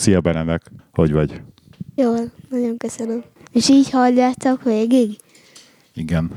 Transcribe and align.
Szia 0.00 0.20
Benedek, 0.20 0.70
hogy 0.92 1.12
vagy? 1.12 1.42
Jól, 1.94 2.32
nagyon 2.50 2.76
köszönöm. 2.76 3.24
És 3.52 3.68
így 3.68 3.90
halljátok 3.90 4.62
végig? 4.62 5.18
Igen, 5.94 6.30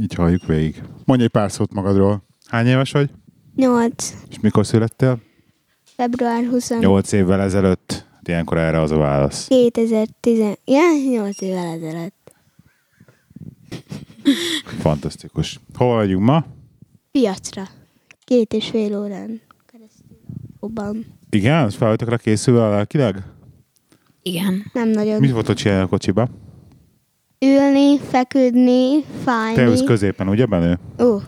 így 0.00 0.14
halljuk 0.14 0.46
végig. 0.46 0.82
Mondj 1.04 1.22
egy 1.22 1.30
pár 1.30 1.52
szót 1.52 1.72
magadról. 1.72 2.22
Hány 2.46 2.66
éves 2.66 2.92
vagy? 2.92 3.10
Nyolc. 3.56 4.14
És 4.28 4.40
mikor 4.40 4.66
születtél? 4.66 5.18
Február 5.84 6.44
20. 6.44 6.78
Nyolc 6.78 7.12
évvel 7.12 7.40
ezelőtt. 7.40 8.06
Ilyenkor 8.22 8.58
erre 8.58 8.80
az 8.80 8.90
a 8.90 8.96
válasz. 8.96 9.46
2010. 9.46 10.38
Ja, 10.64 10.82
8 11.10 11.40
évvel 11.40 11.66
ezelőtt. 11.66 12.32
Fantasztikus. 14.64 15.60
Hol 15.74 15.94
vagyunk 15.94 16.24
ma? 16.24 16.44
Piacra. 17.10 17.68
Két 18.24 18.52
és 18.52 18.68
fél 18.68 18.98
órán 18.98 19.40
keresztül. 19.66 20.18
Obban. 20.60 21.17
Igen, 21.30 21.68
és 21.68 21.76
fel 21.76 21.88
vagytok 21.88 22.08
rá 22.08 22.16
készülve 22.16 22.64
a 22.64 22.70
lelkileg? 22.70 23.22
Igen. 24.22 24.64
Nem 24.72 24.88
nagyon. 24.88 25.20
Mit 25.20 25.30
voltál 25.30 25.54
csinálni 25.54 25.82
a 25.84 25.86
kocsiba? 25.86 26.28
Ülni, 27.40 27.98
feküdni, 27.98 29.00
Te 29.02 29.22
fájni. 29.24 29.62
ülsz 29.62 29.82
középen, 29.82 30.28
ugye 30.28 30.46
Benő? 30.46 30.78
Ó, 31.02 31.18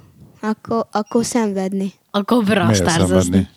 akkor, 0.41 0.87
akkor 0.93 1.25
szenvedni. 1.25 1.93
Akkor 2.11 2.45
brasztárzozni. 2.45 3.49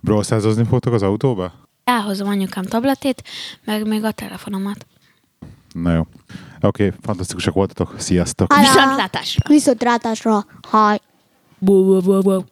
Brawlstárzozni 0.00 0.64
fogtok 0.64 0.92
az 0.92 1.02
autóba? 1.02 1.52
Elhozom 1.84 2.28
anyukám 2.28 2.64
tabletét, 2.64 3.22
meg 3.64 3.86
még 3.86 4.04
a 4.04 4.10
telefonomat. 4.10 4.86
Na 5.72 5.92
jó. 5.92 6.00
Oké, 6.60 6.86
okay, 6.86 6.98
fantasztikusak 7.02 7.54
voltatok. 7.54 7.94
Sziasztok. 7.98 8.54
Viszontlátásra. 8.56 9.42
Viszontlátásra. 9.48 10.46
Haj. 10.68 11.00
Bu, 11.58 11.84
bu, 11.84 12.00
bu, 12.00 12.20
bu. 12.20 12.44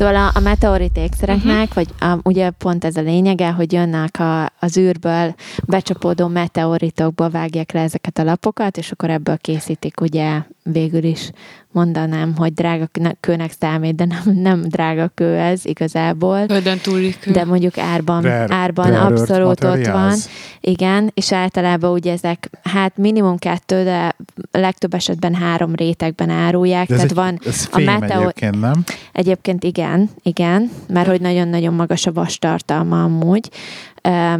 Szóval 0.00 0.16
a, 0.16 0.30
a 0.34 0.40
meteorit 0.40 0.96
ékszereknek, 0.96 1.68
uh-huh. 1.68 1.74
vagy 1.74 1.88
a, 2.00 2.18
ugye 2.22 2.50
pont 2.50 2.84
ez 2.84 2.96
a 2.96 3.00
lényege, 3.00 3.50
hogy 3.50 3.72
jönnek 3.72 4.20
a, 4.20 4.52
az 4.60 4.76
űrből 4.76 5.34
becsapódó 5.66 6.26
meteoritokból 6.26 7.28
vágják 7.30 7.72
le 7.72 7.80
ezeket 7.80 8.18
a 8.18 8.24
lapokat, 8.24 8.76
és 8.76 8.90
akkor 8.90 9.10
ebből 9.10 9.36
készítik 9.36 10.00
ugye 10.00 10.42
végül 10.62 11.04
is 11.04 11.30
mondanám, 11.72 12.36
hogy 12.36 12.52
drága 12.52 12.88
kőnek 13.20 13.52
számít, 13.60 13.94
de 13.94 14.04
nem, 14.04 14.34
nem 14.40 14.62
drága 14.62 15.10
kő 15.14 15.36
ez 15.36 15.64
igazából. 15.64 16.46
Földön 16.46 16.78
túli 16.78 17.14
kő. 17.20 17.30
De 17.30 17.44
mondjuk 17.44 17.78
árban, 17.78 18.22
Rare- 18.22 18.52
árban 18.52 18.86
rare 18.86 19.00
abszolút 19.00 19.64
ott 19.64 19.86
van. 19.86 20.14
Igen, 20.60 21.10
és 21.14 21.32
általában 21.32 21.90
ugye 21.92 22.12
ezek, 22.12 22.50
hát 22.62 22.96
minimum 22.96 23.36
kettő, 23.36 23.84
de 23.84 24.16
legtöbb 24.50 24.94
esetben 24.94 25.34
három 25.34 25.74
rétegben 25.74 26.30
árulják. 26.30 26.88
De 26.88 26.94
ez, 26.94 27.00
Tehát 27.00 27.10
egy, 27.10 27.16
van 27.16 27.38
ez 27.52 27.68
a 27.70 27.76
fém 27.76 27.84
meteor- 27.84 28.20
egyébként, 28.20 28.60
nem? 28.60 28.84
Egyébként 29.12 29.64
igen, 29.64 30.10
igen, 30.22 30.70
mert 30.88 31.08
hogy 31.08 31.20
nagyon-nagyon 31.20 31.74
magas 31.74 32.06
a 32.06 32.12
vas 32.12 32.38
tartalma 32.38 33.02
amúgy, 33.02 33.50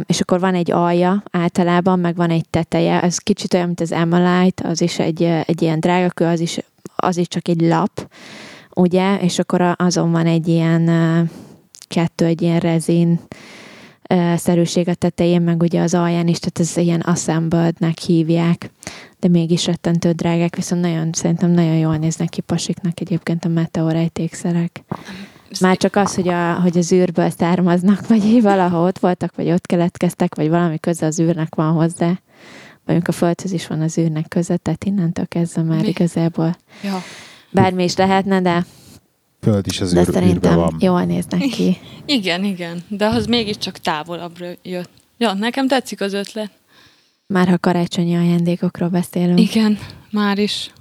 és 0.05 0.19
akkor 0.21 0.39
van 0.39 0.55
egy 0.55 0.71
alja 0.71 1.23
általában, 1.31 1.99
meg 1.99 2.15
van 2.15 2.29
egy 2.29 2.49
teteje, 2.49 3.01
ez 3.01 3.17
kicsit 3.17 3.53
olyan, 3.53 3.65
mint 3.65 3.81
az 3.81 3.91
Emalite, 3.91 4.67
az 4.67 4.81
is 4.81 4.99
egy, 4.99 5.23
egy 5.23 5.61
ilyen 5.61 5.79
drágakő, 5.79 6.25
az 6.25 6.39
is, 6.39 6.59
az 6.95 7.17
is 7.17 7.27
csak 7.27 7.47
egy 7.47 7.61
lap, 7.61 8.11
ugye, 8.75 9.19
és 9.19 9.39
akkor 9.39 9.75
azon 9.77 10.11
van 10.11 10.25
egy 10.25 10.47
ilyen 10.47 10.89
kettő, 11.87 12.25
egy 12.25 12.41
ilyen 12.41 12.59
rezin 12.59 13.19
szerűség 14.35 14.87
a 14.87 14.93
tetején, 14.93 15.41
meg 15.41 15.61
ugye 15.61 15.81
az 15.81 15.93
alján 15.93 16.27
is, 16.27 16.39
tehát 16.39 16.59
ez 16.59 16.77
ilyen 16.77 16.99
assembled-nek 16.99 17.99
hívják, 17.99 18.71
de 19.19 19.27
mégis 19.27 19.65
rettentő 19.65 20.11
drágák, 20.11 20.55
viszont 20.55 20.81
nagyon, 20.81 21.09
szerintem 21.11 21.51
nagyon 21.51 21.77
jól 21.77 21.97
néznek 21.97 22.29
ki 22.29 22.41
pasiknak 22.41 22.99
egyébként 22.99 23.45
a 23.45 23.49
meteorejtékszerek. 23.49 24.83
Már 25.59 25.77
csak 25.77 25.95
az, 25.95 26.15
hogy, 26.15 26.27
a, 26.27 26.53
hogy 26.53 26.77
az 26.77 26.91
űrből 26.91 27.29
származnak, 27.29 28.07
vagy 28.07 28.41
valahol 28.41 28.85
ott 28.87 28.99
voltak, 28.99 29.35
vagy 29.35 29.51
ott 29.51 29.65
keletkeztek, 29.65 30.35
vagy 30.35 30.49
valami 30.49 30.79
köze 30.79 31.05
az 31.05 31.19
űrnek 31.19 31.55
van 31.55 31.73
hozzá. 31.73 32.07
Vagy 32.07 32.95
mondjuk 32.95 33.07
a 33.07 33.11
földhöz 33.11 33.51
is 33.51 33.67
van 33.67 33.81
az 33.81 33.97
űrnek 33.97 34.27
köze, 34.27 34.57
tehát 34.57 34.83
innentől 34.83 35.27
kezdve 35.27 35.61
már 35.61 35.81
Mi? 35.81 35.87
igazából 35.87 36.55
Ja. 36.83 37.01
bármi 37.51 37.83
is 37.83 37.95
lehetne, 37.95 38.41
de, 38.41 38.65
Föld 39.41 39.67
is 39.67 39.81
az 39.81 39.93
de 39.93 39.99
űr, 39.99 40.05
szerintem 40.11 40.55
van. 40.55 40.75
jól 40.79 41.03
néznek 41.03 41.39
ki. 41.41 41.77
Igen, 42.05 42.43
igen. 42.43 42.83
De 42.87 43.05
az 43.07 43.25
mégiscsak 43.25 43.77
távolabbra 43.77 44.47
jött. 44.63 44.89
Ja, 45.17 45.33
nekem 45.33 45.67
tetszik 45.67 46.01
az 46.01 46.13
ötlet. 46.13 46.51
Már 47.27 47.47
ha 47.47 47.57
karácsonyi 47.57 48.15
ajándékokról 48.15 48.89
beszélünk. 48.89 49.39
Igen, 49.39 49.77
már 50.11 50.37
is. 50.37 50.71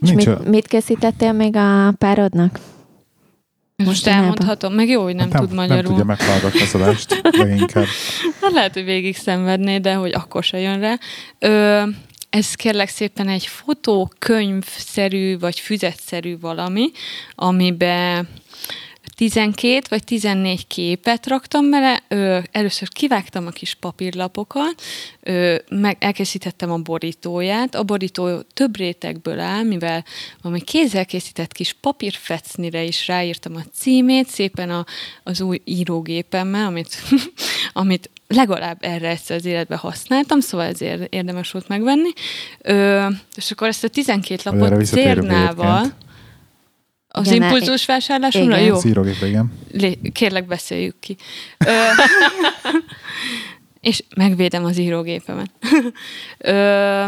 Mit, 0.00 0.48
mit 0.48 0.66
készítettél 0.66 1.32
még 1.32 1.56
a 1.56 1.92
párodnak? 1.98 2.58
Most 3.84 4.06
elmondhatom, 4.06 4.74
meg 4.74 4.88
jó, 4.88 5.02
hogy 5.02 5.14
nem, 5.14 5.28
nem, 5.28 5.40
tud 5.40 5.48
Nem 5.48 5.56
magyarul. 5.56 5.82
tudja 5.82 6.04
meghallgatni 6.04 6.60
az 6.60 6.74
adást, 6.74 7.20
leginkább. 7.22 7.86
Hát 8.40 8.52
lehet, 8.52 8.74
hogy 8.74 8.84
végig 8.84 9.16
szenvedné, 9.16 9.78
de 9.78 9.94
hogy 9.94 10.12
akkor 10.12 10.44
se 10.44 10.58
jön 10.58 10.80
rá. 10.80 10.98
Ö, 11.38 11.82
ez 12.30 12.54
kérlek 12.54 12.88
szépen 12.88 13.28
egy 13.28 13.46
fotókönyvszerű, 13.46 15.38
vagy 15.38 15.58
füzetszerű 15.60 16.38
valami, 16.40 16.90
amiben 17.34 18.28
12 19.22 19.86
vagy 19.88 20.04
14 20.04 20.66
képet 20.66 21.26
raktam 21.26 21.70
bele. 21.70 22.02
Ö, 22.08 22.38
először 22.52 22.88
kivágtam 22.88 23.46
a 23.46 23.50
kis 23.50 23.74
papírlapokat, 23.74 24.82
ö, 25.20 25.56
meg 25.70 25.96
elkészítettem 26.00 26.70
a 26.70 26.78
borítóját. 26.78 27.74
A 27.74 27.82
borító 27.82 28.40
több 28.40 28.76
rétegből 28.76 29.38
áll, 29.38 29.62
mivel 29.62 30.04
valami 30.40 30.60
kézzel 30.60 31.06
készített 31.06 31.52
kis 31.52 31.76
papírfecnire 31.80 32.82
is 32.82 33.06
ráírtam 33.06 33.54
a 33.56 33.62
címét, 33.74 34.28
szépen 34.28 34.70
a, 34.70 34.84
az 35.22 35.40
új 35.40 35.60
írógépemmel, 35.64 36.66
amit, 36.66 37.02
amit 37.72 38.10
legalább 38.26 38.78
erre 38.80 39.08
egyszer 39.08 39.36
az 39.36 39.44
életben 39.44 39.78
használtam, 39.78 40.40
szóval 40.40 40.66
ezért 40.66 41.14
érdemes 41.14 41.50
volt 41.50 41.68
megvenni. 41.68 42.10
Ö, 42.60 43.06
és 43.34 43.50
akkor 43.50 43.68
ezt 43.68 43.84
a 43.84 43.88
12 43.88 44.50
erre 44.50 44.58
lapot 44.58 44.86
cérnával, 44.86 45.78
egyébként. 45.78 46.10
Az 47.14 47.26
Igen, 47.26 47.42
impulzus 47.42 47.86
vásárlásomra, 47.86 48.56
igen. 48.56 48.68
jó? 48.68 48.78
Szírógép, 48.78 49.22
igen. 49.22 49.52
Lé- 49.72 50.12
kérlek, 50.12 50.46
beszéljük 50.46 50.96
ki. 51.00 51.16
Ö, 51.66 51.72
és 53.80 54.02
megvédem 54.16 54.64
az 54.64 54.78
írógépemet. 54.78 55.50
Ö, 56.38 57.04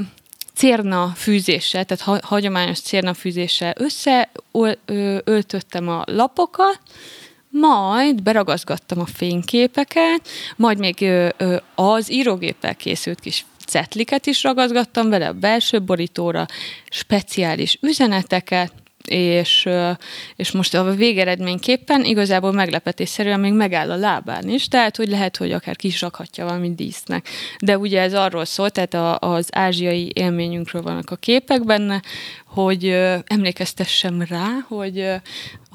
cérna 0.55 1.13
fűzéssel, 1.17 1.85
tehát 1.85 2.05
ha- 2.05 2.27
hagyományos 2.27 2.81
cérna 2.81 3.15
fűzéssel 3.15 3.75
összeöltöttem 4.53 5.89
a 5.89 6.03
lapokat, 6.07 6.81
majd 7.49 8.23
beragazgattam 8.23 9.01
a 9.01 9.07
fényképeket, 9.07 10.29
majd 10.57 10.79
még 10.79 10.97
ö, 11.01 11.29
ö, 11.37 11.57
az 11.75 12.13
írógéppel 12.13 12.75
készült 12.75 13.21
kis 13.21 13.45
cetliket 13.67 14.27
is 14.27 14.43
ragazgattam 14.43 15.09
vele 15.09 15.29
a 15.29 15.33
belső 15.33 15.83
borítóra, 15.83 16.47
speciális 16.89 17.79
üzeneteket, 17.81 18.73
és, 19.09 19.69
és 20.37 20.51
most 20.53 20.75
a 20.75 20.95
végeredményképpen 20.95 22.05
igazából 22.05 22.53
meglepetésszerűen 22.53 23.41
még 23.41 23.53
megáll 23.53 23.91
a 23.91 23.97
lábán 23.97 24.49
is, 24.49 24.69
tehát 24.69 24.97
hogy 24.97 25.09
lehet, 25.09 25.37
hogy 25.37 25.53
akár 25.53 25.77
ki 25.77 25.87
is 25.87 26.01
rakhatja 26.01 26.45
valami 26.45 26.75
dísznek. 26.75 27.29
De 27.59 27.79
ugye 27.79 28.01
ez 28.01 28.15
arról 28.15 28.45
szól, 28.45 28.71
tehát 28.71 28.95
a, 28.95 29.19
az 29.19 29.49
ázsiai 29.53 30.11
élményünkről 30.15 30.83
vannak 30.83 31.11
a 31.11 31.17
képek 31.17 31.65
benne, 31.65 32.03
hogy 32.47 32.89
emlékeztessem 33.25 34.23
rá, 34.29 34.47
hogy 34.69 35.07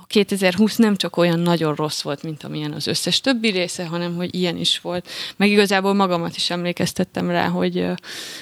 2020 0.09 0.75
nem 0.75 0.95
csak 0.95 1.17
olyan 1.17 1.39
nagyon 1.39 1.75
rossz 1.75 2.01
volt, 2.01 2.23
mint 2.23 2.43
amilyen 2.43 2.71
az 2.71 2.87
összes 2.87 3.21
többi 3.21 3.49
része, 3.49 3.85
hanem 3.85 4.15
hogy 4.15 4.35
ilyen 4.35 4.57
is 4.57 4.79
volt. 4.79 5.07
Meg 5.35 5.49
igazából 5.49 5.93
magamat 5.93 6.35
is 6.35 6.49
emlékeztettem 6.49 7.29
rá, 7.29 7.47
hogy 7.47 7.85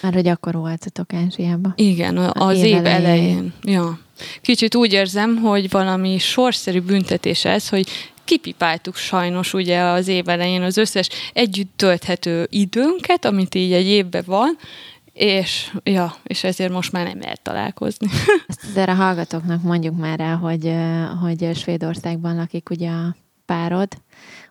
Már 0.01 0.13
hogy 0.13 0.27
akkor 0.27 0.53
voltatok 0.53 1.13
Ázsiában. 1.13 1.73
igen, 1.75 2.17
az 2.17 2.57
év 2.57 2.63
év 2.65 2.75
elején. 2.75 3.05
elején. 3.05 3.53
Ja. 3.63 3.99
Kicsit 4.41 4.75
úgy 4.75 4.93
érzem, 4.93 5.35
hogy 5.35 5.69
valami 5.69 6.17
sorszerű 6.17 6.79
büntetés 6.81 7.45
ez, 7.45 7.69
hogy 7.69 7.87
kipipáltuk 8.23 8.95
sajnos 8.95 9.53
ugye 9.53 9.79
az 9.81 10.07
év 10.07 10.29
elején 10.29 10.61
az 10.61 10.77
összes 10.77 11.09
együtt 11.33 11.71
tölthető 11.75 12.47
időnket, 12.49 13.25
amit 13.25 13.55
így 13.55 13.73
egy 13.73 13.87
évben 13.87 14.23
van, 14.25 14.57
és, 15.17 15.77
ja, 15.83 16.15
és 16.23 16.43
ezért 16.43 16.71
most 16.71 16.91
már 16.91 17.05
nem 17.05 17.19
lehet 17.19 17.41
találkozni. 17.41 18.07
Ezt 18.47 18.63
azért 18.69 18.89
a 18.89 18.93
hallgatóknak 18.93 19.61
mondjuk 19.61 19.97
már 19.97 20.19
el, 20.19 20.35
hogy, 20.37 20.73
hogy 21.21 21.55
Svédországban 21.55 22.35
lakik 22.35 22.69
ugye 22.69 22.89
a 22.89 23.15
párod, 23.45 23.87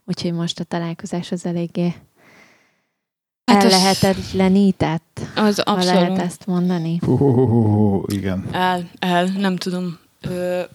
úgyhogy 0.05 0.33
most 0.33 0.61
a 0.61 0.65
találkozás 0.65 1.33
az 1.33 1.47
eléggé 1.47 1.95
Hát 3.45 3.63
hát 3.63 3.65
az- 3.65 3.73
ellehetetlenített, 3.73 5.21
Az 5.37 5.61
ha 5.65 5.75
lehet 5.77 5.97
abszolút. 6.01 6.19
ezt 6.19 6.47
mondani. 6.47 6.99
Hú, 7.05 8.03
igen. 8.07 8.47
El, 8.53 8.91
el, 8.99 9.25
nem 9.25 9.57
tudom. 9.57 9.99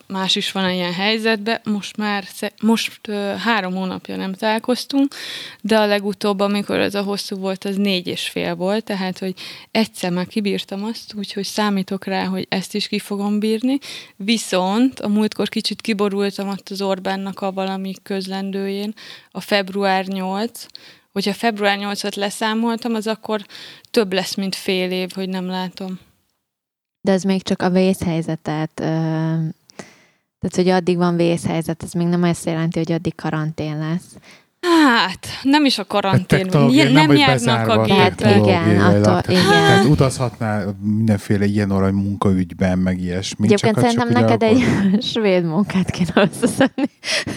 Más 0.07 0.35
is 0.35 0.51
van 0.51 0.69
ilyen 0.69 0.93
helyzetben. 0.93 1.59
Most 1.63 1.97
már, 1.97 2.23
most 2.61 3.11
három 3.37 3.73
hónapja 3.73 4.15
nem 4.15 4.33
találkoztunk, 4.33 5.15
de 5.61 5.79
a 5.79 5.85
legutóbb, 5.85 6.39
amikor 6.39 6.79
ez 6.79 6.95
a 6.95 7.03
hosszú 7.03 7.35
volt, 7.35 7.65
az 7.65 7.75
négy 7.75 8.07
és 8.07 8.29
fél 8.29 8.55
volt, 8.55 8.83
tehát, 8.83 9.19
hogy 9.19 9.33
egyszer 9.71 10.11
már 10.11 10.27
kibírtam 10.27 10.83
azt, 10.83 11.13
úgyhogy 11.13 11.43
számítok 11.43 12.05
rá, 12.05 12.25
hogy 12.25 12.45
ezt 12.49 12.75
is 12.75 12.87
ki 12.87 12.99
fogom 12.99 13.39
bírni. 13.39 13.77
Viszont 14.15 14.99
a 14.99 15.07
múltkor 15.07 15.49
kicsit 15.49 15.81
kiborultam 15.81 16.49
ott 16.49 16.69
az 16.69 16.81
Orbánnak 16.81 17.39
a 17.39 17.51
valami 17.51 17.93
közlendőjén, 18.03 18.93
a 19.31 19.39
február 19.41 20.05
8, 20.05 20.65
hogyha 21.11 21.33
február 21.33 21.77
8-at 21.81 22.15
leszámoltam, 22.15 22.93
az 22.93 23.07
akkor 23.07 23.45
több 23.91 24.13
lesz, 24.13 24.35
mint 24.35 24.55
fél 24.55 24.91
év, 24.91 25.11
hogy 25.11 25.29
nem 25.29 25.45
látom. 25.45 25.99
De 27.01 27.11
ez 27.11 27.23
még 27.23 27.43
csak 27.43 27.61
a 27.61 27.69
vészhelyzetet, 27.69 28.71
tehát 28.73 30.55
hogy 30.55 30.67
addig 30.67 30.97
van 30.97 31.15
vészhelyzet, 31.15 31.83
ez 31.83 31.91
még 31.91 32.07
nem 32.07 32.23
azt 32.23 32.45
jelenti, 32.45 32.77
hogy 32.77 32.91
addig 32.91 33.15
karantén 33.15 33.77
lesz. 33.77 34.15
Hát, 34.67 35.27
nem 35.43 35.65
is 35.65 35.77
a 35.77 35.85
karantén. 35.85 36.25
technológiai, 36.43 36.83
Nem, 36.83 36.93
nem, 36.93 37.07
hogy 37.07 37.17
járnak 37.17 37.67
a 37.67 37.85
Tehát 37.85 38.17
gépek. 38.17 38.35
igen, 38.37 38.79
attól- 38.81 39.01
Tehát- 39.01 39.29
igen. 39.29 39.43
Tehát 39.43 39.85
utazhatnál 39.85 40.77
mindenféle 40.81 41.45
ilyen 41.45 41.69
arany 41.71 41.93
munkaügyben, 41.93 42.77
meg 42.79 42.99
ilyesmi. 43.01 43.45
Egyébként 43.45 43.75
csak, 43.75 43.83
szerintem 43.83 44.11
csak 44.11 44.21
neked 44.21 44.43
egy 44.43 44.63
svéd 45.13 45.43
munkát 45.45 45.89
kéne 45.91 46.11
összeszedni, 46.15 46.83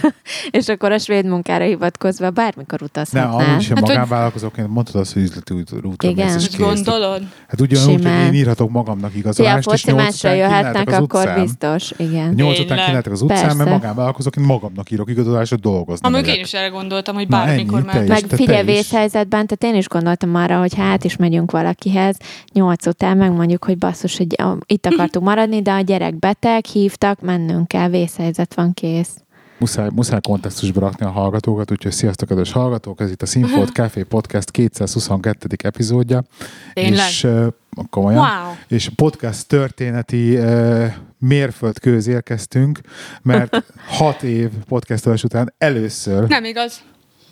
és 0.59 0.69
akkor 0.69 0.93
a 0.93 0.99
svéd 0.99 1.27
munkára 1.27 1.65
hivatkozva 1.65 2.31
bármikor 2.31 2.81
Ne, 2.81 2.87
utazhatnál. 2.87 3.33
amúgy 3.33 3.63
sem 3.63 3.77
Hát, 3.77 3.85
hogy- 3.85 3.95
magánvállalkozóként 3.95 4.69
mondtad 4.69 4.95
azt, 5.01 5.13
hogy 5.13 5.23
üzleti 5.23 5.55
út- 5.55 5.73
útra 5.85 6.09
Igen. 6.09 6.39
és 6.39 6.57
gondolod? 6.57 7.23
Hát 7.49 7.61
ugyanúgy, 7.61 7.93
hogy 8.05 8.05
én 8.27 8.33
írhatok 8.35 8.71
magamnak 8.71 9.11
Ja, 9.11 9.17
a 9.17 9.19
igazolást, 9.19 9.59
és 9.73 9.81
foci 9.81 9.91
nyolc 9.97 10.15
után 10.15 10.37
jöhetnek, 10.37 10.91
akkor 10.93 11.35
biztos, 11.41 11.93
igen. 11.97 12.33
Nyolc 12.35 12.59
után 12.59 13.03
az 13.11 13.23
utcán, 13.23 13.57
mert 13.57 13.71
magánvállalkozóként 13.71 14.47
magamnak 14.47 14.91
írok 14.91 15.11
igazolást, 15.11 15.51
hogy 15.51 15.61
dolgozni 15.61 16.07
Amíg 16.07 16.27
én 16.27 16.41
is 16.41 16.53
erre 16.53 16.69
gondoltam, 17.15 17.21
hogy 17.21 17.29
Na, 17.29 17.37
bármikor 17.37 17.79
ennyi, 17.79 17.87
már... 17.87 18.03
is. 18.03 18.09
Meg 18.09 18.39
figyelj, 18.39 18.65
vészhelyzetben, 18.65 19.47
tehát 19.47 19.75
én 19.75 19.81
is 19.81 19.89
gondoltam 19.89 20.35
arra, 20.35 20.59
hogy 20.59 20.75
hát 20.75 21.05
is 21.05 21.17
megyünk 21.17 21.51
valakihez, 21.51 22.17
nyolc 22.53 22.87
után 22.87 23.17
megmondjuk, 23.17 23.65
hogy 23.65 23.79
basszus, 23.79 24.17
hogy 24.17 24.37
itt 24.67 24.87
akartunk 24.87 25.27
maradni, 25.27 25.63
de 25.63 25.73
a 25.73 25.81
gyerek 25.81 26.19
beteg, 26.19 26.65
hívtak, 26.65 27.21
mennünk 27.21 27.69
kell, 27.69 27.89
vészhelyzet 27.89 28.55
van 28.55 28.75
kész. 28.75 29.19
Muszáj, 29.59 29.89
muszáj 29.95 30.21
kontextusba 30.21 30.81
rakni 30.81 31.07
a 31.07 31.11
hallgatókat, 31.11 31.71
úgyhogy 31.71 31.93
sziasztok, 31.93 32.29
kedves 32.29 32.53
hallgatók, 32.53 33.01
ez 33.01 33.11
itt 33.11 33.23
a 33.23 33.27
Sinfold 33.27 33.69
Café 33.69 34.03
Podcast 34.03 34.51
222. 34.51 35.49
epizódja. 35.63 36.25
Tényleg? 36.73 37.09
És 37.09 37.25
uh, 37.25 37.47
komolyan. 37.91 38.21
Wow. 38.21 38.55
És 38.69 38.91
podcast 38.97 39.49
történeti 39.49 40.39
uh, 40.39 40.87
mérföldkőz 41.19 42.07
érkeztünk, 42.07 42.81
mert 43.23 43.65
hat 43.99 44.23
év 44.23 44.51
podcastolás 44.69 45.25
után 45.25 45.55
először, 45.59 46.29
Nem 46.29 46.45
igaz. 46.45 46.83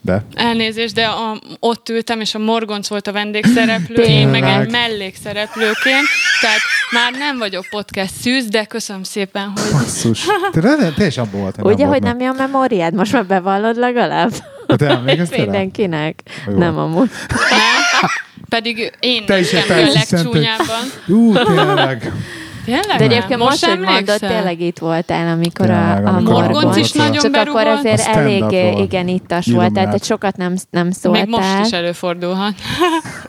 De 0.05 0.25
Elnézést, 0.35 0.95
de 0.95 1.05
a, 1.05 1.39
ott 1.61 1.89
ültem, 1.89 2.21
és 2.21 2.35
a 2.35 2.39
Morgonc 2.39 2.89
volt 2.89 3.07
a 3.07 3.13
vendégszereplő, 3.13 4.03
én 4.03 4.29
meg 4.29 4.43
egy 4.43 4.71
mellékszereplőként, 4.71 6.07
tehát 6.41 6.61
már 6.91 7.13
nem 7.13 7.39
vagyok 7.39 7.67
podcast 7.71 8.13
szűz, 8.21 8.47
de 8.47 8.65
köszönöm 8.65 9.03
szépen, 9.03 9.53
hogy 9.55 9.71
basszus. 9.73 10.27
Te, 10.53 10.61
te, 10.77 10.93
te 10.97 11.07
is 11.07 11.19
abban 11.19 11.41
voltál. 11.41 11.65
Ugye, 11.65 11.87
hogy 11.87 12.03
nem 12.03 12.21
a 12.21 12.33
memóriád? 12.33 12.95
Most 12.95 13.13
már 13.13 13.27
bevallod 13.27 13.77
legalább? 13.77 14.31
Te 14.67 14.87
emlékeztél? 14.87 15.43
Mindenkinek. 15.43 16.23
Jó. 16.47 16.59
Nem 16.59 16.79
amúgy. 16.79 17.11
nem. 17.29 18.11
Pedig 18.49 18.93
én 19.01 19.25
Te 19.27 19.39
is 19.39 19.53
a 19.53 19.59
legcsúnyábban. 19.69 20.85
Ú, 21.07 21.33
tényleg. 21.33 22.13
Tényleg? 22.65 22.99
De 22.99 23.05
egyébként 23.05 23.39
most, 23.41 23.51
most 23.51 23.67
mondod, 23.67 23.89
emlékszel? 23.89 24.19
tényleg 24.29 24.61
itt 24.61 24.79
voltál, 24.79 25.29
amikor 25.37 25.71
a, 25.71 25.75
Tényleg, 25.75 26.05
a 26.07 26.09
amikor 26.17 26.33
Morgonc 26.43 26.77
is 26.77 26.93
nagyon 26.93 27.13
Csak 27.13 27.35
akkor 27.35 27.45
berúgott. 27.63 27.79
azért 27.79 28.07
A 28.07 28.19
elég, 28.19 28.79
igen, 28.79 29.09
ittas 29.09 29.47
volt, 29.47 29.73
tehát 29.73 29.89
át. 29.89 29.95
egy 29.95 30.03
sokat 30.05 30.37
nem, 30.37 30.55
nem 30.71 30.85
Még 30.85 30.95
szóltál. 30.95 31.27
most 31.27 31.67
is 31.67 31.73
előfordulhat. 31.73 32.55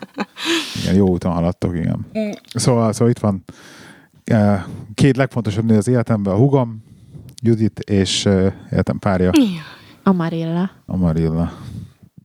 Igen, 0.82 0.96
jó 0.96 1.08
úton 1.10 1.32
haladtok, 1.32 1.76
igen. 1.76 2.06
Mm. 2.20 2.30
Szóval, 2.54 2.94
szóval 2.94 3.10
itt 3.10 3.20
van 3.20 3.44
eh, 4.24 4.64
két 4.94 5.18
legfontosabb 5.18 5.66
nő 5.66 5.78
az 5.78 5.88
életemben, 5.88 6.34
a 6.34 6.38
hugom, 6.38 6.84
Judit 7.42 7.80
és 7.80 8.26
eh, 8.26 8.54
életem 8.72 9.00
párja, 9.00 9.32
Amarilla. 10.04 10.70
Amarilla, 10.86 11.52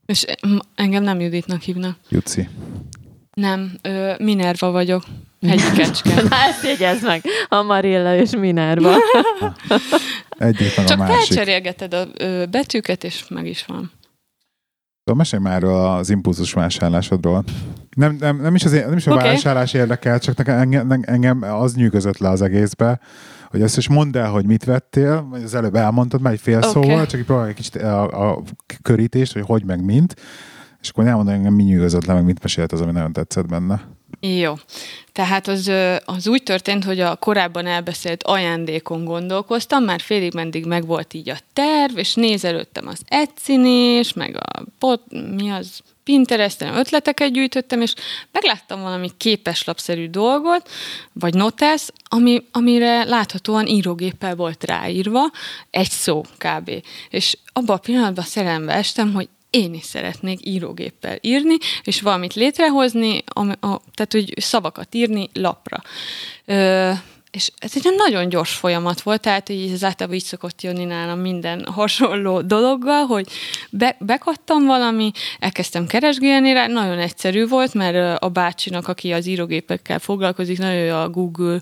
És 0.06 0.22
em, 0.22 0.58
engem 0.74 1.02
nem 1.02 1.20
Juditnak 1.20 1.60
hívnak. 1.60 1.96
Juci. 2.08 2.48
Nem, 3.34 3.72
ö, 3.82 4.12
Minerva 4.18 4.70
vagyok. 4.70 5.02
Hegyi 5.46 5.70
kecske. 5.76 6.22
Na, 6.28 6.36
ezt 6.36 6.64
jegyezd 6.64 7.04
meg. 7.04 7.22
Amarilla 7.48 8.16
és 8.16 8.30
Minerva. 8.30 8.94
Egyik 10.38 10.76
meg 10.76 10.84
a 10.84 10.88
Csak 10.88 10.98
másik. 10.98 11.14
felcserélgeted 11.14 11.94
a 11.94 12.06
ö, 12.18 12.44
betűket, 12.50 13.04
és 13.04 13.24
meg 13.28 13.46
is 13.46 13.64
van. 13.66 13.90
Szóval 15.04 15.22
mesélj 15.22 15.42
már 15.42 15.64
az 15.64 16.10
impulzus 16.10 16.52
vásárlásodról. 16.52 17.44
Nem, 17.96 18.16
nem, 18.20 18.40
nem 18.40 18.54
is, 18.54 18.64
az, 18.64 18.72
nem 18.72 18.96
is 18.96 19.06
a 19.06 19.12
okay. 19.12 19.28
vásárlás 19.28 19.72
érdekel, 19.72 20.18
csak 20.18 20.36
nekem, 20.36 20.58
engem, 20.58 21.02
engem 21.06 21.42
az 21.42 21.74
nyűgözött 21.74 22.18
le 22.18 22.28
az 22.28 22.42
egészbe, 22.42 23.00
hogy 23.50 23.62
ezt 23.62 23.76
is 23.76 23.88
mondd 23.88 24.16
el, 24.16 24.30
hogy 24.30 24.46
mit 24.46 24.64
vettél, 24.64 25.26
vagy 25.30 25.42
az 25.42 25.54
előbb 25.54 25.74
elmondtad 25.74 26.20
már 26.20 26.32
egy 26.32 26.40
fél 26.40 26.56
Oké. 26.56 26.68
szóval, 26.68 27.06
csak 27.06 27.20
így 27.20 27.26
próbálj 27.26 27.48
egy 27.48 27.54
kicsit 27.54 27.82
a, 27.82 28.30
a 28.30 28.42
körítést, 28.82 29.32
hogy 29.32 29.42
hogy 29.46 29.64
meg 29.64 29.84
mint, 29.84 30.14
és 30.80 30.88
akkor 30.88 31.06
elmondom, 31.06 31.34
engem 31.34 31.54
mi 31.54 31.62
nyűgözött 31.62 32.04
le, 32.04 32.14
meg 32.14 32.24
mit 32.24 32.42
mesélt 32.42 32.72
az, 32.72 32.80
ami 32.80 32.92
nagyon 32.92 33.12
tetszett 33.12 33.46
benne. 33.46 33.80
Jó. 34.20 34.54
Tehát 35.12 35.48
az, 35.48 35.70
az 36.04 36.26
úgy 36.28 36.42
történt, 36.42 36.84
hogy 36.84 37.00
a 37.00 37.16
korábban 37.16 37.66
elbeszélt 37.66 38.22
ajándékon 38.22 39.04
gondolkoztam, 39.04 39.84
már 39.84 40.00
félig 40.00 40.34
mendig 40.34 40.64
meg 40.64 40.86
volt 40.86 41.14
így 41.14 41.30
a 41.30 41.38
terv, 41.52 41.98
és 41.98 42.14
nézelődtem 42.14 42.86
az 42.86 43.00
Etsy-n 43.06 44.04
meg 44.14 44.36
a 44.36 44.62
pot, 44.78 45.02
mi 45.36 45.50
az, 45.50 45.82
Pinteresten 46.08 46.76
ötleteket 46.76 47.32
gyűjtöttem, 47.32 47.80
és 47.80 47.94
megláttam 48.32 48.82
valami 48.82 49.10
képeslapszerű 49.16 50.08
dolgot, 50.08 50.68
vagy 51.12 51.34
notesz, 51.34 51.92
ami, 52.08 52.46
amire 52.52 53.04
láthatóan 53.04 53.66
írógéppel 53.66 54.36
volt 54.36 54.64
ráírva, 54.64 55.20
egy 55.70 55.90
szó 55.90 56.22
kb. 56.38 56.70
És 57.10 57.38
abban 57.52 57.76
a 57.76 57.80
pillanatban 57.80 58.24
szerelembe 58.24 58.72
estem, 58.72 59.12
hogy 59.12 59.28
én 59.50 59.74
is 59.74 59.84
szeretnék 59.84 60.46
írógéppel 60.46 61.18
írni, 61.20 61.56
és 61.82 62.00
valamit 62.00 62.34
létrehozni, 62.34 63.22
ami, 63.26 63.52
a, 63.52 63.80
tehát 63.94 64.12
hogy 64.12 64.32
szavakat 64.36 64.94
írni 64.94 65.28
lapra. 65.32 65.82
Ö, 66.44 66.90
és 67.30 67.50
ez 67.58 67.72
egy 67.74 67.94
nagyon 67.96 68.28
gyors 68.28 68.52
folyamat 68.52 69.00
volt, 69.00 69.20
tehát 69.20 69.46
hogy 69.46 69.70
ez 69.72 69.84
általában 69.84 70.18
így 70.18 70.24
szokott 70.24 70.62
jönni 70.62 70.84
nálam 70.84 71.20
minden 71.20 71.66
hasonló 71.66 72.40
dologgal, 72.40 73.04
hogy 73.04 73.28
be, 73.70 73.96
bekattam 74.00 74.64
valami, 74.64 75.10
elkezdtem 75.38 75.86
keresgélni 75.86 76.52
rá, 76.52 76.66
nagyon 76.66 76.98
egyszerű 76.98 77.46
volt, 77.46 77.74
mert 77.74 78.22
a 78.22 78.28
bácsinak, 78.28 78.88
aki 78.88 79.12
az 79.12 79.26
írógépekkel 79.26 79.98
foglalkozik, 79.98 80.58
nagyon 80.58 80.90
a 80.90 81.08
Google 81.08 81.60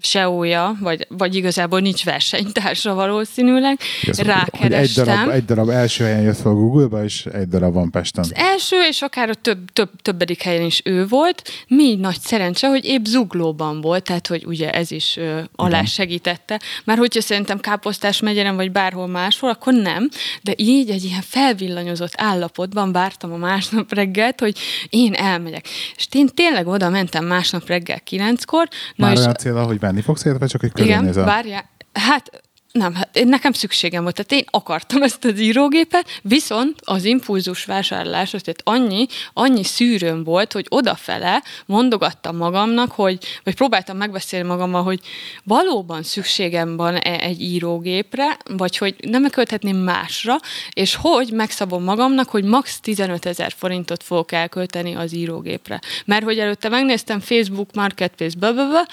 SEO-ja, 0.00 0.76
vagy, 0.80 1.06
vagy 1.08 1.34
igazából 1.34 1.80
nincs 1.80 2.04
versenytársa 2.04 2.94
valószínűleg, 2.94 3.78
Igaz, 4.02 4.16
hogy 4.16 4.28
egy 4.28 4.34
rákerestem. 4.34 5.04
darab, 5.04 5.28
egy 5.28 5.44
darab 5.44 5.68
első 5.68 6.04
helyen 6.04 6.22
jött 6.22 6.36
fel 6.36 6.50
a 6.50 6.54
Google-ba, 6.54 7.04
és 7.04 7.26
egy 7.26 7.48
darab 7.48 7.74
van 7.74 7.90
Pesten. 7.90 8.24
Az 8.24 8.34
első, 8.34 8.76
és 8.88 9.02
akár 9.02 9.28
a 9.28 9.34
több, 9.34 9.70
több, 9.72 9.90
többedik 10.02 10.42
helyen 10.42 10.62
is 10.64 10.80
ő 10.84 11.06
volt. 11.06 11.42
Mi 11.68 11.94
nagy 11.94 12.20
szerencse, 12.20 12.68
hogy 12.68 12.84
épp 12.84 13.04
zuglóban 13.04 13.80
volt, 13.80 14.04
tehát 14.04 14.26
hogy 14.26 14.44
ugye 14.46 14.70
ez 14.70 14.90
is 14.90 15.16
ö, 15.16 15.40
alá 15.56 15.84
segítette. 15.84 16.60
Már 16.84 16.98
hogyha 16.98 17.20
szerintem 17.20 17.58
Káposztás 17.58 18.20
megyeren, 18.20 18.56
vagy 18.56 18.72
bárhol 18.72 19.06
máshol, 19.06 19.50
akkor 19.50 19.72
nem. 19.72 20.08
De 20.42 20.52
így 20.56 20.90
egy 20.90 21.04
ilyen 21.04 21.22
felvillanyozott 21.22 22.12
állapotban 22.16 22.92
vártam 22.92 23.32
a 23.32 23.36
másnap 23.36 23.94
reggelt, 23.94 24.40
hogy 24.40 24.58
én 24.88 25.14
elmegyek. 25.14 25.68
És 25.96 26.06
én 26.12 26.28
tényleg 26.34 26.66
oda 26.66 26.88
mentem 26.88 27.24
másnap 27.24 27.66
reggel 27.66 28.00
kilenckor. 28.00 28.68
Na 28.94 29.06
Már 29.06 29.14
és 29.16 29.20
olyan 29.20 29.34
célra, 29.34 29.64
hogy 29.64 29.78
venni 29.88 30.02
fogsz 30.02 30.24
vagy 30.24 30.48
csak 30.48 30.62
egy 30.62 30.72
igen, 30.74 30.86
körülnézel? 30.88 31.24
várjál. 31.24 31.64
Hát 31.92 32.30
nem, 32.78 32.94
hát 32.94 33.16
én- 33.16 33.28
nekem 33.28 33.52
szükségem 33.52 34.02
volt, 34.02 34.14
tehát 34.14 34.32
én 34.44 34.48
akartam 34.50 35.02
ezt 35.02 35.24
az 35.24 35.40
írógépet, 35.40 36.20
viszont 36.22 36.80
az 36.84 37.04
impulzus 37.04 37.64
vásárlás, 37.64 38.30
tehát 38.30 38.60
annyi, 38.64 39.06
annyi 39.32 39.64
szűrőm 39.64 40.24
volt, 40.24 40.52
hogy 40.52 40.66
odafele 40.68 41.42
mondogattam 41.66 42.36
magamnak, 42.36 42.92
hogy, 42.92 43.18
vagy 43.44 43.54
próbáltam 43.54 43.96
megbeszélni 43.96 44.48
magammal, 44.48 44.82
hogy 44.82 45.00
valóban 45.44 46.02
szükségem 46.02 46.76
van 46.76 46.94
-e 46.96 47.18
egy 47.20 47.40
írógépre, 47.42 48.36
vagy 48.44 48.76
hogy 48.76 48.94
nem 49.00 49.30
költhetném 49.30 49.76
másra, 49.76 50.36
és 50.72 50.94
hogy 50.94 51.30
megszabom 51.32 51.82
magamnak, 51.82 52.28
hogy 52.28 52.44
max. 52.44 52.80
15 52.80 53.26
ezer 53.26 53.52
forintot 53.56 54.02
fogok 54.02 54.32
elkölteni 54.32 54.94
az 54.94 55.14
írógépre. 55.14 55.80
Mert 56.04 56.24
hogy 56.24 56.38
előtte 56.38 56.68
megnéztem 56.68 57.20
Facebook 57.20 57.72
Marketplace 57.74 58.38
blah, 58.38 58.84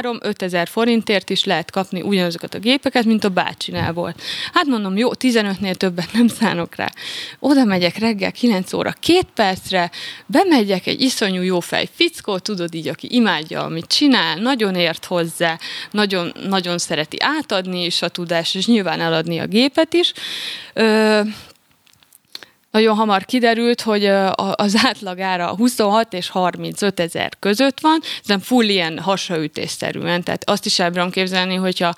3-5 0.00 0.42
ezer 0.42 0.68
forintért 0.68 1.30
is 1.30 1.44
lehet 1.44 1.70
kapni 1.70 2.00
ugyanazokat 2.02 2.54
a 2.54 2.58
gépeket, 2.58 3.04
mint 3.04 3.24
a 3.24 3.28
bácsinál 3.32 3.92
volt. 3.92 4.22
Hát 4.52 4.64
mondom, 4.64 4.96
jó, 4.96 5.10
15-nél 5.18 5.74
többet 5.74 6.12
nem 6.12 6.28
szánok 6.28 6.74
rá. 6.74 6.92
Oda 7.38 7.64
megyek 7.64 7.98
reggel 7.98 8.32
9 8.32 8.72
óra, 8.72 8.94
két 9.00 9.26
percre, 9.34 9.90
bemegyek 10.26 10.86
egy 10.86 11.00
iszonyú 11.00 11.42
jó 11.42 11.60
fej 11.60 11.88
fickó, 11.94 12.38
tudod 12.38 12.74
így, 12.74 12.88
aki 12.88 13.08
imádja, 13.10 13.62
amit 13.64 13.86
csinál, 13.86 14.36
nagyon 14.36 14.74
ért 14.74 15.04
hozzá, 15.04 15.58
nagyon, 15.90 16.32
nagyon 16.48 16.78
szereti 16.78 17.16
átadni 17.20 17.84
is 17.84 18.02
a 18.02 18.08
tudást, 18.08 18.54
és 18.54 18.66
nyilván 18.66 19.00
eladni 19.00 19.38
a 19.38 19.46
gépet 19.46 19.94
is. 19.94 20.12
Ö, 20.74 21.20
nagyon 22.72 22.96
hamar 22.96 23.24
kiderült, 23.24 23.80
hogy 23.80 24.04
az 24.34 24.74
átlagára 24.82 25.56
26 25.56 26.12
és 26.12 26.28
35 26.28 27.00
ezer 27.00 27.32
között 27.38 27.80
van, 27.80 27.98
ez 28.02 28.26
nem 28.26 28.38
full 28.38 28.64
ilyen 28.64 28.98
hasaütésszerűen, 28.98 30.22
tehát 30.22 30.50
azt 30.50 30.66
is 30.66 30.78
el 30.78 31.10
képzelni, 31.10 31.54
hogyha 31.54 31.94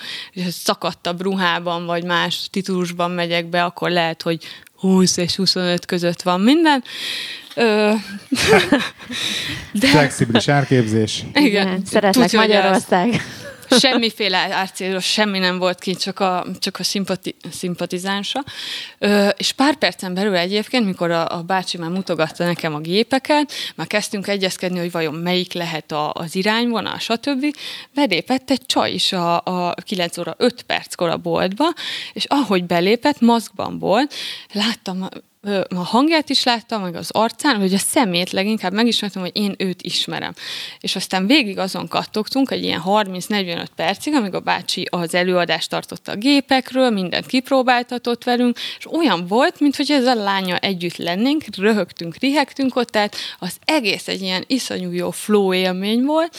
szakadtabb 0.49 1.23
ruhában 1.23 1.87
vagy 1.87 2.05
más 2.05 2.49
titulusban 2.51 3.11
megyek 3.11 3.47
be, 3.47 3.65
akkor 3.65 3.91
lehet, 3.91 4.23
hogy 4.23 4.39
20 4.77 5.17
és 5.17 5.37
25 5.37 5.87
között 5.87 6.23
van 6.23 6.41
minden. 6.41 6.85
Ö, 7.55 7.93
de... 9.81 9.87
Flexibilis 9.87 10.49
árképzés. 10.49 11.25
Igen. 11.29 11.45
Igen. 11.45 11.85
Szeretlek 11.85 12.31
Tudja, 12.31 12.41
Magyarország 12.41 13.23
semmiféle 13.79 14.37
árcélról 14.37 15.01
semmi 15.01 15.39
nem 15.39 15.59
volt 15.59 15.79
ki, 15.79 15.95
csak 15.95 16.21
a, 16.21 16.47
csak 16.59 16.79
a 16.79 16.83
szimpati, 16.83 17.35
szimpatizánsa. 17.51 18.45
Ö, 18.99 19.29
és 19.29 19.53
pár 19.53 19.75
percen 19.75 20.15
belül 20.15 20.37
egyébként, 20.37 20.85
mikor 20.85 21.11
a, 21.11 21.37
a 21.37 21.43
bácsi 21.43 21.79
már 21.79 21.91
mutogatta 21.91 22.45
nekem 22.45 22.75
a 22.75 22.79
gépeket, 22.79 23.53
már 23.75 23.87
kezdtünk 23.87 24.29
egyezkedni, 24.29 24.79
hogy 24.79 24.91
vajon 24.91 25.15
melyik 25.15 25.53
lehet 25.53 25.93
a, 25.93 26.13
az 26.13 26.35
irányvonal, 26.35 26.99
stb. 26.99 27.57
Belépett 27.95 28.51
egy 28.51 28.67
csaj 28.67 28.93
is 28.93 29.13
a, 29.13 29.37
a 29.37 29.75
9 29.85 30.19
óra 30.19 30.35
5 30.39 30.63
perckor 30.63 31.09
a 31.09 31.17
boltba, 31.17 31.65
és 32.13 32.25
ahogy 32.25 32.65
belépett, 32.65 33.21
maszkban 33.21 33.79
volt, 33.79 34.15
láttam, 34.53 35.09
a 35.69 35.83
hangját 35.85 36.29
is 36.29 36.45
láttam, 36.45 36.83
meg 36.83 36.95
az 36.95 37.11
arcán, 37.11 37.61
hogy 37.61 37.75
a 37.75 37.79
szemét 37.79 38.31
leginkább 38.31 38.73
megismertem, 38.73 39.23
hogy 39.23 39.37
én 39.37 39.55
őt 39.59 39.83
ismerem. 39.83 40.33
És 40.81 40.97
aztán 40.97 41.27
végig 41.27 41.59
azon 41.59 41.89
kattogtunk 41.89 42.51
egy 42.51 42.63
ilyen 42.63 42.83
30-45 42.87 43.67
percig, 43.77 44.15
amíg 44.15 44.35
a 44.35 44.41
bácsi 44.41 44.87
az 44.91 45.15
előadást 45.15 45.71
tartotta 45.71 46.13
a 46.13 46.17
gépekről, 46.17 46.91
mindent 46.91 47.27
kipróbáltatott 47.27 48.25
velünk, 48.25 48.59
és 48.79 48.93
olyan 48.93 49.27
volt, 49.27 49.61
mintha 49.61 49.95
ez 49.95 50.07
a 50.07 50.15
lánya 50.15 50.57
együtt 50.57 50.97
lennénk, 50.97 51.45
röhögtünk, 51.57 52.17
rihegtünk 52.17 52.77
ott, 52.77 52.89
tehát 52.89 53.17
az 53.39 53.57
egész 53.65 54.09
egy 54.09 54.23
ilyen 54.23 54.45
iszonyú 54.47 54.91
jó 54.91 55.11
flow 55.11 55.55
élmény 55.55 56.05
volt, 56.05 56.37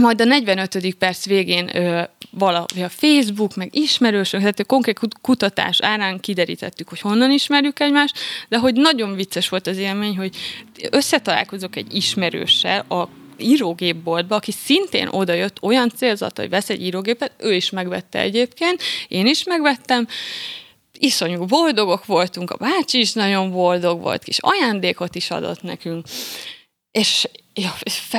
majd 0.00 0.20
a 0.20 0.24
45. 0.24 0.94
perc 0.94 1.26
végén 1.26 1.76
ö, 1.76 2.02
valahogy 2.30 2.82
a 2.82 2.88
Facebook, 2.88 3.54
meg 3.54 3.74
ismerősök, 3.74 4.40
tehát 4.40 4.60
a 4.60 4.64
konkrét 4.64 4.98
kutatás 5.20 5.80
árán 5.80 6.20
kiderítettük, 6.20 6.88
hogy 6.88 7.00
honnan 7.00 7.30
ismerjük 7.30 7.80
egymást, 7.80 8.18
de 8.48 8.58
hogy 8.58 8.74
nagyon 8.74 9.14
vicces 9.14 9.48
volt 9.48 9.66
az 9.66 9.76
élmény, 9.76 10.16
hogy 10.16 10.36
összetalálkozok 10.90 11.76
egy 11.76 11.94
ismerőssel 11.94 12.80
a 12.88 13.08
írógépboltba, 13.38 14.34
aki 14.34 14.52
szintén 14.52 15.08
odajött 15.08 15.62
olyan 15.62 15.90
célzat, 15.96 16.38
hogy 16.38 16.48
vesz 16.48 16.70
egy 16.70 16.82
írógépet, 16.82 17.32
ő 17.38 17.54
is 17.54 17.70
megvette 17.70 18.18
egyébként, 18.20 18.82
én 19.08 19.26
is 19.26 19.44
megvettem, 19.44 20.06
iszonyú 20.98 21.44
boldogok 21.44 22.06
voltunk, 22.06 22.50
a 22.50 22.56
bácsi 22.56 22.98
is 22.98 23.12
nagyon 23.12 23.50
boldog 23.50 24.00
volt, 24.00 24.22
kis 24.22 24.38
ajándékot 24.40 25.14
is 25.14 25.30
adott 25.30 25.62
nekünk, 25.62 26.06
és 26.90 27.28
ja, 27.58 27.74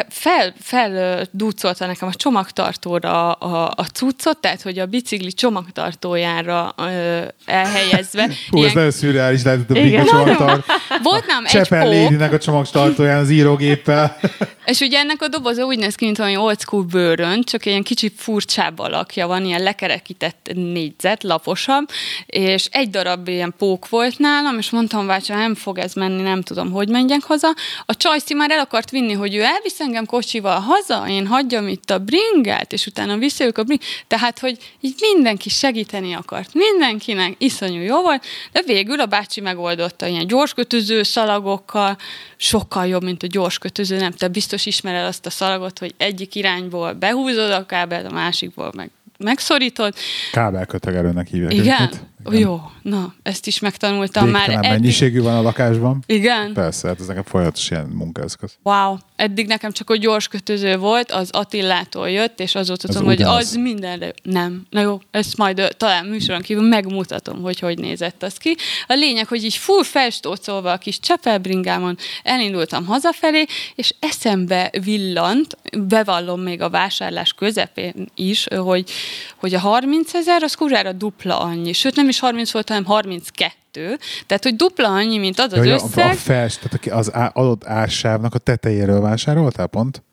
fel, 0.10 0.54
fel 0.60 1.22
dúcolta 1.32 1.86
nekem 1.86 2.08
a 2.08 2.14
csomagtartóra 2.14 3.32
a, 3.32 3.74
a 3.76 3.84
cuccot, 3.84 4.38
tehát 4.38 4.62
hogy 4.62 4.80
a 4.80 4.86
bicikli 4.86 5.34
csomagtartójára 5.34 6.74
ö, 6.78 7.22
elhelyezve. 7.46 8.30
Hú, 8.50 8.58
ilyen... 8.58 8.70
ez 8.70 8.76
nagyon 8.76 8.92
szürreális 8.92 9.44
lehet, 9.44 9.60
a 9.70 9.74
bicikli 9.74 10.06
csomagtart. 10.10 10.66
Volt 11.04 11.26
nem 11.26 11.46
egy 11.46 11.52
Csepel 11.52 12.34
a 12.34 12.38
csomagtartóján 12.38 13.20
az 13.20 13.30
írógéppel. 13.30 14.18
És 14.66 14.80
ugye 14.80 15.00
ennek 15.00 15.22
a 15.22 15.28
doboza 15.28 15.66
úgy 15.66 15.78
néz 15.78 15.96
ki, 15.96 16.06
mint 16.06 16.18
valami 16.18 16.38
old 16.38 16.60
school 16.60 16.84
bőrön, 16.84 17.44
csak 17.44 17.66
ilyen 17.66 17.84
kicsit 17.84 18.14
furcsább 18.18 18.80
alakja 18.80 19.28
van, 19.28 19.46
ilyen 19.46 19.64
lekerekített 19.64 20.52
négyzet, 20.54 21.24
laposabb, 21.24 21.90
és 22.26 22.68
egy 22.72 22.90
darab 22.90 23.28
ilyen 23.28 23.54
pók 23.58 23.90
volt 23.90 24.18
nálam, 24.18 24.58
és 24.58 24.70
mondtam, 24.70 25.08
bácsa, 25.08 25.36
nem 25.36 25.56
fog 25.56 25.78
ez 25.78 25.94
menni, 25.94 26.22
nem 26.22 26.42
tudom, 26.42 26.72
hogy 26.72 26.90
menjek 26.90 27.24
haza. 27.24 27.54
A 27.86 27.96
csajszi 27.96 28.34
már 28.34 28.52
el 28.52 28.60
akart 28.60 28.90
vinni, 28.90 29.14
hogy 29.14 29.27
ő 29.36 29.42
elvisz 29.42 29.80
engem 29.80 30.06
kocsival 30.06 30.60
haza, 30.60 31.08
én 31.08 31.28
hagyjam 31.28 31.68
itt 31.68 31.90
a 31.90 32.00
bringát, 32.00 32.74
és 32.74 32.86
utána 32.86 33.18
visszajövök 33.18 33.58
a 33.58 33.64
bring. 33.64 33.82
Tehát, 34.08 34.40
hogy 34.40 34.58
így 34.82 34.96
mindenki 35.14 35.50
segíteni 35.50 36.14
akart. 36.14 36.54
Mindenkinek 36.54 37.36
iszonyú 37.38 37.82
jó 37.82 38.02
volt, 38.02 38.26
de 38.52 38.62
végül 38.66 39.00
a 39.00 39.06
bácsi 39.06 39.42
megoldotta 39.42 40.08
ilyen 40.08 40.28
gyorskötöző 40.28 41.04
szalagokkal, 41.04 41.98
sokkal 42.38 42.88
jobb, 42.88 43.04
mint 43.04 43.24
a 43.24 43.28
gyorskötöző, 43.28 43.98
nem, 43.98 44.12
te 44.12 44.28
biztos 44.28 44.66
ismered 44.66 45.06
azt 45.06 45.26
a 45.26 45.30
szalagot, 45.30 45.80
hogy 45.80 45.94
egyik 45.98 46.36
irányból 46.36 46.94
behúzod 46.94 47.52
a 47.52 47.66
kábelt, 47.66 48.06
a 48.06 48.12
másikból 48.12 48.72
meg 48.76 48.90
megszorítod. 49.18 49.94
Kábelkötegelőnek 50.32 51.28
hívják. 51.28 51.54
Igen? 51.54 51.82
Őket. 51.82 52.06
Igen. 52.28 52.40
Jó, 52.40 52.62
na, 52.82 53.14
ezt 53.24 53.48
is 53.48 53.60
megtanultam 53.60 54.24
Végtelen 54.24 54.50
már. 54.50 54.66
Eddig... 54.66 54.80
mennyiségű 54.80 55.22
van 55.22 55.36
a 55.36 55.42
lakásban. 55.42 56.04
Igen. 56.06 56.54
Persze, 56.54 56.88
hát 56.88 57.00
ez 57.00 57.08
nekem 57.08 57.24
folyamatos 57.24 57.70
ilyen 57.70 57.86
munkaeszköz. 57.86 58.58
Wow, 58.64 58.96
eddig 59.16 59.48
nekem 59.48 59.72
csak 59.72 59.90
a 59.90 59.96
gyors 59.96 60.28
kötöző 60.28 60.78
volt, 60.78 61.12
az 61.12 61.30
Attillától 61.32 62.10
jött, 62.10 62.40
és 62.40 62.56
azóta 62.56 62.88
tudom, 62.88 63.06
hogy 63.06 63.22
az 63.22 63.56
mindenre... 63.56 64.14
Nem. 64.24 64.66
Na 64.70 64.82
jó, 64.82 65.00
ezt 65.12 65.38
majd 65.38 65.76
talán 65.78 66.06
műsoron 66.06 66.42
kívül 66.42 66.68
megmutatom, 66.68 67.42
hogy 67.42 67.60
hogy 67.60 67.78
nézett 67.80 68.24
az 68.24 68.38
ki. 68.38 68.56
A 68.88 68.94
lényeg, 68.94 69.28
hogy 69.28 69.44
így 69.44 69.56
full 69.56 69.84
festócolva 69.84 70.72
a 70.72 70.78
kis 70.78 71.00
csepelbringámon 71.00 71.98
elindultam 72.24 72.86
hazafelé, 72.86 73.46
és 73.76 73.94
eszembe 74.00 74.72
villant, 74.84 75.58
bevallom 75.88 76.42
még 76.42 76.62
a 76.62 76.70
vásárlás 76.70 77.34
közepén 77.34 78.10
is, 78.16 78.48
hogy, 78.56 78.90
hogy 79.38 79.54
a 79.54 79.60
30 79.60 80.14
ezer 80.14 80.44
az 80.44 80.54
kurára 80.54 80.92
dupla 80.92 81.40
annyi. 81.40 81.74
Sőt, 81.74 81.96
nem 81.96 82.08
is 82.08 82.17
30 82.20 82.52
volt, 82.52 82.68
hanem 82.68 82.86
32. 82.86 83.98
Tehát, 84.26 84.44
hogy 84.44 84.56
dupla 84.56 84.88
annyi, 84.88 85.18
mint 85.18 85.40
az 85.40 85.54
az 85.54 85.66
ja, 85.66 85.74
összeg. 85.74 86.06
A, 86.06 86.10
a 86.10 86.14
fest, 86.14 86.70
tehát 86.70 87.00
az 87.00 87.12
adott 87.34 87.66
ársávnak 87.66 88.36
a 88.36 88.38
tetejéről 88.38 89.02
vásároltál 89.02 89.68
pont? 89.68 90.04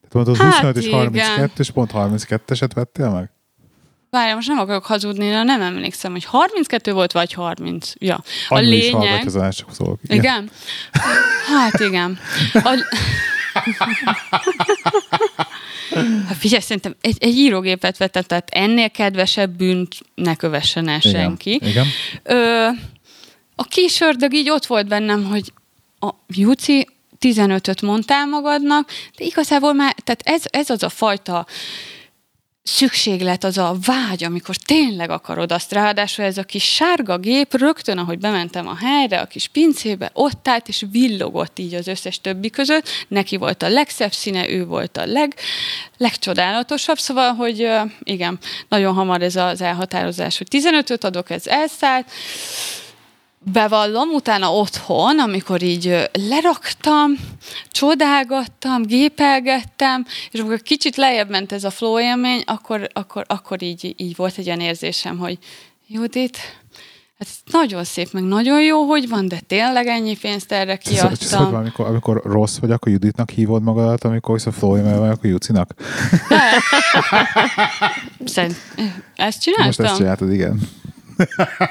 Tehát 0.00 0.12
mondod, 0.12 0.36
hát 0.36 0.52
25 0.52 0.76
és 0.76 0.90
32, 0.90 1.52
és 1.56 1.70
pont 1.70 1.90
32-eset 1.94 2.70
vettél 2.74 3.10
meg? 3.10 3.30
Várjál, 4.10 4.34
most 4.34 4.48
nem 4.48 4.58
akarok 4.58 4.84
hazudni, 4.84 5.30
de 5.30 5.42
nem 5.42 5.60
emlékszem, 5.60 6.12
hogy 6.12 6.24
32 6.24 6.92
volt, 6.92 7.12
vagy 7.12 7.32
30. 7.32 7.92
Ja. 7.98 8.22
A 8.48 8.54
Annyi 8.54 8.66
lényeg... 8.66 9.24
Is 9.24 9.34
az 9.34 9.54
csak 9.54 9.74
szólok. 9.74 10.00
Igen? 10.02 10.18
igen? 10.18 10.50
Hát 11.54 11.80
igen. 11.80 12.18
A... 12.52 12.72
Hát 16.28 16.36
figyelj, 16.36 16.62
szerintem 16.62 16.96
egy, 17.00 17.16
egy 17.18 17.36
írógépet 17.36 17.96
vettem, 17.96 18.22
tehát 18.22 18.48
ennél 18.50 18.90
kedvesebb 18.90 19.56
bűnt 19.56 19.94
ne 20.14 20.34
kövessen 20.34 20.88
el 20.88 21.00
Igen. 21.02 21.12
senki. 21.12 21.60
Igen. 21.64 21.86
Ö, 22.22 22.68
a 23.56 23.64
kis 23.64 24.00
ördög 24.00 24.34
így 24.34 24.50
ott 24.50 24.66
volt 24.66 24.88
bennem, 24.88 25.24
hogy 25.24 25.52
a 26.00 26.10
Juci, 26.26 26.86
15-öt 27.20 27.82
mondtál 27.82 28.26
magadnak, 28.26 28.90
de 29.16 29.24
igazából 29.24 29.72
már, 29.72 29.94
tehát 30.04 30.22
ez, 30.24 30.42
ez 30.50 30.70
az 30.70 30.82
a 30.82 30.88
fajta 30.88 31.46
szükséglet, 32.62 33.44
az 33.44 33.58
a 33.58 33.76
vágy, 33.84 34.24
amikor 34.24 34.56
tényleg 34.56 35.10
akarod 35.10 35.52
azt. 35.52 35.72
Ráadásul 35.72 36.24
ez 36.24 36.38
a 36.38 36.42
kis 36.42 36.64
sárga 36.64 37.18
gép 37.18 37.54
rögtön, 37.54 37.98
ahogy 37.98 38.18
bementem 38.18 38.68
a 38.68 38.76
helyre, 38.76 39.20
a 39.20 39.26
kis 39.26 39.48
pincébe, 39.48 40.10
ott 40.12 40.48
állt 40.48 40.68
és 40.68 40.84
villogott 40.90 41.58
így 41.58 41.74
az 41.74 41.86
összes 41.86 42.20
többi 42.20 42.50
között. 42.50 42.88
Neki 43.08 43.36
volt 43.36 43.62
a 43.62 43.68
legszebb 43.68 44.12
színe, 44.12 44.48
ő 44.48 44.66
volt 44.66 44.96
a 44.96 45.06
leg, 45.06 45.34
legcsodálatosabb. 45.96 46.98
Szóval, 46.98 47.34
hogy 47.34 47.68
igen, 48.02 48.38
nagyon 48.68 48.94
hamar 48.94 49.22
ez 49.22 49.36
az 49.36 49.60
elhatározás, 49.60 50.38
hogy 50.38 50.46
15-öt 50.50 51.04
adok, 51.04 51.30
ez 51.30 51.46
elszállt 51.46 52.10
bevallom, 53.44 54.08
utána 54.08 54.52
otthon, 54.52 55.18
amikor 55.18 55.62
így 55.62 56.10
leraktam, 56.28 57.12
csodálgattam, 57.70 58.82
gépelgettem, 58.82 60.06
és 60.30 60.40
amikor 60.40 60.62
kicsit 60.62 60.96
lejjebb 60.96 61.30
ment 61.30 61.52
ez 61.52 61.64
a 61.64 61.70
flow 61.70 62.00
élmény, 62.00 62.42
akkor, 62.46 62.88
akkor, 62.92 63.24
akkor 63.26 63.62
így, 63.62 63.94
így 63.96 64.16
volt 64.16 64.38
egy 64.38 64.46
olyan 64.46 64.60
érzésem, 64.60 65.18
hogy 65.18 65.38
Judit, 65.86 66.36
hát 67.18 67.28
ez 67.28 67.52
nagyon 67.52 67.84
szép, 67.84 68.12
meg 68.12 68.22
nagyon 68.22 68.62
jó, 68.62 68.82
hogy 68.82 69.08
van, 69.08 69.28
de 69.28 69.40
tényleg 69.46 69.86
ennyi 69.86 70.16
pénzt 70.16 70.52
erre 70.52 70.76
kiadtam. 70.76 71.14
Szóval, 71.14 71.54
amikor, 71.54 71.86
amikor 71.86 72.22
rossz 72.24 72.58
vagy, 72.58 72.70
akkor 72.70 72.92
Juditnak 72.92 73.30
hívod 73.30 73.62
magadat, 73.62 74.04
amikor 74.04 74.34
visz 74.34 74.62
a 74.62 74.76
élmény 74.76 74.98
vagy, 74.98 75.10
akkor 75.10 75.30
Jucinak? 75.30 75.74
Szerint, 78.24 78.56
ezt 79.16 79.40
csináltam? 79.40 79.66
Most 79.66 79.80
ezt 79.80 79.96
csináltad, 79.96 80.32
igen. 80.32 80.60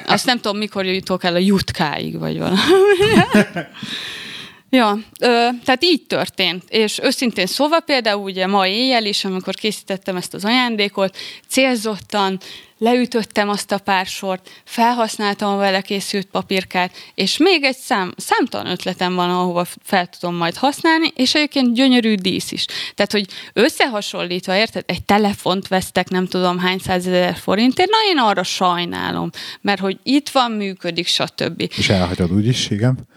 Azt 0.05 0.25
nem 0.25 0.39
tudom, 0.39 0.57
mikor 0.57 0.85
jutok 0.85 1.23
el 1.23 1.35
a 1.35 1.37
jutkáig, 1.37 2.19
vagy 2.19 2.37
valami. 2.37 2.57
Ja, 4.73 4.99
ö, 5.19 5.47
tehát 5.63 5.83
így 5.83 6.05
történt. 6.07 6.63
És 6.67 6.99
őszintén 7.03 7.45
szóval 7.45 7.79
például 7.79 8.23
ugye 8.23 8.47
ma 8.47 8.67
éjjel 8.67 9.05
is, 9.05 9.25
amikor 9.25 9.53
készítettem 9.53 10.15
ezt 10.15 10.33
az 10.33 10.45
ajándékot, 10.45 11.17
célzottan 11.47 12.39
leütöttem 12.77 13.49
azt 13.49 13.71
a 13.71 13.77
pár 13.77 14.05
sort, 14.05 14.49
felhasználtam 14.63 15.53
a 15.53 15.57
vele 15.57 15.81
készült 15.81 16.25
papírkát, 16.25 16.91
és 17.15 17.37
még 17.37 17.63
egy 17.63 17.77
szám, 17.77 18.13
számtalan 18.17 18.71
ötletem 18.71 19.15
van, 19.15 19.29
ahova 19.29 19.65
fel 19.83 20.07
tudom 20.07 20.35
majd 20.35 20.55
használni, 20.55 21.11
és 21.15 21.35
egyébként 21.35 21.73
gyönyörű 21.73 22.15
dísz 22.15 22.51
is. 22.51 22.65
Tehát, 22.95 23.11
hogy 23.11 23.25
összehasonlítva, 23.53 24.55
érted, 24.55 24.83
egy 24.85 25.03
telefont 25.03 25.67
vesztek 25.67 26.09
nem 26.09 26.27
tudom 26.27 26.59
hány 26.59 26.79
százezer 26.79 27.35
forintért, 27.35 27.89
na 27.89 27.97
én 28.09 28.17
arra 28.17 28.43
sajnálom, 28.43 29.29
mert 29.61 29.79
hogy 29.79 29.97
itt 30.03 30.29
van, 30.29 30.51
működik, 30.51 31.07
stb. 31.07 31.61
És 31.77 31.89
elhagyod 31.89 32.31
úgyis, 32.31 32.69
igen. 32.69 33.09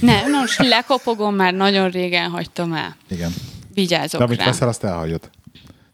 Ne, 0.00 0.26
most 0.40 0.68
lekopogom, 0.68 1.34
már 1.34 1.54
nagyon 1.54 1.90
régen 1.90 2.30
hagytam 2.30 2.72
el. 2.72 2.96
Igen. 3.10 3.30
Vigyázok 3.74 4.20
De 4.20 4.26
amit 4.26 4.38
rá. 4.38 4.44
veszel, 4.44 4.68
azt 4.68 4.84
elhagyod. 4.84 5.30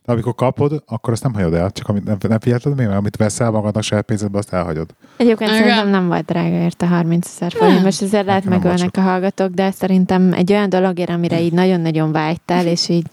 De 0.04 0.12
amikor 0.12 0.34
kapod, 0.34 0.82
akkor 0.86 1.12
azt 1.12 1.22
nem 1.22 1.34
hagyod 1.34 1.54
el, 1.54 1.70
csak 1.70 1.88
amit 1.88 2.04
nem, 2.04 2.16
nem 2.28 2.40
figyelted 2.40 2.76
még, 2.76 2.86
mert 2.86 2.98
amit 2.98 3.16
veszel 3.16 3.50
magadnak 3.50 3.82
saját 3.82 4.04
pénzedbe, 4.04 4.38
azt 4.38 4.52
elhagyod. 4.52 4.90
Egyébként 5.16 5.50
Igen. 5.50 5.62
szerintem 5.62 5.88
nem 5.88 6.06
volt 6.06 6.24
drága 6.24 6.56
érte 6.56 6.86
30 6.86 7.28
ezer 7.34 7.52
forint, 7.52 7.82
most 7.82 8.02
ezért 8.02 8.26
lehet 8.26 8.44
Nekem 8.44 8.58
nem 8.60 8.70
megölnek 8.70 8.96
a 8.96 9.00
hallgatók, 9.00 9.50
de 9.50 9.70
szerintem 9.70 10.32
egy 10.32 10.52
olyan 10.52 10.68
dologért, 10.68 11.10
amire 11.10 11.40
így 11.40 11.52
nagyon-nagyon 11.52 12.12
vágytál, 12.12 12.66
és 12.66 12.88
így 12.88 13.06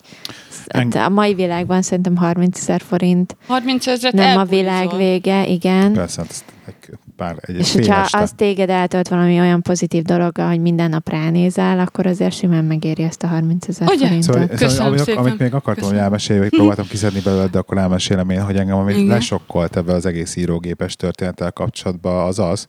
Eng- 0.67 0.95
a 0.95 1.09
mai 1.09 1.33
világban 1.33 1.81
szerintem 1.81 2.15
30 2.15 2.59
ezer 2.59 2.81
forint 2.81 3.35
30 3.47 3.87
ezeret 3.87 4.13
nem 4.13 4.25
a 4.25 4.39
elbújzol. 4.39 4.57
világ 4.59 4.95
vége, 4.97 5.45
igen. 5.47 5.93
Persze, 5.93 6.21
hát 6.21 6.29
ezt 6.29 6.43
egy 6.65 6.73
pár, 7.21 7.35
egy 7.41 7.55
És 7.55 7.71
fél 7.71 7.81
hogyha 7.81 8.01
este. 8.01 8.17
az 8.17 8.31
téged 8.35 8.69
eltölt 8.69 9.07
valami 9.07 9.39
olyan 9.39 9.61
pozitív 9.61 10.03
dologgal, 10.03 10.47
hogy 10.47 10.61
minden 10.61 10.89
nap 10.89 11.09
ránézel, 11.09 11.79
akkor 11.79 12.05
azért 12.05 12.33
simán 12.33 12.65
megéri 12.65 13.03
ezt 13.03 13.23
a 13.23 13.27
30 13.27 13.67
ezer 13.67 13.87
forintot. 13.87 14.23
Szóval, 14.23 14.47
Köszönöm 14.47 14.69
szóval 14.69 14.87
amit, 14.87 14.99
szépen. 14.99 15.23
amit 15.23 15.39
még 15.39 15.53
akartam, 15.53 15.89
hogy 15.89 15.97
elmesélni, 15.97 16.41
hogy 16.41 16.51
próbáltam 16.51 16.87
kiszedni 16.87 17.19
belőle, 17.19 17.47
de 17.47 17.57
akkor 17.57 17.77
elmesélem 17.77 18.29
én, 18.29 18.41
hogy 18.41 18.55
engem 18.55 18.77
ami 18.77 18.93
Igen. 18.93 19.05
lesokkolt 19.05 19.75
ebben 19.75 19.95
az 19.95 20.05
egész 20.05 20.35
írógépes 20.35 20.95
történettel 20.95 21.51
kapcsolatban 21.51 22.27
az 22.27 22.39
az, 22.39 22.65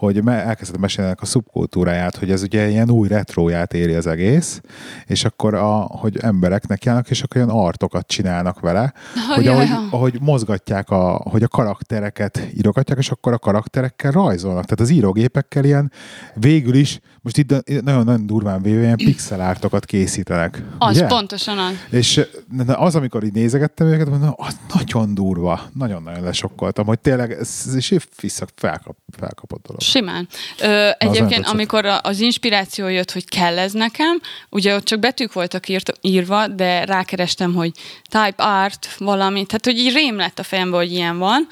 hogy 0.00 0.22
me- 0.22 0.44
elkezdtem 0.44 0.80
mesélni 0.80 1.12
a 1.20 1.26
szubkultúráját, 1.26 2.16
hogy 2.16 2.30
ez 2.30 2.42
ugye 2.42 2.68
ilyen 2.68 2.90
új 2.90 3.08
retróját 3.08 3.74
éri 3.74 3.94
az 3.94 4.06
egész, 4.06 4.60
és 5.06 5.24
akkor 5.24 5.54
a, 5.54 5.72
hogy 5.78 6.18
emberek 6.20 6.66
nekiállnak, 6.66 7.10
és 7.10 7.22
akkor 7.22 7.36
ilyen 7.36 7.48
artokat 7.48 8.06
csinálnak 8.06 8.60
vele, 8.60 8.92
hogy 9.34 9.44
jaj, 9.44 9.54
ahogy, 9.54 9.68
ahogy 9.90 10.18
mozgatják, 10.20 10.90
a, 10.90 11.20
hogy 11.24 11.42
a 11.42 11.48
karaktereket 11.48 12.48
írogatják, 12.56 12.98
és 12.98 13.10
akkor 13.10 13.32
a 13.32 13.38
karakterekkel 13.38 14.10
rajzolnak. 14.10 14.64
Tehát 14.64 14.80
az 14.80 14.90
írógépekkel 14.90 15.64
ilyen 15.64 15.92
végül 16.34 16.74
is, 16.74 17.00
most 17.22 17.38
itt 17.38 17.82
nagyon-nagyon 17.82 18.26
durván 18.26 18.62
véve, 18.62 18.82
ilyen 18.82 18.96
pixel 18.96 19.40
ártokat 19.40 19.84
készítenek. 19.84 20.62
Az 20.78 20.96
ugye? 20.96 21.06
pontosan 21.06 21.58
az. 21.58 21.72
És 21.90 22.26
az, 22.66 22.94
amikor 22.94 23.24
így 23.24 23.32
nézegettem 23.32 23.86
őket, 23.86 24.08
mondom, 24.08 24.34
az 24.36 24.58
nagyon 24.74 25.14
durva, 25.14 25.60
nagyon-nagyon 25.72 26.22
lesokkoltam, 26.22 26.86
hogy 26.86 26.98
tényleg 26.98 27.32
ez, 27.32 27.62
ez 27.74 27.88
vissza 28.20 28.46
felkap, 28.54 28.96
felkapott 29.16 29.66
dolog. 29.66 29.80
Simán. 29.90 30.28
Ö, 30.60 30.88
egyébként, 30.98 31.46
amikor 31.46 31.84
a- 31.84 32.00
az 32.02 32.20
inspiráció 32.20 32.88
jött, 32.88 33.12
hogy 33.12 33.24
kell 33.28 33.58
ez 33.58 33.72
nekem, 33.72 34.20
ugye 34.48 34.74
ott 34.74 34.84
csak 34.84 34.98
betűk 34.98 35.32
voltak 35.32 35.68
írt, 35.68 35.92
írva, 36.00 36.46
de 36.46 36.84
rákerestem, 36.84 37.54
hogy 37.54 37.70
type 38.08 38.42
art, 38.42 38.88
valami, 38.98 39.46
tehát 39.46 39.64
hogy 39.64 39.78
így 39.78 39.92
rém 39.92 40.16
lett 40.16 40.38
a 40.38 40.42
fejembe, 40.42 40.76
hogy 40.76 40.92
ilyen 40.92 41.18
van. 41.18 41.48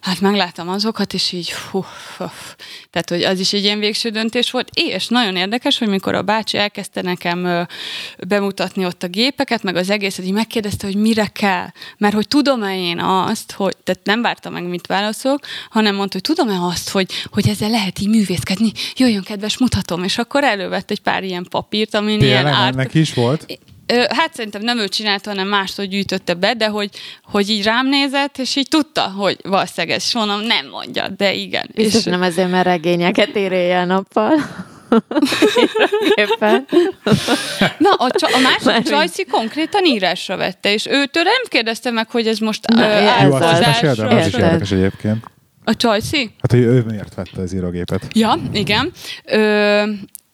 Hát 0.00 0.20
megláttam 0.20 0.68
azokat, 0.68 1.14
és 1.14 1.32
így 1.32 1.52
hú, 1.52 1.84
hú. 2.16 2.24
Tehát, 2.90 3.08
hogy 3.08 3.22
az 3.22 3.38
is 3.40 3.52
egy 3.52 3.64
ilyen 3.64 3.78
végső 3.78 4.08
döntés 4.08 4.50
volt, 4.50 4.68
és 4.74 5.08
nagyon 5.08 5.36
érdekes, 5.36 5.78
hogy 5.78 5.88
mikor 5.88 6.14
a 6.14 6.22
bácsi 6.22 6.58
elkezdte 6.58 7.02
nekem 7.02 7.44
ö, 7.44 7.62
bemutatni 8.26 8.84
ott 8.84 9.02
a 9.02 9.06
gépeket, 9.06 9.62
meg 9.62 9.76
az 9.76 9.90
egészet, 9.90 10.24
így 10.24 10.32
megkérdezte, 10.32 10.86
hogy 10.86 10.96
mire 10.96 11.26
kell. 11.26 11.66
Mert 11.98 12.14
hogy 12.14 12.28
tudom-e 12.28 12.76
én 12.76 13.00
azt, 13.00 13.52
hogy, 13.52 13.76
tehát 13.84 14.00
nem 14.04 14.22
vártam 14.22 14.52
meg, 14.52 14.62
mit 14.64 14.86
válaszolok, 14.86 15.40
hanem 15.70 15.94
mondta, 15.94 16.18
hogy 16.22 16.36
tudom-e 16.36 16.60
azt, 16.66 16.88
hogy, 16.88 17.10
hogy 17.30 17.48
ezzel 17.48 17.70
lehet 17.70 17.81
így 18.00 18.08
művészkedni, 18.08 18.72
jöjjön 18.96 19.22
kedves, 19.22 19.58
mutatom, 19.58 20.04
és 20.04 20.18
akkor 20.18 20.44
elővett 20.44 20.90
egy 20.90 21.00
pár 21.00 21.22
ilyen 21.24 21.46
papírt, 21.50 21.94
amin 21.94 22.20
ilyen 22.20 22.46
árt, 22.46 22.74
ennek 22.74 22.94
is 22.94 23.14
volt? 23.14 23.58
Hát 24.08 24.34
szerintem 24.34 24.62
nem 24.62 24.78
ő 24.78 24.88
csinálta, 24.88 25.30
hanem 25.30 25.48
mástól 25.48 25.84
gyűjtötte 25.84 26.34
be, 26.34 26.54
de 26.54 26.66
hogy, 26.66 26.90
hogy 27.22 27.50
így 27.50 27.64
rám 27.64 27.88
nézett, 27.88 28.38
és 28.38 28.56
így 28.56 28.68
tudta, 28.68 29.00
hogy 29.02 29.36
valószínűleg 29.42 29.96
ez 29.96 30.04
soha 30.08 30.24
nem 30.36 30.68
mondja, 30.70 31.08
de 31.08 31.32
igen. 31.34 31.70
Biztos 31.74 32.00
és, 32.00 32.10
nem 32.10 32.22
azért, 32.22 32.50
mert 32.50 32.64
regényeket 32.64 33.36
ír 33.36 33.52
éjjel-nappal. 33.52 34.32
Éppen. 36.14 36.66
Na, 37.78 37.90
a, 37.90 38.10
csa- 38.10 38.34
a 38.34 38.38
másik 38.38 38.64
Már 38.64 38.78
így. 38.78 38.86
Csajci 38.86 39.24
konkrétan 39.24 39.84
írásra 39.84 40.36
vette, 40.36 40.72
és 40.72 40.86
őtől 40.86 41.22
nem 41.22 41.42
kérdezte 41.48 41.90
meg, 41.90 42.10
hogy 42.10 42.26
ez 42.26 42.38
most 42.38 42.66
Na, 42.66 42.80
ö, 42.82 42.84
ez 42.84 43.22
Jó, 43.22 43.32
azt 43.34 43.44
is 43.52 43.58
az. 43.58 43.66
meséld 43.66 43.98
el, 43.98 44.06
az 44.08 44.26
is 44.26 44.32
Érted. 44.32 44.40
érdekes 44.40 44.70
egyébként. 44.72 45.24
A 45.64 45.74
Csajci? 45.76 46.30
Hát, 46.38 46.50
hogy 46.50 46.60
ő 46.60 46.82
miért 46.82 47.14
vette 47.14 47.40
az 47.40 47.52
írógépet? 47.52 48.06
Ja, 48.12 48.34
igen. 48.52 48.92
Ö, 49.24 49.82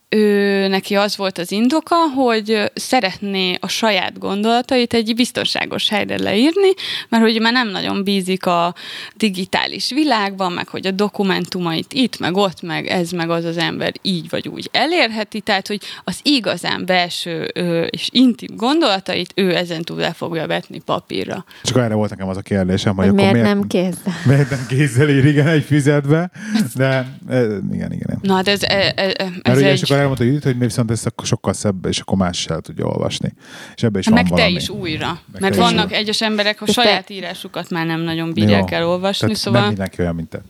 ő, 0.08 0.66
neki 0.68 0.94
az 0.94 1.16
volt 1.16 1.38
az 1.38 1.52
indoka, 1.52 1.94
hogy 2.14 2.70
szeretné 2.74 3.56
a 3.60 3.68
saját 3.68 4.18
gondolatait 4.18 4.94
egy 4.94 5.14
biztonságos 5.14 5.88
helyre 5.88 6.18
leírni, 6.22 6.70
mert 7.08 7.22
hogy 7.22 7.40
már 7.40 7.52
nem 7.52 7.68
nagyon 7.68 8.04
bízik 8.04 8.46
a 8.46 8.74
digitális 9.16 9.90
világban, 9.90 10.52
meg 10.52 10.68
hogy 10.68 10.86
a 10.86 10.90
dokumentumait 10.90 11.92
itt, 11.92 12.18
meg 12.18 12.36
ott, 12.36 12.62
meg 12.62 12.86
ez, 12.86 13.10
meg 13.10 13.30
az 13.30 13.44
az 13.44 13.56
ember 13.56 13.92
így 14.02 14.28
vagy 14.28 14.48
úgy 14.48 14.68
elérheti, 14.72 15.40
tehát 15.40 15.66
hogy 15.66 15.80
az 16.04 16.18
igazán 16.22 16.86
belső 16.86 17.50
ö, 17.54 17.82
és 17.82 18.08
intim 18.12 18.56
gondolatait 18.56 19.32
ő 19.34 19.56
ezen 19.56 19.82
túl 19.82 19.98
le 19.98 20.12
fogja 20.12 20.46
vetni 20.46 20.80
papírra. 20.84 21.44
Csak 21.62 21.76
erre 21.76 21.94
volt 21.94 22.10
nekem 22.10 22.28
az 22.28 22.36
a 22.36 22.40
kérdésem, 22.40 22.96
hogy 22.96 23.08
Hogy 23.08 23.18
akkor 23.18 23.32
miért 23.32 23.44
miért, 23.44 23.58
nem 23.58 23.66
kézzel? 23.66 24.14
miért 24.26 24.50
nem 24.50 24.66
kézzel 24.68 25.08
ír, 25.08 25.24
igen, 25.24 25.46
egy 25.46 25.64
füzetbe, 25.64 26.30
de 26.74 26.86
e, 27.28 27.40
igen, 27.42 27.62
igen. 27.72 27.92
igen. 27.92 28.18
Na, 28.22 28.42
de 28.42 28.50
ez, 28.50 28.62
e- 28.62 28.92
e- 28.96 29.14
e- 29.16 29.32
ez 29.42 29.58
és 29.58 29.82
egy... 29.82 29.97
akkor 29.98 30.20
elmondta, 30.20 30.48
hogy, 30.48 30.54
hogy 30.58 30.66
viszont 30.66 30.90
ez 30.90 31.06
akkor 31.06 31.26
sokkal 31.26 31.52
szebb, 31.52 31.84
és 31.86 31.98
akkor 32.00 32.16
más 32.18 32.38
se 32.40 32.54
el 32.54 32.60
tudja 32.60 32.86
olvasni. 32.86 33.32
És 33.76 33.82
ebbe 33.82 33.98
is 33.98 34.04
Hát 34.04 34.14
van 34.14 34.22
meg 34.22 34.32
te 34.32 34.38
valami. 34.40 34.54
is 34.56 34.68
újra. 34.68 35.06
Meg 35.32 35.40
Mert 35.40 35.54
te 35.54 35.60
is 35.60 35.66
vannak 35.66 35.84
újra. 35.86 35.96
egyes 35.96 36.20
emberek, 36.22 36.60
a 36.62 36.64
te- 36.64 36.72
saját 36.72 37.10
írásukat 37.10 37.70
már 37.70 37.86
nem 37.86 38.00
nagyon 38.00 38.32
bírják 38.32 38.70
Jó. 38.70 38.76
elolvasni, 38.76 39.26
Tehát 39.26 39.36
szóval... 39.40 39.60
nem 39.60 39.68
mindenki 39.68 40.00
olyan, 40.00 40.14
mint 40.14 40.28
te. 40.28 40.40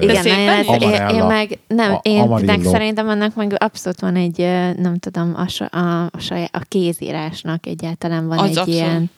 Igen, 0.00 0.26
én, 0.26 0.48
én 1.14 1.24
meg, 1.24 1.58
nem, 1.66 1.92
A- 1.94 2.00
én 2.02 2.20
Amarillo. 2.20 2.52
meg 2.56 2.62
szerintem 2.64 3.08
annak 3.08 3.34
meg 3.34 3.54
abszolút 3.58 4.00
van 4.00 4.16
egy, 4.16 4.38
nem 4.78 4.96
tudom, 4.98 5.34
a, 5.36 5.76
a, 5.78 6.02
a, 6.10 6.18
saját, 6.18 6.54
a 6.54 6.60
kézírásnak 6.68 7.66
egyáltalán 7.66 8.26
van 8.26 8.38
Az 8.38 8.44
egy 8.44 8.56
abszolút. 8.58 8.80
ilyen, 8.80 9.10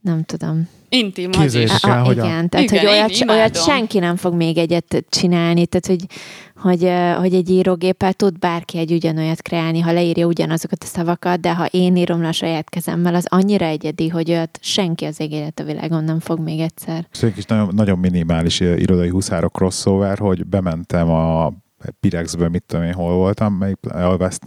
nem 0.00 0.24
tudom. 0.24 0.68
Intim 0.88 1.30
az 1.38 1.54
is. 1.54 1.82
A, 1.82 2.02
hogyan? 2.02 2.26
igen, 2.26 2.48
tehát 2.48 2.70
Igen, 2.70 2.86
hogy 2.86 2.94
olyat, 2.94 3.30
olyat 3.30 3.62
senki 3.62 3.98
nem 3.98 4.16
fog 4.16 4.34
még 4.34 4.58
egyet 4.58 5.04
csinálni, 5.08 5.66
tehát 5.66 5.86
hogy, 5.86 6.04
hogy, 6.56 6.90
hogy 7.18 7.34
egy 7.34 7.50
írógéppel 7.50 8.12
tud 8.12 8.38
bárki 8.38 8.78
egy 8.78 8.92
ugyanolyat 8.92 9.42
kreálni, 9.42 9.80
ha 9.80 9.92
leírja 9.92 10.26
ugyanazokat 10.26 10.82
a 10.82 10.86
szavakat, 10.86 11.40
de 11.40 11.54
ha 11.54 11.66
én 11.66 11.96
írom 11.96 12.22
le 12.22 12.28
a 12.28 12.32
saját 12.32 12.68
kezemmel, 12.68 13.14
az 13.14 13.26
annyira 13.28 13.64
egyedi, 13.66 14.08
hogy 14.08 14.30
olyat 14.30 14.58
senki 14.62 15.04
az 15.04 15.20
égélet 15.20 15.60
a 15.60 15.64
világon 15.64 16.04
nem 16.04 16.20
fog 16.20 16.38
még 16.40 16.60
egyszer. 16.60 17.06
Szóval 17.10 17.28
egy 17.28 17.34
kis 17.34 17.44
nagyon, 17.44 17.74
nagyon 17.74 17.98
minimális 17.98 18.60
irodai 18.60 19.08
huszárok 19.08 19.52
crossover, 19.52 20.18
hogy 20.18 20.46
bementem 20.46 21.10
a 21.10 21.52
Pirexbe, 22.00 22.48
mit 22.48 22.62
tudom 22.66 22.84
én, 22.84 22.92
hol 22.92 23.14
voltam, 23.14 23.52
melyik 23.54 23.78
a 23.82 24.16
West 24.16 24.42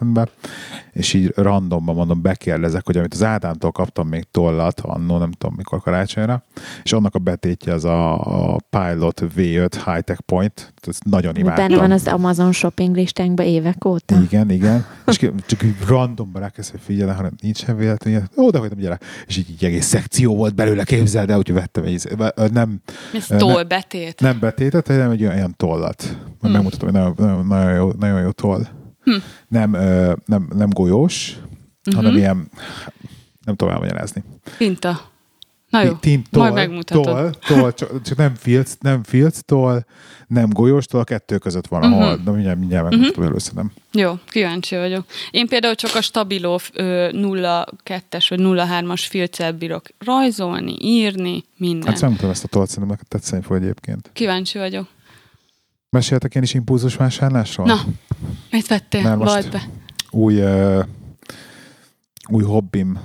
és 0.91 1.13
így 1.13 1.32
randomban 1.36 1.95
mondom, 1.95 2.21
bekérdezek, 2.21 2.86
hogy 2.86 2.97
amit 2.97 3.13
az 3.13 3.23
Ádámtól 3.23 3.71
kaptam 3.71 4.08
még 4.08 4.25
tollat, 4.32 4.80
annó, 4.80 5.17
nem 5.17 5.32
tudom 5.32 5.56
mikor 5.58 5.82
karácsonyra, 5.82 6.43
és 6.84 6.93
annak 6.93 7.15
a 7.15 7.19
betétje 7.19 7.73
az 7.73 7.86
a, 7.86 8.19
a 8.54 8.58
Pilot 8.69 9.21
V5 9.36 9.71
High-Tech 9.86 10.21
Point, 10.21 10.73
ezt 10.88 11.04
nagyon 11.04 11.36
imádtam. 11.36 11.67
Benne 11.67 11.80
van 11.80 11.91
az 11.91 12.08
Amazon 12.08 12.51
shopping 12.51 12.95
listánkban 12.95 13.45
évek 13.45 13.86
óta. 13.86 14.19
Igen, 14.21 14.49
igen. 14.49 14.86
És 15.08 15.17
ki- 15.17 15.32
csak 15.45 15.63
így 15.63 15.75
randomban 15.88 16.41
rákezdve 16.41 16.77
figyelni, 16.77 17.13
hanem 17.13 17.32
nincsen 17.41 17.77
véletlenül. 17.77 18.23
Ó, 18.38 18.49
de 18.49 18.58
hogy 18.58 18.69
nem 18.69 18.80
gyere. 18.80 18.99
És 19.27 19.38
így, 19.38 19.49
így 19.49 19.65
egész 19.65 19.86
szekció 19.86 20.36
volt 20.36 20.56
belőle, 20.56 20.84
képzeld 20.84 21.30
el, 21.30 21.36
hogy 21.36 21.54
vettem 21.54 21.84
egy, 21.84 22.04
nem, 22.51 22.82
Ez 23.13 23.25
toll 23.38 23.63
betét. 23.63 24.19
nem 24.19 24.38
betétet, 24.39 24.88
hanem 24.88 25.12
egy 25.12 25.21
olyan, 25.21 25.34
olyan 25.36 25.54
tollat. 25.58 26.17
Majd 26.39 26.39
Hm. 26.41 26.51
megmutatom, 26.51 26.89
hogy 26.89 26.99
nagyon, 26.99 27.13
nagyon, 27.17 27.45
nagyon, 27.45 27.73
jó, 27.75 27.91
nagyon 27.99 28.21
jó 28.21 28.32
toll. 28.32 28.62
Hm. 29.04 29.16
Nem, 29.48 29.74
ö, 29.74 30.14
nem, 30.26 30.48
nem 30.56 30.70
golyós, 30.70 31.36
Mhm. 31.86 31.96
hanem 31.96 32.16
ilyen, 32.16 32.50
nem 33.46 33.56
tudom 33.56 33.74
elmagyarázni. 33.74 34.24
Pinta. 34.58 35.10
Na 35.70 35.84
jó, 35.84 35.94
Tin, 35.94 36.24
toll, 36.30 36.42
majd 36.42 36.54
megmutatod. 36.54 37.04
Toll, 37.04 37.32
toll, 37.48 37.74
csak, 37.74 38.02
csak 38.02 38.18
nem 38.18 38.36
filc, 38.36 38.74
nem 38.80 39.04
filc 39.04 39.40
toll, 39.46 39.84
nem 40.28 40.50
golyós 40.50 40.86
toll, 40.86 41.02
a 41.02 41.04
kettő 41.04 41.38
között 41.38 41.68
van, 41.68 41.82
ahol, 41.82 41.98
Mhm. 41.98 42.08
uh-huh. 42.10 42.24
de 42.26 42.32
mindjárt, 42.32 42.60
mindjárt 42.60 42.84
megmutatom 42.84 43.24
uh-huh. 43.24 43.28
először, 43.28 43.64
Jó, 43.92 44.14
kíváncsi 44.28 44.76
vagyok. 44.76 45.06
Én 45.32 45.48
például 45.48 45.76
csak 45.76 45.96
a 45.96 46.02
Stabilo 46.02 46.58
ö, 46.74 47.10
02-es 47.14 48.26
vagy 48.30 48.40
03-as 48.42 49.06
filccel 49.10 49.52
bírok 49.52 49.86
rajzolni, 50.06 50.76
írni, 50.80 51.44
minden. 51.58 51.90
Hát 51.92 52.02
megmutatom 52.02 52.32
ezt 52.32 52.44
a 52.44 52.48
tollat, 52.48 52.70
szerintem 52.70 52.98
tetszeni 53.08 53.42
fog 53.42 53.56
egyébként. 53.56 54.10
Kíváncsi 54.14 54.58
vagyok. 54.58 54.88
Meséltek 55.95 56.36
én 56.36 56.41
is 56.41 56.54
impulzus 56.54 56.95
vásárlásról? 56.95 57.65
Na, 57.67 57.80
mit 58.51 58.67
vettél? 58.67 59.01
Már 59.01 59.15
most- 59.17 59.51
be. 59.51 59.62
új, 60.12 60.36
ö, 60.39 60.82
új 62.30 62.43
hobbim 62.43 62.99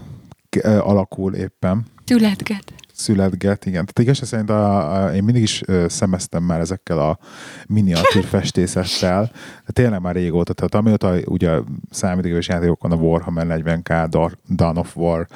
ö, 0.61 0.79
alakul 0.79 1.35
éppen 1.35 1.85
Születget. 2.05 2.72
születget, 2.92 3.66
igen. 3.66 3.87
Tehát 3.87 3.99
igazság 3.99 4.29
szerint 4.29 4.51
a, 4.51 5.03
a, 5.05 5.14
én 5.14 5.25
mindig 5.25 5.42
is 5.42 5.62
ö, 5.66 5.85
szemeztem 5.88 6.42
már 6.42 6.61
ezekkel 6.61 6.99
a 6.99 7.18
miniatűr 7.66 8.25
festészettel, 8.35 9.31
de 9.66 9.72
tényleg 9.72 10.01
már 10.01 10.14
régóta, 10.14 10.53
tehát 10.53 10.75
amióta 10.75 11.14
ugye 11.25 11.59
számítógépes 11.90 12.49
játékokon 12.49 12.92
a 12.92 12.96
Warhammer 12.96 13.46
40k, 13.64 14.07
Dar- 14.11 14.38
Dawn 14.55 14.77
of 14.77 14.96
War 14.96 15.27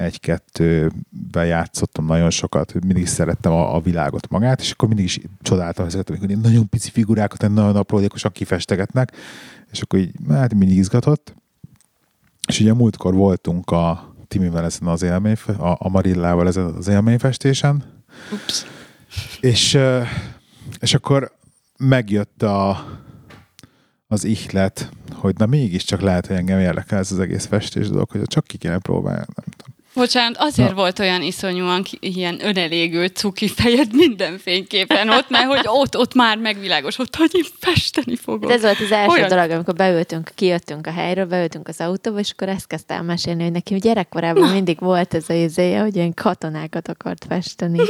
1-2-ben 0.00 1.46
játszottam 1.46 2.06
nagyon 2.06 2.30
sokat, 2.30 2.84
mindig 2.84 3.06
szerettem 3.06 3.52
a, 3.52 3.74
a 3.74 3.80
világot 3.80 4.28
magát, 4.28 4.60
és 4.60 4.70
akkor 4.70 4.88
mindig 4.88 5.04
is 5.04 5.20
csodáltam 5.42 5.86
ezeket, 5.86 6.10
amikor 6.10 6.28
nagyon 6.28 6.68
pici 6.68 6.90
figurákat, 6.90 7.40
nagyon 7.40 7.76
aprólékosan 7.76 8.32
kifestegetnek, 8.32 9.12
és 9.70 9.80
akkor 9.80 9.98
így, 9.98 10.14
hát 10.28 10.54
mindig 10.54 10.76
izgatott. 10.76 11.34
És 12.48 12.60
ugye 12.60 12.74
múltkor 12.74 13.14
voltunk 13.14 13.70
a 13.70 14.14
Timivel 14.28 14.64
ezen 14.64 14.88
az 14.88 15.02
élmény, 15.02 15.36
a, 15.46 15.76
a 15.78 15.88
Marillával 15.88 16.46
ezen 16.46 16.64
az 16.64 16.88
élményfestésen, 16.88 17.84
Ups. 18.32 18.64
és, 19.40 19.78
és 20.80 20.94
akkor 20.94 21.32
megjött 21.76 22.42
a, 22.42 22.84
az 24.06 24.24
ihlet, 24.24 24.90
hogy 25.12 25.34
na 25.36 25.46
mégiscsak 25.46 26.00
lehet, 26.00 26.26
hogy 26.26 26.36
engem 26.36 26.58
érdekel 26.58 26.98
ez 26.98 27.12
az 27.12 27.18
egész 27.18 27.46
festés 27.46 27.88
dolog, 27.88 28.10
hogy 28.10 28.22
csak 28.22 28.44
ki 28.44 28.56
kéne 28.56 28.78
próbálni, 28.78 29.24
nem. 29.34 29.44
Bocsánat, 29.94 30.36
azért 30.38 30.68
Na. 30.68 30.74
volt 30.74 30.98
olyan 30.98 31.22
iszonyúan 31.22 31.84
ilyen 32.00 32.44
önelégő 32.44 33.06
cuki 33.06 33.48
fejed 33.48 33.94
minden 33.94 34.38
fényképen 34.38 35.08
ott, 35.08 35.28
mert 35.30 35.44
hogy 35.46 35.60
ott, 35.64 35.96
ott 35.96 36.14
már 36.14 36.38
megvilágosodott, 36.38 37.16
hogy 37.16 37.30
én 37.32 37.44
festeni 37.58 38.16
fogok. 38.16 38.50
Hát 38.50 38.56
ez 38.56 38.62
volt 38.62 38.80
az 38.80 38.92
első 38.92 39.10
Olyan- 39.16 39.28
dolog, 39.28 39.50
amikor 39.50 39.74
beültünk, 39.74 40.30
kijöttünk 40.34 40.86
a 40.86 40.90
helyről, 40.92 41.26
beültünk 41.26 41.68
az 41.68 41.80
autóba, 41.80 42.18
és 42.18 42.30
akkor 42.30 42.48
ezt 42.48 42.66
kezdte 42.66 42.94
el 42.94 43.02
mesélni, 43.02 43.42
hogy 43.42 43.52
neki 43.52 43.76
gyerekkorában 43.76 44.50
mindig 44.52 44.78
volt 44.80 45.14
ez 45.14 45.28
a 45.28 45.32
izéje, 45.34 45.80
hogy 45.80 45.96
ilyen 45.96 46.14
katonákat 46.14 46.88
akart 46.88 47.24
festeni. 47.28 47.78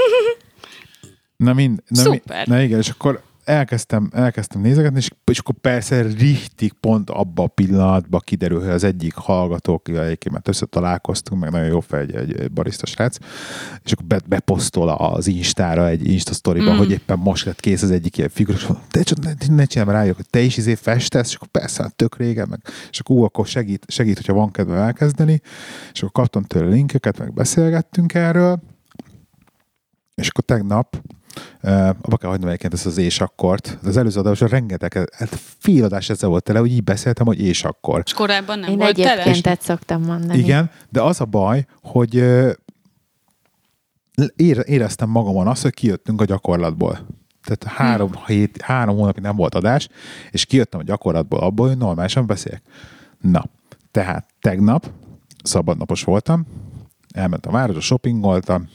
Na, 1.37 1.53
mind, 1.53 1.83
na, 1.89 2.09
mi- 2.11 2.17
Szuper. 2.17 2.47
na 2.47 2.61
igen, 2.61 2.79
és 2.79 2.89
akkor 2.89 3.23
elkezdtem, 3.51 4.11
elkezdtem 4.13 4.61
nézegetni, 4.61 4.99
és, 4.99 5.11
és 5.25 5.39
akkor 5.39 5.55
persze 5.55 6.03
richtig 6.03 6.73
pont 6.73 7.11
abba 7.11 7.43
a 7.43 7.47
pillanatban 7.47 8.21
kiderül, 8.25 8.61
hogy 8.61 8.69
az 8.69 8.85
egyik 8.85 9.15
hallgató, 9.15 9.83
egyébként 9.85 10.49
össze 10.49 10.67
találkoztunk, 10.67 11.41
meg 11.41 11.51
nagyon 11.51 11.67
jó 11.67 11.81
fej, 11.81 12.01
egy, 12.01 12.15
egy, 12.15 12.51
barista 12.53 12.87
srác, 12.87 13.17
és 13.85 13.93
akkor 13.93 14.07
be, 14.07 14.21
beposztol 14.27 14.89
az 14.89 15.27
Instára 15.27 15.89
egy 15.89 16.09
Insta 16.09 16.35
sztoriba, 16.35 16.73
Mm. 16.73 16.77
hogy 16.77 16.91
éppen 16.91 17.19
most 17.19 17.45
lett 17.45 17.61
kész 17.61 17.83
az 17.83 17.91
egyik 17.91 18.17
ilyen 18.17 18.31
mondom, 18.37 18.83
te 18.91 19.03
csak 19.03 19.19
ne, 19.19 19.55
ne 19.55 19.65
csinálj 19.65 19.91
rájuk, 19.91 20.17
hogy 20.17 20.31
te 20.31 20.41
is 20.41 20.57
izé 20.57 20.75
festesz, 20.75 21.29
és 21.29 21.35
akkor 21.35 21.49
persze, 21.49 21.83
hát 21.83 21.95
tök 21.95 22.17
régen, 22.17 22.49
meg, 22.49 22.61
és 22.91 23.01
akkor 23.01 23.17
ú, 23.17 23.23
akkor 23.23 23.47
segít, 23.47 23.85
segít, 23.89 24.17
hogyha 24.17 24.33
van 24.33 24.51
kedve 24.51 24.77
elkezdeni, 24.77 25.41
és 25.93 26.03
akkor 26.03 26.13
kaptam 26.13 26.43
tőle 26.43 26.69
linkeket, 26.69 27.19
meg 27.19 27.33
beszélgettünk 27.33 28.15
erről, 28.15 28.61
és 30.15 30.29
akkor 30.29 30.45
tegnap 30.45 31.03
Uh, 31.63 31.89
abba 31.89 32.17
kell 32.17 32.31
hagynom 32.31 32.49
egyébként 32.49 32.73
ezt 32.73 32.87
az 32.87 32.99
ésakkort. 32.99 33.79
Az 33.85 33.97
előző 33.97 34.21
adásban 34.21 34.49
rengeteg, 34.49 34.93
hát 34.93 35.41
fél 35.59 35.85
adás 35.85 36.11
ezzel 36.11 36.29
volt 36.29 36.43
tele, 36.43 36.59
hogy 36.59 36.73
így 36.73 36.85
beszéltem, 36.85 37.27
hogy 37.27 37.41
ésakkor. 37.41 38.03
És 38.05 38.13
korábban 38.13 38.59
nem 38.59 38.71
Én 38.71 38.77
volt 38.77 38.95
tele? 38.95 39.13
egyébként 39.13 39.47
ezt 39.47 39.63
szoktam 39.63 40.03
mondani. 40.03 40.39
Igen, 40.39 40.71
de 40.89 41.03
az 41.03 41.21
a 41.21 41.25
baj, 41.25 41.67
hogy 41.83 42.17
uh, 42.17 42.51
ére, 44.37 44.63
éreztem 44.67 45.09
magamon 45.09 45.47
azt, 45.47 45.63
hogy 45.63 45.75
kijöttünk 45.75 46.21
a 46.21 46.25
gyakorlatból. 46.25 47.07
Tehát 47.45 47.77
három, 47.77 48.11
hét, 48.27 48.61
három 48.61 48.97
hónapig 48.97 49.23
nem 49.23 49.37
volt 49.37 49.55
adás, 49.55 49.89
és 50.31 50.45
kijöttem 50.45 50.81
a 50.81 50.83
gyakorlatból 50.83 51.39
abból, 51.39 51.69
hogy 51.69 51.79
normálisan 51.79 52.27
beszéljek. 52.27 52.63
Na, 53.21 53.45
tehát 53.91 54.27
tegnap 54.41 54.91
szabadnapos 55.43 56.05
voltam, 56.05 56.47
elmentem 57.15 57.55
a 57.55 57.57
városba, 57.57 57.81
shoppingoltam, 57.81 58.69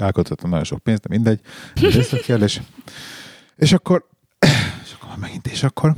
elköltöttem 0.00 0.50
nagyon 0.50 0.64
sok 0.64 0.78
pénzt, 0.78 1.02
de 1.02 1.08
mindegy, 1.10 1.40
ez 1.74 2.12
a 2.12 2.16
kérdés. 2.16 2.60
És 3.56 3.72
akkor, 3.72 4.08
és 4.84 4.96
akkor 5.00 5.16
megint, 5.20 5.46
és 5.46 5.62
akkor 5.62 5.94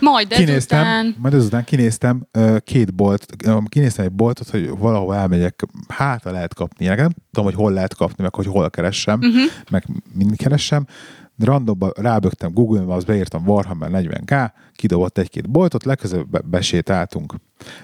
Majd 0.00 0.28
kinéztem, 0.28 0.78
ezután... 0.78 1.14
majd 1.18 1.34
ezután 1.34 1.64
kinéztem 1.64 2.26
két 2.64 2.94
bolt, 2.94 3.26
kinéztem 3.68 4.04
egy 4.04 4.12
boltot, 4.12 4.48
hogy 4.48 4.68
valahol 4.68 5.14
elmegyek, 5.14 5.62
hát 5.88 6.24
lehet 6.24 6.54
kapni, 6.54 6.86
nem 6.86 7.10
tudom, 7.30 7.44
hogy 7.44 7.54
hol 7.54 7.72
lehet 7.72 7.94
kapni, 7.94 8.22
meg 8.22 8.34
hogy 8.34 8.46
hol 8.46 8.70
keressem, 8.70 9.18
uh-huh. 9.18 9.50
meg 9.70 9.84
mind 10.12 10.36
keressem, 10.36 10.86
de 11.36 11.44
randomba 11.44 11.92
rábögtem 11.96 12.52
Google-ba, 12.52 12.94
az 12.94 13.04
beírtam 13.04 13.48
Warhammer 13.48 13.90
40k, 13.92 14.50
kidobott 14.72 15.18
egy-két 15.18 15.50
boltot, 15.50 15.84
legközelebb 15.84 16.28
be- 16.28 16.40
besétáltunk. 16.40 17.34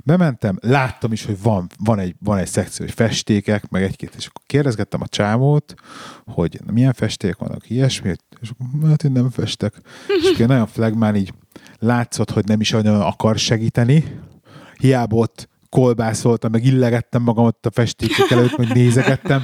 Bementem, 0.04 0.58
láttam 0.60 1.12
is, 1.12 1.24
hogy 1.24 1.42
van, 1.42 1.66
van, 1.84 1.98
egy, 1.98 2.14
van 2.18 2.38
egy 2.38 2.46
szekció, 2.46 2.84
hogy 2.84 2.94
festékek, 2.94 3.68
meg 3.68 3.82
egy-két, 3.82 4.14
és 4.16 4.26
akkor 4.26 4.42
kérdezgettem 4.46 5.00
a 5.02 5.08
csámót, 5.08 5.74
hogy 6.26 6.60
milyen 6.72 6.92
festék 6.92 7.36
vannak, 7.36 7.70
ilyesmi, 7.70 8.14
és 8.40 8.50
akkor 8.50 8.88
hát 8.88 9.04
én 9.04 9.12
nem 9.12 9.30
festek. 9.30 9.74
és 10.22 10.30
akkor 10.34 10.46
nagyon 10.46 10.66
flagmán 10.66 11.16
így 11.16 11.32
látszott, 11.78 12.30
hogy 12.30 12.44
nem 12.44 12.60
is 12.60 12.70
nagyon 12.70 13.00
akar 13.00 13.38
segíteni, 13.38 14.04
hiába 14.78 15.16
ott 15.16 15.48
kolbászoltam, 15.68 16.50
meg 16.50 16.64
illegettem 16.64 17.22
magam 17.22 17.44
ott 17.44 17.66
a 17.66 17.70
festékek 17.70 18.30
előtt, 18.30 18.56
meg 18.56 18.72
nézegettem. 18.72 19.42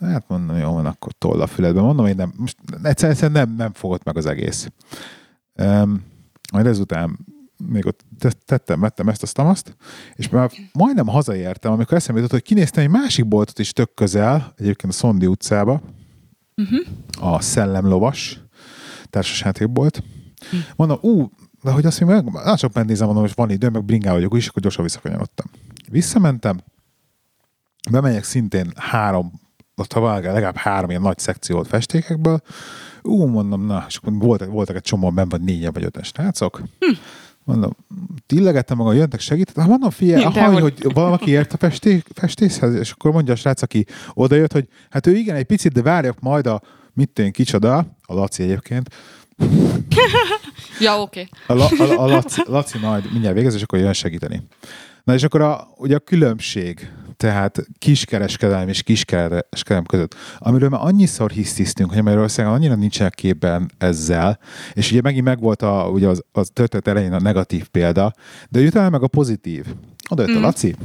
Hát 0.00 0.28
mondom, 0.28 0.56
jó, 0.56 0.72
van, 0.72 0.86
akkor 0.86 1.12
toll 1.12 1.40
a 1.40 1.46
füledbe. 1.46 1.80
Mondom, 1.80 2.06
én 2.06 2.16
nem, 2.16 2.32
most 2.36 2.56
egyszer, 2.82 3.10
egyszer 3.10 3.30
nem, 3.30 3.54
nem 3.56 3.72
fogott 3.72 4.04
meg 4.04 4.16
az 4.16 4.26
egész. 4.26 4.68
Um, 5.54 6.04
majd 6.52 6.66
ezután 6.66 7.18
még 7.66 7.86
ott 7.86 8.04
te- 8.18 8.32
tettem, 8.44 8.80
vettem 8.80 9.08
ezt, 9.08 9.22
azt, 9.22 9.38
azt, 9.38 9.76
és 10.14 10.28
már 10.28 10.50
majdnem 10.72 11.06
hazaértem, 11.06 11.72
amikor 11.72 11.96
eszembe 11.96 12.20
jutott, 12.20 12.38
hogy 12.38 12.48
kinéztem 12.48 12.84
egy 12.84 12.90
másik 12.90 13.26
boltot 13.26 13.58
is 13.58 13.72
tök 13.72 13.94
közel, 13.94 14.52
egyébként 14.56 14.92
a 14.92 14.96
Szondi 14.96 15.26
utcába, 15.26 15.80
uh-huh. 16.56 17.34
a 17.34 17.40
Szellemlovas 17.40 18.40
társasjátékbolt. 19.10 20.02
Mondom, 20.76 20.98
ú, 21.00 21.30
de 21.62 21.70
hogy 21.70 21.86
azt 21.86 22.04
meg, 22.04 22.24
nagyon 22.24 22.56
sok 22.56 22.72
megnézem, 22.72 23.06
mondom, 23.06 23.24
hogy 23.24 23.32
van 23.34 23.50
idő, 23.50 23.68
meg 23.68 23.84
bringál 23.84 24.14
vagyok 24.14 24.36
is, 24.36 24.48
akkor 24.48 24.62
gyorsan 24.62 24.84
visszakanyarodtam. 24.84 25.46
Visszamentem, 25.90 26.60
bemegyek 27.90 28.24
szintén 28.24 28.72
három, 28.76 29.32
ott 29.78 29.92
ha 29.92 30.00
vágál, 30.00 30.32
legalább 30.32 30.56
három 30.56 30.90
ilyen 30.90 31.02
nagy 31.02 31.18
szekció 31.18 31.56
volt 31.56 31.68
festékekből, 31.68 32.40
ú, 33.02 33.26
mondom, 33.26 33.66
na, 33.66 33.84
és 33.88 33.96
akkor 33.96 34.12
voltak, 34.12 34.50
voltak 34.50 34.76
egy 34.76 34.82
csomó 34.82 35.10
benne, 35.10 35.28
vagy 35.28 35.40
négyen 35.40 35.72
vagy 35.72 35.84
öten 35.84 36.02
srácok. 36.02 36.62
Hm. 36.80 36.96
Mondom, 37.44 37.76
illegettem 38.28 38.76
magam, 38.76 38.94
jöttek 38.94 39.20
segíteni. 39.20 39.60
Hát 39.60 39.68
mondom, 39.68 39.90
figyelj, 39.90 40.24
Mindenhol. 40.24 40.52
hallj, 40.52 40.62
hogy 40.62 40.92
valaki 40.92 41.30
ért 41.30 41.52
a 41.52 41.56
festé, 41.56 42.02
festészhez, 42.14 42.74
és 42.74 42.90
akkor 42.90 43.12
mondja 43.12 43.32
a 43.32 43.36
srác, 43.36 43.62
aki 43.62 43.86
odajött, 44.14 44.52
hogy 44.52 44.68
hát 44.90 45.06
ő 45.06 45.14
igen, 45.14 45.36
egy 45.36 45.44
picit, 45.44 45.72
de 45.72 45.82
várjak 45.82 46.20
majd 46.20 46.46
a 46.46 46.62
mit 46.92 47.10
tűn 47.10 47.32
kicsoda, 47.32 47.76
a 48.02 48.14
Laci 48.14 48.42
egyébként, 48.42 48.88
Ja, 50.80 51.00
oké. 51.00 51.28
a, 51.46 51.52
La, 51.54 51.66
a, 51.78 52.02
a 52.02 52.06
Laci, 52.06 52.42
Laci 52.46 52.78
majd 52.78 53.12
mindjárt 53.12 53.36
végez, 53.36 53.54
és 53.54 53.62
akkor 53.62 53.78
jön 53.78 53.92
segíteni. 53.92 54.42
Na 55.04 55.14
és 55.14 55.22
akkor 55.22 55.40
a, 55.40 55.68
ugye 55.76 55.96
a 55.96 55.98
különbség, 55.98 56.92
tehát 57.18 57.66
kiskereskedelem 57.78 58.68
és 58.68 58.82
kiskereskedelem 58.82 59.84
között, 59.84 60.14
amiről 60.38 60.68
már 60.68 60.80
annyiszor 60.84 61.30
hisztisztünk, 61.30 61.92
hogy 61.92 62.02
Magyarországon 62.02 62.52
annyira 62.52 62.74
nincsenek 62.74 63.14
képben 63.14 63.70
ezzel, 63.78 64.38
és 64.72 64.90
ugye 64.90 65.00
megint 65.00 65.24
megvolt 65.24 65.62
a, 65.62 65.88
ugye 65.92 66.08
az, 66.08 66.22
az 66.32 66.50
történet 66.52 66.88
elején 66.88 67.12
a 67.12 67.20
negatív 67.20 67.68
példa, 67.68 68.12
de 68.48 68.60
utána 68.60 68.88
meg 68.88 69.02
a 69.02 69.06
pozitív. 69.06 69.66
Oda 70.08 70.22
jött 70.22 70.36
mm. 70.36 70.36
a 70.36 70.40
Laci, 70.40 70.76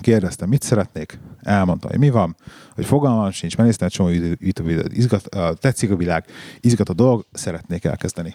kérdeztem, 0.00 0.48
mit 0.48 0.62
szeretnék, 0.62 1.18
elmondta, 1.40 1.88
hogy 1.88 1.98
mi 1.98 2.10
van, 2.10 2.36
hogy 2.74 2.84
fogalmam 2.84 3.30
sincs, 3.30 3.56
megnéztem 3.56 3.86
egy 3.86 3.92
csomó 3.92 4.08
YouTube 4.08 4.68
videót, 4.68 4.92
izgat, 4.92 5.28
tetszik 5.58 5.90
a 5.90 5.96
világ, 5.96 6.24
izgat 6.60 6.88
a 6.88 6.94
dolog, 6.94 7.26
szeretnék 7.32 7.84
elkezdeni. 7.84 8.34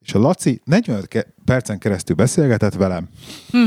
És 0.00 0.14
a 0.14 0.18
Laci 0.18 0.60
45 0.64 1.08
ke- 1.08 1.34
percen 1.44 1.78
keresztül 1.78 2.16
beszélgetett 2.16 2.74
velem, 2.74 3.08
Hm. 3.50 3.66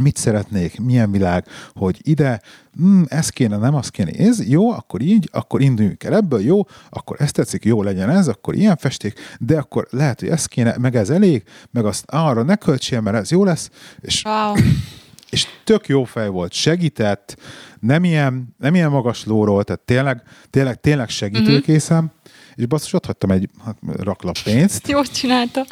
Mit 0.00 0.16
szeretnék, 0.16 0.80
milyen 0.80 1.10
világ, 1.10 1.44
hogy 1.74 1.98
ide, 2.02 2.40
mm, 2.82 3.02
ez 3.08 3.28
kéne, 3.28 3.56
nem 3.56 3.74
az 3.74 3.88
kéne, 3.88 4.10
ez 4.10 4.48
jó, 4.48 4.70
akkor 4.70 5.00
így, 5.00 5.28
akkor 5.32 5.60
induljunk 5.60 6.04
el 6.04 6.14
ebből, 6.14 6.40
jó, 6.40 6.60
akkor 6.90 7.16
ezt 7.20 7.34
tetszik, 7.34 7.64
jó 7.64 7.82
legyen 7.82 8.10
ez, 8.10 8.28
akkor 8.28 8.54
ilyen 8.54 8.76
festék, 8.76 9.18
de 9.38 9.58
akkor 9.58 9.86
lehet, 9.90 10.20
hogy 10.20 10.28
ez 10.28 10.46
kéne, 10.46 10.74
meg 10.78 10.96
ez 10.96 11.10
elég, 11.10 11.42
meg 11.70 11.84
azt 11.84 12.04
arra 12.06 12.42
ne 12.42 12.56
költsél, 12.56 13.00
mert 13.00 13.16
ez 13.16 13.30
jó 13.30 13.44
lesz, 13.44 13.70
és 14.00 14.22
Wow. 14.24 14.54
és 15.30 15.46
tök 15.64 15.88
jó 15.88 16.04
fej 16.04 16.28
volt, 16.28 16.52
segített, 16.52 17.36
nem 17.80 18.04
ilyen, 18.04 18.54
nem 18.58 18.74
ilyen 18.74 18.90
magas 18.90 19.24
lóról, 19.24 19.64
tehát 19.64 19.80
tényleg, 19.80 20.22
tényleg, 20.50 20.80
tényleg 20.80 21.08
segítőkészem, 21.08 21.96
Mhm. 21.96 22.04
uh-huh. 22.04 22.18
És 22.60 22.66
basszus, 22.66 22.92
ott 22.92 23.06
hagytam 23.06 23.30
egy 23.30 23.48
hát, 23.64 23.76
raklap 23.96 24.38
pénzt, 24.44 24.88
Jól 24.88 25.04
csinálta. 25.06 25.66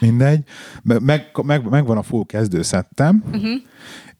mindegy, 0.00 0.40
meg, 0.82 1.02
meg, 1.02 1.30
meg, 1.44 1.68
megvan 1.68 1.96
a 1.96 2.02
full 2.02 2.24
kezdőszettem, 2.26 3.22
Mhm. 3.26 3.36
uh-huh. 3.36 3.60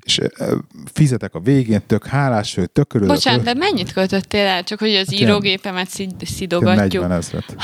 és 0.05 0.19
ö, 0.39 0.57
fizetek 0.93 1.35
a 1.35 1.41
végén, 1.41 1.81
tök 1.87 2.07
hálás, 2.07 2.55
hogy 2.55 2.71
tök 2.71 2.95
örülök. 2.95 3.15
Bocsánat, 3.15 3.43
de 3.45 3.55
mennyit 3.55 3.93
költöttél 3.93 4.47
el? 4.47 4.63
Csak 4.65 4.79
hogy 4.79 4.95
az 4.95 5.07
Hát 5.11 5.21
írógépemet 5.21 5.89
szid- 5.89 6.27
szidogatjuk. 6.27 7.03
40 7.03 7.13
ezret. 7.13 7.55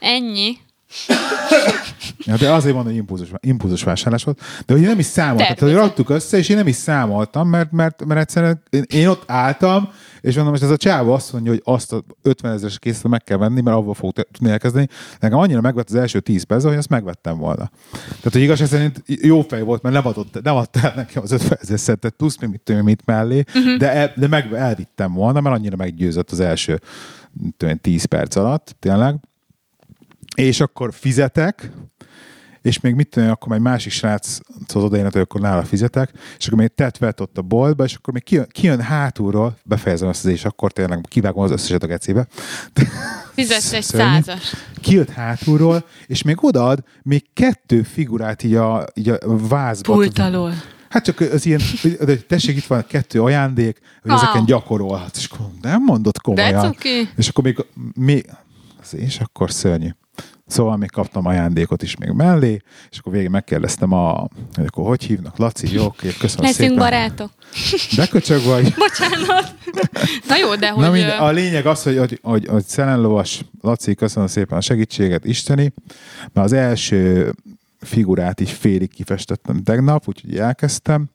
Ennyi. 0.00 0.56
Ja, 2.24 2.36
de 2.36 2.52
azért 2.52 2.74
mondom, 2.74 2.92
hogy 2.92 3.00
impulzus, 3.00 3.28
impulzus 3.40 3.82
vásárlás 3.82 4.24
volt. 4.24 4.40
De 4.66 4.72
hogy 4.72 4.82
én 4.82 4.88
nem 4.88 4.98
is 4.98 5.06
számoltam. 5.06 5.46
Tehát, 5.46 5.60
hogy 5.60 5.72
raktuk 5.72 6.08
össze, 6.08 6.38
és 6.38 6.48
én 6.48 6.56
nem 6.56 6.66
is 6.66 6.76
számoltam, 6.76 7.48
mert, 7.48 7.72
mert, 7.72 8.04
mert 8.04 8.20
egyszerűen 8.20 8.62
én, 8.70 8.84
én 8.88 9.08
ott 9.08 9.22
álltam, 9.26 9.88
és 10.20 10.34
mondom, 10.34 10.52
most 10.52 10.64
ez 10.64 10.70
a 10.70 10.76
csáva 10.76 11.14
azt 11.14 11.32
mondja, 11.32 11.50
hogy 11.50 11.62
azt 11.64 11.92
a 11.92 12.02
50 12.22 12.52
ezeres 12.52 12.78
készlet 12.78 13.12
meg 13.12 13.24
kell 13.24 13.36
venni, 13.36 13.60
mert 13.60 13.76
avval 13.76 13.94
fog 13.94 14.12
tudni 14.12 14.50
elkezdeni. 14.50 14.88
Nekem 15.20 15.38
annyira 15.38 15.60
megvett 15.60 15.88
az 15.88 15.94
első 15.94 16.20
10 16.20 16.42
perc, 16.42 16.64
hogy 16.64 16.76
azt 16.76 16.88
megvettem 16.88 17.38
volna. 17.38 17.70
Tehát, 17.92 18.32
hogy 18.32 18.42
igazság 18.42 18.68
szerint 18.68 19.02
jó 19.06 19.42
fej 19.42 19.62
volt, 19.62 19.82
mert 19.82 19.94
nem, 19.94 20.06
adott, 20.06 20.42
nem 20.42 20.56
adta 20.56 20.80
el 20.80 20.92
nekem 20.96 21.22
az 21.22 21.32
50 21.32 21.58
ezer 21.60 21.78
szettet, 21.78 22.14
plusz 22.14 22.38
még 22.38 22.50
mit, 22.50 22.68
én, 22.68 22.82
mit 22.82 23.02
mellé, 23.04 23.44
uh-huh. 23.54 23.76
de, 23.76 23.92
el, 23.92 24.12
de 24.16 24.26
meg 24.26 24.52
elvittem 24.52 25.12
volna, 25.12 25.40
mert 25.40 25.56
annyira 25.56 25.76
meggyőzött 25.76 26.30
az 26.30 26.40
első 26.40 26.80
mit 27.32 27.54
tudom 27.56 27.74
én, 27.74 27.80
10 27.80 28.04
perc 28.04 28.36
alatt, 28.36 28.76
tényleg. 28.78 29.16
És 30.40 30.60
akkor 30.60 30.94
fizetek, 30.94 31.70
és 32.62 32.80
még 32.80 32.94
mit 32.94 33.08
tudom, 33.08 33.30
akkor 33.30 33.52
egy 33.52 33.60
másik 33.60 33.92
srác 33.92 34.38
az 34.68 34.82
odaérnet, 34.82 35.12
hogy 35.12 35.20
akkor 35.20 35.40
nála 35.40 35.64
fizetek, 35.64 36.10
és 36.38 36.46
akkor 36.46 36.58
még 36.58 36.74
tett 36.74 36.96
vett 36.98 37.20
ott 37.20 37.38
a 37.38 37.42
boltba, 37.42 37.84
és 37.84 37.94
akkor 37.94 38.14
még 38.14 38.22
kijön, 38.22 38.46
kijön 38.50 38.80
hátulról, 38.80 39.58
befejezem 39.64 40.08
azt 40.08 40.24
az 40.24 40.30
és 40.30 40.44
akkor 40.44 40.72
tényleg 40.72 41.00
kivágom 41.08 41.42
az 41.42 41.50
összeset 41.50 41.82
a 41.82 41.86
gecibe. 41.86 42.26
Fizetsz 43.34 43.72
egy 43.72 43.82
százas. 43.82 44.54
Kijött 44.80 45.10
hátulról, 45.10 45.84
és 46.06 46.22
még 46.22 46.44
odaad 46.44 46.84
még 47.02 47.24
kettő 47.32 47.82
figurát 47.82 48.42
így 48.42 48.54
a, 48.54 48.86
így 48.94 49.08
a 49.08 49.18
vázba. 49.48 49.92
Pult 49.92 50.18
alól. 50.18 50.52
Hát 50.88 51.04
csak 51.04 51.20
az 51.20 51.46
ilyen, 51.46 51.60
hogy 51.98 52.26
tessék, 52.26 52.56
itt 52.56 52.64
van 52.64 52.84
kettő 52.88 53.22
ajándék, 53.22 53.78
hogy 54.02 54.10
Wow. 54.10 54.20
ezeken 54.20 54.44
gyakorolhatsz. 54.44 55.18
És 55.18 55.28
akkor 55.30 55.46
nem 55.60 55.82
mondott 55.82 56.14
De 56.14 56.20
komolyan. 56.22 56.72
cuki. 56.72 57.08
És 57.16 57.28
akkor 57.28 57.44
még, 57.44 57.64
még 57.94 58.30
az 58.80 58.94
és 58.94 59.20
akkor 59.20 59.50
szörnyű. 59.50 59.88
Szóval 60.50 60.76
még 60.76 60.90
kaptam 60.90 61.26
ajándékot 61.26 61.82
is 61.82 61.96
még 61.96 62.10
mellé, 62.10 62.62
és 62.90 62.98
akkor 62.98 63.12
végén 63.12 63.30
megkérdeztem, 63.30 63.92
a, 63.92 64.28
hogy 64.54 64.64
akkor 64.66 64.86
hogy 64.86 65.04
hívnak, 65.04 65.38
Laci, 65.38 65.72
jó, 65.72 65.84
oké, 65.84 66.12
köszönöm 66.18 66.44
Leszünk 66.44 66.70
szépen. 66.70 66.76
barátok. 66.76 67.30
De 67.96 68.06
köcsög 68.06 68.44
vagy. 68.44 68.74
Bocsánat. 68.88 69.54
Na 70.28 70.36
jó, 70.36 70.54
de 70.54 70.68
hogy... 70.70 70.84
Na 70.84 70.90
mind, 70.90 71.08
a 71.18 71.30
lényeg 71.30 71.66
az, 71.66 71.82
hogy, 71.82 71.98
hogy, 71.98 72.18
hogy, 72.22 72.46
hogy 72.46 72.64
szelenlovas, 72.64 73.44
Laci, 73.60 73.94
köszönöm 73.94 74.28
szépen 74.28 74.58
a 74.58 74.60
segítséget, 74.60 75.24
Isteni, 75.24 75.72
mert 76.32 76.46
az 76.46 76.52
első 76.52 77.32
figurát 77.80 78.40
így 78.40 78.50
félig 78.50 78.90
kifestettem 78.90 79.62
tegnap, 79.62 80.08
úgyhogy 80.08 80.38
elkezdtem. 80.38 81.10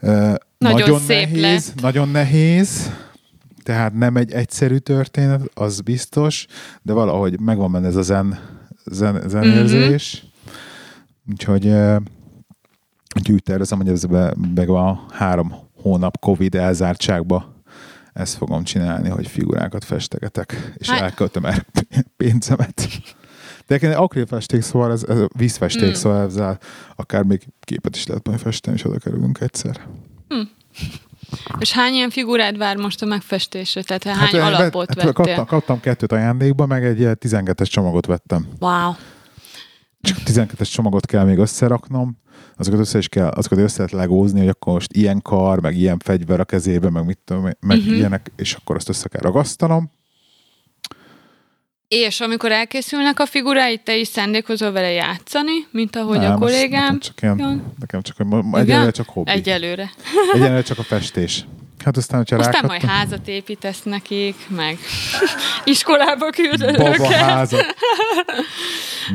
Nagyon 0.00 0.38
nagyon 0.58 1.00
szép 1.00 1.30
nehéz, 1.30 1.66
lett. 1.66 1.80
nagyon 1.80 2.08
nehéz, 2.08 2.90
tehát 3.64 3.92
nem 3.94 4.16
egy 4.16 4.32
egyszerű 4.32 4.76
történet, 4.76 5.50
az 5.54 5.80
biztos, 5.80 6.46
de 6.82 6.92
valahogy 6.92 7.40
megvan 7.40 7.72
benne 7.72 7.86
ez 7.86 7.96
a 7.96 8.02
zen, 8.02 8.38
zen, 8.84 9.22
zenérzés. 9.28 10.22
Mm-hmm. 10.24 10.32
Úgyhogy, 11.32 11.66
úgyhogy 13.16 13.34
úgy 13.34 13.42
tervezem, 13.42 13.78
hogy 13.78 13.88
ez 13.88 14.04
be, 14.04 14.34
be 14.54 14.62
a 14.62 15.06
három 15.10 15.54
hónap 15.74 16.18
Covid 16.18 16.54
elzártságba 16.54 17.62
ezt 18.12 18.36
fogom 18.36 18.64
csinálni, 18.64 19.08
hogy 19.08 19.26
figurákat 19.26 19.84
festegetek, 19.84 20.72
és 20.76 20.90
Hát- 20.90 21.00
elköltöm 21.00 21.44
erre 21.44 21.64
pénzemet. 22.16 22.88
De 23.66 23.74
egyébként 23.74 23.94
akrilfesték, 23.94 24.62
szóval 24.62 24.92
ez, 24.92 25.02
ez 25.08 25.18
vízfesték, 25.36 25.90
Mm. 25.90 25.92
szóval 25.92 26.22
ezzel 26.22 26.58
akár 26.96 27.22
még 27.22 27.46
képet 27.60 27.96
is 27.96 28.06
lehet 28.06 28.26
majd 28.26 28.38
festeni, 28.38 28.76
és 28.76 28.84
oda 28.84 28.98
kerülünk 28.98 29.40
egyszer. 29.40 29.80
És 31.58 31.72
hány 31.72 31.92
ilyen 31.92 32.10
figurád 32.10 32.58
vár 32.58 32.76
most 32.76 33.02
a 33.02 33.06
megfestésre? 33.06 33.82
Tehát 33.82 34.18
hány 34.18 34.40
hát, 34.40 34.54
alapot 34.54 34.88
hát, 34.88 34.96
vettél? 34.96 35.12
kaptam, 35.12 35.46
kaptam 35.46 35.80
kettőt 35.80 36.12
ajándékba, 36.12 36.66
meg 36.66 36.84
egy 36.84 36.98
ilyen 36.98 37.18
12-es 37.20 37.70
csomagot 37.70 38.06
vettem. 38.06 38.48
Wow. 38.60 38.92
Csak 40.00 40.16
12-es 40.26 40.72
csomagot 40.72 41.06
kell 41.06 41.24
még 41.24 41.38
összeraknom, 41.38 42.18
azokat 42.56 42.80
össze 42.80 42.98
is 42.98 43.08
kell, 43.08 43.28
azokat 43.28 43.58
össze 43.58 43.76
lehet 43.76 43.92
legózni, 43.92 44.38
hogy 44.38 44.48
akkor 44.48 44.72
most 44.72 44.92
ilyen 44.92 45.22
kar, 45.22 45.60
meg 45.60 45.76
ilyen 45.76 45.98
fegyver 45.98 46.40
a 46.40 46.44
kezébe, 46.44 46.90
meg 46.90 47.04
mit 47.04 47.18
tudom, 47.24 47.42
meg 47.42 47.78
uh-huh. 47.78 47.96
ilyenek, 47.96 48.32
és 48.36 48.52
akkor 48.52 48.76
azt 48.76 48.88
össze 48.88 49.08
kell 49.08 49.22
ragasztanom. 49.22 49.90
És 51.88 52.20
amikor 52.20 52.52
elkészülnek 52.52 53.20
a 53.20 53.26
figuráid, 53.26 53.80
te 53.80 53.96
is 53.96 54.08
szándékozol 54.08 54.72
vele 54.72 54.90
játszani, 54.90 55.66
mint 55.70 55.96
ahogy 55.96 56.18
Nem, 56.18 56.32
a 56.32 56.38
kollégám? 56.38 56.82
Nekem 56.82 56.98
csak, 56.98 57.22
ilyen, 57.22 57.74
nekem 57.78 58.02
csak, 58.02 58.16
egyelőre 58.52 58.90
csak 58.90 59.08
hobbi. 59.08 59.30
Egyelőre. 59.30 59.90
Egyelőre 60.34 60.62
csak 60.62 60.78
a 60.78 60.82
festés. 60.82 61.44
Hát 61.84 61.96
aztán, 61.96 62.18
hogyha 62.18 62.36
Aztán 62.36 62.52
rákattam, 62.52 62.76
majd 62.78 62.96
házat 62.98 63.28
építesz 63.28 63.82
nekik, 63.82 64.34
meg 64.48 64.78
iskolába 65.64 66.30
küldöd 66.30 66.76
baba 66.76 67.12
házat. 67.12 67.74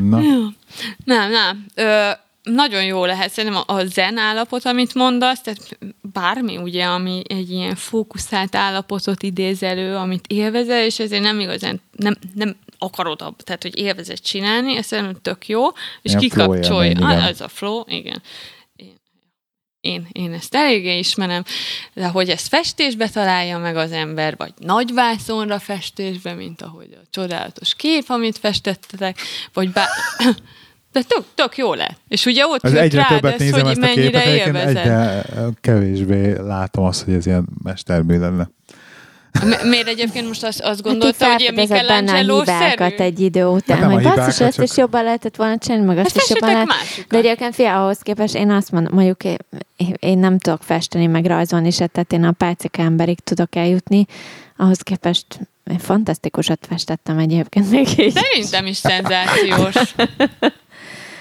Na, 0.01 0.19
Nem, 1.05 1.31
nem. 1.31 1.65
Ö, 1.75 2.09
nagyon 2.43 2.83
jó 2.83 3.05
lehet 3.05 3.31
szerintem 3.31 3.61
a- 3.67 3.73
a 3.73 3.85
zen 3.85 4.17
állapot, 4.17 4.65
amit 4.65 4.93
mondasz, 4.93 5.41
tehát 5.41 5.77
bármi 6.01 6.57
ugye, 6.57 6.85
ami 6.85 7.21
egy 7.27 7.49
ilyen 7.51 7.75
fókuszált 7.75 8.55
állapotot 8.55 9.23
idéz 9.23 9.63
elő, 9.63 9.95
amit 9.95 10.25
élvezel, 10.27 10.83
és 10.83 10.99
ezért 10.99 11.21
nem 11.23 11.39
igazán, 11.39 11.81
nem, 11.99 12.15
nem 12.33 12.55
akarod, 12.77 13.21
ab- 13.21 13.43
tehát 13.43 13.61
hogy 13.61 13.77
élvezed 13.77 14.19
csinálni, 14.19 14.77
ez 14.77 14.85
szerintem 14.85 15.21
tök 15.21 15.47
jó, 15.47 15.65
és 16.01 16.11
flow 16.11 16.21
kikapcsolja. 16.21 16.89
igen. 16.89 17.03
Ah, 17.03 17.27
ez 17.27 17.41
a 17.41 17.47
flow, 17.47 17.83
igen. 17.85 18.21
Én, 19.81 20.07
én, 20.11 20.33
ezt 20.33 20.55
eléggé 20.55 20.97
ismerem, 20.97 21.43
de 21.93 22.07
hogy 22.07 22.29
ezt 22.29 22.47
festésbe 22.47 23.09
találja 23.09 23.57
meg 23.57 23.75
az 23.75 23.91
ember, 23.91 24.35
vagy 24.37 24.53
nagy 24.57 24.93
vászonra 24.93 25.59
festésbe, 25.59 26.33
mint 26.33 26.61
ahogy 26.61 26.97
a 27.01 27.07
csodálatos 27.09 27.75
kép, 27.75 28.03
amit 28.07 28.37
festettetek, 28.37 29.17
vagy 29.53 29.71
bár... 29.71 29.87
De 30.91 31.01
tök, 31.01 31.25
tök 31.35 31.57
jó 31.57 31.73
lett. 31.73 31.99
És 32.07 32.25
ugye 32.25 32.45
ott 32.45 32.63
az 32.63 32.73
egyre 32.73 32.99
rád 33.01 33.09
többet 33.09 33.33
ez, 33.33 33.39
nézem 33.39 33.61
hogy 33.61 33.69
ezt 33.69 33.77
a 33.81 33.85
mennyire 33.85 34.21
képet, 34.21 34.47
élvezed. 34.47 34.77
egyre 34.77 35.25
kevésbé 35.61 36.31
látom 36.37 36.85
azt, 36.85 37.03
hogy 37.03 37.13
ez 37.13 37.25
ilyen 37.25 37.47
mestermű 37.63 38.19
lenne. 38.19 38.49
Mi- 39.43 39.69
Miért 39.69 39.87
egyébként 39.87 40.27
most 40.27 40.43
azt, 40.43 40.59
azt 40.59 40.67
Hát 40.67 40.81
gondolta, 40.81 41.31
hogy 41.31 41.41
ilyen 41.41 41.53
Michelangelo-szerű? 41.53 42.95
egy 42.97 43.19
idő 43.19 43.45
után, 43.45 43.77
Hát 43.77 43.91
hogy 43.91 44.03
basszus, 44.03 44.39
ezt 44.39 44.55
csak- 44.55 44.65
is 44.65 44.77
jobban 44.77 45.03
lehetett 45.03 45.35
volna 45.35 45.57
csinálni, 45.57 45.85
meg 45.85 45.97
azt 45.97 46.15
Hát 46.15 46.23
is 46.23 46.29
jobban 46.29 46.49
lehet. 46.49 46.67
másikat. 46.67 47.07
De 47.09 47.17
egyébként 47.17 47.55
fia, 47.55 47.83
ahhoz 47.83 47.99
képest 47.99 48.35
én 48.35 48.49
azt 48.51 48.71
mondom, 48.71 48.93
mondjuk 48.93 49.23
én, 49.23 49.37
én 49.99 50.17
nem 50.17 50.37
tudok 50.37 50.63
festeni, 50.63 51.05
meg 51.07 51.25
rajzolni 51.25 51.71
se, 51.71 51.87
tehát 51.87 52.13
én 52.13 52.23
a 52.23 52.31
pálcika 52.31 52.81
emberig 52.81 53.19
tudok 53.19 53.55
eljutni. 53.55 54.05
Ahhoz 54.57 54.81
képest 54.81 55.25
én 55.71 55.77
fantasztikusat 55.79 56.65
festettem 56.69 57.17
egyébként 57.17 57.71
még 57.71 57.87
így. 57.99 58.13
Szerintem 58.13 58.65
is 58.65 58.77
szenzációs. 58.77 59.75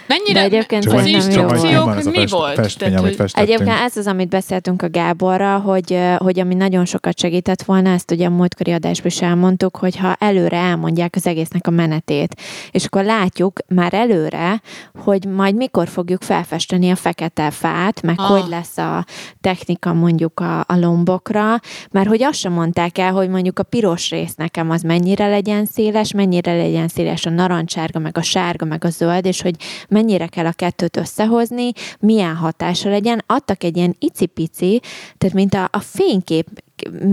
Mennyire? 0.09 0.33
De 0.33 0.41
egyébként 0.41 0.83
Csak 0.83 0.93
az 0.93 1.07
instrukciók 1.07 2.05
mi 2.05 2.27
volt? 2.27 2.55
Festmény, 2.55 2.91
Tehát, 2.91 3.05
amit 3.05 3.17
hogy-. 3.17 3.31
Egyébként 3.35 3.79
ez 3.87 3.97
az, 3.97 4.07
amit 4.07 4.29
beszéltünk 4.29 4.83
a 4.83 4.91
Gáborra, 4.91 5.59
hogy, 5.59 5.99
hogy 6.17 6.41
ami 6.41 6.55
nagyon 6.55 6.85
sokat 6.85 7.19
segített 7.19 7.63
volna, 7.63 7.91
ezt 7.91 8.11
ugye 8.11 8.27
a 8.27 8.31
múltkori 8.31 8.73
adásban 8.73 9.07
is 9.07 9.23
elmondtuk, 9.23 9.77
hogy 9.77 9.97
ha 9.97 10.17
előre 10.19 10.57
elmondják 10.57 11.15
az 11.17 11.27
egésznek 11.27 11.67
a 11.67 11.71
menetét, 11.71 12.35
és 12.71 12.85
akkor 12.85 13.05
látjuk 13.05 13.59
már 13.69 13.95
előre, 13.95 14.61
hogy 14.99 15.25
majd 15.25 15.55
mikor 15.55 15.89
fogjuk 15.89 16.23
felfesteni 16.23 16.91
a 16.91 16.97
fekete 16.97 17.51
fát, 17.51 18.03
meg 18.03 18.15
Ah. 18.19 18.27
hogy 18.27 18.45
lesz 18.49 18.79
a 18.79 19.05
technika 19.41 19.93
mondjuk 19.93 20.41
a, 20.41 20.61
a 20.61 20.77
lombokra, 20.81 21.61
mert 21.91 22.09
hogy 22.09 22.23
azt 22.23 22.39
sem 22.39 22.53
mondták 22.53 22.99
el, 22.99 23.13
hogy 23.13 23.29
mondjuk 23.29 23.59
a 23.59 23.63
piros 23.63 24.11
rész 24.11 24.35
nekem 24.35 24.71
az 24.71 24.83
mennyire 24.83 25.29
legyen 25.29 25.65
széles, 25.65 26.13
mennyire 26.13 26.57
legyen 26.57 26.89
széles 26.89 27.27
a 27.27 27.31
narancsárga, 27.31 27.99
meg 27.99 28.19
a 28.19 28.23
sárga, 28.23 28.65
meg 28.65 28.85
a 28.85 28.91
zöld, 28.91 29.27
és 29.27 29.43
hogy 29.43 29.55
mennyire 29.99 30.27
kell 30.27 30.47
a 30.47 30.53
kettőt 30.53 30.97
összehozni, 30.97 31.73
milyen 31.99 32.37
hatása 32.37 32.89
legyen. 32.89 33.23
Adtak 33.27 33.65
egy 33.65 33.77
ilyen 33.77 33.97
icipici, 33.99 34.81
tehát 35.19 35.35
mint 35.35 35.55
a, 35.55 35.69
a 35.73 35.81
fénykép 35.81 36.49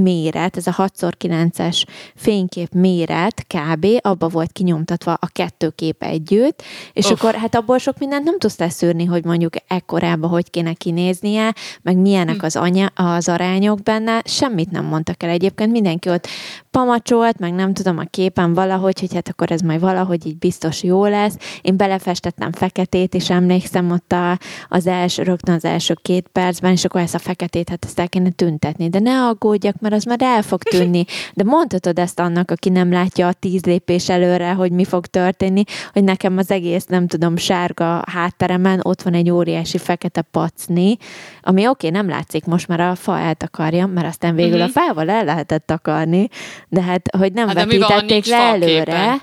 méret, 0.04 0.58
ez 0.58 0.68
a 0.68 0.72
6x9-es 0.72 1.84
fénykép 2.16 2.74
méret 2.74 3.46
kb. 3.48 3.86
abba 4.02 4.28
volt 4.28 4.52
kinyomtatva 4.52 5.14
a 5.14 5.28
kettő 5.28 5.70
kép 5.70 6.04
együtt, 6.04 6.64
és 6.94 7.06
Uff. 7.06 7.12
akkor 7.12 7.36
hát 7.36 7.56
abból 7.56 7.78
sok 7.78 7.98
mindent 7.98 8.24
nem 8.24 8.40
tudsz 8.40 8.58
leszűrni, 8.58 9.06
hogy 9.06 9.26
mondjuk 9.26 9.54
ekkorában 9.68 10.30
hogy 10.30 10.50
kéne 10.50 10.74
kinéznie, 10.74 11.54
meg 11.82 11.98
milyenek 11.98 12.44
az, 12.44 12.56
anya, 12.56 12.86
az 12.96 13.30
arányok 13.30 13.84
benne, 13.84 14.22
semmit 14.26 14.72
nem 14.72 14.86
mondtak 14.86 15.24
el 15.24 15.30
egyébként, 15.30 15.72
mindenki 15.72 16.10
ott 16.10 16.28
pamacsolt, 16.72 17.40
meg 17.40 17.54
nem 17.54 17.74
tudom 17.74 17.98
a 17.98 18.04
képen 18.04 18.54
valahogy, 18.54 19.00
hogy 19.00 19.14
hát 19.14 19.30
akkor 19.30 19.52
ez 19.52 19.62
majd 19.62 19.80
valahogy 19.80 20.26
így 20.28 20.38
biztos 20.38 20.84
jó 20.84 21.06
lesz. 21.06 21.38
Én 21.62 21.78
belefestettem 21.78 22.52
feketét, 22.52 23.14
és 23.14 23.30
emlékszem 23.30 23.92
ott 23.92 24.12
a, 24.12 24.40
az 24.70 24.88
első, 24.88 25.24
rögtön 25.24 25.56
az 25.56 25.66
első 25.66 25.96
két 26.02 26.28
percben, 26.28 26.72
és 26.72 26.86
akkor 26.86 27.02
ezt 27.02 27.16
a 27.16 27.20
feketét, 27.20 27.70
hát 27.70 27.86
ezt 27.86 28.00
el 28.00 28.10
kéne 28.10 28.30
tüntetni. 28.30 28.90
De 28.90 29.00
ne 29.00 29.26
aggódj, 29.28 29.55
aggódjak, 29.56 29.80
mert 29.80 29.94
az 29.94 30.04
már 30.04 30.22
el 30.22 30.42
fog 30.42 30.64
tűnni. 30.64 31.06
De 31.34 31.44
mondhatod 31.44 32.00
ezt 32.00 32.20
annak, 32.20 32.52
aki 32.52 32.70
nem 32.70 32.92
látja 32.92 33.28
a 33.28 33.34
tíz 33.34 33.64
lépés 33.64 34.10
előre, 34.10 34.52
hogy 34.52 34.72
mi 34.72 34.86
fog 34.86 35.06
történni, 35.06 35.64
hogy 35.94 36.04
nekem 36.04 36.38
az 36.38 36.52
egész, 36.52 36.86
nem 36.86 37.08
tudom, 37.08 37.38
sárga 37.38 38.04
hátteremen 38.12 38.80
ott 38.84 39.02
van 39.02 39.14
egy 39.14 39.30
óriási 39.30 39.78
fekete 39.78 40.22
pacni, 40.22 40.98
ami 41.42 41.68
oké, 41.68 41.88
okay, 41.88 42.02
nem 42.02 42.10
látszik, 42.10 42.46
most 42.46 42.68
már 42.68 42.80
a 42.80 42.96
fa 42.96 43.20
eltakarja, 43.20 43.86
mert 43.86 44.08
aztán 44.08 44.36
végül 44.36 44.60
uh-huh. 44.60 44.72
a 44.76 44.80
fával 44.80 45.10
el 45.10 45.26
lehetett 45.26 45.66
takarni, 45.66 46.28
de 46.70 46.82
hát, 46.82 47.16
hogy 47.18 47.34
nem 47.34 47.48
Hát 47.48 47.56
van, 47.56 47.68
vetítették 47.68 48.26
le 48.26 48.38
előre, 48.38 49.18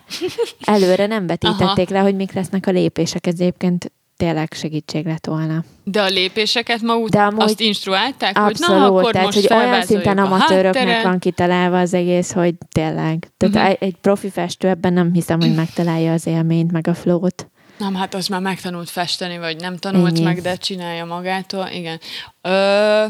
előre 0.65 1.07
nem 1.07 1.27
vetítették 1.27 1.89
le, 1.89 1.99
hogy 1.99 2.17
mik 2.17 2.33
lesznek 2.33 2.67
a 2.67 2.71
lépések, 2.71 3.27
ez 3.27 3.41
egyébként 3.41 3.93
tényleg 4.23 4.53
segítség 4.53 5.07
lett 5.07 5.27
volna. 5.27 5.65
De 5.85 6.03
a 6.03 6.07
lépéseket 6.07 6.81
maguk 6.81 7.09
De 7.09 7.21
amúgy 7.21 7.43
azt 7.43 7.61
instruálták, 7.61 8.39
hogy 8.39 8.57
na, 8.59 8.67
Abszolút, 8.67 8.99
akkor 8.99 9.13
tehát 9.13 9.27
most 9.27 9.49
hogy 9.49 9.59
olyan 9.59 9.83
szinten 9.83 10.19
amatőröknek 10.19 10.83
hátteret. 10.83 11.03
van 11.03 11.19
kitalálva 11.19 11.79
az 11.79 11.95
egész, 11.95 12.33
hogy 12.33 12.55
tényleg. 12.73 13.29
Tehát 13.37 13.55
uh-huh. 13.55 13.77
egy 13.81 13.95
profi 14.01 14.31
festő 14.31 14.69
ebben 14.69 14.93
nem 14.93 15.13
hiszem, 15.13 15.41
hogy 15.41 15.55
megtalálja 15.55 16.13
az 16.13 16.27
élményt, 16.27 16.73
meg 16.73 16.87
a 16.87 16.95
flót. 16.95 17.47
Nem, 17.79 17.95
hát 17.95 18.15
az 18.15 18.27
már 18.27 18.41
megtanult 18.41 18.91
festeni, 18.91 19.39
vagy 19.39 19.57
nem 19.57 19.77
tanult 19.77 20.17
Ennyi. 20.17 20.25
meg, 20.25 20.41
de 20.41 20.57
csinálja 20.57 21.05
magától. 21.05 21.69
Igen. 21.73 22.01
Ö, 22.41 23.05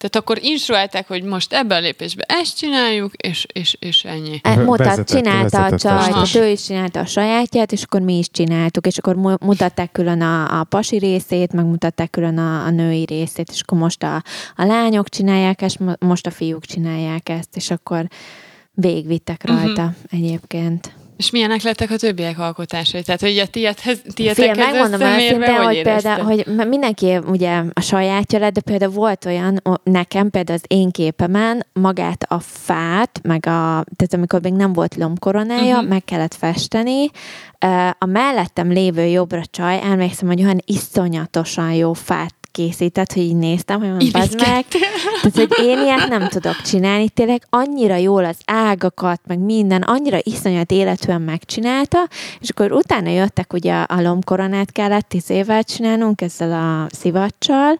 tehát 0.00 0.16
akkor 0.16 0.38
instruálták, 0.42 1.08
hogy 1.08 1.22
most 1.22 1.52
ebben 1.52 1.78
a 1.78 1.80
lépésben 1.80 2.24
ezt 2.28 2.56
csináljuk, 2.56 3.14
és, 3.14 3.46
és, 3.52 3.76
és 3.80 4.04
ennyi. 4.04 4.40
E, 4.42 4.56
Mutat, 4.56 5.08
csinálta 5.08 5.64
a 5.64 5.78
csaj, 5.78 6.08
tehát 6.08 6.34
ő 6.34 6.46
is 6.46 6.64
csinálta 6.64 7.00
a 7.00 7.06
sajátját, 7.06 7.72
és 7.72 7.82
akkor 7.82 8.00
mi 8.00 8.18
is 8.18 8.30
csináltuk, 8.30 8.86
és 8.86 8.98
akkor 8.98 9.14
mu- 9.14 9.42
mutatták 9.42 9.92
külön 9.92 10.20
a, 10.20 10.60
a 10.60 10.64
pasi 10.64 10.98
részét, 10.98 11.52
meg 11.52 11.64
mutatták 11.64 12.10
külön 12.10 12.38
a, 12.38 12.64
a 12.64 12.70
női 12.70 13.04
részét, 13.04 13.50
és 13.50 13.60
akkor 13.60 13.78
most 13.78 14.02
a, 14.02 14.22
a 14.56 14.64
lányok 14.64 15.08
csinálják 15.08 15.62
ezt, 15.62 15.78
mo- 15.78 16.00
most 16.00 16.26
a 16.26 16.30
fiúk 16.30 16.64
csinálják 16.64 17.28
ezt, 17.28 17.56
és 17.56 17.70
akkor 17.70 18.06
végigvittek 18.72 19.42
Mhm. 19.44 19.56
rajta 19.56 19.82
uh-huh. 19.82 19.94
egyébként. 20.10 20.92
És 21.20 21.30
milyenek 21.30 21.62
lettek 21.62 21.90
a 21.90 21.96
többiek 21.96 22.38
alkotásai? 22.38 23.02
Tehát, 23.02 23.20
hogy 23.20 23.38
a 23.38 23.46
tiédhez, 23.46 24.00
Fél, 24.02 24.12
tietekhez 24.12 24.56
megmondom 24.56 25.00
őszintén, 25.00 25.54
hogy, 25.54 25.64
hogy 25.64 25.82
például, 25.82 26.24
hogy 26.24 26.46
mindenki 26.68 27.16
ugye 27.16 27.62
a 27.72 27.80
sajátja 27.80 28.38
lett, 28.38 28.52
de 28.52 28.60
például 28.60 28.92
volt 28.92 29.24
olyan, 29.24 29.62
nekem 29.82 30.30
például 30.30 30.58
az 30.58 30.76
én 30.76 30.90
képemen 30.90 31.66
magát 31.72 32.24
a 32.28 32.38
fát, 32.38 33.20
meg 33.22 33.46
a, 33.46 33.84
tehát 33.96 34.14
amikor 34.14 34.40
még 34.42 34.52
nem 34.52 34.72
volt 34.72 34.96
lombkoronája, 34.96 35.74
uh-huh. 35.74 35.88
meg 35.88 36.04
kellett 36.04 36.34
festeni. 36.34 37.10
A 37.98 38.06
mellettem 38.06 38.70
lévő 38.70 39.04
jobbra 39.04 39.42
csaj, 39.50 39.80
emlékszem, 39.82 40.28
hogy 40.28 40.42
olyan 40.42 40.62
iszonyatosan 40.64 41.72
jó 41.72 41.92
fát 41.92 42.39
készített, 42.52 43.12
hogy 43.12 43.22
így 43.22 43.36
néztem, 43.36 43.78
hogy 43.80 43.88
mondom, 43.88 44.08
bazd 44.12 44.34
meg. 44.34 44.64
Tehát, 44.68 45.34
hogy 45.34 45.66
én 45.66 45.78
ilyet 45.78 46.08
nem 46.08 46.28
tudok 46.28 46.62
csinálni. 46.62 47.08
Tényleg 47.08 47.42
annyira 47.50 47.96
jól 47.96 48.24
az 48.24 48.36
ágakat, 48.44 49.20
meg 49.26 49.38
minden, 49.38 49.82
annyira 49.82 50.18
iszonyat 50.22 50.70
életűen 50.70 51.20
megcsinálta, 51.22 52.08
és 52.40 52.48
akkor 52.48 52.72
utána 52.72 53.10
jöttek, 53.10 53.52
ugye 53.52 53.74
a 53.74 54.00
lombkoronát 54.00 54.72
kellett 54.72 55.08
tíz 55.08 55.30
évvel 55.30 55.64
csinálnunk 55.64 56.20
ezzel 56.20 56.52
a 56.52 56.86
szivacsal, 56.94 57.78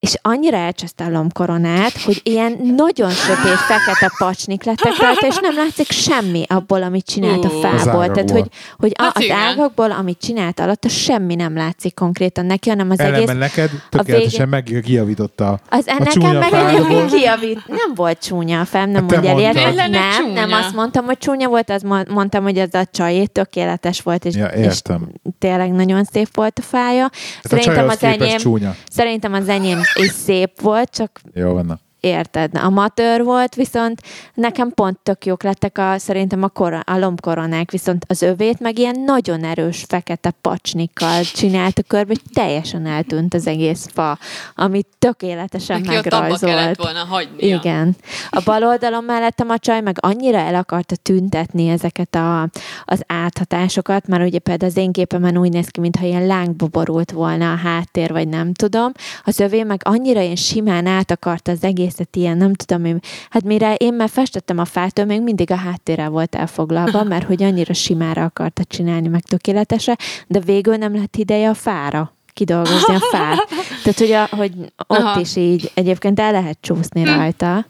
és 0.00 0.14
annyira 0.22 0.56
elcseszte 0.56 1.04
a 1.04 1.10
lombkoronát, 1.10 2.02
hogy 2.02 2.20
ilyen 2.24 2.56
nagyon 2.76 3.10
sötét, 3.10 3.56
fekete 3.56 4.12
pacsnik 4.18 4.64
lettek 4.64 4.96
rajta, 5.00 5.26
és 5.26 5.36
nem 5.40 5.54
látszik 5.56 5.90
semmi 5.90 6.44
abból, 6.48 6.82
amit 6.82 7.04
csinált 7.06 7.44
a 7.44 7.48
fából. 7.48 8.10
Tehát, 8.10 8.30
hogy, 8.30 8.46
hogy 8.78 8.92
a, 8.98 9.02
Hát 9.02 9.16
az 9.16 9.30
ágakból, 9.30 9.90
amit 9.92 10.18
csinált 10.20 10.60
alatta, 10.60 10.88
semmi 10.88 11.34
nem 11.34 11.56
látszik 11.56 11.94
konkrétan 11.94 12.46
neki, 12.46 12.68
hanem 12.68 12.90
az 12.90 12.98
egész 12.98 13.12
Ellenben 13.12 13.36
neked 13.36 13.70
tökéletesen 13.90 14.48
meg 14.48 14.80
kijavította 14.84 15.60
az 15.70 15.86
a 15.86 16.02
nekem 16.04 16.36
meg 16.36 16.52
egyébként 16.52 17.10
kijavít. 17.10 17.66
Nem 17.66 17.94
volt 17.94 18.18
csúnya 18.24 18.60
a 18.60 18.64
fem, 18.64 18.90
nem 18.90 19.02
Hát 19.02 19.10
mondja 19.10 19.30
el 19.30 19.38
ilyet. 19.38 19.54
Tényleg 19.54 19.90
Nem, 19.90 20.10
csúnya? 20.16 20.32
nem 20.46 20.52
azt 20.52 20.74
mondtam, 20.74 21.04
hogy 21.04 21.18
csúnya 21.18 21.48
volt, 21.48 21.70
az 21.70 21.82
mo- 21.82 22.08
mondtam, 22.08 22.42
hogy 22.42 22.58
ez 22.58 22.74
a 22.74 22.84
csajé 22.92 23.24
tökéletes 23.24 24.00
volt, 24.00 24.24
és, 24.24 24.34
Ja, 24.34 24.46
és 24.46 24.64
értem. 24.64 25.08
tényleg 25.38 25.72
nagyon 25.72 26.04
szép 26.04 26.28
volt 26.34 26.58
a 26.58 26.62
fája. 26.62 27.10
Hát 27.42 27.52
a 27.52 27.58
csajhoz 27.58 27.92
az 27.92 28.02
enyém, 28.02 28.36
csúnya. 28.38 28.74
szerintem 28.90 29.32
az 29.32 29.48
enyém 29.48 29.80
is 29.94 30.10
szép 30.10 30.60
volt, 30.60 30.90
csak 30.90 31.20
Jó 31.34 31.52
van. 31.52 31.80
Érted, 32.00 32.56
amatőr 32.56 33.24
volt, 33.24 33.54
viszont 33.54 34.02
nekem 34.34 34.70
pont 34.70 34.98
tök 34.98 35.26
jók 35.26 35.42
lettek 35.42 35.78
a, 35.78 35.98
szerintem 35.98 36.42
a, 36.42 36.48
kor, 36.48 36.82
a 36.84 36.98
lombkoronák, 36.98 37.70
viszont 37.70 38.04
az 38.08 38.22
övét 38.22 38.60
meg 38.60 38.78
ilyen 38.78 39.00
nagyon 39.00 39.44
erős 39.44 39.84
fekete 39.88 40.30
pacsnikkal 40.40 41.22
csinálta 41.22 41.82
körbe, 41.82 42.06
hogy 42.08 42.32
teljesen 42.32 42.86
eltűnt 42.86 43.34
az 43.34 43.46
egész 43.46 43.88
fa, 43.92 44.18
amit 44.54 44.86
tökéletesen 44.98 45.80
Neki 45.80 45.88
kellett 45.88 46.38
megrajzolt. 46.38 46.76
volna 46.76 47.04
hagynia. 47.04 47.56
Igen. 47.56 47.96
A 48.30 48.40
bal 48.44 48.64
oldalon 48.64 49.04
mellettem 49.04 49.50
a 49.50 49.58
csaj 49.58 49.80
meg 49.80 49.96
annyira 50.00 50.38
el 50.38 50.54
akarta 50.54 50.96
tüntetni 50.96 51.68
ezeket 51.68 52.14
a, 52.14 52.48
az 52.84 53.02
áthatásokat, 53.06 54.06
mert 54.06 54.26
ugye 54.26 54.38
például 54.38 54.70
az 54.70 54.76
én 54.76 54.92
képemen 54.92 55.38
úgy 55.38 55.52
néz 55.52 55.68
ki, 55.68 55.80
mintha 55.80 56.06
ilyen 56.06 56.26
lángba 56.26 56.66
borult 56.66 57.10
volna 57.10 57.52
a 57.52 57.56
háttér, 57.56 58.12
vagy 58.12 58.28
nem 58.28 58.52
tudom. 58.52 58.92
Az 59.24 59.40
övé 59.40 59.62
meg 59.62 59.80
annyira 59.84 60.20
ilyen 60.20 60.36
simán 60.36 60.86
át 60.86 61.10
akarta 61.10 61.52
az 61.52 61.64
egészet 61.88 62.16
ilyen, 62.16 62.36
nem 62.36 62.54
tudom, 62.54 62.84
én, 62.84 63.00
hát 63.30 63.44
mire 63.44 63.74
én 63.74 63.94
már 63.94 64.08
festettem 64.08 64.58
a 64.58 64.64
fát, 64.64 64.98
ő 64.98 65.04
még 65.04 65.22
mindig 65.22 65.50
a 65.50 65.56
háttérrel 65.56 66.08
volt 66.08 66.34
elfoglalva, 66.34 67.02
mert 67.02 67.26
hogy 67.26 67.42
annyira 67.42 67.72
simára 67.72 68.24
akarta 68.24 68.64
csinálni, 68.64 69.08
meg 69.08 69.22
tökéletesre, 69.22 69.96
de 70.26 70.40
végül 70.40 70.76
nem 70.76 70.94
lett 70.94 71.16
ideje 71.16 71.48
a 71.48 71.54
fára 71.54 72.16
kidolgozni 72.32 72.94
a 72.94 73.00
fát. 73.00 73.48
Tehát, 73.82 73.98
hogy, 73.98 74.12
a, 74.12 74.36
hogy 74.36 74.52
ott 74.86 74.98
Aha. 74.98 75.20
is 75.20 75.36
így 75.36 75.70
egyébként 75.74 76.20
el 76.20 76.32
lehet 76.32 76.58
csúszni 76.60 77.04
rajta, 77.04 77.66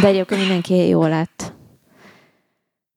de 0.00 0.06
egyébként 0.06 0.40
mindenki 0.40 0.74
jó 0.74 1.06
lett. 1.06 1.52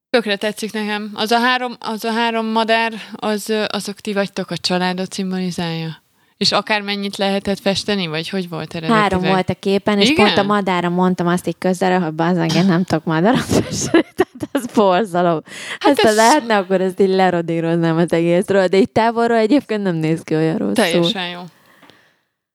Tökre 0.09 0.35
tetszik 0.35 0.73
nekem. 0.73 1.11
Az 1.13 1.31
a 1.31 1.39
három, 1.39 1.75
az 1.79 2.03
a 2.03 2.11
három 2.11 2.45
madár, 2.45 2.93
az, 3.15 3.53
azok 3.67 3.99
ti 3.99 4.13
vagytok 4.13 4.49
a 4.49 4.57
családot 4.57 5.13
szimbolizálja? 5.13 6.01
És 6.41 6.51
akármennyit 6.51 7.17
lehetett 7.17 7.59
festeni, 7.59 8.07
vagy 8.07 8.29
hogy 8.29 8.49
volt 8.49 8.75
eredetileg? 8.75 9.01
Három 9.01 9.21
volt 9.21 9.49
a 9.49 9.53
képen, 9.53 9.99
és 9.99 10.09
Igen? 10.09 10.25
pont 10.25 10.37
a 10.37 10.43
madára 10.43 10.89
mondtam 10.89 11.27
azt 11.27 11.47
így 11.47 11.55
közelre, 11.57 11.97
hogy 11.97 12.13
bazzag, 12.13 12.53
én 12.55 12.65
nem 12.65 12.83
tudok 12.83 13.03
madarat 13.03 13.45
festeni, 13.61 14.05
tehát 14.15 14.49
ez 14.51 14.65
borzalom. 14.65 15.41
Hát 15.79 15.91
Ezt 15.91 15.99
ez- 15.99 16.09
ez... 16.09 16.15
lehetne, 16.15 16.57
akkor 16.57 16.81
ezt 16.81 16.99
így 16.99 17.09
lerodíroznám 17.09 17.97
az 17.97 18.13
egészről, 18.13 18.67
de 18.67 18.77
így 18.77 18.89
távolról 18.89 19.37
egyébként 19.37 19.83
nem 19.83 19.95
néz 19.95 20.21
ki 20.21 20.35
olyan 20.35 20.57
rosszul. 20.57 20.73
Teljesen 20.73 21.27
jó. 21.27 21.41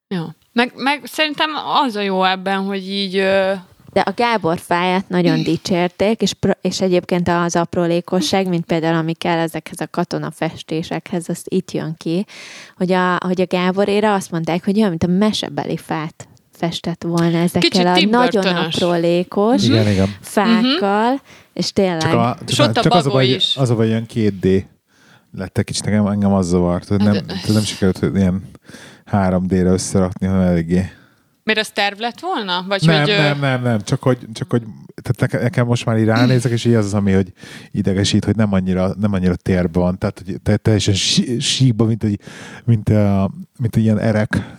Jó. 0.09 0.25
Meg, 0.53 0.73
meg 0.77 1.01
szerintem 1.05 1.51
az 1.87 1.97
a 1.97 2.01
jó 2.01 2.25
ebben, 2.25 2.59
hogy 2.59 2.91
így... 2.91 3.25
De 3.97 4.03
a 4.03 4.13
Gábor 4.17 4.59
fáját 4.59 5.09
nagyon 5.09 5.43
dicsérték, 5.43 6.23
és, 6.23 6.35
és 6.61 6.81
egyébként 6.81 7.29
az 7.29 7.57
aprólékosság, 7.57 8.49
mint 8.49 8.65
például 8.65 8.97
ami 8.97 9.13
kell 9.13 9.39
ezekhez 9.39 9.81
a 9.81 9.87
katonafestésekhez, 9.91 11.29
az 11.29 11.43
itt 11.45 11.71
jön 11.71 11.95
ki, 11.97 12.27
hogy 12.77 12.93
a, 12.93 13.19
hogy 13.25 13.41
a 13.41 13.47
Gáborére 13.47 14.13
azt 14.13 14.31
mondták, 14.31 14.65
hogy 14.65 14.77
olyan, 14.77 14.89
mint 14.89 15.03
a 15.03 15.07
mesebeli 15.07 15.77
fát 15.77 16.29
festett 16.53 17.03
volna 17.03 17.39
ezekkel 17.39 17.95
Kicsit 17.95 18.13
a 18.13 18.19
nagyon 18.19 18.57
aprólékos 18.57 19.65
Igen, 19.65 19.91
igen. 19.91 20.15
fákkal, 20.21 21.21
és 21.53 21.73
tényleg... 21.73 22.01
Csak, 22.01 22.13
a, 22.13 22.37
És 22.47 22.59
ott 22.59 22.67
csak, 22.67 22.77
a 22.77 22.81
csak 22.81 22.93
az, 22.95 23.07
a 23.07 23.11
baj, 23.11 23.27
is. 23.27 23.57
az 23.57 23.71
a 23.71 23.75
baj, 23.75 23.87
ilyen 23.87 24.07
2D 24.15 24.65
lettek 25.37 25.65
kicsit, 25.65 25.85
nekem, 25.85 26.07
engem 26.07 26.33
az 26.33 26.47
zavart. 26.47 26.89
hogy 26.89 26.99
Nem, 26.99 27.15
Hát, 27.15 27.49
nem 27.49 27.63
sikerült 27.63 27.99
hogy 27.99 28.17
ilyen 28.17 28.51
3D-re 29.13 29.71
összerakni, 29.71 30.27
hanem 30.27 30.41
eléggé. 30.41 30.91
Miért 31.47 31.61
az 31.61 31.71
terv 31.71 31.99
lett 31.99 32.21
volna? 32.21 32.65
Vagy 32.69 32.83
Nem, 32.87 33.01
hogy, 33.01 33.09
nem, 33.09 33.39
nem, 33.41 33.63
nem, 33.63 33.81
csak 33.81 34.03
hogy, 34.03 34.19
csak 34.33 34.51
hogy 34.51 34.63
tehát 35.03 35.21
nekem, 35.21 35.43
nekem 35.43 35.67
most 35.67 35.85
már 35.85 35.99
így 35.99 36.05
ránézek, 36.05 36.53
és 36.53 36.65
így 36.65 36.75
az 36.75 36.85
az, 36.85 36.95
ami, 36.95 37.13
hogy 37.13 37.33
idegesít, 37.71 38.25
hogy 38.25 38.37
nem 38.37 38.53
annyira, 38.53 38.95
nem 38.99 39.13
annyira 39.13 39.35
térben 39.37 39.83
van, 39.83 39.99
tehát 39.99 40.23
hogy 40.25 40.41
te, 40.43 40.57
teljesen 40.57 40.95
sí- 40.95 41.41
síkba, 41.41 41.85
mint 41.85 42.05
egy, 42.05 42.21
mint, 42.65 42.89
a, 42.89 43.31
mint 43.59 43.77
egy 43.77 43.83
ilyen 43.83 43.99
erek 43.99 44.57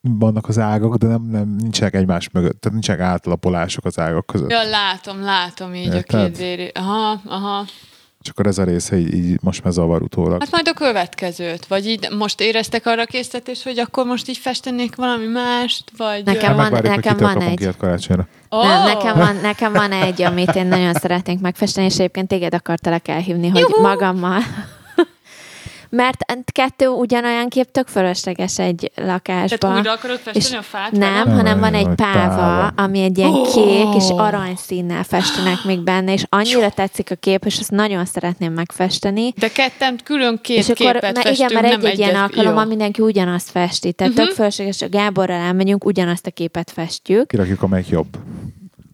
vannak 0.00 0.48
az 0.48 0.58
ágak, 0.58 0.96
de 0.96 1.06
nem, 1.06 1.22
nem 1.22 1.48
nincsenek 1.48 1.94
egymás 1.94 2.30
mögött, 2.30 2.60
tehát 2.60 2.78
nincsenek 2.78 3.00
átlapolások 3.00 3.84
az 3.84 3.98
ágak 3.98 4.26
között. 4.26 4.50
Ja, 4.50 4.62
látom, 4.62 5.22
látom 5.22 5.74
így 5.74 5.94
Érted? 5.94 6.20
a 6.20 6.24
két 6.24 6.36
déri. 6.36 6.70
Aha, 6.74 7.20
aha. 7.24 7.66
És 8.22 8.28
akkor 8.28 8.46
ez 8.46 8.58
a 8.58 8.64
része 8.64 8.96
így, 8.98 9.14
így 9.14 9.38
most 9.42 9.64
már 9.64 9.72
zavar 9.72 10.02
utólag. 10.02 10.40
Hát 10.40 10.50
majd 10.50 10.68
a 10.68 10.72
következőt, 10.72 11.66
vagy 11.66 11.86
így 11.86 12.08
most 12.18 12.40
éreztek 12.40 12.86
arra 12.86 13.04
késztetés, 13.04 13.62
hogy 13.62 13.78
akkor 13.78 14.04
most 14.06 14.28
így 14.28 14.36
festenék 14.36 14.94
valami 14.96 15.26
mást, 15.26 15.84
vagy... 15.96 16.24
Nekem 16.24 16.56
Hát 16.56 16.70
van- 16.70 16.82
nekem 16.82 17.12
hogy 17.12 17.22
van 17.22 17.40
egy. 17.40 17.68
karácsonyra. 17.78 18.26
Oh! 18.48 18.66
Nem, 18.66 18.84
nekem, 18.84 19.16
van, 19.16 19.36
nekem 19.42 19.72
van 19.72 19.92
egy, 19.92 20.22
amit 20.22 20.54
én 20.54 20.66
nagyon 20.66 20.92
szeretnék 20.94 21.40
megfesteni, 21.40 21.86
és 21.86 21.94
egyébként 21.94 22.28
téged 22.28 22.54
akartalak 22.54 23.08
elhívni, 23.08 23.48
hogy 23.48 23.60
Juhu! 23.60 23.80
magammal 23.80 24.40
Mert 25.96 26.24
kettő 26.52 26.86
ugyanolyan 26.88 27.48
kép 27.48 27.70
tök 27.70 27.86
fölösleges 27.86 28.58
egy 28.58 28.90
lakásba. 28.94 29.56
Tehát 29.56 29.76
újra 29.76 29.92
akarod 29.92 30.18
festeni 30.18 30.44
És 30.44 30.52
a 30.52 30.62
fát? 30.62 30.90
Nem, 30.90 31.24
vele? 31.24 31.36
hanem 31.36 31.60
van 31.60 31.74
egy 31.74 31.88
páva, 31.94 32.36
páva. 32.36 32.66
ami 32.66 33.02
egy 33.02 33.18
ilyen 33.18 33.30
Ó! 33.30 33.42
kék 33.42 33.94
és 33.96 34.08
aranyszínnel 34.08 35.02
festenek 35.02 35.64
még 35.64 35.80
benne, 35.80 36.12
és 36.12 36.24
annyira 36.28 36.70
tetszik 36.70 37.10
a 37.10 37.14
kép, 37.14 37.44
és 37.44 37.58
azt 37.58 37.70
nagyon 37.70 38.04
szeretném 38.04 38.52
megfesteni. 38.52 39.32
De 39.36 39.48
ketten 39.48 40.00
külön 40.04 40.38
két 40.42 40.58
és 40.58 40.68
akkor, 40.68 40.76
képet 40.76 41.02
mert 41.02 41.14
festünk, 41.14 41.50
igen, 41.50 41.62
mert 41.62 41.74
nem 41.74 41.84
egy-egy 41.84 41.98
ilyen 41.98 42.14
alkalommal 42.14 42.64
mindenki 42.64 43.02
ugyanazt 43.02 43.50
festi. 43.50 43.92
Tehát 43.92 44.12
uh-huh. 44.12 44.28
tök 44.28 44.36
fölösleges, 44.36 44.82
a 44.82 44.88
Gáborral 44.88 45.40
elmegyünk, 45.40 45.84
ugyanazt 45.84 46.26
a 46.26 46.30
képet 46.30 46.70
festjük. 46.70 47.28
Kirakjuk, 47.28 47.62
amelyik 47.62 47.88
jobb. 47.88 48.16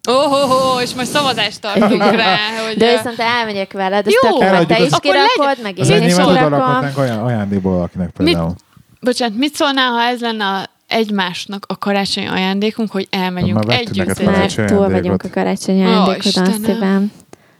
Ó, 0.07 0.13
oh, 0.13 0.31
oh, 0.31 0.75
oh, 0.75 0.81
és 0.81 0.93
majd 0.93 1.07
szavazást 1.07 1.61
tartunk 1.61 2.03
rá, 2.11 2.37
hogy... 2.67 2.77
De 2.77 2.95
viszont 2.95 3.19
elmegyek 3.19 3.73
veled, 3.73 4.07
azt 4.07 4.19
Jó, 4.23 4.37
tök 4.37 4.65
te 4.65 4.79
is 4.79 4.91
kirakod, 4.99 5.61
meg 5.63 5.77
én 5.77 6.03
is 6.03 6.15
kirakom. 6.15 6.91
olyan, 6.97 7.19
ajándékból 7.19 7.73
valakinek 7.73 8.09
például. 8.09 8.53
Bocsánat, 9.01 9.37
mit 9.37 9.55
szólnál, 9.55 9.91
ha 9.91 10.01
ez 10.01 10.19
lenne 10.19 10.45
a 10.45 10.69
egymásnak 10.87 11.65
a 11.67 11.77
karácsonyi 11.77 12.27
ajándékunk, 12.27 12.91
hogy 12.91 13.07
elmegyünk 13.09 13.71
együtt. 13.71 14.23
Már 14.23 14.51
túl 14.51 14.89
vagyunk 14.89 15.23
a 15.23 15.29
karácsonyi 15.29 15.85
Istenem. 16.17 16.63
szívem. 16.63 17.11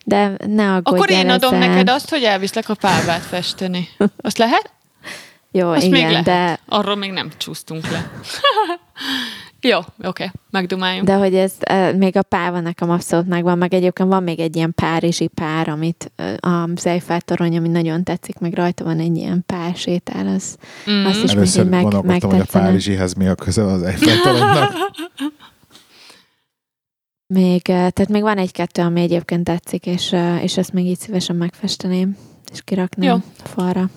De 0.06 0.32
ne 0.48 0.74
aggódj 0.74 0.96
Akkor 0.98 1.10
én 1.10 1.30
adom 1.30 1.54
ezzel. 1.54 1.68
neked 1.70 1.90
azt, 1.90 2.10
hogy 2.10 2.24
elviszlek 2.24 2.70
a 2.70 2.74
pávát 2.74 3.22
festeni. 3.22 3.90
Azt 4.22 4.38
lehet? 4.38 4.72
Jó, 5.52 5.70
Azt 5.70 5.82
még 5.82 5.94
igen, 5.94 6.10
lehet. 6.10 6.26
de, 6.26 6.60
Arról 6.68 6.96
még 6.96 7.12
nem 7.12 7.30
csúsztunk 7.38 7.92
le. 7.92 8.10
Jó, 9.62 9.80
oké, 10.03 10.32
megdumáljunk. 10.49 11.07
de 11.07 11.14
hogy 11.16 11.36
ez 11.36 11.53
eh, 11.60 11.93
még 11.93 12.18
a 12.18 12.22
páva 12.24 12.60
nekem 12.60 12.89
abszolút 12.89 13.28
megvan, 13.28 13.57
meg 13.57 13.74
egyébként 13.74 14.10
van 14.10 14.24
még 14.24 14.39
egy 14.39 14.55
ilyen 14.55 14.74
párizsi 14.74 15.28
pár, 15.28 15.70
amit 15.70 16.12
eh, 16.16 16.34
az 16.74 16.86
Eiffel 16.86 17.22
torony, 17.22 17.57
ami 17.57 17.68
nagyon 17.68 18.03
tetszik, 18.03 18.39
meg 18.39 18.53
rajta 18.53 18.84
van 18.84 18.99
egy 18.99 19.18
ilyen 19.18 19.43
pár 19.45 19.76
sétál, 19.76 20.28
az, 20.28 20.57
Mm. 20.91 21.05
azt 21.05 21.24
is 21.24 21.32
Először 21.32 21.70
meg, 21.70 21.82
gondolkodtam, 21.82 22.30
hogy 22.30 22.39
a. 22.39 22.45
Párizsihez 22.51 23.14
mi 23.14 23.28
a 23.28 23.36
köze 23.36 23.64
az 23.64 23.82
Eiffel 23.82 24.22
toronynak. 24.22 24.72
Még, 27.34 27.62
eh, 27.70 27.89
tehát 27.89 28.07
még 28.10 28.22
van 28.22 28.38
egy-kettő, 28.38 28.82
ami 28.82 29.01
egyébként 29.01 29.43
tetszik, 29.43 29.86
és, 29.86 30.16
és 30.41 30.57
ezt 30.57 30.74
még 30.74 30.86
így 30.86 30.99
szívesen 30.99 31.36
megfesteném, 31.36 32.18
és 32.51 32.62
kiraknám 32.62 33.10
Jó. 33.10 33.16
a 33.43 33.47
falra. 33.47 33.89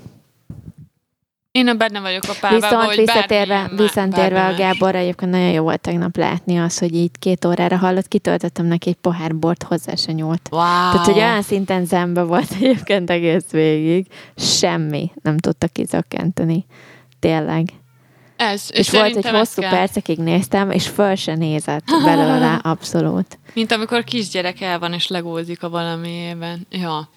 Én 1.53 1.69
a 1.69 1.75
benne 1.75 2.01
vagyok 2.01 2.23
a 2.23 2.35
pávában, 2.41 2.61
Viszont 2.61 2.85
hogy 2.85 2.97
visszatérve, 2.97 3.71
visszatérve 3.77 4.47
a. 4.47 4.55
Gáborra, 4.55 4.99
egyébként 4.99 5.31
nagyon 5.31 5.51
jó 5.51 5.63
volt 5.63 5.81
tegnap 5.81 6.17
látni 6.17 6.59
az, 6.59 6.79
hogy 6.79 6.95
így 6.95 7.11
két 7.19 7.45
órára 7.45 7.77
hallott, 7.77 8.09
kitöltöttem 8.09 8.67
neki 8.67 8.89
egy 8.89 8.97
pohár 8.97 9.37
bort, 9.37 9.63
hozzá 9.63 9.95
se 9.95 10.13
nyúlt. 10.13 10.49
Wow. 10.51 10.61
Tehát, 10.61 11.07
hogy 11.07 11.17
olyan 11.17 11.43
szinten 11.43 11.85
zembe 11.85 12.23
volt 12.23 12.51
egyébként 12.61 13.11
egész 13.11 13.51
végig, 13.51 14.07
semmi 14.37 15.11
nem 15.23 15.39
tudta 15.39 15.67
kizökkenteni. 15.67 16.67
Tényleg. 17.21 17.69
Ez, 18.51 18.63
És, 18.73 18.79
és 18.79 18.91
volt, 18.91 19.17
ez 19.17 19.31
hosszú 19.33 19.61
kell. 19.61 19.71
percekig 19.71 20.19
néztem, 20.19 20.71
és 20.71 20.87
föl 20.89 21.15
se 21.15 21.35
nézett 21.35 21.85
belőle 22.05 22.55
abszolút. 22.73 23.39
Mint 23.55 23.73
amikor 23.73 24.05
kisgyerek 24.05 24.61
el 24.61 24.79
van 24.79 24.93
és 24.93 25.09
legózik 25.09 25.63
a 25.63 25.69
valamiében. 25.69 26.67
Ja. 26.71 27.09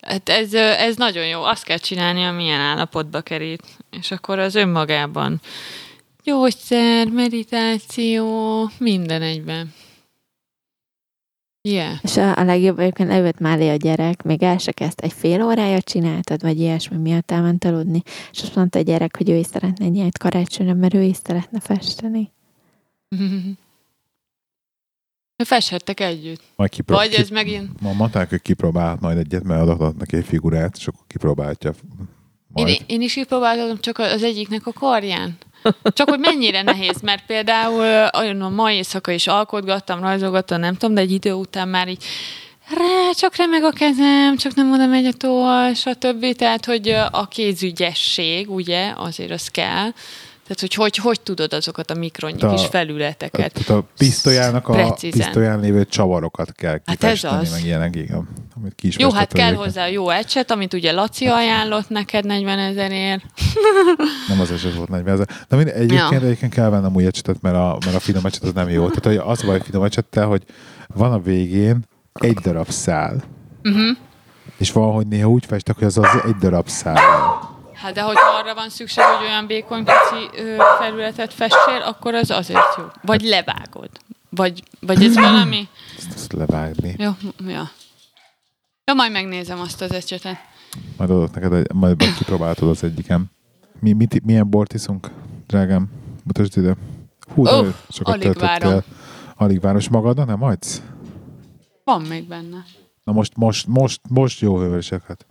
Hát 0.00 0.28
ez, 0.28 0.54
ez 0.54 0.96
nagyon 0.96 1.26
jó. 1.26 1.42
Azt 1.42 1.64
kell 1.64 1.78
csinálni, 1.78 2.24
amilyen 2.24 2.60
állapotba 2.60 3.20
kerít. 3.20 3.62
És 3.90 4.10
akkor 4.10 4.38
az 4.38 4.54
önmagában 4.54 5.40
gyógyszer, 6.24 7.08
meditáció, 7.08 8.70
minden 8.78 9.22
egyben. 9.22 9.74
Yeah. 11.68 11.94
És 12.02 12.16
a, 12.16 12.36
a 12.36 12.44
legjobb 12.44 12.78
egyébként 12.78 13.08
leült 13.08 13.38
mellé 13.38 13.68
a 13.68 13.76
gyerek, 13.76 14.22
még 14.22 14.42
el 14.42 14.58
se 14.58 14.72
kezd, 14.72 14.98
egy 15.02 15.12
fél 15.12 15.42
órája 15.42 15.80
csináltad, 15.80 16.42
vagy 16.42 16.60
ilyesmi 16.60 16.96
miatt 16.96 17.30
elment 17.30 17.64
aludni, 17.64 18.02
és 18.32 18.42
azt 18.42 18.54
mondta 18.54 18.78
a 18.78 18.82
gyerek, 18.82 19.16
hogy 19.16 19.30
ő 19.30 19.36
is 19.36 19.46
szeretne 19.46 19.84
egy 19.84 19.96
ilyet 19.96 20.18
karácsonyra, 20.18 20.74
mert 20.74 20.94
ő 20.94 21.02
is 21.02 21.16
szeretne 21.24 21.60
festeni. 21.60 22.30
Festhettek 25.44 26.00
együtt. 26.00 26.42
Majd 26.56 26.70
kipró- 26.70 26.96
Vagy 26.96 27.14
ez 27.14 27.28
megint... 27.28 27.80
Ma 27.80 27.92
mondták, 27.92 28.28
hogy 28.28 28.42
kipróbálhat 28.42 29.00
majd 29.00 29.18
egyet, 29.18 29.42
mert 29.42 29.68
adott 29.68 29.96
neki 29.98 30.16
egy 30.16 30.24
figurát, 30.24 30.76
és 30.76 30.86
akkor 30.86 31.04
kipróbálhatja 31.06 31.74
majd. 32.48 32.68
Én, 32.68 32.76
én 32.86 33.00
is 33.00 33.14
kipróbáltam 33.14 33.80
csak 33.80 33.98
az 33.98 34.22
egyiknek 34.22 34.66
a 34.66 34.72
karján. 34.72 35.36
Csak 35.94 36.08
hogy 36.08 36.18
mennyire 36.18 36.62
nehéz, 36.62 37.00
mert 37.00 37.26
például 37.26 38.08
olyan 38.18 38.40
a 38.40 38.48
mai 38.48 38.74
éjszaka 38.74 39.12
is 39.12 39.26
alkotgattam, 39.26 40.00
rajzolgattam, 40.00 40.60
nem 40.60 40.74
tudom, 40.74 40.94
de 40.94 41.00
egy 41.00 41.12
idő 41.12 41.32
után 41.32 41.68
már 41.68 41.88
így 41.88 42.04
rá, 42.68 43.10
csak 43.12 43.36
remeg 43.36 43.64
a 43.64 43.70
kezem, 43.70 44.36
csak 44.36 44.54
nem 44.54 44.72
oda 44.72 44.86
megy 44.86 45.06
a 45.06 45.12
toll, 45.12 45.74
stb. 45.74 46.34
Tehát, 46.36 46.64
hogy 46.64 46.88
a 47.10 47.28
kézügyesség, 47.28 48.50
ugye, 48.50 48.92
azért 48.96 49.30
az 49.30 49.48
kell. 49.48 49.88
Tehát, 50.46 50.60
hogy 50.60 50.74
hogy, 50.74 50.96
hogy 50.96 51.20
tudod 51.20 51.52
azokat 51.52 51.90
a 51.90 51.94
mikronnyi 51.94 52.42
A- 52.42 52.54
kis 52.54 52.66
felületeket. 52.66 53.52
Tehát 53.52 53.82
a 53.82 53.86
pisztolyának 53.98 54.68
a 54.68 54.72
Precízen. 54.72 55.20
pisztolyán 55.20 55.60
lévő 55.60 55.84
csavarokat 55.84 56.52
kell 56.52 56.70
Hát 56.70 56.82
ez 56.88 56.94
kifesteni, 56.98 57.36
az. 57.42 57.50
meg 57.52 57.64
ilyenek, 57.64 57.96
igen. 57.96 58.28
Amit 58.56 58.74
ki 58.74 58.86
is 58.86 58.96
Jó, 58.98 59.10
hát 59.10 59.32
kell 59.32 59.54
hozzá 59.54 59.86
jó 59.88 60.08
ecset, 60.10 60.50
amit 60.50 60.74
ugye 60.74 60.92
Laci 60.92 61.26
ajánlott 61.26 61.88
neked 61.88 62.24
40 62.26 62.58
ezerért. 62.58 63.22
Nem 64.28 64.40
az 64.40 64.50
eset 64.50 64.74
volt 64.74 64.88
40 64.88 65.14
ezer. 65.14 65.26
De 65.48 65.56
mind, 65.56 65.68
egyébként, 65.68 66.10
Ja. 66.10 66.16
egyébként 66.20 66.54
kell 66.54 66.68
vennem 66.68 66.94
új 66.94 67.06
ecsetet, 67.06 67.40
mert 67.40 67.56
a, 67.56 67.78
mert 67.84 67.96
a 67.96 68.00
finom 68.00 68.26
ecset 68.26 68.42
az 68.42 68.52
nem 68.52 68.68
jó. 68.68 68.88
Tehát 68.88 69.04
hogy 69.20 69.30
az 69.32 69.42
a 69.42 69.46
baj 69.46 69.58
a 69.58 69.62
finom 69.64 69.82
ecsettel, 69.82 70.26
hogy 70.26 70.42
van 70.94 71.12
a 71.12 71.18
végén 71.18 71.84
egy 72.12 72.34
darab 72.38 72.68
szál. 72.68 73.22
Uh-huh. 73.62 73.96
És 74.58 74.72
valahogy 74.72 75.06
néha 75.06 75.28
úgy 75.28 75.46
festek, 75.46 75.74
hogy 75.74 75.84
az 75.86 75.98
az 75.98 76.06
egy 76.26 76.34
darab 76.36 76.68
szál. 76.68 76.98
Hát 77.84 77.94
de 77.94 78.02
hogy 78.02 78.16
arra 78.40 78.54
van 78.54 78.70
szükség, 78.70 79.04
hogy 79.04 79.26
olyan 79.26 79.46
békony 79.46 79.84
pici 79.84 80.42
ö, 80.42 80.56
felületet 80.78 81.32
fessél, 81.32 81.82
akkor 81.84 82.14
az 82.14 82.30
azért 82.30 82.76
jó. 82.76 82.84
Vagy 83.02 83.22
levágod. 83.22 83.90
Vagy, 84.28 84.62
vagy 84.80 85.04
ez 85.04 85.14
valami... 85.28 85.68
Ezt, 85.96 86.12
ezt 86.14 86.32
levágni. 86.32 86.94
Jó, 86.98 87.10
ja. 87.46 87.70
Ja, 88.84 88.94
majd 88.94 89.12
megnézem 89.12 89.60
azt 89.60 89.80
az 89.80 89.92
ecsetet. 89.92 90.36
Majd 90.96 91.10
adok 91.10 91.34
neked, 91.34 91.52
egy, 91.52 91.72
majd 91.72 92.14
kipróbáltad 92.16 92.68
az 92.68 92.84
egyikem. 92.84 93.24
Mi, 93.80 93.92
mit, 93.92 94.24
milyen 94.24 94.50
bort 94.50 94.72
iszunk, 94.72 95.10
drágám? 95.46 95.90
Mutasd 96.24 96.56
ide. 96.56 96.76
Hú, 97.34 97.44
de 97.44 97.74
sokat 97.88 98.14
alig 98.14 98.38
várom. 98.38 98.80
Alig 99.36 99.60
város 99.60 99.88
magadra, 99.88 100.24
nem 100.24 100.40
hagysz? 100.40 100.82
Van 101.84 102.02
még 102.02 102.28
benne. 102.28 102.64
Na 103.04 103.12
most, 103.12 103.36
most, 103.36 103.66
most, 103.66 104.00
most 104.08 104.40
jó 104.40 104.58
hővösek, 104.58 105.06
hát. 105.06 105.26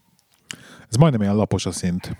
Ez 0.89 0.95
majdnem 0.95 1.21
ilyen 1.21 1.35
lapos 1.35 1.65
a 1.65 1.71
szint. 1.71 2.17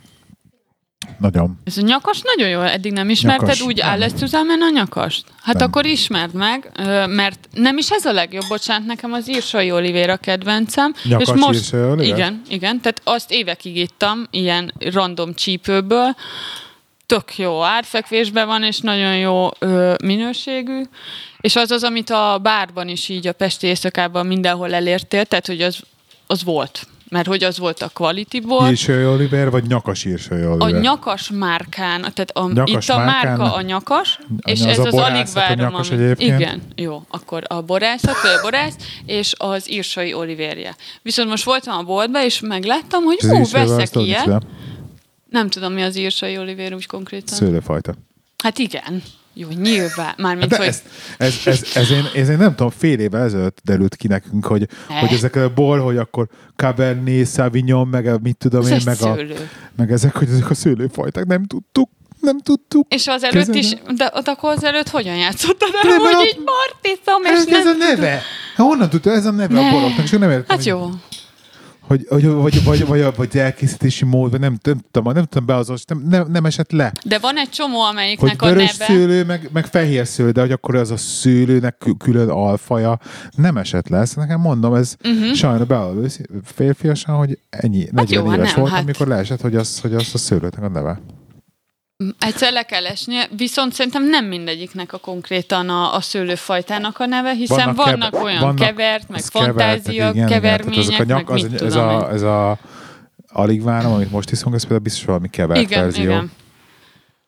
Nagyon. 1.20 1.60
Ez 1.64 1.78
a 1.78 1.82
nyakas 1.82 2.22
nagyon 2.24 2.50
jó, 2.50 2.62
eddig 2.62 2.92
nem 2.92 3.10
ismerted 3.10 3.48
Nyakas. 3.48 3.62
úgy 3.62 3.80
áll 3.80 4.08
zusammen 4.08 4.62
a 4.62 4.70
nyakast? 4.70 5.26
Hát 5.42 5.56
Nem. 5.56 5.68
akkor 5.68 5.86
ismerd 5.86 6.34
meg, 6.34 6.72
mert 7.08 7.48
nem 7.54 7.78
is 7.78 7.90
ez 7.92 8.06
a 8.06 8.12
legjobb, 8.12 8.48
bocsánat, 8.48 8.88
nekem 8.88 9.14
az 9.14 9.30
Írsai 9.30 9.72
Olivéra 9.72 10.18
kedvencem. 10.18 10.94
Nyakas 11.04 11.28
és 11.28 11.34
most, 11.42 11.60
Írsai 11.60 11.82
Olivér? 11.82 12.14
Igen, 12.14 12.42
igen, 12.50 12.82
tehát 12.82 13.02
azt 13.04 13.32
évekig 13.32 13.78
ittam, 13.78 14.28
ilyen 14.32 14.74
random 14.80 15.34
csípőből, 15.34 16.16
tök 17.06 17.38
jó 17.38 17.62
árfekvésben 17.62 18.48
van, 18.48 18.64
és 18.64 18.80
nagyon 18.80 19.18
jó 19.18 19.50
ö, 19.60 19.94
minőségű, 20.04 20.82
és 21.42 21.56
az 21.56 21.72
az, 21.72 21.84
amit 21.84 22.10
a 22.10 22.40
bárban 22.42 22.88
is 22.88 23.10
így 23.10 23.28
a 23.28 23.34
Pesti 23.34 23.68
éjszakában 23.68 24.26
mindenhol 24.26 24.74
elértél, 24.74 25.26
tehát 25.26 25.48
hogy 25.48 25.62
az, 25.62 25.80
az 26.28 26.44
volt. 26.44 26.88
Mert 27.14 27.28
hogy 27.28 27.44
az 27.44 27.58
volt 27.58 27.82
a 27.82 27.90
quality 27.94 28.40
bor. 28.40 28.70
Írsai 28.70 29.06
Oliver, 29.06 29.50
vagy 29.50 29.64
nyakas 29.68 30.06
Írsai 30.06 30.42
A 30.42 30.50
Oliver? 30.50 30.82
nyakas 30.82 31.30
márkán, 31.30 32.02
tehát 32.02 32.32
a, 32.34 32.52
Nyakas 32.54 32.88
itt 32.88 32.94
a 32.96 32.98
márkán- 32.98 33.38
márka 33.38 33.54
a 33.56 33.62
nyakas, 33.62 34.20
és 34.44 34.60
az 34.60 34.66
ez 34.66 34.78
a 34.78 34.84
az 34.84 34.94
alig 34.94 35.26
a 35.26 35.34
várom, 35.34 35.76
egyébként? 35.76 36.40
Igen, 36.40 36.62
jó, 36.76 37.04
akkor 37.10 37.44
a 37.48 37.62
borászat, 37.62 38.22
vagy 38.22 38.32
a 38.32 38.42
borász, 38.42 38.76
és 39.06 39.34
az 39.38 39.72
írsai 39.72 40.14
olivérje. 40.14 40.76
Viszont 41.02 41.30
most 41.30 41.44
voltam 41.44 41.78
a 41.78 41.84
boltba, 41.84 42.24
és 42.24 42.40
megláttam, 42.40 43.04
hogy 43.04 43.18
ú, 43.24 43.28
Oliver, 43.28 43.68
veszek 43.68 43.96
ilyet. 43.96 44.46
Nem 45.30 45.50
tudom, 45.50 45.74
mi 45.74 45.82
az 45.82 45.96
írsai 45.96 46.38
olivér 46.38 46.74
úgy 46.74 46.86
konkrétan. 46.86 47.36
Szőlőfajta. 47.38 47.94
Hát 48.44 48.58
igen. 48.58 49.04
Jó, 49.34 49.48
nyilván. 49.62 50.14
Mármint, 50.18 50.50
De 50.50 50.58
hogy... 50.58 50.66
ez, 50.66 50.82
ez, 51.18 51.36
ez, 51.46 51.62
ez, 51.74 51.92
én, 51.92 52.04
ez 52.16 52.30
én 52.30 52.38
nem 52.38 52.56
tudom, 52.56 52.72
fél 52.78 53.00
évvel 53.00 53.24
ezelőtt 53.24 53.58
derült 53.64 53.96
ki 53.96 54.08
nekünk, 54.08 54.46
hogy, 54.46 54.68
Ne. 54.90 55.00
hogy 55.00 55.14
ezek 55.14 55.36
a 55.36 55.54
bor, 55.54 55.80
hogy 55.80 55.98
akkor 55.98 56.28
Cabernet 56.56 57.28
Sauvignon, 57.28 57.88
meg 57.88 58.06
a, 58.08 58.18
mit 58.24 58.38
tudom 58.38 58.68
én, 58.68 58.82
meg, 58.86 59.02
a, 59.02 59.18
meg 59.76 59.92
ezek, 59.92 60.16
hogy 60.16 60.30
ezek 60.30 60.50
a 60.50 60.54
szőlőfajták, 60.54 61.26
nem 61.26 61.46
tudtuk, 61.46 61.90
nem 62.20 62.40
tudtuk. 62.40 62.94
És 62.94 63.08
az 63.08 63.24
előtt 63.24 63.56
is, 63.56 63.70
de, 63.70 64.12
de 64.24 64.32
akkor 64.32 64.52
az 64.52 64.64
előtt 64.64 64.90
hogyan 64.90 65.16
játszottad 65.16 65.70
el, 65.84 65.98
hogy 65.98 66.26
így 66.26 66.40
martiszom, 66.46 67.24
és 67.24 67.30
Ez, 67.30 67.46
nem 67.46 67.60
ez 67.60 67.66
a 67.66 67.78
neve. 67.78 68.10
Hát 68.56 68.66
honnan 68.68 68.90
tudta, 68.90 69.12
ez 69.12 69.26
a 69.26 69.32
neve 69.32 69.54
Ne. 69.54 69.68
a 69.68 69.72
boroknak, 69.72 70.04
és 70.04 70.10
nem 70.10 70.30
értem. 70.30 70.46
Hát 70.58 70.64
jó. 70.66 70.90
Hogy, 71.88 72.06
hogy, 72.10 72.28
vagy, 72.28 72.64
vagy, 72.64 72.86
vagy, 72.86 73.16
vagy 73.16 73.38
elkészítési 73.38 74.06
mód, 74.06 74.32
vagy 74.32 74.40
nem, 74.40 74.58
nem 74.64 74.80
tudom, 74.92 75.14
nem 75.14 75.24
tudom 75.24 75.46
beazonosítani, 75.46 76.00
nem, 76.02 76.10
nem, 76.10 76.32
nem 76.32 76.46
esett 76.46 76.72
le. 76.72 76.92
De 77.06 77.20
van 77.20 77.38
egy 77.38 77.50
csomó, 77.50 77.80
Hogy 77.80 77.92
amelyiknek 77.92 78.42
a 78.42 78.46
vörös 78.46 78.78
neve... 78.78 78.94
szőlő, 78.94 79.26
meg, 79.26 79.50
meg 79.54 79.66
fehér 79.66 80.08
szőlő, 80.08 80.32
de 80.32 80.42
hogy 80.42 80.52
akkor 80.52 80.76
az 80.76 80.92
a 80.92 80.98
szőlőnek 80.98 81.78
kü- 81.78 81.98
külön 81.98 82.30
alfaja 82.30 83.00
nem 83.36 83.58
esett 83.58 83.88
le. 83.88 83.98
Ezt 83.98 84.16
nekem 84.16 84.40
mondom, 84.40 84.74
ez 84.74 84.96
uh-huh. 85.04 85.34
sajnos 85.34 85.68
beálló 85.68 86.06
férfiasan, 86.44 87.16
hogy 87.16 87.40
ennyi, 87.50 87.88
40 87.92 88.06
jó, 88.10 88.30
hát 88.30 88.38
éves 88.38 88.52
nem, 88.52 88.60
volt, 88.60 88.74
hát- 88.74 88.84
amikor 88.84 89.08
leesett, 89.08 89.42
hogy 89.42 89.56
az, 89.56 89.80
hogy 89.80 89.94
az 89.94 90.10
a 90.14 90.18
szőlőnek 90.18 90.62
a 90.62 90.70
neve. 90.70 91.02
Egyszer 92.20 92.52
le 92.52 92.64
kell 92.64 92.86
esnie, 92.86 93.28
viszont 93.38 93.74
szerintem 93.74 94.10
nem 94.10 94.26
mindegyiknek 94.26 94.94
a 94.94 94.98
konkrétan 94.98 95.70
a, 95.70 95.94
a 95.96 96.02
szőlőfajtának 96.02 97.00
a 97.00 97.06
neve, 97.06 97.34
hiszen 97.34 97.58
vannak, 97.58 97.76
vannak 97.86 98.12
keve- 98.12 98.24
olyan 98.24 98.40
vannak- 98.40 98.66
kevert, 98.66 99.10
meg 99.10 99.22
fantázia, 99.22 99.94
igen, 99.94 100.14
igen, 100.14 100.28
tehát 100.28 100.42
kevermények, 100.42 100.84
ezek 100.88 101.00
a 101.00 101.04
nyak, 101.04 101.28
meg 101.28 101.30
az, 101.30 101.42
mit 101.42 101.62
ez, 101.62 101.76
a, 101.76 102.12
ez 102.12 102.22
a 102.22 102.58
alig 103.28 103.64
várom, 103.64 103.94
amit 103.94 104.12
most 104.12 104.32
iszunk, 104.32 104.56
ez 104.56 104.62
például 104.62 104.82
biztos 104.82 105.06
valami 105.06 105.30
kevert 105.30 105.62
Igen, 105.62 105.82
verzió. 105.82 106.04
igen. 106.04 106.32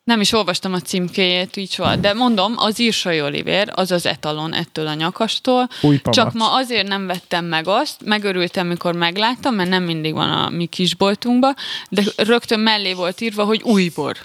Nem 0.04 0.20
is 0.20 0.32
olvastam 0.32 0.72
a 0.72 0.80
címkéjét 0.80 1.56
így 1.56 1.70
soha, 1.70 1.96
de 1.96 2.12
mondom, 2.12 2.54
az 2.56 2.78
írsai 2.78 3.22
olivér, 3.22 3.70
az 3.74 3.90
az 3.90 4.06
etalon 4.06 4.54
ettől 4.54 4.86
a 4.86 4.94
nyakastól. 4.94 5.68
Új 5.80 5.98
pamac. 5.98 6.16
Csak 6.16 6.32
ma 6.32 6.52
azért 6.54 6.86
nem 6.88 7.06
vettem 7.06 7.44
meg 7.44 7.64
azt, 7.68 8.04
megörültem, 8.04 8.66
mikor 8.66 8.94
megláttam, 8.94 9.54
mert 9.54 9.68
nem 9.68 9.82
mindig 9.82 10.12
van 10.12 10.30
a 10.30 10.48
mi 10.48 10.66
kisboltunkban, 10.66 11.54
de 11.88 12.02
rögtön 12.16 12.60
mellé 12.60 12.92
volt 12.92 13.20
írva, 13.20 13.44
hogy 13.44 13.62
új 13.62 13.90
bor. 13.94 14.16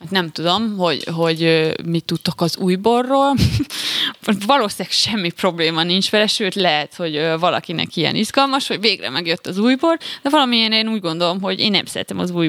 Hát 0.00 0.10
nem 0.10 0.30
tudom, 0.30 0.76
hogy, 0.76 1.04
hogy 1.12 1.72
mit 1.84 2.04
tudtok 2.04 2.40
az 2.40 2.56
új 2.56 2.74
borról. 2.74 3.34
Valószínűleg 4.46 4.92
semmi 4.92 5.30
probléma 5.30 5.82
nincs 5.82 6.10
vele, 6.10 6.26
sőt 6.26 6.54
lehet, 6.54 6.94
hogy 6.94 7.28
valakinek 7.38 7.96
ilyen 7.96 8.14
izgalmas, 8.14 8.66
hogy 8.66 8.80
végre 8.80 9.10
megjött 9.10 9.46
az 9.46 9.58
új 9.58 9.74
bor, 9.74 9.98
de 10.22 10.30
valamilyen 10.30 10.72
én 10.72 10.88
úgy 10.88 11.00
gondolom, 11.00 11.40
hogy 11.40 11.60
én 11.60 11.70
nem 11.70 11.84
szeretem 11.84 12.18
az 12.18 12.30
új 12.30 12.48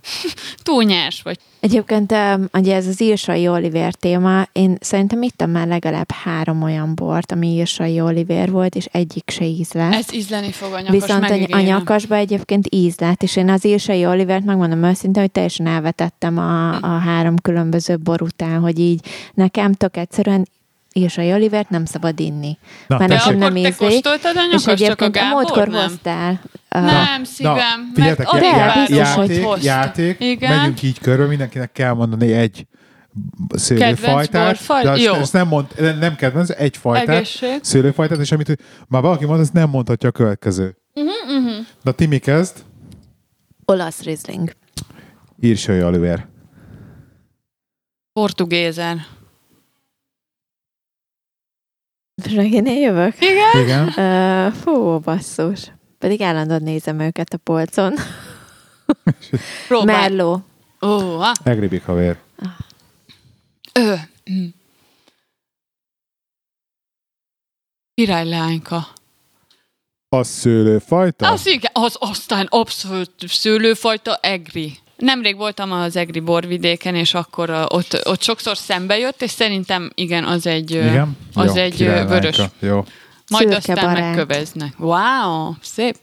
bort. 0.00 0.34
Túl 0.62 0.82
nyers 0.82 1.22
vagy. 1.22 1.38
Egyébként 1.60 2.14
ugye 2.52 2.74
ez 2.74 2.86
az 2.86 3.00
írsai 3.00 3.48
Oliver 3.48 3.94
téma, 3.94 4.46
én 4.52 4.76
szerintem 4.80 5.22
ittam 5.22 5.50
már 5.50 5.66
legalább 5.66 6.10
három 6.10 6.62
olyan 6.62 6.94
bort, 6.94 7.32
ami 7.32 7.46
írsai 7.46 8.00
Oliver 8.00 8.50
volt, 8.50 8.74
és 8.74 8.88
egyik 8.92 9.30
se 9.30 9.44
íz 9.44 9.72
lett. 9.72 9.92
Ez 9.92 10.14
ízleni 10.14 10.52
fog 10.52 10.72
a 10.72 10.80
nyakas, 10.80 11.00
Viszont 11.00 11.30
a, 11.30 11.56
a 11.56 11.60
nyakasba 11.60 12.14
egyébként 12.14 12.66
íz 12.70 12.98
lett, 12.98 13.22
és 13.22 13.36
én 13.36 13.50
az 13.50 13.64
írsai 13.64 14.06
Olivert 14.06 14.44
megmondom 14.44 14.82
őszintén, 14.82 15.22
hogy 15.22 15.32
teljesen 15.32 15.66
elvetettem 15.66 16.38
a, 16.38 16.74
a 16.74 16.98
három 16.98 17.36
különböző 17.36 17.96
bor 17.96 18.22
után, 18.22 18.60
hogy 18.60 18.78
így 18.78 19.00
nekem 19.34 19.72
tök 19.72 19.96
egyszerűen 19.96 20.46
írsai 20.94 21.32
Olivert 21.32 21.68
nem 21.68 21.84
szabad 21.84 22.20
inni. 22.20 22.58
Na, 22.86 22.96
tessék. 22.98 23.08
nekem 23.16 23.38
nem 23.38 23.52
te 23.52 23.58
ízlik. 23.58 23.76
kóstoltad 23.76 24.36
a 24.36 24.40
És 24.54 24.66
a 24.66 24.70
egyébként 24.70 25.16
a 25.16 25.18
Gábor 25.18 25.32
múltkor 25.42 25.68
nem? 25.68 25.82
hoztál. 25.82 26.40
uh, 26.74 26.82
Nem, 26.82 27.24
szívem. 27.24 27.90
figyeljetek, 27.94 28.32
mert 28.32 28.44
já- 28.44 28.88
já- 28.88 28.88
biztos, 28.88 29.14
hogy 29.14 29.28
játék, 29.34 29.64
játék, 29.64 30.20
Igen. 30.20 30.56
megyünk 30.58 30.82
így 30.82 30.98
körül, 30.98 31.26
mindenkinek 31.26 31.72
kell 31.72 31.92
mondani 31.92 32.32
egy 32.32 32.66
szőlőfajtát, 33.48 34.44
borfaj? 34.46 34.82
de 34.82 34.90
azt, 34.90 35.02
Jó. 35.02 35.14
ezt 35.14 35.32
nem, 35.32 35.48
mond, 35.48 35.66
nem 36.00 36.16
kedvenc, 36.16 36.50
egy 36.50 36.76
fajtát, 36.76 37.08
Egészség. 37.16 37.58
szőlőfajtát, 37.62 38.18
és 38.18 38.32
amit 38.32 38.56
már 38.88 39.02
valaki 39.02 39.24
mond, 39.24 39.40
azt 39.40 39.52
nem 39.52 39.68
mondhatja 39.70 40.08
a 40.08 40.12
következő. 40.12 40.76
Uh-huh, 40.94 41.38
uh-huh. 41.44 41.66
Na, 41.82 41.92
Timi 41.92 42.18
kezd, 42.18 42.56
olasz 43.64 44.02
Riesling. 44.02 44.52
Írsai 45.40 45.82
Oliver. 45.82 46.26
Portugézer. 48.12 48.96
Megint 52.34 52.66
én 52.66 52.80
jövök? 52.80 53.14
Igen? 53.20 53.62
Igen. 53.62 53.86
Uh, 53.86 54.52
fú, 54.52 54.98
basszus. 54.98 55.72
Pedig 55.98 56.22
állandóan 56.22 56.62
nézem 56.62 57.00
őket 57.00 57.32
a 57.32 57.36
polcon. 57.36 57.94
Próbálj. 59.68 60.00
Merló. 60.00 60.44
Ó, 60.82 61.16
ha. 61.18 61.32
Egribik 61.44 61.84
haver. 61.84 62.18
Ö. 63.72 63.94
mm. 64.32 64.46
Királyleányka. 67.94 68.88
A 70.08 70.22
szőlőfajta? 70.22 71.30
Az 71.30 71.46
igen, 71.46 71.70
az 71.74 71.96
aztán 71.98 72.46
abszolút 72.50 73.12
szőlőfajta 73.18 74.16
egri. 74.16 74.78
Nemrég 75.00 75.36
voltam 75.36 75.72
az 75.72 75.96
egri 75.96 76.20
borvidéken, 76.20 76.94
és 76.94 77.14
akkor 77.14 77.50
ott, 77.50 78.00
ott 78.06 78.22
sokszor 78.22 78.56
szembe 78.56 78.98
jött, 78.98 79.22
és 79.22 79.30
szerintem 79.30 79.90
igen, 79.94 80.24
az 80.24 80.46
egy, 80.46 80.70
Igen? 80.70 81.16
az 81.34 81.54
Jó, 81.54 81.62
egy 81.62 81.78
vörös. 81.78 82.40
Jó. 82.58 82.84
Majd 83.30 83.50
Szürke 83.50 83.56
aztán 83.56 83.74
barát. 83.94 84.16
megköveznek. 84.16 84.72
Wow, 84.78 85.52
szép. 85.62 85.96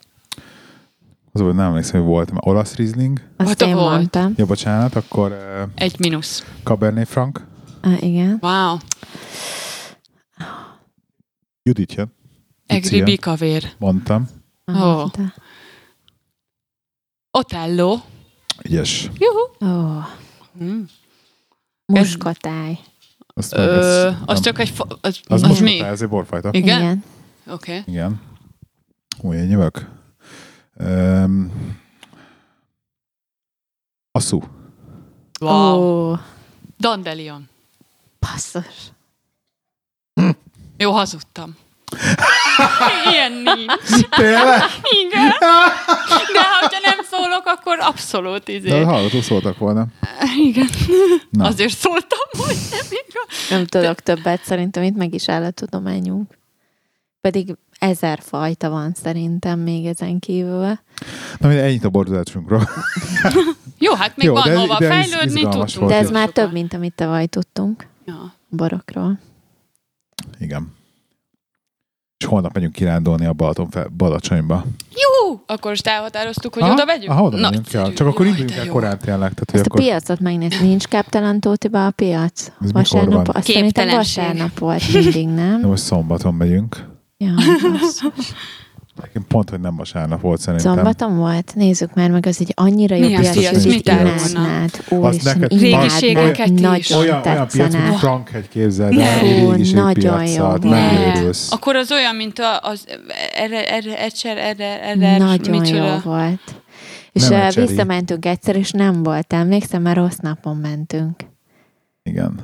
Az 1.32 1.42
volt, 1.42 1.56
nem 1.56 1.66
emlékszem, 1.66 2.00
hogy 2.00 2.10
volt. 2.10 2.32
Olasz 2.36 2.76
Riesling. 2.76 3.22
Azt 3.38 3.50
Ott 3.50 3.62
én 3.70 3.76
volt. 3.76 3.90
mondtam. 3.90 4.34
Jó, 4.38 4.46
bocsánat, 4.46 4.96
akkor 4.96 5.32
uh, 5.32 5.70
Egy 5.76 6.00
mínusz. 6.00 6.46
Cabernet 6.64 7.08
Franc. 7.08 7.40
Ah, 7.82 8.04
igen. 8.04 8.38
Wow. 8.42 8.78
Judit 11.64 11.94
jön. 11.94 12.14
Egri 12.66 13.04
bikavér. 13.04 13.72
Mondtam. 13.78 14.28
Ó. 14.68 14.74
Mondta. 14.74 15.34
Otello. 17.32 17.98
Ügyes. 18.64 19.10
Juhu. 19.18 19.72
Ó, 19.74 20.02
Mm. 20.64 20.82
muskotáj. 21.86 22.80
Azt 23.34 23.56
meg 23.56 23.68
Ö, 23.68 23.78
ez- 24.08 24.14
az 24.26 24.26
nem- 24.26 24.42
csak 24.42 24.60
egy... 24.60 24.70
Fa- 24.70 24.98
az, 25.02 25.20
Az, 25.28 25.44
az, 25.44 25.60
mi? 25.60 25.80
ez 25.80 26.02
egy 26.02 26.10
borfajta. 26.10 26.50
Igen? 26.52 26.80
Igen. 26.82 27.04
Oké. 27.48 27.78
Okay. 27.80 27.94
Igen. 27.94 28.22
Úgy, 29.22 29.36
én 29.36 29.50
jövök. 29.50 29.90
Um, 30.80 31.52
Asszú. 34.12 34.44
Wow. 35.40 36.12
Ó, 36.12 36.18
Dandelion. 36.80 37.50
basszus. 38.20 38.92
Jó, 40.78 40.92
hazudtam. 40.92 41.56
Ilyen 43.12 43.32
nincs. 43.32 44.08
Tényleg? 44.10 44.62
Igen. 45.04 45.30
De 46.34 46.42
ha 46.42 46.68
nem 46.84 47.00
szólok, 47.12 47.44
akkor 47.46 47.78
abszolút 47.80 48.44
De 48.44 48.52
izé. 48.52 48.82
hallgató 48.82 49.22
szóltak 49.22 49.58
volna. 49.58 49.86
Igen. 50.46 50.68
Na. 51.30 51.46
Azért 51.46 51.78
szóltam, 51.78 52.20
hogy 52.32 52.58
nem 52.72 52.86
igaz. 52.90 53.50
Nem 53.50 53.66
tudok 53.66 54.00
többet, 54.00 54.44
szerintem 54.44 54.84
itt 54.84 54.96
meg 54.96 55.14
is 55.14 55.30
állattudományunk. 55.30 56.38
Pedig 57.22 57.56
ezer 57.80 58.20
fajta 58.24 58.70
van 58.70 58.94
szerintem 59.04 59.60
még 59.60 59.86
ezen 59.86 60.20
kívül. 60.20 60.80
Na, 61.38 61.48
mindegy, 61.48 61.66
ennyit 61.66 61.84
a 61.86 61.90
bordozásunkról. 61.90 62.70
Jó, 63.80 63.94
hát 63.94 64.18
még 64.18 64.28
Jó, 64.28 64.34
van 64.34 64.44
de- 64.50 64.56
hova 64.58 64.78
de 64.80 64.88
fejlődni, 64.88 65.42
tudtunk. 65.42 65.74
volt. 65.76 65.92
De 65.92 65.98
ez 65.98 66.10
már 66.12 66.30
több, 66.30 66.52
mint 66.52 66.74
amit 66.74 66.94
tavaly 66.96 67.26
tudtunk 67.26 67.88
Ja. 68.06 68.34
borokról. 68.50 69.20
Igen. 70.40 70.76
És 72.18 72.26
holnap 72.26 72.54
megyünk 72.54 72.74
kirándulni 72.74 73.26
a 73.26 73.34
Balaton 73.34 73.70
fel, 73.70 73.88
Balacsonyba. 73.98 74.66
Jó! 74.90 75.42
Akkor 75.46 75.70
most 75.72 75.88
elhatároztuk, 75.88 76.54
hogy 76.54 76.64
Aha, 76.64 76.72
oda 76.74 76.86
megyünk? 76.86 77.12
Aha, 77.12 77.24
oda 77.24 77.38
megyünk 77.38 77.74
el. 77.74 77.94
Csak 77.94 78.08
akkor 78.08 78.26
induljunk 78.26 78.54
de 78.56 78.62
el 78.62 78.68
korán 78.68 78.98
tényleg. 79.00 79.34
Tehát, 79.34 79.52
Ezt 79.54 79.64
a 79.64 79.68
akkor... 79.68 79.80
piacot 79.80 80.20
megnézni. 80.20 80.68
Nincs 80.68 80.86
káptalan 80.86 81.40
Tótiba 81.40 81.86
a 81.86 81.92
piac? 81.92 82.52
Ez 82.62 82.72
Vasárnap, 82.72 83.28
azt 83.28 83.52
szerintem 83.52 83.90
vasárnap 83.90 84.60
volt 84.60 84.94
mindig, 84.94 85.28
De 85.28 85.32
nem? 85.32 85.62
most 85.70 85.84
szombaton 85.84 86.34
megyünk. 86.34 86.86
Ja, 87.18 87.34
basszus. 87.72 88.34
Nekem 89.02 89.26
pont, 89.28 89.50
hogy 89.50 89.60
nem 89.60 89.76
vasárnap 89.76 90.22
volt 90.22 90.40
szerintem. 90.40 90.74
Szombaton 90.76 91.18
volt? 91.18 91.52
Nézzük 91.56 91.94
már 91.94 92.12
meg, 92.12 92.26
az 92.26 92.38
egy 92.40 92.52
annyira 92.56 92.96
jó 92.96 93.06
Milyen 93.06 93.22
piac, 93.22 93.36
piac? 93.38 93.64
hogy 93.64 93.74
Mit 93.74 93.88
imádnád. 93.90 94.70
Úristen, 94.90 95.40
neked- 95.40 95.60
Régiségeket 95.60 96.48
imádnád. 96.48 96.78
is. 96.78 96.90
Nagyon 96.90 97.04
olyan, 97.12 97.22
olyan 97.26 97.48
piac, 97.48 97.74
mint. 97.74 97.96
Frankhegy 97.98 98.48
képzeld 98.50 98.98
el, 99.00 99.22
nagyon 99.74 100.26
jó. 100.28 100.50
Akkor 101.50 101.76
az 101.76 101.92
olyan, 101.92 102.16
mint 102.16 102.40
a, 102.40 102.60
az 102.62 102.86
erre, 103.36 103.74
erre, 103.74 104.02
egyszer, 104.04 104.38
erre, 104.38 104.82
erre, 104.82 105.18
Nagyon 105.18 105.66
jó 105.66 105.86
volt. 106.04 106.40
És 107.12 107.28
Nem 107.28 107.50
visszamentünk 107.56 108.26
egyszer, 108.26 108.56
és 108.56 108.72
nem 108.72 109.04
volt, 109.04 109.34
emlékszem, 109.34 109.82
mert 109.82 109.98
rossz 109.98 110.18
napon 110.22 110.56
mentünk. 110.56 111.16
Igen. 112.04 112.40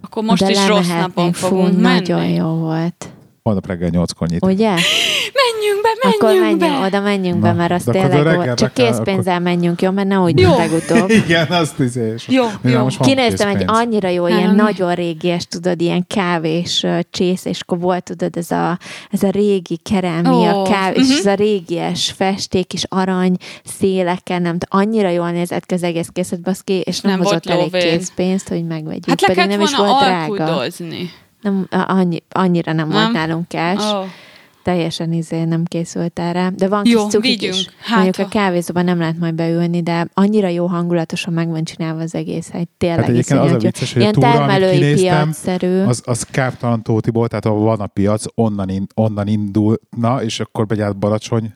Akkor 0.00 0.22
most 0.22 0.42
De 0.44 0.50
is 0.50 0.66
rossz 0.66 0.88
napon 0.88 1.32
fú, 1.32 1.46
fogunk 1.46 1.80
menni. 1.80 1.82
Nagyon 1.82 2.24
jó 2.28 2.46
volt. 2.48 3.08
Holnap 3.42 3.66
reggel 3.66 3.88
nyolckor 3.88 4.28
nyit. 4.28 4.44
Ugye? 4.44 4.74
Menjünk 5.34 5.82
be, 5.82 5.88
menjünk 6.02 6.22
Akkor 6.22 6.34
be! 6.34 6.66
menjünk, 6.66 6.86
oda 6.86 7.00
menjünk 7.00 7.40
be, 7.40 7.48
Na, 7.48 7.54
mert 7.54 7.72
az 7.72 7.84
de 7.84 7.90
akkor 7.90 8.02
tényleg 8.02 8.24
reggelre 8.24 8.44
volt. 8.46 8.58
Csak 8.58 8.74
kell, 8.74 8.86
készpénzzel 8.86 9.40
menjünk, 9.40 9.82
jó? 9.82 9.90
Mert 9.90 10.08
ne 10.08 10.18
úgy, 10.18 10.40
Jó. 10.40 10.56
legutóbb. 10.56 11.10
Igen, 11.24 11.46
azt 11.46 11.78
izé. 11.78 12.12
és- 12.14 12.28
Jó, 12.28 12.44
jó. 12.62 12.86
Kinéztem 13.00 13.48
egy 13.48 13.64
annyira 13.66 14.08
jó, 14.08 14.26
ilyen 14.26 14.40
Nálam 14.40 14.54
mi? 14.54 14.62
nagyon 14.62 14.94
régies, 14.94 15.46
tudod, 15.46 15.80
ilyen 15.80 16.04
kávés 16.06 16.86
csész, 17.10 17.44
és 17.44 17.60
akkor 17.60 17.78
volt, 17.78 18.04
tudod, 18.04 18.36
ez 18.36 18.50
a, 18.50 18.78
ez 19.10 19.22
a 19.22 19.30
régi 19.30 19.76
kerámia, 19.76 20.60
Ó, 20.60 20.62
káv, 20.62 20.96
és 20.96 21.06
mhm. 21.08 21.16
ez 21.18 21.26
a 21.26 21.34
régies 21.34 22.10
festék, 22.16 22.72
és 22.72 22.84
arany 22.88 23.36
széleken, 23.64 24.42
nem 24.42 24.58
tudom, 24.58 24.80
annyira 24.80 25.08
jól 25.08 25.30
nézett 25.30 25.66
ki 25.66 25.74
az 25.74 25.82
egész 25.82 26.08
készlet, 26.12 26.40
baszki, 26.40 26.72
és 26.72 27.00
nem, 27.00 27.12
Nem 27.12 27.22
hozott 27.22 27.46
elég 27.46 27.70
készpénzt, 27.70 28.48
hogy 28.48 28.66
megvegyük. 28.66 29.08
Hát 29.08 29.20
le 29.20 29.26
Pedig 29.26 29.42
kellett 29.42 29.58
nem 29.58 29.66
is 29.66 29.76
volna 29.76 29.92
volt 29.92 30.04
drága. 30.04 30.66
Nem, 31.42 31.66
annyi, 31.70 32.22
annyira 32.30 32.72
nem, 32.72 32.88
Nem? 32.88 32.98
volt 33.00 33.12
nálunk 33.12 33.48
cash. 33.48 33.94
Oh. 33.94 34.04
Teljesen 34.62 35.12
izé 35.12 35.44
nem 35.44 35.64
készült 35.64 36.18
erre. 36.18 36.52
De 36.56 36.68
van 36.68 36.82
Jó, 36.86 37.02
kis 37.02 37.12
cukik 37.12 37.42
is. 37.42 37.68
Hát, 37.80 37.94
Mondjuk 37.94 38.16
ha- 38.16 38.22
a 38.22 38.28
kávézóban 38.28 38.84
nem 38.84 38.98
lehet 38.98 39.18
majd 39.18 39.34
beülni, 39.34 39.82
de 39.82 40.06
annyira 40.14 40.48
jó 40.48 40.66
hangulatosan 40.66 41.32
meg 41.32 41.48
van 41.48 41.64
csinálva 41.64 42.00
az 42.00 42.14
egész, 42.14 42.50
hogy 42.50 42.68
tényleg 42.78 42.98
Hát 42.98 43.08
egyébként 43.08 43.38
az 43.40 43.44
a 43.44 43.48
iszonyat 43.56 43.62
vicces, 43.62 43.92
hogy 43.92 44.02
a 44.02 44.04
Ilyen 44.04 44.14
túra, 44.14 44.30
termelői 44.32 44.94
piacszerű. 44.94 45.80
az, 45.82 46.02
az 46.04 46.22
Káptalan 46.22 46.82
Tótiból, 46.82 47.28
tehát 47.28 47.46
ahol 47.46 47.60
van 47.64 47.80
a 47.80 47.86
piac, 47.86 48.24
onnan, 48.34 48.68
in, 48.68 48.86
onnan 48.94 49.26
indulna, 49.28 50.22
és 50.22 50.40
akkor 50.40 50.66
megy 50.68 50.80
át 50.80 50.96
Balacsony, 50.98 51.54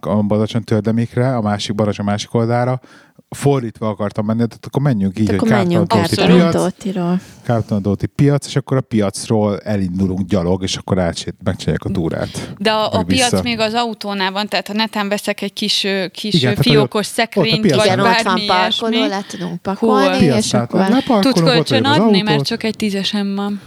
a 0.00 0.22
Balacsony 0.22 0.64
tördemikre, 0.64 1.36
a 1.36 1.40
másik 1.40 1.74
Balacsony 1.74 2.04
másik 2.06 2.34
oldára, 2.34 2.80
fordítva 3.28 3.88
akartam 3.88 4.24
menni, 4.24 4.38
tehát 4.38 4.66
akkor 4.66 4.82
menjünk 4.82 5.18
így, 5.18 5.30
Hát 5.30 5.38
hogy 5.40 5.52
Abszolút. 5.88 6.36
piac, 6.36 7.82
Tóti 7.82 8.06
piac, 8.06 8.46
és 8.46 8.56
akkor 8.56 8.76
a 8.76 8.80
piacról 8.80 9.58
elindulunk 9.58 10.26
gyalog, 10.26 10.62
és 10.62 10.76
akkor 10.76 10.98
átsét, 10.98 11.34
megcsináljuk 11.44 11.84
a 11.84 11.90
túrát. 11.90 12.54
De 12.58 12.70
a, 12.70 12.92
a 12.92 13.02
piac 13.02 13.30
vissza. 13.30 13.42
még 13.42 13.58
az 13.58 13.72
autónál 13.74 14.32
van, 14.32 14.48
tehát 14.48 14.66
ha 14.66 14.72
netán 14.72 15.08
veszek 15.08 15.42
egy 15.42 15.52
kis, 15.52 15.86
kis 16.12 16.34
Igen, 16.34 16.56
fiókos 16.56 17.06
szekrényt, 17.06 17.52
ott 17.52 17.58
a 17.58 17.60
piac- 17.60 17.76
vagy 17.76 17.86
Igen, 17.86 18.00
ott 18.00 18.06
van 18.06 18.24
bármi 18.24 18.46
parkoló, 18.46 18.92
ilyesmi. 18.92 19.08
le 19.08 19.24
tudunk 19.28 19.62
pakolni, 19.62 20.28
Hol? 20.28 20.38
és 20.38 20.52
akkor... 20.54 20.86
Tudsz 21.20 21.40
kölcsön 21.40 21.84
adni, 21.84 22.20
mert 22.20 22.44
csak 22.44 22.62
egy 22.62 22.76
tízesem 22.76 23.34
van. 23.34 23.60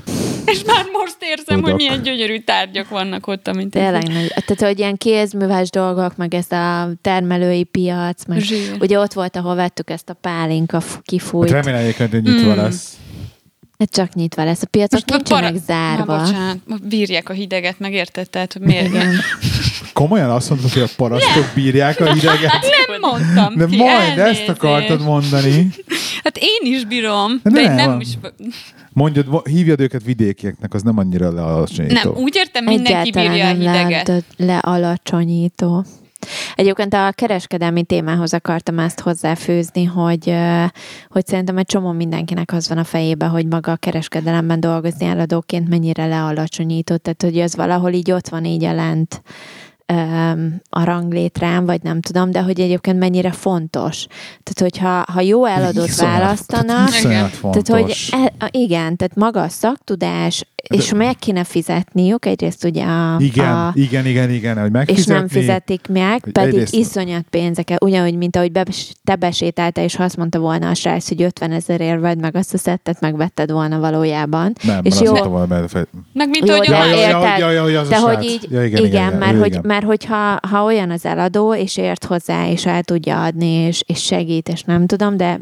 És 0.52 0.64
már 0.66 0.86
most 0.92 1.18
érzem, 1.20 1.46
Tudok. 1.46 1.64
hogy 1.66 1.74
milyen 1.74 2.02
gyönyörű 2.02 2.40
tárgyak 2.40 2.90
vannak 2.90 3.28
ott, 3.28 3.48
amint 3.48 3.72
Tényleg 3.72 4.08
nagy. 4.08 4.28
Tehát, 4.28 4.62
hogy 4.62 4.80
ilyen 4.80 4.98
kézműves 4.98 5.70
dolgok, 5.70 6.16
meg 6.18 6.34
ez 6.34 6.52
a 6.52 6.90
termelői 7.02 7.64
piac, 7.64 8.26
meg 8.26 8.40
Zsír. 8.40 8.76
ugye 8.80 9.00
ott 9.00 9.14
volt, 9.14 9.36
ahol 9.36 9.56
vettük 9.56 9.90
ezt 9.90 10.10
a 10.10 10.14
pálinka 10.14 10.80
f- 10.80 10.94
Hát 10.94 11.02
kifújt. 11.06 11.50
remélem 11.52 11.82
hogy 12.12 12.24
nyitva 12.24 12.54
Mm. 12.54 12.58
lesz. 12.58 12.94
Hát 13.80 13.90
csak 13.92 14.14
nyitva 14.14 14.44
lesz. 14.44 14.62
A 14.62 14.66
piacok 14.72 14.92
Most 14.92 15.10
nincsenek 15.10 15.52
para- 15.52 15.64
zárva. 15.66 16.16
Na, 16.16 16.24
bocsánat, 16.26 16.88
bírják 16.88 17.30
a 17.30 17.34
hideget, 17.34 17.80
meg 17.80 17.94
érted? 17.94 18.30
Tehát, 18.30 18.54
hogy 18.54 18.62
miért? 18.62 18.86
Igen. 18.88 19.14
Komolyan 19.94 20.30
azt 20.30 20.50
mondod, 20.50 20.72
hogy 20.72 20.82
a 20.82 20.88
parasztok 20.96 21.46
bírják 21.56 22.00
a 22.00 22.14
hideget? 22.14 22.52
Nem 22.52 23.00
mondtam 23.02 23.56
De 23.58 23.66
ki, 23.66 23.78
majd 23.78 23.92
elnézést. 24.18 24.40
ezt 24.40 24.50
akartad 24.50 25.02
mondani. 25.02 25.70
Hát 26.24 26.38
én 26.38 26.74
is 26.74 26.86
bírom, 26.86 27.40
De 27.44 27.50
de, 27.50 27.62
nem. 27.62 27.76
nem, 27.76 27.90
nem 27.90 28.00
is... 28.00 28.08
Mondjad, 28.94 29.28
mo- 29.28 29.48
hívjad 29.48 29.80
őket 29.80 30.04
vidékieknek, 30.04 30.74
az 30.74 30.82
nem 30.84 30.98
annyira 30.98 31.32
lealacsonyító. 31.32 31.94
Nem, 32.14 32.24
úgy 32.24 32.36
értem, 32.36 32.64
mindenki 32.64 32.92
Egyáltalán 33.10 33.32
bírja 33.32 33.46
a 33.46 33.52
nem 33.54 33.60
hideget. 33.60 34.08
lehet 34.08 34.24
lealacsonyító. 34.38 35.86
Egyébként 36.56 36.94
a 36.94 37.12
kereskedelmi 37.12 37.84
témához 37.84 38.34
akartam 38.34 38.80
ezt 38.80 39.00
hozzáfűzni, 39.00 39.84
hogy, 39.84 40.34
hogy 41.10 41.28
szerintem 41.28 41.58
egy 41.58 41.66
csomó 41.66 41.92
mindenkinek 41.92 42.54
az 42.54 42.70
van 42.70 42.78
a 42.78 42.84
fejébe, 42.84 43.26
hogy 43.26 43.46
maga 43.48 43.72
a 43.72 43.76
kereskedelemben 43.76 44.60
dolgozni 44.60 45.06
eladóként 45.06 45.70
mennyire 45.70 46.06
lealacsonyító, 46.06 46.96
tehát 46.96 47.22
hogy 47.22 47.40
az 47.40 47.56
valahol 47.56 47.92
így 47.92 48.12
ott 48.12 48.30
van 48.30 48.46
így 48.46 48.64
a 48.64 48.74
lent 48.74 49.22
öm, 49.90 50.62
a 50.70 50.84
ranglétrán, 50.84 51.66
vagy 51.66 51.84
nem 51.84 52.02
tudom, 52.02 52.32
de 52.32 52.42
hogy 52.42 52.60
egyébként 52.60 53.00
mennyire 53.00 53.32
fontos. 53.32 54.06
Tehát, 54.44 54.72
hogyha 54.72 55.14
ha 55.14 55.22
jó 55.22 55.46
eladót 55.46 55.88
Iszonyat- 55.88 56.14
választanak, 56.14 56.66
tehát 56.66 56.90
Iszonyat 56.90 57.40
tehát, 57.42 57.68
hogy 57.68 57.96
e, 58.12 58.48
igen, 58.52 58.96
tehát 58.96 59.16
maga 59.16 59.42
a 59.42 59.50
szaktudás, 59.50 60.46
és 60.68 60.94
meg 60.94 61.16
kéne 61.16 61.44
fizetniük, 61.44 62.26
egyrészt 62.26 62.64
ugye 62.64 62.84
a, 62.84 63.16
igen, 63.20 63.56
a 63.56 63.72
igen, 63.74 64.06
igen, 64.06 64.30
igen, 64.30 64.58
hogy 64.60 64.90
és 64.90 65.06
nem 65.06 65.28
fizetik 65.28 65.88
meg, 65.88 66.24
hogy 66.24 66.32
pedig 66.32 66.54
egyrészt- 66.54 66.74
iszonyat 66.74 67.26
pénzeket, 67.30 67.84
ugyanúgy, 67.84 68.18
mint 68.18 68.36
ahogy 68.36 68.52
bes, 68.52 68.94
te 69.04 69.16
besétáltál, 69.16 69.84
és 69.84 69.96
ha 69.96 70.04
azt 70.04 70.18
mondta 70.18 70.40
volna 70.40 70.70
a 70.70 70.74
srác, 70.74 71.08
hogy 71.08 71.22
50 71.22 71.52
ezerért 71.52 72.00
vedd 72.00 72.20
meg 72.20 72.36
azt 72.36 72.54
a 72.54 72.58
szettet, 72.58 73.00
megvetted 73.00 73.52
volna 73.52 73.80
valójában. 73.80 74.54
Nem, 74.64 74.80
és 74.84 75.00
jó- 75.02 75.16
volna, 75.16 75.46
mert 75.46 75.74
Meg 76.14 76.30
mint 76.30 76.48
Jó, 76.48 76.56
hogy 76.56 76.68
de 76.68 76.76
a 76.76 76.86
Ja, 76.86 76.96
ja, 76.96 77.10
ja, 77.10 77.38
ja, 77.38 77.52
ja, 77.52 77.68
ja, 77.68 77.80
az 77.80 77.88
a 77.88 77.90
De 77.90 78.00
hogy 78.00 78.24
így, 78.24 78.48
ja, 78.50 78.66
igen, 78.66 78.86
igen, 78.86 79.14
mert, 79.14 79.34
ő 79.34 79.40
hogy, 79.40 79.48
igen. 79.48 79.62
mert 79.66 79.86
hogyha 79.86 80.40
ha 80.50 80.64
olyan 80.64 80.92
az 80.92 81.06
eladó, 81.06 81.54
és 81.54 81.78
ért 81.78 82.06
hozzá, 82.06 82.48
és 82.50 82.66
el 82.66 82.84
tudja 82.84 83.24
adni, 83.24 83.52
és, 83.52 83.84
és 83.86 84.04
segít, 84.04 84.50
és 84.50 84.62
nem 84.62 84.86
tudom, 84.86 85.18
de 85.18 85.40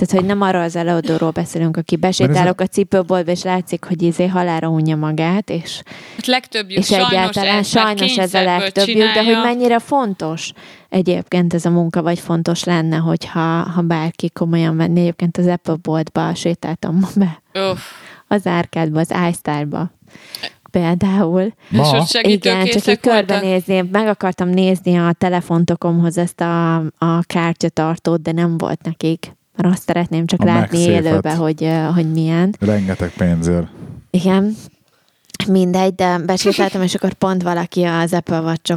tehát, 0.00 0.24
hogy 0.24 0.24
nem 0.36 0.40
arról 0.40 0.62
az 0.62 0.76
eladóról 0.76 1.30
beszélünk, 1.30 1.76
aki 1.76 1.96
besétálok 1.96 2.60
a 2.60 2.66
cipőboltba, 2.66 3.30
és 3.30 3.42
látszik, 3.42 3.84
hogy 3.84 4.02
izé 4.02 4.26
halára 4.26 4.68
unja 4.68 4.96
magát, 4.96 5.50
és, 5.50 5.82
Hát 6.16 6.26
legtöbbjük 6.26 6.78
és 6.78 6.86
sajnos 6.86 7.10
egyáltalán 7.10 7.58
ez, 7.58 7.66
sajnos 7.66 8.16
ez 8.16 8.34
a 8.34 8.42
legtöbbjük, 8.42 8.98
de 8.98 9.12
csinálja. 9.12 9.34
hogy 9.34 9.44
mennyire 9.44 9.78
fontos 9.78 10.52
egyébként 10.88 11.54
ez 11.54 11.64
a 11.64 11.70
munka, 11.70 12.02
vagy 12.02 12.18
fontos 12.18 12.64
lenne, 12.64 12.96
hogyha 12.96 13.40
ha 13.74 13.80
bárki 13.80 14.30
komolyan 14.30 14.76
venni. 14.76 15.00
Egyébként 15.00 15.36
az 15.36 15.46
Apple 15.46 15.76
boltba 15.82 16.34
sétáltam 16.34 16.98
ma 16.98 17.08
be, 17.14 17.42
Uff. 17.70 17.80
az 18.28 18.46
árkádba, 18.46 19.00
az 19.00 19.14
iStar-ba 19.30 19.90
például. 20.70 21.42
És 21.70 21.76
Ma? 21.76 21.98
ott 21.98 22.26
Igen, 22.26 22.66
csak 22.66 22.86
így 22.86 23.00
körbenézni, 23.00 23.88
meg 23.92 24.06
akartam 24.06 24.48
nézni 24.48 24.96
a 24.96 25.12
telefontokomhoz 25.18 26.18
ezt 26.18 26.40
a, 26.40 26.76
a 26.76 27.22
kártyatartót, 27.26 28.22
de 28.22 28.32
nem 28.32 28.58
volt 28.58 28.82
nekik. 28.82 29.38
Mert 29.62 29.74
azt 29.74 29.82
szeretném 29.82 30.26
csak 30.26 30.40
A 30.42 30.44
látni 30.44 30.78
élőbe, 30.78 31.34
hogy, 31.34 31.64
ö, 31.64 31.88
hogy 31.94 32.12
milyen. 32.12 32.54
Rengeteg 32.60 33.12
pénzért. 33.16 33.66
Igen, 34.10 34.54
mindegy, 35.46 35.94
de 35.94 36.18
besétáltam, 36.18 36.82
és 36.82 36.94
akkor 36.94 37.12
pont 37.12 37.42
valaki 37.42 37.82
az 37.82 38.12
Apple 38.12 38.40
watch 38.40 38.72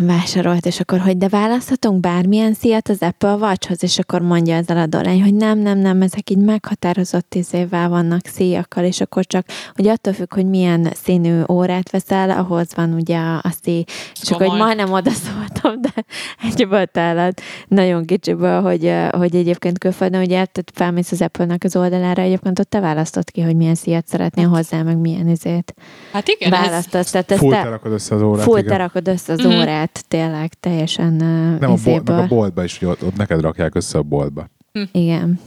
vásárolt, 0.00 0.66
és 0.66 0.80
akkor, 0.80 0.98
hogy 0.98 1.16
de 1.18 1.28
választhatunk 1.28 2.00
bármilyen 2.00 2.54
szíjat 2.54 2.88
az 2.88 2.96
Apple 3.00 3.34
Watchhoz, 3.34 3.82
és 3.82 3.98
akkor 3.98 4.20
mondja 4.20 4.56
az 4.56 4.70
eladó 4.70 5.00
lány, 5.00 5.22
hogy 5.22 5.34
nem, 5.34 5.58
nem, 5.58 5.78
nem, 5.78 6.02
ezek 6.02 6.30
így 6.30 6.38
meghatározott 6.38 7.34
izével 7.34 7.88
vannak 7.88 8.26
szíjakkal, 8.26 8.84
és 8.84 9.00
akkor 9.00 9.24
csak, 9.24 9.46
hogy 9.74 9.88
attól 9.88 10.12
függ, 10.12 10.34
hogy 10.34 10.46
milyen 10.46 10.88
színű 11.02 11.42
órát 11.48 11.90
veszel, 11.90 12.30
ahhoz 12.30 12.68
van 12.74 12.92
ugye 12.92 13.18
a, 13.18 13.52
szíj. 13.62 13.84
És 14.22 14.30
akkor, 14.30 14.46
hogy 14.46 14.58
majdnem 14.58 14.92
odaszóltam, 14.92 15.80
de 15.80 16.04
egyből 16.42 16.86
tellett 16.86 17.40
nagyon 17.68 18.04
kicsiből, 18.04 18.60
hogy, 18.60 18.92
hogy 19.10 19.34
egyébként 19.34 19.78
külföldön, 19.78 20.20
ugye, 20.20 20.44
tehát 20.44 20.70
felmész 20.74 21.12
az 21.12 21.22
Apple-nek 21.22 21.64
az 21.64 21.76
oldalára, 21.76 22.22
egyébként 22.22 22.58
ott 22.58 22.70
te 22.70 22.80
választod 22.80 23.30
ki, 23.30 23.40
hogy 23.40 23.56
milyen 23.56 23.74
szíjat 23.74 24.06
szeretnél 24.06 24.48
hozzá, 24.48 24.82
meg 24.82 24.96
milyen 24.96 25.28
izét 25.28 25.74
Hát 26.12 26.28
igen, 26.28 26.52
ez, 26.52 26.60
választasz. 26.60 27.10
Tehát 27.10 27.30
ezt 27.30 27.40
Full 27.40 27.50
te 27.52 27.62
terakod 27.62 27.92
össze 27.92 28.14
az 28.14 28.22
órát. 28.22 28.44
full 28.44 28.58
igen. 28.58 28.70
terakod 28.70 29.08
össze 29.08 29.32
az 29.32 29.38
Mhm. 29.38 29.52
órát, 29.58 30.04
tényleg 30.08 30.52
teljesen 30.60 31.12
Nem 31.12 31.56
a, 31.60 31.66
bol- 31.66 31.78
izéből. 31.78 32.14
meg 32.16 32.24
a 32.24 32.28
boltba 32.34 32.64
is, 32.64 32.78
hogy 32.78 32.88
ott, 32.88 33.04
ott 33.04 33.16
neked 33.16 33.40
rakják 33.40 33.74
össze 33.74 33.98
a 33.98 34.02
boltba. 34.02 34.46
Igen. 34.92 35.40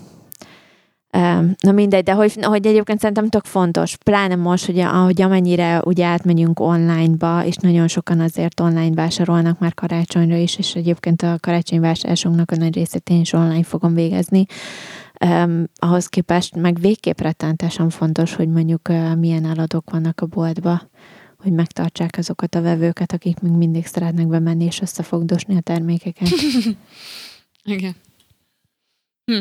Um, 1.17 1.55
Na 1.59 1.71
mindegy, 1.71 2.03
de 2.03 2.13
hogy, 2.13 2.33
hogy 2.41 2.65
egyébként 2.67 2.99
szerintem 2.99 3.27
tök 3.29 3.45
fontos, 3.45 3.97
pláne 3.97 4.35
most, 4.35 4.65
hogy 4.65 4.79
ahogy 4.79 5.21
amennyire 5.21 5.81
ugye 5.85 6.05
átmegyünk 6.05 6.59
online-ba, 6.59 7.45
és 7.45 7.55
nagyon 7.55 7.87
sokan 7.87 8.19
azért 8.19 8.59
online 8.59 8.95
vásárolnak 8.95 9.59
már 9.59 9.73
karácsonyra 9.73 10.35
is, 10.35 10.57
és 10.57 10.73
egyébként 10.75 11.21
a 11.21 11.35
karácsonyvásárlásunknak 11.39 12.51
a 12.51 12.55
nagy 12.55 12.73
részét 12.75 13.09
én 13.09 13.19
is 13.19 13.33
online 13.33 13.63
fogom 13.63 13.93
végezni. 13.93 14.45
Um, 15.25 15.63
ahhoz 15.75 16.07
képest 16.07 16.55
meg 16.55 16.79
végképp 16.79 17.19
rettentesen 17.19 17.89
fontos, 17.89 18.33
hogy 18.33 18.47
mondjuk 18.47 18.89
uh, 18.89 19.15
milyen 19.15 19.45
eladók 19.45 19.89
vannak 19.89 20.21
a 20.21 20.25
boltba, 20.25 20.89
hogy 21.37 21.51
megtartsák 21.51 22.17
azokat 22.17 22.55
a 22.55 22.61
vevőket, 22.61 23.11
akik 23.11 23.39
még 23.39 23.51
mindig 23.51 23.85
szeretnek 23.85 24.27
bemenni 24.27 24.63
és 24.63 24.81
összefogdosni 24.81 25.55
a 25.55 25.61
termékeket. 25.61 26.27
igen. 27.63 27.95
Hm. 29.25 29.39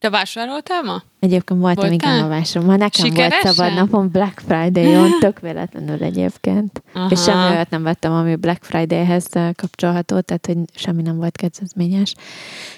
Te 0.00 0.10
vásároltál 0.10 0.82
ma? 0.82 1.02
Egyébként 1.18 1.60
voltam 1.60 1.88
Voltál? 1.88 2.12
igen 2.14 2.24
a 2.24 2.28
vásáron. 2.28 2.68
Ma 2.68 2.76
nekem 2.76 3.04
Sikeresen? 3.04 3.40
volt 3.42 3.54
szabad 3.54 3.74
napom 3.74 4.10
Black 4.10 4.40
Friday-on, 4.46 5.10
tök 5.20 5.40
véletlenül 5.40 6.02
egyébként. 6.02 6.82
Aha. 6.94 7.08
És 7.10 7.22
semmi 7.22 7.50
olyat 7.50 7.70
nem 7.70 7.82
vettem, 7.82 8.12
ami 8.12 8.36
Black 8.36 8.64
Friday-hez 8.64 9.26
eh, 9.30 9.50
kapcsolható, 9.56 10.20
tehát 10.20 10.46
hogy 10.46 10.56
semmi 10.74 11.02
nem 11.02 11.16
volt 11.16 11.36
kedvezményes. 11.36 12.14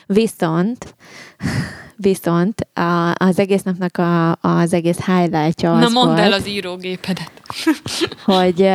Viszont, 0.07 0.95
viszont 1.97 2.61
a, 2.75 3.15
az 3.15 3.39
egész 3.39 3.63
napnak 3.63 3.99
a, 3.99 4.31
az 4.33 4.73
egész 4.73 5.05
highlightja 5.05 5.73
az 5.73 5.81
Na 5.81 5.89
mondd 5.89 6.07
volt, 6.09 6.19
el 6.19 6.33
az 6.33 6.49
írógépedet. 6.49 7.33
hogy, 8.25 8.61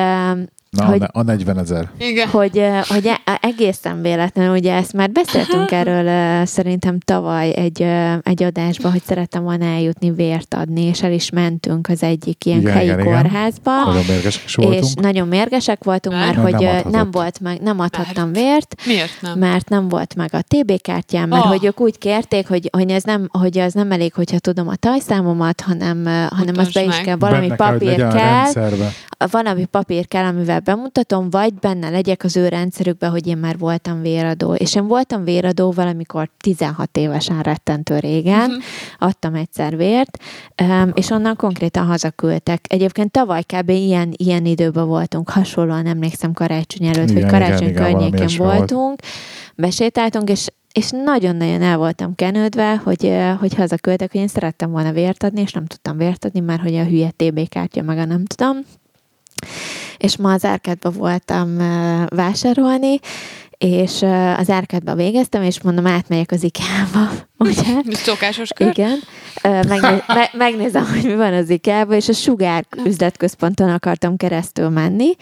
Na, 0.69 0.85
Hogy- 0.85 1.01
a 1.11 1.21
40 1.21 1.57
ezer. 1.59 1.89
Igen. 1.97 2.27
hogy, 2.27 2.63
hogy 2.87 3.05
e- 3.25 3.37
egészen 3.41 4.01
véletlenül, 4.01 4.55
ugye 4.55 4.73
ezt 4.73 4.93
már 4.93 5.09
beszéltünk 5.11 5.71
erről 5.71 6.45
szerintem 6.45 6.99
tavaly 6.99 7.49
egy, 7.55 7.81
egy 8.21 8.43
adásban, 8.43 8.91
hogy 8.91 9.01
szerettem 9.07 9.43
volna 9.43 9.65
eljutni 9.65 10.11
vért 10.11 10.53
adni, 10.53 10.81
és 10.81 11.01
el 11.03 11.11
is 11.11 11.29
mentünk 11.29 11.87
az 11.89 12.03
egyik 12.03 12.45
ilyen 12.45 12.59
Igen, 12.59 12.73
helyi 12.73 12.85
igen, 12.85 12.99
igen. 12.99 13.13
kórházba. 13.21 13.83
Nagyon 13.85 14.03
mérgesek 14.07 14.43
is 14.45 14.49
És 14.49 14.55
voltunk. 14.55 14.99
nagyon 14.99 15.27
mérgesek 15.27 15.83
voltunk, 15.83 16.15
Mert? 16.15 16.25
mert 16.27 16.37
Nem 16.41 16.53
hogy 16.53 16.65
adhatott. 16.65 16.91
nem 16.91 17.11
volt 17.11 17.39
meg, 17.39 17.61
nem 17.61 17.79
adhattam 17.79 18.31
vért, 18.31 18.75
Miért 18.85 19.21
nem? 19.21 19.39
mert 19.39 19.69
nem 19.69 19.87
volt 19.87 20.15
meg 20.15 20.29
a 20.33 20.41
TB 20.47 20.81
kártyám, 20.81 21.29
mert 21.29 21.43
Ah. 21.43 21.49
hogy 21.49 21.65
ők 21.65 21.79
úgy 21.79 21.97
kérték, 21.97 22.47
hogy, 22.47 22.69
hogy, 22.71 22.89
ez 22.91 23.03
nem, 23.03 23.27
hogy 23.31 23.57
az 23.57 23.73
nem 23.73 23.91
elég, 23.91 24.13
hogyha 24.13 24.39
tudom 24.39 24.67
a 24.67 24.75
tajszámomat, 24.75 25.61
hanem, 25.61 26.05
hanem 26.29 26.55
azt 26.57 26.73
be 26.73 26.81
is 26.81 26.87
meg. 26.87 27.01
kell, 27.01 27.15
valami 27.15 27.47
Benne 27.47 27.55
kell, 27.55 27.71
papír 27.77 28.03
a 28.03 28.07
kell, 28.07 28.45
rendszerbe. 29.17 29.43
valami 29.43 29.65
papír 29.65 30.07
kell, 30.07 30.25
amivel 30.25 30.59
bemutatom, 30.59 31.29
vagy 31.29 31.53
benne 31.53 31.89
legyek 31.89 32.23
az 32.23 32.35
ő 32.35 32.47
rendszerükben, 32.47 33.09
hogy 33.09 33.27
én 33.27 33.37
már 33.37 33.57
voltam 33.57 34.01
véradó. 34.01 34.53
És 34.53 34.75
én 34.75 34.87
voltam 34.87 35.23
véradó 35.23 35.71
valamikor 35.71 36.29
16 36.37 36.97
évesen 36.97 37.41
rettentő 37.41 37.99
régen, 37.99 38.49
uh-huh. 38.49 38.63
adtam 38.97 39.35
egyszer 39.35 39.77
vért, 39.77 40.17
és 40.93 41.09
onnan 41.09 41.35
konkrétan 41.35 41.85
hazaküldtek. 41.85 42.65
Egyébként 42.69 43.11
tavaly 43.11 43.43
kb. 43.43 43.69
ilyen, 43.69 44.13
ilyen 44.17 44.45
időben 44.45 44.87
voltunk, 44.87 45.29
hasonlóan 45.29 45.85
emlékszem 45.85 46.33
karácsony 46.33 46.87
előtt, 46.87 47.09
Igen, 47.09 47.21
vagy 47.21 47.31
karácsony 47.31 47.67
igen, 47.67 47.83
környékén 47.83 48.17
ilyesmi 48.17 48.45
volt. 48.45 48.57
voltunk, 48.57 48.99
besétáltunk, 49.55 50.29
és 50.29 50.47
és 50.71 50.89
nagyon-nagyon 50.89 51.61
el 51.61 51.77
voltam 51.77 52.15
kenődve, 52.15 52.75
hogy, 52.75 53.05
eh, 53.05 53.37
hogy 53.39 53.55
hazaküldtek, 53.55 54.11
hogy 54.11 54.21
én 54.21 54.27
szerettem 54.27 54.71
volna 54.71 54.91
vért 54.91 55.23
adni, 55.23 55.41
és 55.41 55.51
nem 55.51 55.65
tudtam 55.65 55.97
vért 55.97 56.25
adni, 56.25 56.39
mert 56.39 56.61
hogy 56.61 56.75
a 56.75 56.83
hülye 56.83 57.11
TB 57.15 57.49
kártya 57.49 57.81
maga 57.81 58.05
nem 58.05 58.25
tudom. 58.25 58.57
És 59.97 60.17
ma 60.17 60.33
az 60.33 60.45
árkádba 60.45 60.89
voltam 60.91 61.57
vásárolni, 62.07 62.99
és 63.57 64.01
az 64.37 64.49
árkádba 64.49 64.95
végeztem, 64.95 65.43
és 65.43 65.61
mondom, 65.61 65.87
átmegyek 65.87 66.31
az 66.31 66.43
IKEA-ba, 66.43 67.09
ugye? 67.49 67.81
Szokásos 68.05 68.49
kör? 68.49 68.67
Igen. 68.67 68.99
Ö, 69.43 69.49
Megné- 69.49 70.07
me- 70.17 70.33
megnézem, 70.33 70.85
hogy 70.87 71.03
mi 71.03 71.15
van 71.15 71.33
az 71.33 71.49
IKEA-ban, 71.49 71.95
és 71.95 72.09
a 72.09 72.13
Sugár 72.13 72.65
üzletközponton 72.85 73.69
akartam 73.69 74.17
keresztül 74.17 74.69
menni, 74.69 75.15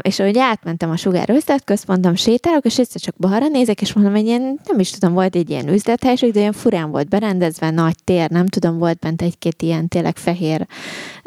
és 0.00 0.20
ahogy 0.20 0.38
átmentem 0.38 0.90
a 0.90 0.96
Sugár 0.96 1.30
üzletközponton, 1.30 2.16
sétálok, 2.16 2.64
és 2.64 2.78
egyszer 2.78 3.00
csak 3.00 3.14
balra 3.18 3.48
nézek, 3.48 3.80
és 3.80 3.92
mondom, 3.92 4.12
hogy 4.14 4.26
ilyen, 4.26 4.60
nem 4.68 4.78
is 4.78 4.90
tudom, 4.90 5.14
volt 5.14 5.36
egy 5.36 5.50
ilyen 5.50 5.68
üzlethelység, 5.68 6.32
de 6.32 6.40
olyan 6.40 6.52
furán 6.52 6.90
volt 6.90 7.08
berendezve, 7.08 7.70
nagy 7.70 7.96
tér, 8.04 8.30
nem 8.30 8.46
tudom, 8.46 8.78
volt 8.78 8.98
bent 8.98 9.22
egy-két 9.22 9.62
ilyen 9.62 9.88
tényleg 9.88 10.16
fehér 10.16 10.66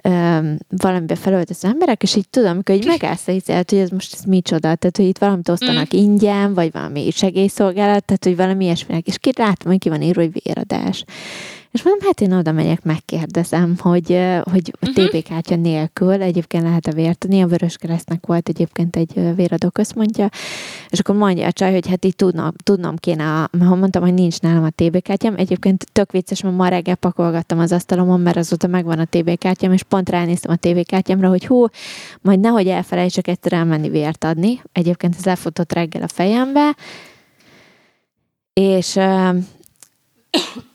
ö, 0.08 0.52
valamibe 0.70 1.16
felöltöző 1.16 1.68
emberek, 1.68 2.04
és 2.04 2.16
így 2.16 2.30
tudom, 2.30 2.60
így 2.72 2.86
megállsz, 2.86 3.28
így, 3.28 3.44
hogy 3.46 3.78
ez 3.80 3.90
most 3.90 4.14
ez 4.14 4.24
micsoda, 4.24 4.76
tehát 4.76 4.98
hogy 4.98 5.06
itt 5.06 5.18
valamit 5.18 5.50
osztanak 5.50 5.96
mm. 5.96 6.00
ingyen, 6.00 6.54
vagy 6.54 6.72
valami 6.72 7.12
segélyszolgálat, 7.12 8.06
tehát 8.06 8.24
hogy 8.24 8.36
valami 8.36 8.64
ilyesminek, 8.64 9.08
és 9.08 9.18
ki 9.18 9.32
látom, 9.38 9.72
hogy 9.72 9.80
ki 9.80 9.90
van 9.90 10.02
írva, 10.02 10.22
hogy 10.22 10.42
véradás. 10.44 11.04
És 11.72 11.84
mondom, 11.84 12.08
hát 12.08 12.22
én 12.22 12.34
oda 12.34 12.52
megyek, 12.52 12.84
megkérdezem, 12.84 13.76
hogy, 13.80 14.08
hogy 14.44 14.74
a 14.80 14.86
Mhm. 14.86 15.06
TB 15.06 15.24
kártya 15.24 15.56
nélkül 15.56 16.22
egyébként 16.22 16.64
lehet 16.64 16.86
a 16.86 16.92
vért 16.92 17.24
adni. 17.24 17.42
A 17.42 17.48
Vöröskeresztnek 17.48 18.26
volt 18.26 18.50
egyébként 18.50 18.96
egy 18.96 19.36
véradó 19.36 19.70
központja, 19.70 20.30
és 20.90 21.00
akkor 21.00 21.16
mondja 21.16 21.46
a 21.48 21.52
csaj, 21.52 21.72
hogy 21.72 21.88
hát 21.88 22.06
így 22.06 22.16
tudnom, 22.16 22.52
tudnom 22.64 22.96
kéne, 22.96 23.50
ha 23.60 23.76
mondtam, 23.76 24.02
hogy 24.02 24.14
nincs 24.14 24.40
nálam 24.40 24.64
a 24.64 24.70
TB 24.70 25.02
kártyám. 25.02 25.36
Egyébként 25.38 25.86
tök 25.92 26.12
vicces, 26.12 26.42
mert 26.42 26.56
ma 26.56 26.68
reggel 26.68 26.96
pakolgattam 26.96 27.60
az 27.60 27.72
asztalomon, 27.72 28.20
mert 28.20 28.38
azóta 28.38 28.68
megvan 28.68 29.00
a 29.00 29.06
TB 29.06 29.38
kártyám, 29.38 29.74
és 29.74 29.84
pont 29.84 30.10
ránéztem 30.10 30.52
a 30.52 30.68
TB 30.68 30.86
kártyámra, 30.86 31.30
hogy 31.30 31.46
hú, 31.46 31.66
majd 32.22 32.40
nehogy 32.40 32.68
elfelejtsek 32.68 33.28
egyszer 33.28 33.54
elmenni 33.54 33.90
vért 33.90 34.24
adni. 34.24 34.62
Egyébként 34.72 35.16
ez 35.18 35.26
lefutott 35.26 35.74
reggel 35.74 36.02
a 36.02 36.08
fejembe, 36.08 36.76
és 38.54 39.00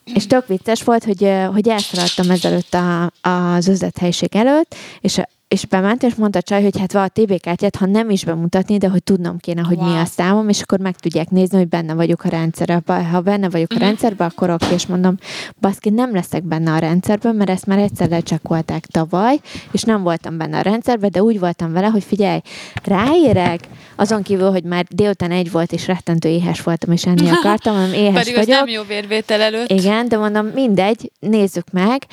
és 0.05 0.27
tök 0.27 0.47
vicces 0.47 0.83
volt, 0.83 1.05
hogy, 1.05 1.31
hogy 1.53 1.69
elszaladtam 1.69 2.31
ezelőtt 2.31 2.75
a, 2.75 3.11
az 3.29 3.69
üzlethelyiség 3.69 4.37
előtt, 4.37 4.75
és 5.01 5.21
és 5.53 5.67
bement, 5.67 6.03
és 6.03 6.15
mondta 6.15 6.39
a 6.39 6.43
csaj, 6.43 6.63
hogy 6.63 6.79
hát 6.79 6.93
van 6.93 7.03
a 7.03 7.09
TB 7.09 7.41
kártyát, 7.41 7.77
ha 7.77 7.87
nem 7.87 8.11
is 8.11 8.25
bemutatni, 8.25 8.79
de 8.79 8.89
hogy 8.89 9.03
tudnom 9.03 9.39
kéne, 9.39 9.63
hogy 9.63 9.77
wow. 9.77 9.91
mi 9.91 9.99
a 9.99 10.05
számom, 10.05 10.49
és 10.49 10.61
akkor 10.61 10.79
meg 10.79 10.97
tudják 10.97 11.31
nézni, 11.31 11.57
hogy 11.57 11.69
benne 11.69 11.95
vagyok 11.95 12.25
a 12.25 12.29
rendszerben. 12.29 13.05
Ha 13.05 13.21
benne 13.21 13.49
vagyok 13.49 13.73
a 13.75 13.79
rendszerben, 13.79 14.29
akkor 14.29 14.51
oké, 14.51 14.75
és 14.75 14.87
mondom, 14.87 15.17
baszki, 15.61 15.91
nem 15.91 16.13
leszek 16.13 16.43
benne 16.43 16.73
a 16.73 16.79
rendszerben, 16.79 17.35
mert 17.35 17.51
ezt 17.51 17.67
már 17.67 17.79
egyszer 17.79 18.09
lecsakolták 18.09 18.87
tavaly, 18.87 19.41
és 19.73 19.83
nem 19.83 20.03
voltam 20.03 20.37
benne 20.37 20.59
a 20.59 20.63
rendszerben, 20.63 21.11
de 21.11 21.23
úgy 21.23 21.39
voltam 21.39 21.73
vele, 21.73 21.87
hogy 21.87 22.05
figyelj, 22.05 22.41
ráérek, 22.85 23.61
azon 23.97 24.23
kívül, 24.23 24.51
hogy 24.51 24.65
már 24.65 24.85
délután 24.91 25.31
egy 25.31 25.51
volt, 25.51 25.73
és 25.73 25.87
rettentő 25.87 26.29
éhes 26.29 26.63
voltam, 26.63 26.93
és 26.93 27.07
enni 27.07 27.29
akartam, 27.39 27.75
hanem 27.75 27.93
éhes 27.93 28.15
Pedig 28.15 28.35
vagyok. 28.35 28.49
nem 28.49 28.69
jó 28.69 28.83
vérvétel 28.83 29.41
előtt. 29.41 29.71
Igen, 29.71 30.09
de 30.09 30.17
mondom, 30.17 30.47
mindegy, 30.47 31.11
nézzük 31.21 31.71
meg, 31.73 32.07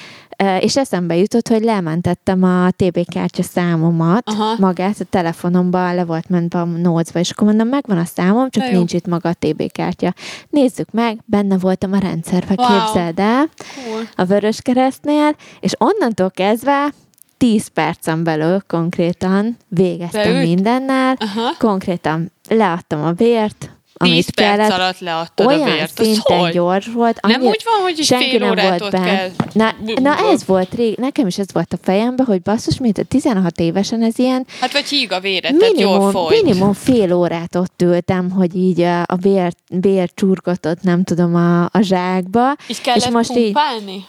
és 0.59 0.77
eszembe 0.77 1.15
jutott, 1.15 1.47
hogy 1.47 1.63
lementettem 1.63 2.43
a 2.43 2.69
TB 2.71 2.99
kártya 3.11 3.43
számomat, 3.43 4.29
Aha. 4.29 4.55
magát 4.59 4.99
a 4.99 5.03
telefonomba, 5.09 5.93
le 5.93 6.05
volt 6.05 6.29
mentve 6.29 6.59
a 6.59 6.65
nócba, 6.65 7.19
és 7.19 7.29
akkor 7.31 7.47
mondom, 7.47 7.67
megvan 7.67 7.97
a 7.97 8.05
számom, 8.05 8.49
csak 8.49 8.63
Na 8.63 8.71
nincs 8.77 8.93
itt 8.93 9.07
maga 9.07 9.29
a 9.29 9.33
TB 9.39 9.71
kártya. 9.71 10.13
Nézzük 10.49 10.91
meg, 10.91 11.19
benne 11.25 11.57
voltam 11.57 11.93
a 11.93 11.97
rendszerbe, 11.97 12.53
Wow. 12.57 12.67
képzeld 12.67 13.19
el, 13.19 13.49
Cool. 13.85 14.03
a 14.15 14.23
Vöröskeresztnél, 14.25 15.35
és 15.59 15.71
onnantól 15.77 16.31
kezdve 16.31 16.93
10 17.37 17.67
percen 17.67 18.23
belül 18.23 18.61
konkrétan 18.67 19.57
végeztem 19.67 20.23
Beült? 20.23 20.47
mindennel, 20.47 21.15
Aha. 21.19 21.51
konkrétan 21.57 22.31
leadtam 22.49 23.03
a 23.03 23.11
vért, 23.11 23.69
amit 24.01 24.25
10 24.25 24.29
perc 24.29 24.57
kellett, 24.57 24.71
alatt 24.71 24.99
leadtad 24.99 25.45
a 25.45 25.49
olyan 25.49 25.73
vért. 25.73 25.99
Az 25.99 26.05
szinten 26.05 26.39
hogy? 26.39 26.51
gyors 26.51 26.87
volt. 26.93 27.21
Nem 27.21 27.41
úgy 27.41 27.63
van, 27.65 27.81
hogy 27.81 28.03
senki 28.03 28.29
fél 28.29 28.39
nem 28.39 28.67
volt 28.67 28.91
benne. 28.91 29.05
kell. 29.05 29.29
Na, 29.53 29.75
na 30.01 30.15
ez 30.31 30.45
volt 30.45 30.73
rég, 30.73 30.97
nekem 30.97 31.27
is 31.27 31.37
ez 31.37 31.47
volt 31.53 31.73
a 31.73 31.77
fejemben, 31.81 32.25
hogy 32.25 32.41
basszus, 32.41 32.77
mint 32.79 32.97
a 32.97 33.03
16 33.03 33.59
évesen 33.59 34.03
ez 34.03 34.19
ilyen 34.19 34.45
Hát 34.59 34.71
vagy 34.71 34.87
híg 34.87 35.11
a 35.11 35.19
véret, 35.19 35.57
tehát 35.57 35.79
jól 35.79 35.91
minimum, 35.91 36.11
folyt. 36.11 36.43
minimum 36.43 36.73
fél 36.73 37.13
órát 37.13 37.55
ott 37.55 37.81
ültem, 37.81 38.31
hogy 38.31 38.55
így 38.55 38.81
a, 38.81 39.01
a 39.01 39.15
bér, 39.21 39.53
bér 39.69 40.09
csurgatott, 40.13 40.81
nem 40.81 41.03
tudom, 41.03 41.35
a, 41.35 41.63
a 41.63 41.81
zsákba. 41.81 42.55
És 42.67 42.81
kellett 42.81 43.05
és 43.05 43.09
most 43.09 43.35
így, 43.35 43.43
pumpálni? 43.43 44.05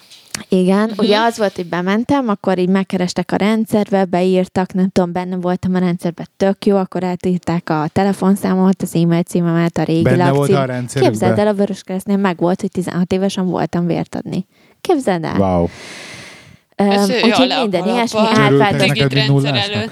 Igen, 0.49 0.89
Mhm. 0.89 1.05
ugye 1.05 1.19
az 1.21 1.39
volt, 1.39 1.55
hogy 1.57 1.67
bementem, 1.67 2.29
akkor 2.29 2.59
így 2.59 2.69
megkerestek 2.69 3.33
a 3.33 3.37
rendszerbe, 3.37 4.05
beírtak, 4.05 4.73
nem 4.73 4.89
tudom, 4.89 5.13
benne 5.13 5.37
voltam 5.37 5.75
a 5.75 5.79
rendszerben, 5.79 6.27
tök 6.37 6.67
jó, 6.67 6.77
akkor 6.77 7.05
átírták 7.05 7.71
a 7.71 7.89
telefonszámomat, 7.93 8.83
az 8.83 8.95
e-mail 8.95 9.23
címemet, 9.23 9.79
a 9.79 9.83
régi 9.83 10.03
Benne 10.03 10.31
volt 10.31 10.37
lakcím. 10.39 10.57
a 10.57 10.65
rendszerükben? 10.65 11.11
Képzeld 11.13 11.39
el, 11.39 11.47
a 11.47 11.55
Vöröskeresztnél 11.55 12.17
meg 12.17 12.37
volt, 12.39 12.61
hogy 12.61 12.71
16 12.71 13.13
évesen 13.13 13.47
voltam 13.47 13.87
vért 13.87 14.15
adni. 14.15 14.47
Képzeld 14.81 15.25
el. 15.25 15.37
Wow. 15.39 15.67
Jó, 16.77 17.03
Úgyhogy 17.25 17.55
minden 17.61 17.85
ilyesmi 17.89 18.21
mint 18.21 19.13
rendszer 19.13 19.55
előtt. 19.55 19.91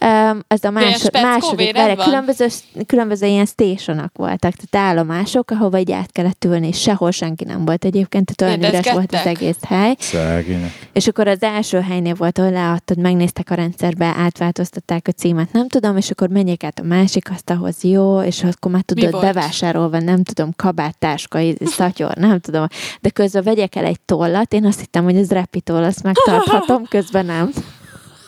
Um, 0.00 0.44
ez 0.48 0.64
a 0.64 0.70
másod, 0.70 1.00
speckó 1.00 1.26
második, 1.26 1.76
van? 1.76 1.96
különböző, 1.96 2.46
különböző 2.86 3.26
ilyen 3.26 3.46
stationok 3.46 4.10
voltak, 4.16 4.52
tehát 4.54 4.88
állomások, 4.88 5.50
ahova 5.50 5.78
így 5.78 5.92
át 5.92 6.12
kellett 6.12 6.44
ülni, 6.44 6.66
és 6.66 6.80
sehol 6.80 7.10
senki 7.10 7.44
nem 7.44 7.64
volt 7.64 7.84
egyébként, 7.84 8.34
tehát 8.34 8.54
olyan 8.54 8.72
üres 8.72 8.92
volt 8.92 9.14
az 9.14 9.26
egész 9.26 9.56
hely. 9.66 9.96
Szegények. 9.98 10.88
És 10.92 11.06
akkor 11.06 11.28
az 11.28 11.42
első 11.42 11.80
helynél 11.80 12.14
volt, 12.14 12.38
ahol 12.38 12.50
leadtad, 12.50 12.98
megnéztek 12.98 13.50
a 13.50 13.54
rendszerbe, 13.54 14.06
átváltoztatták 14.06 15.06
a 15.08 15.12
címet, 15.12 15.52
nem 15.52 15.68
tudom, 15.68 15.96
és 15.96 16.10
akkor 16.10 16.28
menjek 16.28 16.64
át 16.64 16.78
a 16.78 16.84
másik 16.84 17.30
asztalhoz, 17.30 17.84
jó, 17.84 18.22
és 18.22 18.44
akkor 18.44 18.72
már 18.72 18.82
tudod, 18.82 19.20
bevásárolva, 19.20 19.98
nem 19.98 20.22
tudom, 20.22 20.50
kabát, 20.56 20.98
táska, 20.98 21.40
íz- 21.40 21.66
szatyor, 21.68 22.14
nem 22.14 22.40
tudom, 22.40 22.66
de 23.00 23.10
közben 23.10 23.42
vegyek 23.42 23.76
el 23.76 23.84
egy 23.84 24.00
tollat, 24.00 24.52
én 24.52 24.64
azt 24.64 24.80
hittem, 24.80 25.04
hogy 25.04 25.16
ez 25.16 25.30
repitól, 25.30 25.84
azt 25.84 26.02
megtarthatom, 26.02 26.84
közben 26.94 27.26
nem. 27.26 27.50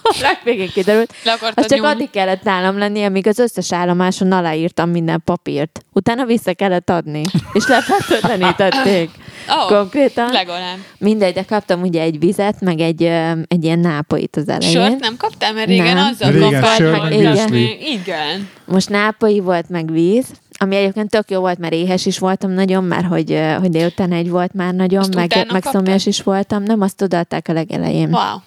A 0.02 0.16
legvégén 0.22 0.68
kiderült, 0.72 1.12
Le 1.24 1.32
az 1.32 1.38
akartad 1.38 1.64
csak 1.66 1.78
nyomni. 1.78 1.92
addig 1.94 2.10
kellett 2.10 2.42
nálam 2.42 2.78
lenni, 2.78 3.04
amíg 3.04 3.26
az 3.26 3.38
összes 3.38 3.72
állomáson 3.72 4.32
aláírtam 4.32 4.90
minden 4.90 5.22
papírt. 5.24 5.84
Utána 5.92 6.24
vissza 6.24 6.54
kellett 6.54 6.90
adni, 6.90 7.22
és 7.52 7.66
lefertőtlenítették. 7.66 9.10
Ó, 9.62 9.66
Konkrétan. 9.74 10.32
legalább. 10.32 10.76
Mindegy, 10.98 11.34
de 11.34 11.42
kaptam 11.44 11.82
ugye 11.82 12.02
egy 12.02 12.18
vizet, 12.18 12.60
meg 12.60 12.80
egy, 12.80 13.02
egy 13.48 13.64
ilyen 13.64 13.78
nápoit 13.78 14.36
az 14.36 14.48
elején. 14.48 14.72
Sört 14.72 15.00
nem 15.00 15.16
kaptál, 15.16 15.52
mert 15.52 15.66
régen 15.66 15.94
Nem. 15.94 16.06
azzal 16.12 16.30
Régen 16.30 16.52
kaptál, 16.52 16.76
sör, 16.76 16.98
hogy 16.98 17.10
meg 17.22 17.34
kapni. 17.34 17.58
virsli. 17.58 17.92
Igen. 17.92 18.48
Most 18.64 18.88
nápoi 18.88 19.40
volt, 19.40 19.68
meg 19.68 19.92
víz, 19.92 20.26
ami 20.58 20.76
egyébként 20.76 21.10
tök 21.10 21.30
jó 21.30 21.40
volt, 21.40 21.58
mert 21.58 21.72
éhes 21.72 22.06
is 22.06 22.18
voltam 22.18 22.50
nagyon, 22.50 22.84
mert 22.84 23.06
hogy, 23.06 23.40
hogy 23.58 23.70
délután 23.70 24.12
egy 24.12 24.30
volt 24.30 24.52
már 24.54 24.74
nagyon, 24.74 25.00
Azt 25.00 25.14
meg, 25.14 25.46
meg 25.52 25.62
szomjas 25.64 26.06
is 26.06 26.22
voltam. 26.22 26.62
Nem, 26.62 26.80
azt 26.80 27.02
odaadták 27.02 27.48
a 27.48 27.52
legelején. 27.52 28.08
Wow. 28.08 28.38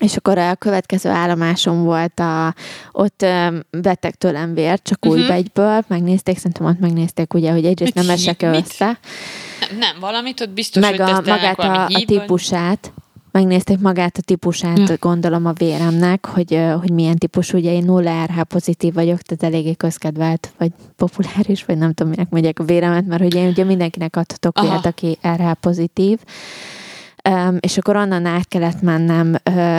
És 0.00 0.16
akkor 0.16 0.38
a 0.38 0.54
következő 0.54 1.10
állomásom 1.10 1.82
volt, 1.82 2.20
a, 2.20 2.54
ott 2.92 3.26
vettek 3.70 4.14
tőlem 4.14 4.54
vért, 4.54 4.82
csak 4.82 5.04
uh-huh. 5.04 5.20
újbegyből, 5.20 5.84
megnézték, 5.86 6.36
szerintem 6.36 6.66
ott 6.66 6.78
megnézték, 6.78 7.34
ugye, 7.34 7.50
hogy 7.50 7.64
egyrészt 7.64 7.94
nem 7.94 8.10
esek 8.10 8.42
össze, 8.42 8.98
Nem, 9.60 9.78
nem, 9.78 9.96
valamit 10.00 10.40
ott 10.40 10.50
biztos, 10.50 10.82
meg 10.82 10.90
hogy 10.90 11.10
a, 11.10 11.20
magát 11.26 11.58
a, 11.58 11.84
a 11.84 12.02
típusát, 12.06 12.92
megnézték 13.30 13.78
magát 13.78 14.16
a 14.16 14.22
típusát, 14.22 14.78
Ja. 14.78 14.84
ja. 14.88 14.96
gondolom 15.00 15.46
a 15.46 15.52
véremnek, 15.52 16.26
hogy, 16.26 16.60
hogy 16.80 16.90
milyen 16.90 17.16
típusú, 17.16 17.58
ugye 17.58 17.72
én 17.72 17.84
0 17.84 18.24
RH 18.24 18.40
pozitív 18.40 18.94
vagyok, 18.94 19.22
tehát 19.22 19.54
eléggé 19.54 19.74
közkedvelt, 19.74 20.52
vagy 20.58 20.70
populáris, 20.96 21.64
vagy 21.64 21.78
nem 21.78 21.92
tudom, 21.92 22.12
minek 22.12 22.30
mondják 22.30 22.58
a 22.58 22.64
véremet, 22.64 23.06
mert 23.06 23.22
hogy 23.22 23.34
én 23.34 23.48
ugye 23.48 23.64
mindenkinek 23.64 24.16
adhatok 24.16 24.60
vért, 24.60 24.86
aki 24.86 25.18
RH 25.22 25.52
pozitív. 25.60 26.18
És 27.60 27.78
akkor 27.78 27.96
onnan 27.96 28.26
át 28.26 28.48
kellett 28.48 28.80
mennem 28.80 29.36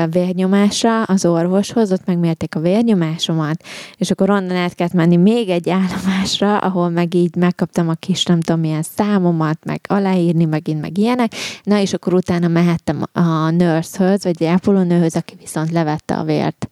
vérnyomásra 0.09 1.03
az 1.03 1.25
orvoshoz, 1.25 1.91
ott 1.91 2.05
megmérték 2.05 2.55
a 2.55 2.59
vérnyomásomat, 2.59 3.63
és 3.97 4.11
akkor 4.11 4.29
onnan 4.29 4.55
át 4.55 4.75
kellett 4.75 4.93
menni 4.93 5.15
még 5.15 5.49
egy 5.49 5.69
állomásra, 5.69 6.57
ahol 6.57 6.89
meg 6.89 7.13
így 7.13 7.35
megkaptam 7.35 7.89
a 7.89 7.93
kis, 7.93 8.25
nem 8.25 8.41
tudom, 8.41 8.61
milyen 8.61 8.83
számomat, 8.83 9.65
meg 9.65 9.79
aláírni, 9.87 10.45
megint, 10.45 10.81
meg 10.81 10.97
ilyenek. 10.97 11.31
Na, 11.63 11.79
és 11.79 11.93
akkor 11.93 12.13
utána 12.13 12.47
mehettem 12.47 13.03
a 13.11 13.49
nurse-höz, 13.49 14.23
vagy 14.23 14.43
ápolónőhöz, 14.43 15.15
aki 15.15 15.35
viszont 15.39 15.71
levette 15.71 16.15
a 16.15 16.23
vért 16.23 16.67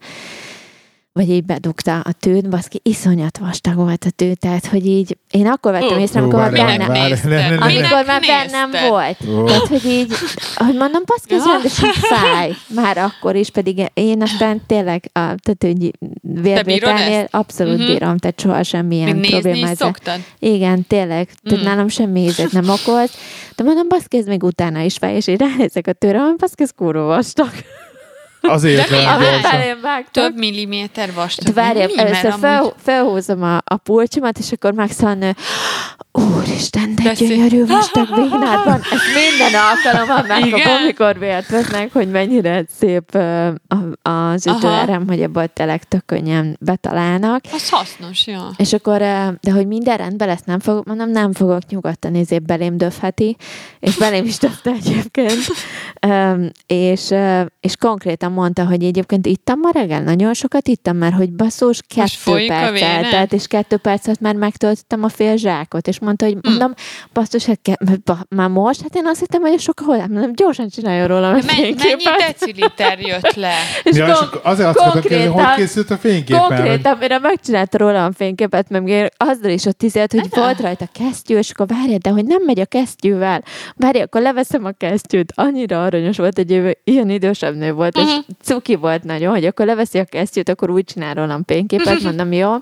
vagy 1.20 1.30
így 1.30 1.44
bedugta 1.44 2.00
a 2.00 2.12
tűt, 2.20 2.48
baszki, 2.48 2.80
iszonyat 2.82 3.38
vastag 3.38 3.74
volt 3.74 4.04
a 4.04 4.10
tű, 4.10 4.32
tehát, 4.32 4.66
hogy 4.66 4.86
így, 4.86 5.16
én 5.30 5.46
akkor 5.46 5.72
vettem 5.72 5.96
Ó, 5.98 6.00
észre, 6.00 6.20
amikor 6.20 6.38
már 6.38 6.50
bennem, 6.52 6.90
amikor 7.60 8.04
már 8.06 8.20
bennem 8.26 8.70
volt. 8.88 9.16
Ó. 9.28 9.44
Tehát, 9.44 9.66
hogy 9.66 9.84
így, 9.84 10.12
hogy 10.54 10.74
mondom, 10.74 11.02
baszki, 11.06 11.34
ez 11.34 11.44
Ja. 11.44 11.52
rendesen 11.52 11.92
fáj. 11.92 12.52
Már 12.74 12.98
akkor 12.98 13.36
is, 13.36 13.50
pedig 13.50 13.90
én 13.94 14.22
aztán 14.22 14.60
tényleg, 14.66 15.04
a, 15.04 15.18
tehát, 15.18 15.56
hogy 15.58 15.90
vérvételnél 16.20 17.26
abszolút 17.30 17.76
Mhm. 17.78 17.86
bírom, 17.86 18.16
tehát 18.16 18.40
soha 18.40 18.62
semmilyen 18.62 19.22
szoktad? 19.74 20.20
Igen, 20.38 20.86
tényleg. 20.86 21.28
Tehát 21.42 21.60
Mm. 21.60 21.64
nálam 21.64 21.88
semmi 21.88 22.20
ízet 22.20 22.52
nem 22.52 22.68
okoz. 22.68 23.10
De 23.56 23.62
mondom, 23.64 23.88
baszki, 23.88 24.16
ez 24.16 24.26
még 24.26 24.42
utána 24.42 24.80
is 24.80 24.96
fáj, 24.96 25.14
és 25.14 25.26
én 25.26 25.36
ránézek 25.36 25.86
a 25.86 25.92
tőre, 25.92 26.18
mondom, 26.18 26.36
baszki, 26.38 26.62
ez 26.62 26.70
kurva 26.76 27.04
vastag. 27.04 27.50
Azért 28.40 28.88
De 28.88 28.96
felém 29.40 29.80
vágtak. 29.80 30.12
Több 30.24 30.38
milliméter 30.38 31.12
vastag. 31.14 31.54
Várjál, 31.54 31.88
először 31.96 32.24
amúgy- 32.26 32.40
fel, 32.40 32.72
felhúzom 32.82 33.42
a, 33.42 33.56
a 33.56 33.76
pulcsimat, 33.76 34.38
és 34.38 34.52
akkor 34.52 34.72
megszólna, 34.72 35.34
Úristen, 36.12 36.94
de 36.94 37.02
Beszél. 37.02 37.28
gyönyörű 37.28 37.66
vastag 37.66 38.14
vénád 38.14 38.64
van. 38.64 38.80
Ezt 38.90 39.14
minden 39.14 39.60
alkalommal 39.60 40.24
megkapom, 40.26 40.72
amikor 40.82 41.18
vért 41.18 41.48
vesznek, 41.48 41.92
hogy 41.92 42.10
mennyire 42.10 42.64
szép 42.78 43.18
az 44.02 44.46
ütőerem, 44.46 45.08
hogy 45.08 45.20
ebből 45.22 45.46
tényleg 45.46 45.84
tök 45.84 46.04
könnyen 46.06 46.56
betalálnak. 46.60 47.40
Az 47.52 47.68
hasznos, 47.68 48.26
ja. 48.26 48.50
És 48.56 48.72
akkor, 48.72 48.98
de 49.40 49.50
hogy 49.52 49.66
minden 49.66 49.96
rendben 49.96 50.28
lesz, 50.28 50.42
nem 50.44 50.60
fogok, 50.60 50.84
mondom, 50.84 51.10
nem 51.10 51.32
fogok 51.32 51.66
nyugodtan 51.68 52.14
ezért 52.14 52.42
belém 52.46 52.76
döfheti, 52.76 53.36
és 53.80 53.96
belém 53.96 54.24
is 54.24 54.38
döfte 54.38 54.70
egyébként. 54.70 55.44
És, 56.66 57.14
és 57.60 57.76
konkrétan 57.78 58.29
mondta, 58.30 58.64
hogy 58.66 58.84
egyébként 58.84 59.26
ittam 59.26 59.58
ma 59.60 59.70
reggel, 59.72 60.02
nagyon 60.02 60.34
sokat 60.34 60.68
ittam, 60.68 60.96
mert 60.96 61.14
hogy 61.14 61.32
basszus, 61.32 61.80
kettő 61.94 62.32
a 62.32 62.46
perc 62.46 62.80
eltelt, 62.82 63.32
és 63.32 63.46
kettő 63.46 63.76
percet 63.76 64.20
már 64.20 64.34
megtöltöttem 64.34 65.04
a 65.04 65.08
fél 65.08 65.36
zsákot, 65.36 65.86
és 65.88 65.98
mondta, 66.00 66.24
hogy 66.24 66.36
mondom, 66.42 66.74
basszus, 67.12 67.44
hát 67.44 67.58
ke- 67.62 68.02
ba- 68.04 68.26
már 68.28 68.48
most? 68.48 68.82
Hát 68.82 68.94
én 68.96 69.06
azt 69.06 69.20
hittem, 69.20 69.40
hogy 69.40 69.60
sokkal 69.60 69.86
hozzá, 69.86 70.06
mondom, 70.06 70.32
gyorsan 70.34 70.68
csináljon 70.68 71.06
róla 71.06 71.34
egy 71.36 71.44
Mennyi, 71.44 71.60
mennyi 71.60 71.76
fényképet. 71.78 72.16
deciliter 72.18 72.98
jött 73.00 73.34
le? 73.34 73.54
És 73.82 73.96
Ja, 73.96 74.04
kon- 74.14 74.40
azért 74.44 74.68
azt 74.68 74.78
kérdezni, 74.92 75.16
hogy 75.16 75.26
konkrétan- 75.26 75.54
készült 75.56 75.90
a 75.90 75.96
fényképen. 75.96 76.40
hogy- 76.40 76.56
Konkrétan, 76.56 76.96
mire 76.98 77.18
megcsinálta 77.18 77.78
róla 77.78 78.04
a 78.04 78.12
fényképet, 78.12 78.68
meg 78.68 78.82
még 78.82 79.08
azzal 79.16 79.50
is 79.50 79.64
ott 79.64 79.82
izélt, 79.82 80.12
hogy 80.12 80.26
volt 80.30 80.60
rajta 80.60 80.88
kesztyű, 80.92 81.36
és 81.36 81.50
akkor 81.50 81.66
várja, 81.66 81.98
de 81.98 82.10
hogy 82.10 82.24
nem 82.24 82.42
megy 82.46 82.60
a 82.60 82.64
kesztyűvel. 82.64 83.42
Várja, 83.76 84.02
akkor 84.02 84.20
leveszem 84.20 84.64
a 84.64 84.70
kesztyűt. 84.70 85.32
Annyira 85.34 85.82
aranyos 85.84 86.16
volt, 86.16 86.38
egy 86.38 86.76
ilyen 86.84 87.10
idősebb 87.10 87.56
nő 87.56 87.72
volt, 87.72 87.96
és 87.96 88.02
Mhm. 88.02 88.18
Cuki 88.42 88.74
volt 88.74 89.04
nagyon, 89.04 89.30
hogy 89.32 89.44
akkor 89.44 89.66
leveszi 89.66 89.98
a 89.98 90.04
kesztyűt, 90.04 90.48
akkor 90.48 90.70
úgy 90.70 90.84
csinál 90.84 91.14
rólam 91.14 91.42
fényképet, 91.46 92.02
mondom, 92.08 92.32
jó. 92.32 92.54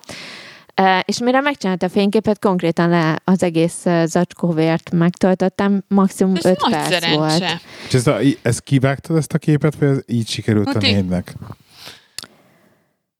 És 1.05 1.19
mire 1.19 1.41
megcsinálta 1.41 1.87
a 1.87 1.89
fényképet, 1.89 2.39
konkrétan 2.39 2.89
le 2.89 3.19
az 3.25 3.43
egész 3.43 3.87
zacskóvért 4.05 4.91
megtöltöttem, 4.91 5.83
maximum 5.89 6.35
Ez 6.37 6.45
5 6.45 6.61
nagy 6.61 6.71
perc 6.73 6.89
szerencse. 6.93 7.17
volt. 7.19 7.45
És 7.87 7.95
ezt, 7.95 8.07
a, 8.07 8.19
ezt 8.43 8.61
kivágtad 8.61 9.17
ezt 9.17 9.33
a 9.33 9.39
képet, 9.39 9.75
vagy 9.79 9.89
ez 9.89 9.99
így 10.07 10.29
sikerült 10.29 10.67
a 10.67 10.73
Hát 10.73 10.85
így- 10.87 10.93
nédnek? 10.95 11.35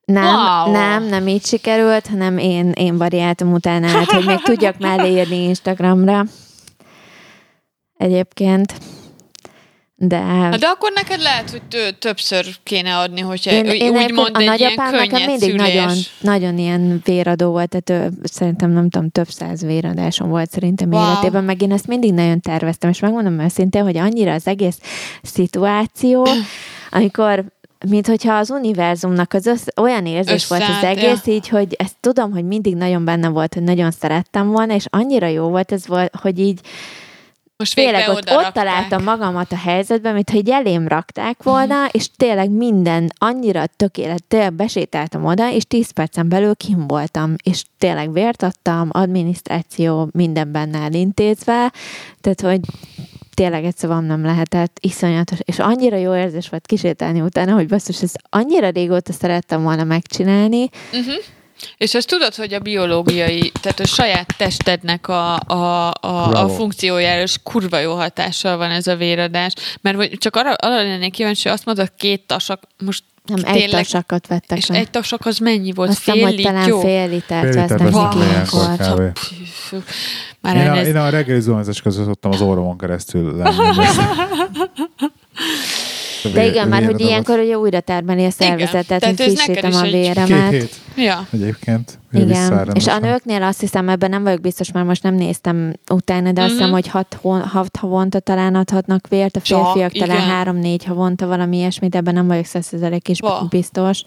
Nem, 0.05 0.25
Wow. 0.35 0.71
nem, 0.73 1.05
nem 1.05 1.27
így 1.29 1.45
sikerült, 1.45 2.07
hanem 2.07 2.39
én, 2.39 2.71
én 2.71 2.97
variáltam 2.97 3.53
utána 3.53 3.87
át, 3.89 4.11
hogy 4.11 4.25
még 4.27 4.43
tudjak 4.43 4.79
mellé 4.87 5.11
írni 5.11 5.37
Instagramra. 5.43 6.25
Egyébként. 7.97 8.75
De 10.01 10.17
Hát 10.17 10.59
de 10.59 10.67
akkor 10.67 10.93
neked 10.95 11.21
lehet, 11.21 11.51
hogy 11.51 11.63
tő, 11.63 11.91
többször 11.91 12.47
kéne 12.63 12.97
adni, 12.97 13.21
hogyha 13.21 13.51
én, 13.51 13.65
én, 13.65 13.73
én 13.75 13.91
úgy 13.91 13.97
egyébként 13.97 14.15
mond 14.17 14.37
a 14.37 14.53
egy 14.53 14.61
ilyen 14.61 14.75
könnyed 14.91 15.27
mindig 15.27 15.51
szülés. 15.51 15.75
nagyon, 15.75 15.97
nagyon 16.21 16.59
ilyen 16.59 17.01
véradó 17.05 17.51
volt, 17.51 17.69
tehát 17.69 18.05
ő, 18.13 18.19
szerintem 18.23 18.71
nem 18.71 18.89
tudom, 18.91 19.11
több 19.11 19.29
száz 19.29 19.63
véradásom 19.63 20.29
volt 20.29 20.51
szerintem 20.51 20.93
Wow. 20.93 21.03
életében, 21.03 21.45
meg 21.45 21.63
én 21.63 21.73
ezt 21.73 21.87
mindig 21.87 22.13
nagyon 22.13 22.41
terveztem, 22.41 22.91
és 22.91 23.01
megmondom 23.01 23.41
őszintén, 23.41 23.83
hogy 23.83 23.97
annyira 23.97 24.33
az 24.33 24.47
egész 24.47 24.79
szituáció, 25.23 26.27
amikor 26.91 27.45
mint 27.89 28.07
hogyha 28.07 28.35
az 28.35 28.51
univerzumnak 28.51 29.33
az 29.33 29.47
össz, 29.47 29.67
olyan 29.77 30.07
érzés 30.07 30.47
volt 30.47 30.63
az 30.63 30.69
Összeállt, 30.69 30.99
egész, 30.99 31.27
így, 31.27 31.49
hogy 31.49 31.75
ezt 31.79 31.97
tudom, 32.01 32.33
hogy 32.33 32.45
mindig 32.45 32.75
nagyon 32.75 33.05
benne 33.05 33.29
volt, 33.29 33.55
hogy 33.55 33.63
nagyon 33.63 33.91
szerettem 33.91 34.49
volna, 34.49 34.75
és 34.75 34.85
annyira 34.91 35.27
jó 35.27 35.49
volt 35.49 35.73
ez 35.73 35.87
volt, 35.87 36.15
hogy 36.23 36.39
így 36.39 36.61
Most 37.59 37.75
tényleg 37.75 38.09
ott, 38.09 38.31
ott 38.31 38.53
találtam 38.53 39.03
magamat 39.03 39.53
a 39.53 39.57
helyzetben, 39.57 40.15
mint 40.15 40.31
hogy 40.31 40.49
elém 40.51 40.89
rakták 40.89 41.43
volna, 41.43 41.75
Mhm. 41.77 41.89
és 41.93 42.11
tényleg 42.17 42.51
minden 42.51 43.13
annyira 43.19 43.67
tökélet, 43.77 44.25
tényleg 44.25 44.53
besétáltam 44.53 45.25
oda, 45.25 45.53
és 45.53 45.65
10 45.65 45.91
percen 45.91 46.29
belül 46.29 46.55
kim 46.57 46.87
voltam, 46.87 47.35
és 47.43 47.63
tényleg 47.79 48.13
vért 48.13 48.43
adtam, 48.43 48.89
adminisztráció, 48.93 50.09
minden 50.13 50.53
benne 50.53 50.79
elintézve, 50.79 51.73
tehát, 52.21 52.41
hogy 52.41 52.61
tényleg 53.35 53.65
egy 53.65 53.77
szavam 53.77 54.05
nem 54.05 54.25
lehetett, 54.25 54.77
iszonyatos, 54.81 55.39
és 55.45 55.59
annyira 55.59 55.97
jó 55.97 56.15
érzés 56.15 56.49
volt 56.49 56.67
kisétálni 56.67 57.21
utána, 57.21 57.53
hogy 57.53 57.69
basszus, 57.69 58.03
ezt 58.03 58.19
annyira 58.31 58.69
régóta 58.69 59.13
szerettem 59.13 59.63
volna 59.63 59.85
megcsinálni, 59.85 60.69
Uh-huh. 60.93 61.15
És 61.77 61.95
azt 61.95 62.09
tudod, 62.09 62.35
hogy 62.35 62.55
a 62.55 62.59
biológiai, 62.59 63.53
tehát 63.61 63.81
a 63.81 63.87
saját 63.87 64.35
testednek 64.37 65.09
a, 65.09 65.35
a, 65.37 65.55
a, 65.57 65.93
a 66.01 66.29
Bravo. 66.29 66.55
funkciójára 66.55 67.23
is 67.23 67.37
kurva 67.43 67.79
jó 67.79 67.95
hatással 67.95 68.57
van 68.57 68.71
ez 68.71 68.87
a 68.87 68.97
véradás. 68.97 69.53
Mert 69.81 69.97
hogy 69.97 70.11
csak 70.19 70.37
arra, 70.37 70.53
arra 70.53 70.83
lennék 70.83 71.13
kíváncsi, 71.13 71.43
hogy 71.43 71.53
azt 71.53 71.65
mondod, 71.65 71.93
két 71.97 72.27
tasak, 72.27 72.63
most 72.85 73.05
nem 73.25 73.45
egy 73.45 73.53
tényleg, 73.53 73.83
tasakat 73.83 74.27
vettek 74.27 74.59
és 74.59 74.67
le. 74.67 74.79
egy 74.79 74.91
tasak 74.91 75.27
az 75.27 75.39
mennyi 75.39 75.73
volt? 75.73 75.89
Azt 75.89 75.99
hiszem, 75.99 76.15
fél 76.15 76.25
hogy 76.25 76.43
talán 76.43 76.69
jó? 76.69 76.81
fél 76.81 77.09
litert 77.09 77.55
ki 77.55 78.19
ilyenkor 78.19 78.77
Már 80.41 80.57
Én 80.57 80.63
a, 80.63 80.65
elnéz... 80.65 80.87
én 80.87 80.97
a 80.97 81.09
reggeli 81.09 81.41
zuhanyzás 81.41 81.83
között 81.83 82.07
szoktam 82.07 82.31
az 82.31 82.41
orromon 82.41 82.79
keresztül 82.79 83.37
lenni. 83.37 83.57
De 86.33 86.47
igen, 86.47 86.69
már 86.69 86.85
hogy 86.85 87.01
ilyenkor 87.01 87.39
ugye 87.39 87.59
újra 87.59 87.81
termeli 87.81 88.25
a 88.25 88.31
szervezetet, 88.31 89.01
Tehát 89.01 89.17
hogy 89.17 89.27
ez 89.27 89.33
neked 89.33 89.45
frissítem 89.45 89.71
is 89.71 89.77
a 89.77 89.83
egy- 89.85 89.91
Két 89.93 90.01
véremet. 90.15 90.51
hét 90.53 90.75
Ja. 90.97 91.27
egyébként. 91.33 91.99
Igen, 92.13 92.71
és 92.75 92.87
a 92.87 92.99
nőknél 92.99 93.43
azt 93.43 93.61
hiszem, 93.61 93.89
ebben 93.89 94.11
nem 94.11 94.23
vagyok 94.23 94.41
biztos, 94.41 94.73
mert 94.73 94.87
most 94.87 95.03
nem 95.03 95.15
néztem 95.15 95.73
utána, 95.93 96.33
de 96.33 96.41
azt 96.43 96.51
hiszem, 96.51 96.65
Mhm. 96.67 96.75
hogy 96.75 96.89
hat, 96.89 97.19
hon, 97.23 97.41
hat 97.41 97.77
havonta 97.77 98.21
talán 98.21 98.55
adhatnak 98.55 99.07
vért, 99.09 99.37
a 99.37 99.41
Csak, 99.41 99.65
férfiak 99.65 99.93
talán 99.93 100.17
igen. 100.17 100.29
három-négy 100.29 100.85
havonta 100.85 101.27
valami 101.27 101.57
ilyesmit, 101.57 101.95
ebben 101.95 102.15
nem 102.15 102.27
vagyok 102.27 102.45
százszerzelék 102.45 103.09
is 103.09 103.19
biztos. 103.49 104.03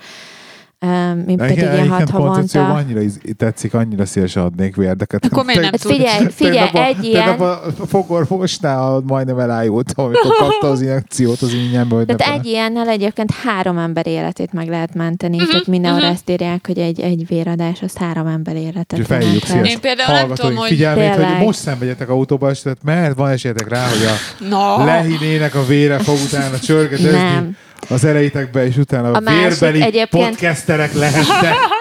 Um, 0.86 1.24
mi 1.26 1.36
De 1.36 1.44
pedig 1.44 1.58
igen, 1.58 1.74
ilyen 1.74 1.88
hat 1.90 2.10
havonta. 2.10 2.74
annyira 2.74 3.02
iz- 3.02 3.20
tetszik, 3.38 3.74
annyira 3.74 4.06
szívesen 4.06 4.44
adnék 4.44 4.76
vérdeket. 4.76 5.26
Akkor 5.26 5.46
miért 5.46 5.62
nem 5.62 5.70
Hát 5.72 5.82
figyelj, 5.82 6.28
figyelj, 6.30 6.70
a- 6.74 6.84
egy 6.86 7.04
ilyen, 7.04 7.40
a 7.40 7.60
fogorvosnál 7.88 9.04
majdnem 9.08 9.40
elájultam, 9.40 10.06
amikor 10.06 10.36
kapta 10.38 10.70
az 10.70 10.82
injekciót 10.82 11.42
az 11.42 11.54
ingyenbe, 11.54 11.96
hogy 11.96 12.06
tehát 12.06 12.38
egy 12.40 12.46
ilyennel 12.46 12.88
egyébként 12.88 13.32
három 13.32 13.78
ember 13.78 14.08
életét 14.08 14.54
meg 14.54 14.68
lehet 14.70 14.94
menteni, 14.94 15.38
Mhm, 15.38 15.46
tehát 15.50 15.68
mindenhol 15.68 16.02
mhm. 16.02 16.12
ezt 16.12 16.30
írják, 16.30 16.66
hogy 16.68 16.78
egy, 16.78 17.00
egy 17.00 17.28
véradás 17.28 17.82
az 17.82 17.96
három 17.98 18.28
ember 18.28 18.56
életet 18.56 19.06
szíves 19.06 19.70
Én 19.70 19.80
például 19.80 20.14
nem 20.28 20.36
tudom, 20.36 20.56
hogy 20.56 20.68
figyelmét, 20.68 21.16
hogy 21.16 21.46
most 21.46 21.60
szenvedjetek 21.60 22.10
autóbalesetet, 22.10 22.78
mert 22.84 23.16
van 23.16 23.30
esélyetek 23.30 23.70
rá, 23.70 23.88
hogy 23.88 24.06
a 24.06 24.46
Na, 24.50 24.86
lehinének 24.86 25.56
a 25.56 25.66
vére 25.66 26.00
fog 26.00 26.16
utána 26.28 26.60
csörgedezni 26.60 27.12
Nem. 27.12 27.56
Az 27.90 28.04
erejétekbe, 28.04 28.66
és 28.66 28.78
utána 28.78 29.12
a, 29.12 29.16
A 29.16 29.20
vérbeli 29.20 29.82
egyébként- 29.82 30.10
podcasterek 30.30 30.94
lehettek. 30.94 31.54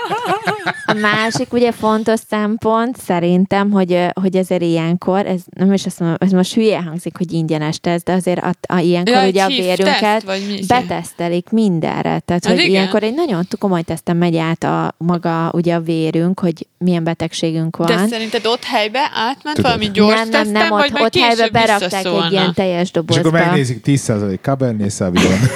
A 0.87 0.93
másik 0.93 1.53
ugye 1.53 1.73
fontos 1.73 2.21
szempont 2.31 2.97
szerintem, 2.97 3.71
hogy, 3.71 4.07
hogy 4.21 4.37
ezért 4.37 4.63
ilyenkor, 4.63 5.27
ez 5.27 5.41
nem 5.51 5.73
is 5.73 5.87
azt 5.87 5.99
mondom, 6.01 6.17
ez 6.21 6.31
most 6.31 6.55
hülye 6.55 6.83
hangzik, 6.83 7.17
hogy 7.17 7.33
ingyenes 7.33 7.81
teszt, 7.81 8.05
de 8.05 8.13
azért 8.13 8.41
a, 8.45 8.75
a, 8.75 8.79
ilyenkor 8.79 9.15
Ja, 9.15 9.27
ugye 9.29 9.43
a 9.43 9.49
vérünket 9.49 10.25
teszt, 10.25 10.69
betesztelik 10.69 11.51
mindenre. 11.51 12.01
Tehát, 12.01 12.25
Hát 12.29 12.47
hogy 12.47 12.55
igen. 12.59 12.71
ilyenkor 12.71 13.03
egy 13.03 13.15
nagyon 13.15 13.47
komoly 13.59 13.83
teszten 13.83 14.17
megy 14.17 14.37
át 14.37 14.65
a 14.65 14.95
maga 14.99 15.51
ugye 15.53 15.75
a 15.75 15.81
vérünk, 15.81 16.41
hogy 16.41 16.67
milyen 16.79 17.05
betegségünk 17.05 17.77
van. 17.77 17.87
de 17.87 18.07
szerinted 18.07 18.47
ott 18.47 18.65
helybe 18.65 19.11
átment 19.15 19.57
Tudod. 19.57 19.63
valami 19.63 19.91
gyors 19.91 20.15
nem, 20.15 20.29
nem, 20.29 20.49
nem, 20.49 20.69
vagy 20.69 20.91
ott, 20.95 21.01
ott 21.01 21.17
helybe 21.17 21.49
berakták 21.49 22.05
egy 22.05 22.33
ilyen 22.33 22.55
teljes 22.55 22.91
És 22.91 22.97
akkor 22.97 23.17
dobozba. 23.17 23.31
megnézik 23.47 23.83
10% 23.87 24.41
Cabernet 24.43 24.91
Sauvignon. 24.93 25.39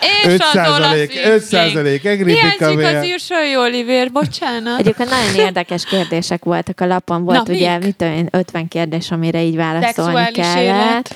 És 0.00 0.32
5 0.32 0.40
az 0.40 0.48
százalék, 0.52 1.20
olasz 1.24 1.34
5 1.34 1.42
százalék, 1.42 2.02
Hiányzik 2.02 2.96
az 2.96 3.04
írsai 3.04 3.56
Oliver, 3.56 4.12
bocsánat. 4.12 4.80
Egyébként 4.80 5.10
nagyon 5.10 5.46
érdekes 5.46 5.84
kérdések 5.84 6.44
voltak 6.44 6.80
a 6.80 6.86
lapon. 6.86 7.24
Volt 7.24 7.46
Na, 7.46 7.54
ugye, 7.54 7.78
mit 7.78 7.96
tudom 7.96 8.14
én, 8.14 8.28
50 8.30 8.68
kérdés, 8.68 9.10
amire 9.10 9.42
így 9.42 9.56
válaszolni 9.56 9.92
Szexuális 9.92 10.36
kellett. 10.36 10.62
élet. 10.62 11.14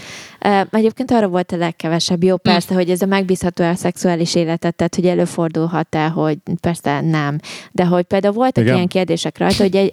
Egyébként 0.71 1.11
arra 1.11 1.29
volt 1.29 1.53
a 1.53 1.57
legkevesebb. 1.57 2.23
Jó, 2.23 2.37
persze, 2.37 2.75
hogy 2.75 2.91
ez 2.91 3.03
a 3.03 3.07
megbízható 3.07 3.65
a 3.65 3.75
szexuális 3.75 4.35
életet, 4.35 4.75
tehát 4.75 4.95
hogy 4.95 5.07
előfordulhat-e, 5.07 6.07
hogy 6.07 6.39
persze 6.61 7.01
nem. 7.01 7.39
De 7.73 7.85
hogy 7.85 8.05
például 8.05 8.35
voltak 8.35 8.63
Igen. 8.65 8.75
ilyen 8.75 8.89
kérdések 8.89 9.39
rajta, 9.39 9.63
hogy 9.63 9.77
egy, 9.77 9.93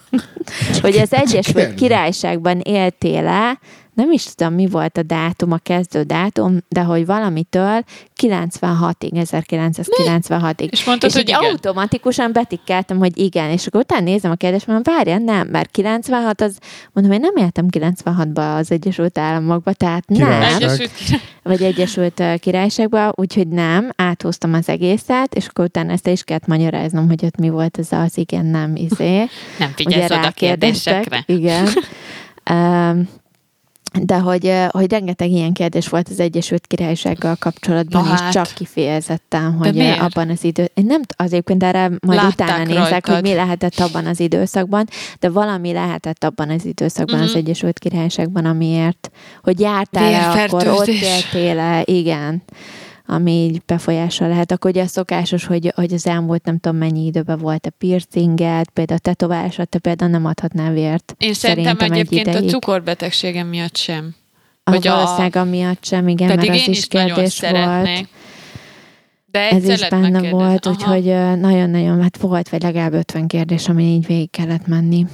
hogy 0.82 0.96
az 0.96 1.12
Egyesült. 1.12 1.74
Királyságban 1.74 2.60
éltél-e, 2.60 3.58
nem 3.94 4.12
is 4.12 4.24
tudom, 4.24 4.54
mi 4.54 4.66
volt 4.66 4.98
a 4.98 5.02
dátum, 5.02 5.52
a 5.52 5.58
kezdő 5.58 6.02
dátum, 6.02 6.58
de 6.68 6.82
hogy 6.82 7.06
valamitől 7.06 7.84
96-ig, 8.22 9.10
1996-ig. 9.12 10.70
És 10.70 10.84
mondtad, 10.84 11.10
és 11.10 11.16
hogy 11.16 11.28
igen. 11.28 11.40
automatikusan 11.40 12.32
betikkeltem, 12.32 12.98
hogy 12.98 13.18
igen, 13.18 13.50
és 13.50 13.66
akkor 13.66 13.80
utána 13.80 14.04
nézem 14.04 14.30
a 14.30 14.34
kérdést, 14.34 14.66
mondom, 14.66 14.94
várjál, 14.94 15.18
nem, 15.18 15.48
mert 15.48 15.70
96 15.70 16.40
az, 16.40 16.58
mondom, 16.92 17.12
én 17.12 17.20
nem 17.20 17.44
éltem 17.44 17.66
96-ba 17.70 18.56
az 18.58 18.70
Egyesült 18.70 19.18
Államokba, 19.18 19.72
tehát 19.72 20.08
nem, 20.08 20.18
Királyság. 20.18 20.62
Egyesült 20.62 20.90
Király- 20.94 21.20
vagy 21.42 21.62
Egyesült 21.62 22.22
Királyságba, 22.40 23.12
úgyhogy 23.14 23.48
nem, 23.48 23.90
áthúztam 23.96 24.54
az 24.54 24.68
egészet, 24.68 25.34
és 25.34 25.46
akkor 25.46 25.64
utána 25.64 25.92
ezt 25.92 26.06
is 26.06 26.24
kellett 26.24 26.46
magyaráznom, 26.46 27.08
hogy 27.08 27.24
ott 27.24 27.36
mi 27.36 27.48
volt 27.48 27.78
ez 27.78 27.88
az 27.90 28.18
igen, 28.18 28.46
nem, 28.46 28.76
izé. 28.76 29.28
Nem 29.58 29.72
figyelsz 29.74 30.10
oda 30.10 30.26
a 30.26 30.30
kérdésekre. 30.30 31.22
Igen. 31.26 31.68
Um, 32.50 33.08
de 34.02 34.18
hogy, 34.18 34.46
ö, 34.46 34.64
hogy 34.70 34.90
rengeteg 34.90 35.30
ilyen 35.30 35.52
kérdés 35.52 35.88
volt 35.88 36.08
az 36.08 36.20
Egyesült 36.20 36.66
Királysággal 36.66 37.36
kapcsolatban, 37.38 38.04
Na 38.04 38.12
és 38.14 38.20
hát. 38.20 38.32
csak 38.32 38.46
kifejezetten, 38.54 39.52
hogy 39.52 39.74
miért? 39.74 40.00
abban 40.00 40.30
az 40.30 40.44
idő... 40.44 40.70
Én 40.74 40.84
nem 40.86 41.00
azért 41.16 41.32
egyébként 41.32 41.62
erre 41.62 41.88
majd 42.06 42.18
Látták 42.22 42.48
utána 42.48 42.64
nézek, 42.64 42.88
rajtad. 42.90 43.14
hogy 43.14 43.22
mi 43.22 43.34
lehetett 43.34 43.80
abban 43.80 44.06
az 44.06 44.20
időszakban, 44.20 44.86
de 45.20 45.28
valami 45.30 45.72
lehetett 45.72 46.24
abban 46.24 46.50
az 46.50 46.64
időszakban 46.64 47.18
Mhm. 47.18 47.24
az 47.24 47.34
Egyesült 47.34 47.78
Királyságban, 47.78 48.44
amiért, 48.44 49.10
hogy 49.42 49.60
jártál-e, 49.60 50.42
akkor 50.42 50.66
ott 50.68 50.86
éltél 50.86 51.82
igen, 51.84 52.42
ami 53.06 53.30
így 53.32 53.62
befolyással 53.66 54.28
lehet. 54.28 54.52
Akkor 54.52 54.70
ugye 54.70 54.82
a 54.82 54.86
szokásos, 54.86 55.44
hogy, 55.44 55.72
hogy 55.74 55.92
az 55.92 56.06
elmúlt 56.06 56.44
nem 56.44 56.58
tudom 56.58 56.78
mennyi 56.78 57.04
időben 57.04 57.38
volt 57.38 57.66
a 57.66 57.70
piercinget, 57.78 58.70
például 58.70 58.98
a 58.98 59.02
tetoválásra, 59.02 59.64
te 59.64 59.78
például 59.78 60.10
nem 60.10 60.24
adhatnál 60.24 60.72
vért. 60.72 61.14
Én 61.18 61.34
szerintem 61.34 61.76
Szerintem 61.76 61.92
egy 61.92 61.98
egyébként 62.06 62.26
a 62.26 62.30
ideig. 62.38 62.50
cukorbetegségem 62.50 63.46
miatt 63.46 63.76
sem. 63.76 64.14
A 64.64 64.70
Hogy 64.70 64.86
a- 64.86 64.94
valószínűleg 64.94 65.48
miatt 65.48 65.84
sem, 65.84 66.08
igen, 66.08 66.28
Pedig 66.28 66.48
mert 66.50 66.60
az 66.62 66.68
is 66.68 66.78
is 66.78 66.86
kérdés 66.86 67.40
volt. 67.40 68.08
De 69.30 69.48
Ez 69.48 69.68
is 69.68 69.88
benne 69.88 70.30
volt, 70.30 70.66
úgyhogy 70.66 71.04
nagyon-nagyon, 71.40 72.02
hát 72.02 72.16
volt 72.16 72.48
vagy 72.48 72.62
legalább 72.62 72.92
50 72.92 73.26
kérdés, 73.26 73.68
ami 73.68 73.84
így 73.84 74.06
végig 74.06 74.30
kellett 74.30 74.66
menni. 74.66 75.06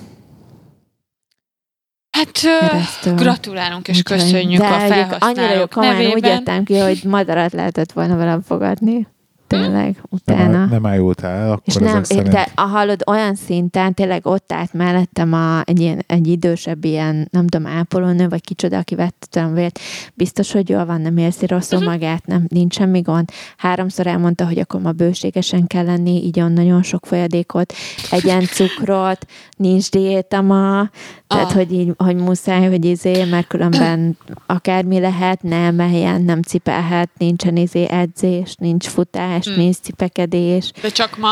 Hát 2.21 2.31
keresztül. 2.71 3.15
gratulálunk 3.15 3.89
és 3.89 3.97
Úgyhogy- 3.99 4.19
köszönjük 4.19 4.61
de 4.61 4.67
a 4.67 4.71
felhasználók 4.79 5.17
Annyira 5.23 5.55
jó, 5.55 5.67
komolyan 5.67 5.97
úgy 5.97 6.03
nevében. 6.07 6.31
jöttem 6.33 6.65
ki, 6.65 6.79
hogy 6.79 7.01
madarat 7.07 7.53
lehetett 7.53 7.93
volna 7.93 8.17
velem 8.17 8.43
fogadni. 8.43 9.07
Tényleg, 9.47 9.71
Nem, 9.73 9.95
utána. 10.09 10.65
nem 10.65 10.87
ájultál, 10.87 11.47
akkor 11.51 11.63
És 11.65 11.75
nem, 11.75 12.03
szerint... 12.03 12.29
de 12.29 12.49
a 12.55 12.61
hallod 12.61 13.03
olyan 13.07 13.35
szinten, 13.35 13.95
tényleg 13.95 14.27
ott 14.27 14.53
állt 14.53 14.73
mellettem 14.73 15.33
a, 15.33 15.61
egy, 15.65 15.81
ilyen, 15.81 16.05
egy 16.07 16.27
idősebb 16.27 16.85
ilyen, 16.85 17.29
nem 17.31 17.47
tudom, 17.47 17.67
ápolónő, 17.67 18.29
vagy 18.29 18.41
kicsoda, 18.41 18.79
aki 18.79 18.95
vett 18.95 19.27
tudom 19.31 19.55
vért, 19.55 19.79
biztos, 20.15 20.53
hogy 20.53 20.69
jól 20.69 20.85
van, 20.87 21.01
nem 21.01 21.17
érzi 21.17 21.47
rosszul 21.47 21.79
Mhm. 21.79 21.89
magát, 21.89 22.27
nem, 22.27 22.45
nincs 22.49 22.75
semmi 22.75 23.01
gond. 23.01 23.31
Háromszor 23.57 24.07
elmondta, 24.07 24.47
hogy 24.47 24.59
akkor 24.59 24.81
ma 24.81 24.93
bőségesen 24.93 25.67
kell 25.67 25.85
lenni, 25.85 26.25
így 26.25 26.41
on 26.41 26.53
nagyon 26.53 26.83
sok 26.83 27.07
folyadékot, 27.07 27.73
egyen 28.11 28.41
cukrot, 28.45 29.27
nincs 29.57 29.91
diéta 29.91 30.41
ma, 30.41 30.91
tehát, 31.31 31.47
Ah. 31.51 31.53
hogy 31.53 31.73
így, 31.73 31.93
hogy 31.97 32.17
muszáj, 32.17 32.69
hogy 32.69 32.85
izé, 32.85 33.25
mert 33.25 33.47
különben 33.47 34.17
akármi 34.47 34.99
lehet, 35.01 35.43
ne 35.43 35.57
emeljen, 35.57 36.23
nem 36.23 36.43
cipelhet, 36.43 37.11
nincsen 37.19 37.57
izé 37.57 37.87
edzés, 37.89 38.55
nincs 38.59 38.87
futás, 38.87 39.47
Hmm. 39.47 39.57
nincs 39.57 39.77
cipekedés, 39.77 40.71
De 40.83 40.89
csak 40.89 41.19
ma? 41.19 41.31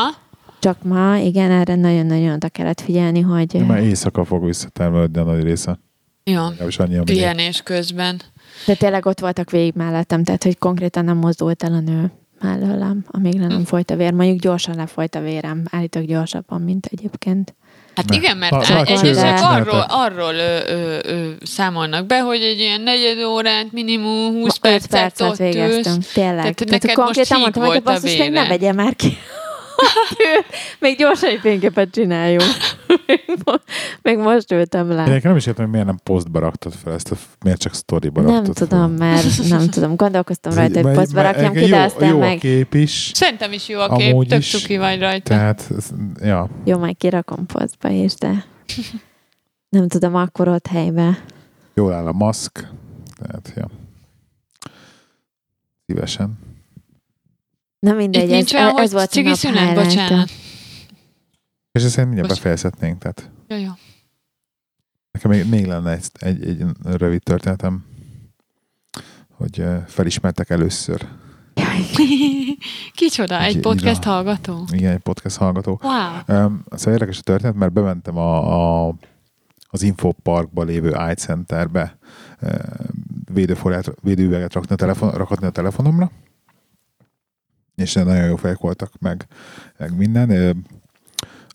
csak 0.59 0.83
ma, 0.83 1.17
igen, 1.17 1.51
erre 1.51 1.75
nagyon-nagyon 1.75 2.33
oda 2.33 2.49
kellett 2.49 2.81
figyelni, 2.81 3.19
hogy 3.21 3.45
De 3.45 3.63
már 3.63 3.83
éjszaka 3.83 4.25
fog 4.25 4.45
visszatermelődni 4.45 5.19
a 5.19 5.23
nagy 5.23 5.43
része. 5.43 5.79
Amennyi. 6.77 7.03
Pihenés 7.03 7.61
közben. 7.61 8.21
de 8.65 8.75
tényleg 8.75 9.05
ott 9.05 9.19
voltak 9.19 9.49
végig 9.49 9.73
mellettem, 9.75 10.23
tehát 10.23 10.43
hogy 10.43 10.57
konkrétan 10.57 11.05
nem 11.05 11.17
mozdult 11.17 11.63
el 11.63 11.73
a 11.73 11.79
nő 11.79 12.11
mellőlem, 12.41 13.05
amíg 13.07 13.33
le 13.33 13.45
Hm. 13.45 13.51
nem 13.51 13.63
folyt 13.65 13.89
a 13.91 13.95
vér. 13.95 14.13
Mondjuk 14.13 14.39
gyorsan 14.39 14.75
lefolyt 14.75 15.15
a 15.15 15.19
vérem, 15.21 15.63
állítólag 15.71 16.07
gyorsabban, 16.07 16.61
mint 16.61 16.85
egyébként. 16.85 17.55
Hát 17.99 18.09
Ne. 18.09 18.15
igen, 18.15 18.37
mert 18.37 18.67
nagy 18.69 18.89
egyesek 18.89 19.39
arról, 19.41 19.85
arról 19.87 20.33
ö, 20.33 20.57
ö, 20.67 20.97
ö, 21.03 21.29
számolnak 21.43 22.05
be, 22.05 22.19
hogy 22.19 22.41
egy 22.41 22.59
ilyen 22.59 22.81
negyed 22.81 23.23
órát, 23.23 23.65
minimum 23.71 24.33
20 24.33 24.41
Ma 24.41 24.47
öt 24.47 24.59
percet 24.87 24.89
percet 24.89 25.27
ott 25.29 25.39
ülsz. 25.39 25.97
tényleg. 26.13 26.13
Tehát 26.13 26.55
Tehát, 26.55 26.65
neked 26.69 26.91
konkrétan 26.93 27.39
most 27.39 27.55
mondtam, 27.55 27.63
hogy 27.63 27.75
a 27.75 27.91
basszus, 27.91 28.17
még 28.17 28.31
ne 28.31 28.47
vegye 28.47 28.73
már 28.73 28.95
ki. 28.95 29.17
Még 30.79 30.97
gyorsan 30.97 31.29
egy 31.29 31.39
fényképet 31.39 31.89
csináljunk. 31.91 32.43
még, 33.07 33.21
mo- 33.45 33.63
még 34.01 34.17
most 34.17 34.51
ültem 34.51 34.87
le. 34.87 35.03
Én 35.05 35.11
nekem 35.11 35.29
nem 35.29 35.35
is 35.35 35.45
értem, 35.45 35.63
hogy 35.63 35.73
miért 35.73 35.87
nem 35.87 35.99
posztba 36.03 36.39
raktad 36.39 36.73
fel 36.73 36.93
ezt, 36.93 37.11
a, 37.11 37.15
miért 37.43 37.59
csak 37.59 37.73
sztoriba 37.73 38.21
Nem 38.21 38.33
raktad 38.35 38.55
tudom, 38.55 38.97
fel. 38.97 39.07
mert 39.07 39.47
nem 39.49 39.69
tudom, 39.69 39.95
gondolkoztam 39.95 40.53
rajta, 40.53 40.81
hogy 40.81 40.95
posztba 40.95 41.21
rakjam 41.21 41.51
ki, 41.53 41.59
jó, 41.59 41.67
de 41.67 41.81
aztán 41.81 42.09
jó 42.09 42.19
meg... 42.19 42.35
a 42.35 42.39
kép 42.39 42.73
is, 42.73 43.11
Szerintem 43.13 43.51
is 43.51 43.67
jó 43.69 43.79
a 43.79 43.95
kép, 43.95 44.11
Amúgy 44.11 44.27
tök 44.27 44.39
is. 44.39 44.49
cuki 44.51 44.77
vagy 44.77 44.99
rajta. 44.99 45.29
tehát, 45.29 45.69
ja, 46.21 46.49
Jó, 46.65 46.77
majd 46.77 46.97
kirakom 46.97 47.45
posztba 47.45 47.89
is, 47.89 48.13
de 48.13 48.45
nem 49.69 49.87
tudom, 49.87 50.15
akkor 50.15 50.47
ott 50.47 50.67
helybe. 50.67 51.23
jól 51.73 51.93
áll 51.93 52.07
a 52.07 52.11
maszk, 52.13 52.67
tehát, 53.21 53.53
ja. 53.55 53.67
Szívesen. 55.85 56.39
Na 57.79 57.91
Itt 57.91 57.97
mindegy, 57.97 58.23
ez, 58.23 58.29
nincs 58.29 58.53
olyan, 58.53 58.67
ez 58.67 58.73
hogy 58.77 58.91
volt 58.91 59.05
a 59.05 59.07
cigi 59.07 59.27
nap 59.27 59.37
szünet, 59.37 59.75
bocsánat. 59.75 60.29
És 61.71 61.83
ezt 61.83 61.97
mindjárt 61.97 62.27
Bocs. 62.27 62.37
befejezhetnénk, 62.37 62.97
tehát 62.97 63.31
Jó, 63.47 63.57
jó. 63.57 63.71
nekem 65.11 65.31
még, 65.31 65.49
még 65.49 65.65
lenne 65.65 65.91
egy, 65.91 66.07
egy, 66.19 66.43
egy 66.47 66.63
rövid 66.83 67.23
történetem, 67.23 67.85
hogy 69.33 69.63
felismertek 69.87 70.49
először. 70.49 71.07
Kicsoda, 72.95 73.41
egy 73.41 73.55
Így- 73.55 73.61
podcast 73.61 73.97
így- 73.97 74.03
hallgató? 74.05 74.65
Igen, 74.71 74.91
egy 74.93 74.99
podcast 75.01 75.37
hallgató. 75.37 75.79
Wow. 75.83 76.37
Um, 76.45 76.63
szóval 76.71 76.93
érdekes 76.93 77.19
a 77.19 77.21
történet, 77.21 77.55
mert 77.55 77.73
bementem 77.73 78.17
a, 78.17 78.87
a, 78.87 78.95
az 79.69 79.81
Infoparkba 79.81 80.63
lévő 80.63 80.95
iCenterbe 81.11 81.97
um, 82.41 82.49
védőforrát, 83.33 83.93
védőüveget 84.01 84.53
rakni 84.53 84.73
a, 84.73 84.75
telefon, 84.75 85.11
rakatni 85.11 85.47
a 85.47 85.49
telefonomra, 85.49 86.11
és 87.79 87.93
nagyon 87.93 88.25
jó 88.25 88.35
fejek 88.35 88.57
voltak, 88.57 88.91
meg, 88.99 89.27
meg 89.77 89.97
minden. 89.97 90.57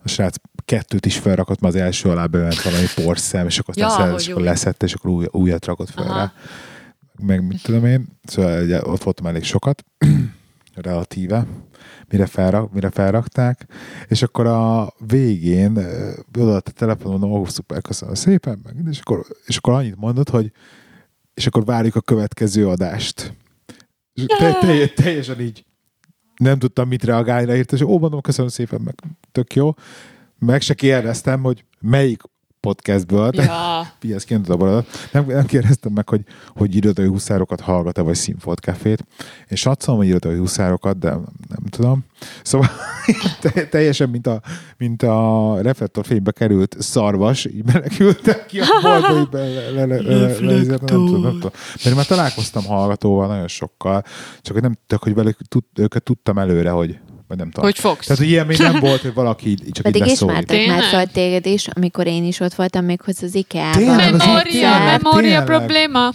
A 0.03 0.07
srác 0.07 0.35
kettőt 0.65 1.05
is 1.05 1.17
felrakott, 1.17 1.59
mert 1.59 1.73
az 1.75 1.81
első 1.81 2.09
alá 2.09 2.25
bement 2.25 2.61
valami 2.61 2.85
porszem, 2.95 3.45
és 3.47 3.59
akkor, 3.59 3.77
Ja, 3.77 3.89
hogy 3.89 4.19
és 4.21 4.27
akkor 4.27 4.41
új. 4.41 4.47
leszette, 4.47 4.85
és 4.85 4.93
akkor 4.93 5.11
új, 5.11 5.25
újat 5.31 5.65
rakott 5.65 5.89
fel 5.89 6.03
Aha. 6.03 6.17
rá. 6.17 6.33
Meg 7.19 7.47
mit 7.47 7.63
tudom 7.63 7.85
én, 7.85 8.07
szóval 8.23 8.63
ugye, 8.63 8.81
ott 8.85 9.03
voltam 9.03 9.25
elég 9.25 9.43
sokat, 9.43 9.83
relatíve, 10.75 11.47
mire, 12.09 12.25
felrak, 12.25 12.73
mire 12.73 12.89
felrakták, 12.89 13.65
és 14.07 14.21
akkor 14.21 14.45
a 14.45 14.93
végén 15.07 15.71
odaadta 16.37 16.71
a 16.71 16.77
telefonon, 16.77 17.23
oh, 17.23 17.47
szuper, 17.47 17.81
köszönöm 17.81 18.13
szépen, 18.13 18.59
meg, 18.63 18.75
és 18.89 18.99
akkor, 18.99 19.25
és 19.45 19.57
akkor 19.57 19.73
annyit 19.73 19.95
mondott, 19.95 20.29
hogy 20.29 20.51
és 21.33 21.47
akkor 21.47 21.65
várjuk 21.65 21.95
a 21.95 22.01
következő 22.01 22.67
adást. 22.67 23.33
És 24.13 24.25
te, 24.25 24.53
te, 24.53 24.87
teljesen 24.87 25.39
így 25.39 25.65
nem 26.37 26.59
tudtam 26.59 26.87
mit 26.87 27.03
reagálni, 27.03 27.45
rá 27.45 27.55
írta, 27.55 27.75
és 27.75 27.81
ó, 27.81 27.99
mondom, 27.99 28.21
köszönöm 28.21 28.49
szépen, 28.49 28.81
meg 28.81 28.95
tök 29.31 29.53
jó. 29.53 29.73
Meg 30.39 30.61
se 30.61 30.73
kérdeztem, 30.73 31.41
hogy 31.41 31.65
melyik 31.79 32.21
podcastből, 32.65 33.29
ja. 33.33 33.43
Ja. 33.43 33.91
Piasz 33.99 34.23
kint 34.23 34.49
a 34.49 34.57
baradat. 34.57 34.87
Nem, 35.11 35.25
nem 35.25 35.45
kérdeztem 35.45 35.91
meg, 35.91 36.09
hogy, 36.09 36.21
hogy 36.55 36.75
irodai 36.75 37.07
huszárokat 37.07 37.61
hallgat-e, 37.61 38.01
vagy 38.01 38.15
színfolt 38.15 38.59
cafét. 38.59 39.05
Én 39.49 39.57
satszolom, 39.57 39.99
hogy 39.99 40.09
irodai 40.09 40.37
huszárokat, 40.37 40.99
de 40.99 41.09
nem, 41.09 41.23
nem 41.49 41.63
tudom. 41.69 42.05
Szóval 42.43 42.69
te, 43.41 43.67
teljesen, 43.67 44.09
mint 44.09 44.27
a, 44.27 44.41
mint 44.77 45.03
a 45.03 45.57
reflektorfénybe 45.61 46.31
került 46.31 46.75
szarvas, 46.79 47.45
így 47.45 47.65
menekültem 47.65 48.39
ki 48.47 48.59
a 48.59 48.65
boltba, 48.81 49.19
így 49.19 49.29
be, 49.29 49.39
le, 49.39 49.69
le, 49.71 49.85
le, 49.85 50.01
le, 50.01 50.39
le, 50.39 50.63
nem 50.65 50.77
tudom, 50.77 51.21
nem 51.21 51.31
tudom. 51.31 51.51
Mert 51.83 51.95
már 51.95 52.05
találkoztam 52.05 52.63
hallgatóval 52.63 53.27
nagyon 53.27 53.47
sokkal, 53.47 54.03
csak 54.41 54.53
hogy 54.53 54.61
nem 54.61 54.73
tudtak, 54.73 55.03
hogy 55.03 55.13
velük 55.13 55.37
tud, 55.47 55.63
őket 55.75 56.03
tudtam 56.03 56.37
előre, 56.37 56.69
hogy 56.69 56.99
Vagy 57.27 57.37
nem 57.37 57.49
tudom. 57.49 57.63
Hogy 57.65 57.79
fogsz? 57.79 58.05
Tehát, 58.05 58.21
hogy 58.21 58.29
ilyen 58.31 58.45
még 58.45 58.57
nem 58.57 58.79
volt, 58.79 59.01
hogy 59.01 59.13
valaki 59.13 59.49
így- 59.49 59.63
csak 59.71 59.83
Pedig 59.83 60.01
így 60.05 60.11
ismertek 60.11 60.67
már 60.67 60.83
fel 60.83 61.05
téged 61.07 61.45
is, 61.45 61.67
amikor 61.67 62.07
én 62.07 62.23
is 62.25 62.39
ott 62.39 62.53
voltam 62.53 62.85
még 62.85 63.01
hozzá 63.01 63.25
az 63.25 63.35
IKEA-ban. 63.35 63.95
Memória, 63.95 64.69
memória 65.01 65.43
probléma. 65.43 66.09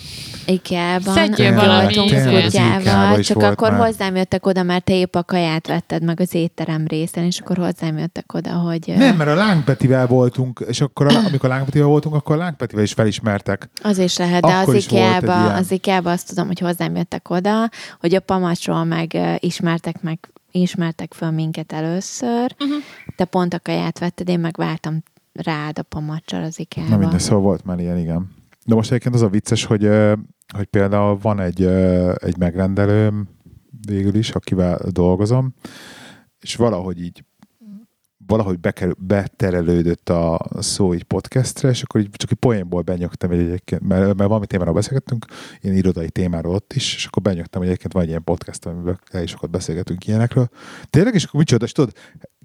IKEA-ban. 0.47 1.15
Szedjél 1.15 1.55
valami 1.55 1.95
kutyával, 1.95 3.21
csak 3.21 3.43
akkor 3.43 3.71
már. 3.71 3.81
hozzám 3.87 4.17
jöttek 4.17 4.47
oda, 4.47 4.63
mert 4.63 4.85
te 4.85 4.95
épp 4.95 5.15
a 5.15 5.23
kaját 5.23 5.67
vetted 5.67 6.03
meg 6.03 6.21
az 6.21 6.35
étterem 6.35 6.87
részen, 6.87 7.25
és 7.25 7.39
akkor 7.39 7.57
hozzám 7.57 7.99
jöttek 7.99 8.35
oda, 8.35 8.51
hogy 8.53 8.93
Nem, 8.97 9.17
mert 9.17 9.31
a 9.31 9.35
Lángpetivel 9.35 10.07
voltunk, 10.07 10.65
és 10.69 10.81
akkor 10.81 11.07
a, 11.07 11.19
amikor 11.27 11.51
a 11.51 11.53
Lángpetivel 11.53 11.89
voltunk, 11.89 12.15
akkor 12.15 12.37
a 12.37 12.39
Lángpetivel 12.39 12.85
is 12.85 12.93
felismertek. 12.93 13.69
az 13.83 13.99
is 13.99 14.17
lehet, 14.17 14.43
de 14.43 14.53
Akkor 14.53 14.75
az 14.75 14.85
IKEA-ba, 14.85 15.55
az 15.55 15.71
IKEA-ba 15.71 16.11
azt 16.11 16.29
tudom, 16.29 16.47
hogy 16.47 16.59
hozzám 16.59 16.97
jöttek 16.97 17.31
oda, 17.31 17.69
hogy 18.01 18.15
a 18.15 18.21
pamacsról 18.21 18.85
meg 18.85 19.19
ismertek 19.39 20.03
meg 20.03 20.19
ismertek 20.53 21.15
föl 21.15 21.31
minket 21.31 21.73
először, 21.73 22.55
Mhm. 22.59 22.71
te 23.17 23.25
pont 23.25 23.55
a 23.55 23.59
kaját 23.59 23.99
vetted, 23.99 24.29
én 24.29 24.41
meg 24.41 24.57
váltam 24.57 25.03
rád 25.33 25.79
a 25.79 25.83
pamacsal 25.83 26.43
az 26.43 26.57
Na 26.57 26.63
IKEA-ba. 26.63 26.97
minden, 26.97 27.19
szóval 27.19 27.41
volt 27.43 27.65
már 27.65 27.79
ilyen, 27.79 27.99
igen. 27.99 28.31
De 28.67 28.75
most 28.75 28.91
egyébként 28.91 29.15
az 29.15 29.23
a 29.23 29.29
vicces, 29.29 29.65
hogy, 29.65 29.89
hogy 30.55 30.65
például 30.71 31.19
van 31.19 31.41
egy, 31.41 31.63
egy 32.17 32.37
megrendelőm 32.39 33.29
végül 33.87 34.15
is, 34.15 34.31
akivel 34.31 34.81
dolgozom, 34.91 35.55
és 36.41 36.57
valahogy 36.57 37.03
így 37.03 37.25
valahogy 38.31 38.59
bekerül, 38.59 38.95
beterelődött 38.99 40.09
a 40.09 40.41
szó 40.59 40.95
így 40.95 41.03
podcastre, 41.03 41.69
és 41.69 41.83
akkor 41.83 42.01
így 42.01 42.09
csak 42.13 42.31
egy 42.31 42.37
poénból 42.37 42.83
benyögtem, 42.83 43.29
hogy 43.31 43.39
egyébként, 43.39 43.89
mert, 43.89 44.05
mert 44.05 44.29
valami 44.29 44.47
témáról 44.47 44.75
beszélgettünk, 44.75 45.25
ilyen 45.61 45.77
irodai 45.77 46.11
témáról 46.11 46.55
ott 46.55 46.73
is, 46.73 46.95
és 46.95 47.05
akkor 47.05 47.23
benyögtem, 47.23 47.61
hogy 47.61 47.69
egyébként 47.69 47.93
van 47.93 48.03
egy 48.03 48.09
ilyen 48.09 48.25
podcast, 48.25 48.67
amiben 48.67 49.01
el 49.11 49.23
is 49.23 49.31
sokat 49.31 49.51
beszélgetünk 49.51 50.07
ilyenekről. 50.07 50.49
Tényleg, 50.91 51.15
és 51.15 51.25
akkor 51.25 51.41
micsoda, 51.41 51.65
és 51.65 51.73
tudod, 51.73 51.93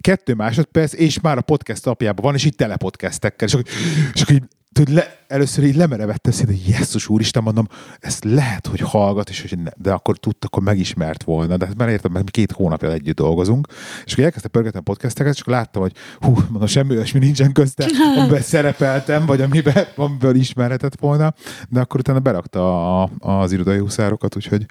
kettő 0.00 0.34
másodperc, 0.34 0.92
és 0.92 1.20
már 1.20 1.38
a 1.38 1.42
podcast 1.42 1.86
apjában 1.86 2.24
van, 2.24 2.34
és 2.34 2.44
így 2.44 2.56
tele 2.56 2.76
podcastekkel, 2.76 3.48
és 3.48 3.54
akkor, 3.54 3.66
és 4.14 4.22
akkor 4.22 4.34
így 4.34 4.44
tudod, 4.76 4.94
le, 4.94 5.16
először 5.26 5.64
így 5.64 5.76
lemerevettem 5.76 6.32
szét, 6.32 6.46
hogy 6.46 6.68
jesszus 6.68 7.08
úristen, 7.08 7.42
mondom, 7.42 7.68
ezt 8.00 8.24
lehet, 8.24 8.66
hogy 8.66 8.80
hallgat, 8.80 9.28
és 9.28 9.40
hogy 9.40 9.58
ne, 9.58 9.70
de 9.76 9.92
akkor 9.92 10.16
tudta, 10.16 10.46
akkor 10.46 10.62
megismert 10.62 11.22
volna, 11.22 11.56
de 11.56 11.66
hát 11.66 11.76
már 11.76 11.88
értem, 11.88 12.12
mert 12.12 12.24
mi 12.24 12.30
két 12.30 12.52
hónapja 12.52 12.92
együtt 12.92 13.16
dolgozunk, 13.16 13.66
és 14.04 14.12
akkor 14.12 14.24
elkezdtem 14.24 14.50
pörgetni 14.50 14.78
a 14.78 14.82
podcasteket, 14.82 15.34
és 15.34 15.40
akkor 15.40 15.52
láttam, 15.52 15.82
hogy 15.82 15.92
hú, 16.20 16.30
mondom, 16.48 16.66
semmi 16.66 16.94
olyasmi 16.94 17.18
nincsen 17.18 17.52
közte, 17.52 17.86
amiben 18.18 18.42
szerepeltem, 18.42 19.26
vagy 19.26 19.40
amiben, 19.40 19.86
amiből 19.96 20.34
ismerhetett 20.34 21.00
volna, 21.00 21.34
de 21.68 21.80
akkor 21.80 22.00
utána 22.00 22.20
berakta 22.20 23.02
a, 23.02 23.10
az 23.18 23.52
irodai 23.52 23.78
huszárokat, 23.78 24.36
úgyhogy 24.36 24.66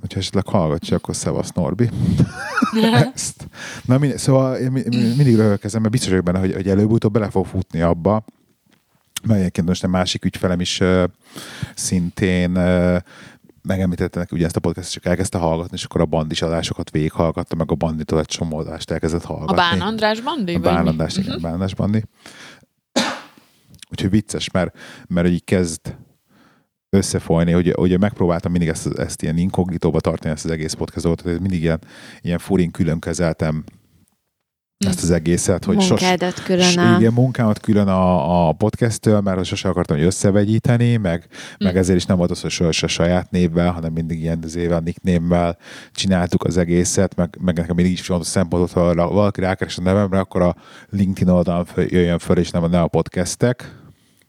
hogyha 0.00 0.18
esetleg 0.18 0.46
hallgatja, 0.46 0.96
akkor 0.96 1.16
szevasz 1.16 1.50
Norbi. 1.52 1.88
Ezt. 3.14 3.48
Na, 3.84 3.98
minden, 3.98 4.18
szóval 4.18 4.56
én 4.56 4.70
mi- 4.70 4.84
mi- 4.88 5.14
mindig 5.16 5.36
röhögkezem, 5.36 5.80
mert 5.80 5.92
biztos 5.92 6.10
vagyok 6.10 6.24
benne, 6.24 6.38
hogy, 6.38 6.54
hogy 6.54 6.68
előbb-utóbb 6.68 7.12
bele 7.12 7.30
fog 7.30 7.46
futni 7.46 7.80
abba, 7.80 8.24
egyébként 9.28 9.66
most 9.66 9.84
egy 9.84 9.90
másik 9.90 10.24
ügyfelem 10.24 10.60
is 10.60 10.80
uh, 10.80 11.04
szintén 11.74 12.56
uh, 12.56 12.96
megemlítette 13.62 14.18
neki 14.18 14.36
ugye 14.36 14.44
ezt 14.44 14.56
a 14.56 14.60
podcastot, 14.60 14.92
csak 14.92 15.04
elkezdte 15.04 15.38
hallgatni, 15.38 15.76
és 15.76 15.84
akkor 15.84 16.00
a 16.00 16.06
bandis 16.06 16.42
adásokat 16.42 16.90
végighallgatta, 16.90 17.56
meg 17.56 17.70
a 17.70 17.74
banditól 17.74 18.18
egy 18.18 18.26
csomó 18.26 18.58
adást 18.58 18.90
elkezdett 18.90 19.24
A 19.24 19.26
hallgatni. 19.26 19.54
Bán 19.56 19.80
András 19.80 20.20
Bandi? 20.20 20.54
A 20.54 20.60
vagy 20.60 20.70
mi? 20.70 20.76
Bánandás, 20.76 21.16
igen, 21.16 21.38
Bánandás 21.40 21.74
Bandi. 21.74 22.02
Úgyhogy 23.90 24.10
vicces, 24.10 24.50
mert, 24.50 24.76
mert 25.06 25.28
így 25.28 25.44
kezd 25.44 25.96
összefolyni, 26.90 27.52
hogy 27.52 27.72
ugye 27.76 27.98
megpróbáltam 27.98 28.50
mindig 28.50 28.68
ezt, 28.68 28.86
ezt 28.86 29.22
ilyen 29.22 29.36
inkognitóba 29.36 30.00
tartani, 30.00 30.34
ezt 30.34 30.44
az 30.44 30.50
egész 30.50 30.72
podcastot, 30.72 31.22
tehát 31.22 31.40
mindig 31.40 31.62
ilyen, 31.62 31.80
ilyen 32.20 32.38
furin 32.38 32.70
külön 32.70 32.98
kezeltem 32.98 33.64
ezt 34.86 35.02
az 35.02 35.10
egészet, 35.10 35.64
hogy 35.64 35.80
sos, 35.80 35.88
Munkádat 35.88 36.42
külön 36.42 36.70
S- 36.70 36.76
a... 36.76 36.96
Igen, 36.98 37.12
munkámat 37.12 37.60
külön 37.60 37.88
a, 37.88 38.48
a 38.48 38.52
podcast-től, 38.52 39.20
mert 39.20 39.44
sose 39.44 39.68
akartam 39.68 39.96
hogy 39.96 40.06
összevegyíteni, 40.06 40.96
meg, 40.96 41.26
Hm. 41.58 41.64
meg 41.64 41.76
ezért 41.76 41.98
is 41.98 42.04
nem 42.06 42.16
volt 42.16 42.30
az, 42.30 42.40
hogy 42.40 42.50
sose 42.50 42.86
saját 42.86 43.30
névvel, 43.30 43.70
hanem 43.70 43.92
mindig 43.92 44.20
ilyen 44.20 44.44
éve 44.56 44.78
nicknémmel 44.80 45.56
csináltuk 45.92 46.44
az 46.44 46.56
egészet, 46.56 47.14
meg, 47.16 47.36
meg 47.40 47.56
nekem 47.56 47.74
mindig 47.76 47.92
is 47.92 48.00
fontos 48.00 48.26
szempontot, 48.26 48.72
ha 48.72 48.94
valaki 48.94 49.40
rákeres 49.40 49.78
a 49.78 49.82
nevemre, 49.82 50.18
akkor 50.18 50.42
a 50.42 50.56
LinkedIn 50.90 51.34
oldalon 51.34 51.64
föl, 51.64 51.84
jöjjön 51.88 52.18
föl, 52.18 52.38
és 52.38 52.50
nem 52.50 52.62
a, 52.62 52.66
ne 52.68 52.80
a 52.80 52.86
podcastek. 52.88 53.76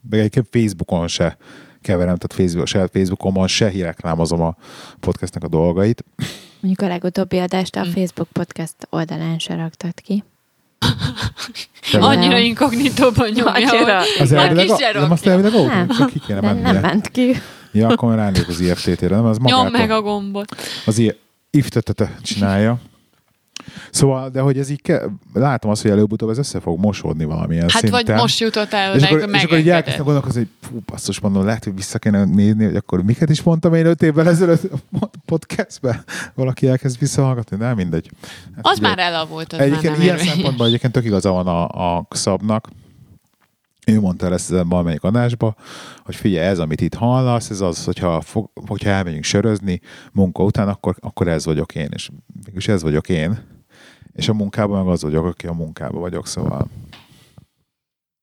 Meg 0.10 0.20
egyébként 0.20 0.48
Facebookon 0.52 1.08
se 1.08 1.38
keverem, 1.82 2.16
tehát 2.16 2.34
Facebook, 2.34 2.68
saját 2.68 2.90
Facebookomon 2.94 3.48
se 3.48 3.70
reklámozom 3.70 4.42
a 4.42 4.56
podcastnek 5.00 5.44
a 5.44 5.48
dolgait. 5.48 6.04
Mondjuk 6.60 6.90
a 6.90 6.94
legutóbbi 6.94 7.38
adást 7.38 7.76
a 7.76 7.84
Hm. 7.84 7.90
Facebook 7.90 8.28
podcast 8.32 8.76
oldalán 8.90 9.40
se 9.40 9.56
raktad 9.56 9.94
ki. 10.02 10.24
Annyira 12.00 12.38
inkognitóban 12.38 13.30
nyomja, 13.30 13.52
Annyira. 13.52 13.98
hogy 14.00 14.08
Az 14.20 14.32
a 14.32 14.36
elvileg, 14.36 14.66
kis 14.66 14.86
a, 14.96 15.00
nem 15.00 15.12
azt 15.12 15.28
elvileg 15.28 15.54
ott, 15.54 15.68
Nem. 15.68 15.88
csak 15.88 16.10
ki 16.10 16.22
kéne 16.28 16.42
mennie. 16.42 16.72
nem 16.72 16.82
ment 16.82 17.08
ki. 17.12 17.36
Ja, 17.72 17.88
akkor 17.88 18.16
ránézek 18.16 18.48
az 18.48 18.60
IFTT-re, 18.60 19.16
nem? 19.16 19.26
Az 19.26 19.38
Nyom 19.38 19.68
meg 19.68 19.92
a 19.92 20.02
gombot. 20.02 20.56
az 20.86 21.02
iftetete 21.50 22.16
csinálja. 22.22 22.78
Szóval, 23.92 24.30
de 24.30 24.42
hogy 24.42 24.58
ez 24.60 24.70
így 24.70 24.82
ke- 24.82 25.10
látom 25.34 25.72
azt, 25.72 25.82
hogy 25.82 25.92
előbb-utóbb 25.92 26.30
ez 26.30 26.38
össze 26.38 26.60
fog 26.60 26.80
mosódni 26.80 27.24
valamilyen 27.26 27.70
Hát 27.70 27.82
szinten. 27.82 28.04
vagy 28.06 28.16
most 28.16 28.40
jutott 28.40 28.74
el, 28.74 28.96
és 28.96 29.02
meg 29.02 29.12
akkor, 29.14 29.36
és 29.36 29.44
akkor 29.44 29.58
így 29.58 29.70
elkezdtem 29.70 30.04
gondolkozni, 30.06 30.40
hogy 30.40 30.70
fú, 30.70 30.82
basszus, 30.86 31.20
mondom, 31.20 31.46
lehet, 31.46 31.64
hogy 31.64 31.76
vissza 31.76 32.00
kéne 32.00 32.26
nézni, 32.26 32.66
hogy 32.66 32.76
akkor 32.76 33.04
miket 33.04 33.30
is 33.30 33.42
mondtam 33.44 33.74
én 33.74 33.86
öt 33.86 34.02
évvel 34.02 34.28
ezelőtt 34.28 34.72
a 35.02 35.10
podcastbe. 35.26 36.04
Valaki 36.34 36.68
elkezd 36.68 37.00
visszahallgatni, 37.00 37.58
de 37.58 37.74
mindegy. 37.74 38.10
Hát 38.56 38.66
Az 38.68 38.78
ugye, 38.78 38.88
már 38.88 39.00
elavult, 39.00 39.54
az 39.54 39.60
már 39.60 39.68
Egyébként 39.68 39.94
nem 39.94 40.02
ilyen 40.02 40.14
érvényes. 40.16 40.34
szempontból 40.36 40.66
egyébként 40.68 40.94
tök 40.94 41.06
igaza 41.06 41.32
van 41.32 41.48
a, 41.48 41.68
a 41.98 42.08
szabnak. 42.10 42.68
Ő 43.88 44.00
mondta 44.00 44.26
el 44.26 44.34
ezt 44.34 44.50
valamelyik 44.50 45.04
adásba, 45.04 45.56
hogy 46.06 46.16
figyelj, 46.16 46.46
ez, 46.48 46.60
amit 46.60 46.82
itt 46.82 46.94
hallasz, 46.94 47.50
ez 47.50 47.62
az, 47.62 47.84
hogyha, 47.84 48.22
fog, 48.22 48.50
hogyha 48.68 48.90
elmegyünk 48.90 49.24
sörözni 49.24 49.82
munka 50.12 50.44
után, 50.44 50.68
akkor, 50.68 50.96
akkor 51.00 51.28
ez 51.28 51.46
vagyok 51.46 51.76
én, 51.76 51.88
és 51.94 52.10
mégis 52.46 52.68
ez 52.68 52.82
vagyok 52.82 53.10
én. 53.10 53.40
És 54.14 54.30
a 54.30 54.34
munkában 54.34 54.84
meg 54.84 54.94
az 54.94 55.02
vagyok, 55.02 55.26
aki 55.26 55.48
a 55.48 55.54
munkában 55.54 56.02
vagyok, 56.02 56.28
szóval 56.28 56.68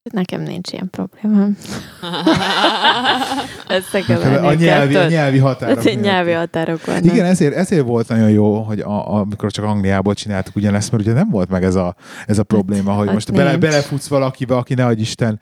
Nekem 0.03 0.43
nincs 0.43 0.73
ilyen 0.73 0.91
problémám. 0.91 1.57
a 3.69 3.73
Összekeverni 3.75 4.65
nyelvi, 4.65 4.95
a 4.95 5.09
nyelvi 5.09 5.39
határok. 5.39 5.85
Miatt. 5.85 6.01
nyelvi 6.01 6.33
határok 6.33 6.85
vannak. 6.85 7.05
Igen, 7.05 7.25
ezért, 7.25 7.55
ezért 7.55 7.85
volt 7.85 8.09
nagyon 8.09 8.31
jó, 8.31 8.63
hogy 8.63 8.81
a, 8.81 9.15
amikor 9.15 9.51
csak 9.51 9.65
Angliából 9.65 10.15
csináltuk 10.15 10.57
ugyanezt, 10.57 10.91
mert 10.93 11.03
ugye 11.05 11.13
nem 11.13 11.29
volt 11.31 11.49
meg 11.49 11.65
ez 11.65 11.75
a, 11.75 11.95
ez 12.27 12.39
a 12.39 12.43
probléma, 12.43 12.93
hogy 12.93 13.05
hát 13.05 13.15
most 13.15 13.33
bele, 13.33 13.51
nincs. 13.51 13.63
belefutsz 13.63 14.09
valakibe, 14.09 14.57
aki 14.57 14.75
nehogy 14.75 15.01
Isten, 15.01 15.41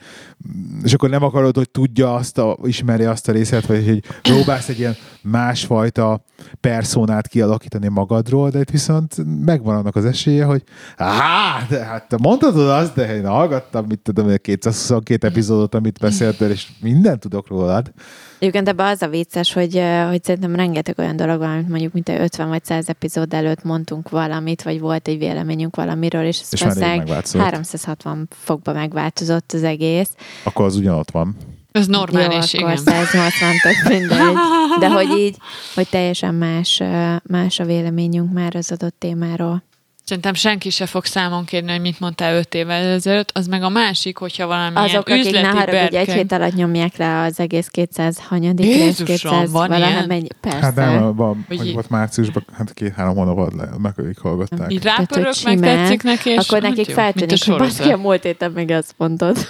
és 0.82 0.92
akkor 0.94 1.11
nem 1.11 1.22
akarod, 1.22 1.57
hogy 1.57 1.70
tudja 1.70 2.14
azt, 2.14 2.38
a, 2.38 2.59
ismerje 2.62 3.11
azt 3.11 3.28
a 3.28 3.32
részét, 3.32 3.66
vagy 3.66 3.86
hogy 3.86 4.03
próbálsz 4.22 4.68
egy 4.68 4.78
ilyen 4.78 4.96
másfajta 5.30 6.24
personát 6.60 7.28
kialakítani 7.28 7.88
magadról, 7.88 8.50
de 8.50 8.58
itt 8.58 8.70
viszont 8.70 9.14
megvan 9.44 9.76
annak 9.76 9.96
az 9.96 10.04
esélye, 10.04 10.44
hogy 10.44 10.62
á, 10.96 11.66
de 11.68 11.84
hát 11.84 12.08
te 12.08 12.16
mondhatod 12.22 12.68
azt, 12.68 12.94
de 12.94 13.14
én 13.14 13.26
hallgattam, 13.26 13.84
mit 13.88 13.98
tudom, 13.98 14.28
én, 14.28 14.38
222 14.42 15.26
epizódot, 15.26 15.74
amit 15.74 15.98
beszéltél, 15.98 16.50
és 16.50 16.68
mindent 16.80 17.20
tudok 17.20 17.48
rólad. 17.48 17.92
Egyébként 18.38 18.68
ebben 18.68 18.86
az 18.86 19.02
a 19.02 19.08
vicces, 19.08 19.52
hogy, 19.52 19.82
hogy 20.08 20.24
szerintem 20.24 20.54
rengeteg 20.54 20.98
olyan 20.98 21.16
dolog 21.16 21.38
van, 21.38 21.50
amit 21.50 21.68
mondjuk 21.68 21.92
mint 21.92 22.08
egy 22.08 22.20
50 22.20 22.48
vagy 22.48 22.64
100 22.64 22.88
epizód 22.88 23.34
előtt 23.34 23.62
mondtunk 23.62 24.08
valamit, 24.08 24.62
vagy 24.62 24.80
volt 24.80 25.08
egy 25.08 25.18
véleményünk 25.18 25.76
valamiről, 25.76 26.24
és 26.24 26.40
ez 26.40 26.48
És 26.50 26.64
már 26.64 26.72
rég 26.72 26.82
valószínűleg 26.82 27.06
megváltozott. 27.06 27.42
360 27.42 28.28
fokba 28.30 28.72
megváltozott 28.72 29.52
az 29.52 29.62
egész. 29.62 30.10
Akkor 30.44 30.64
az 30.64 30.76
ugyanott 30.76 31.10
van. 31.10 31.36
Ez 31.72 31.86
Jó, 31.86 31.92
normális, 31.92 32.54
akkor 32.54 32.70
igen. 32.70 32.76
180 32.76 33.52
tök 33.62 33.88
mindegy. 33.88 34.34
De 34.78 34.90
hogy 34.90 35.18
így, 35.18 35.36
hogy 35.74 35.88
teljesen 35.88 36.34
más, 36.34 36.82
más 37.22 37.58
a 37.60 37.64
véleményünk 37.64 38.32
már 38.32 38.56
az 38.56 38.72
adott 38.72 38.94
témáról. 38.98 39.62
Szerintem 40.09 40.34
senki 40.34 40.70
se 40.70 40.86
fog 40.86 41.04
számon 41.04 41.44
kérni, 41.44 41.70
hogy 41.70 41.80
mit 41.80 42.00
mondtál 42.00 42.36
öt 42.36 42.54
évvel 42.54 42.82
ezelőtt. 42.84 43.30
Az 43.32 43.46
meg 43.46 43.62
a 43.62 43.68
másik, 43.68 44.16
hogyha 44.18 44.46
valamilyen 44.46 44.84
Azok, 44.84 45.09
akik 45.09 45.24
üzleti 45.24 45.46
haragudj, 45.46 45.76
egy 45.76 45.90
berkek... 45.90 46.14
hét 46.14 46.32
alatt 46.32 46.54
nyomják 46.54 46.96
le 46.96 47.22
az 47.22 47.40
egész 47.40 47.66
200 47.66 48.18
hanyadik 48.28 48.66
Jézusom, 48.66 49.06
rész, 49.06 49.20
200 49.20 49.50
van 49.50 49.68
valahogy 49.68 49.92
ilyen? 49.94 50.04
mennyi. 50.09 50.26
Persze. 50.40 50.59
Hát 50.59 50.74
nem, 50.74 51.14
van, 51.14 51.44
Hogy 51.48 51.59
hogy 51.59 51.72
volt 51.72 51.90
márciusban, 51.90 52.44
hát 52.56 52.74
két-három 52.74 53.14
hónap 53.14 53.36
alatt 53.36 53.54
le, 53.54 53.68
meg 53.78 53.92
ők 53.96 54.18
hallgatták. 54.18 54.72
Így 54.72 54.82
rápörök, 54.82 55.34
meg 55.44 55.61
tetszik 55.61 56.02
neki, 56.02 56.30
és 56.30 56.36
Akkor 56.36 56.62
hát 56.62 56.74
nekik 56.74 56.94
feltűnik, 56.94 57.44
hogy 57.44 57.56
baszki 57.59 57.90
a 57.90 57.96
múlt 57.96 58.22
héten 58.22 58.50
még 58.50 58.70
ezt 58.70 58.94
mondtad. 58.96 59.36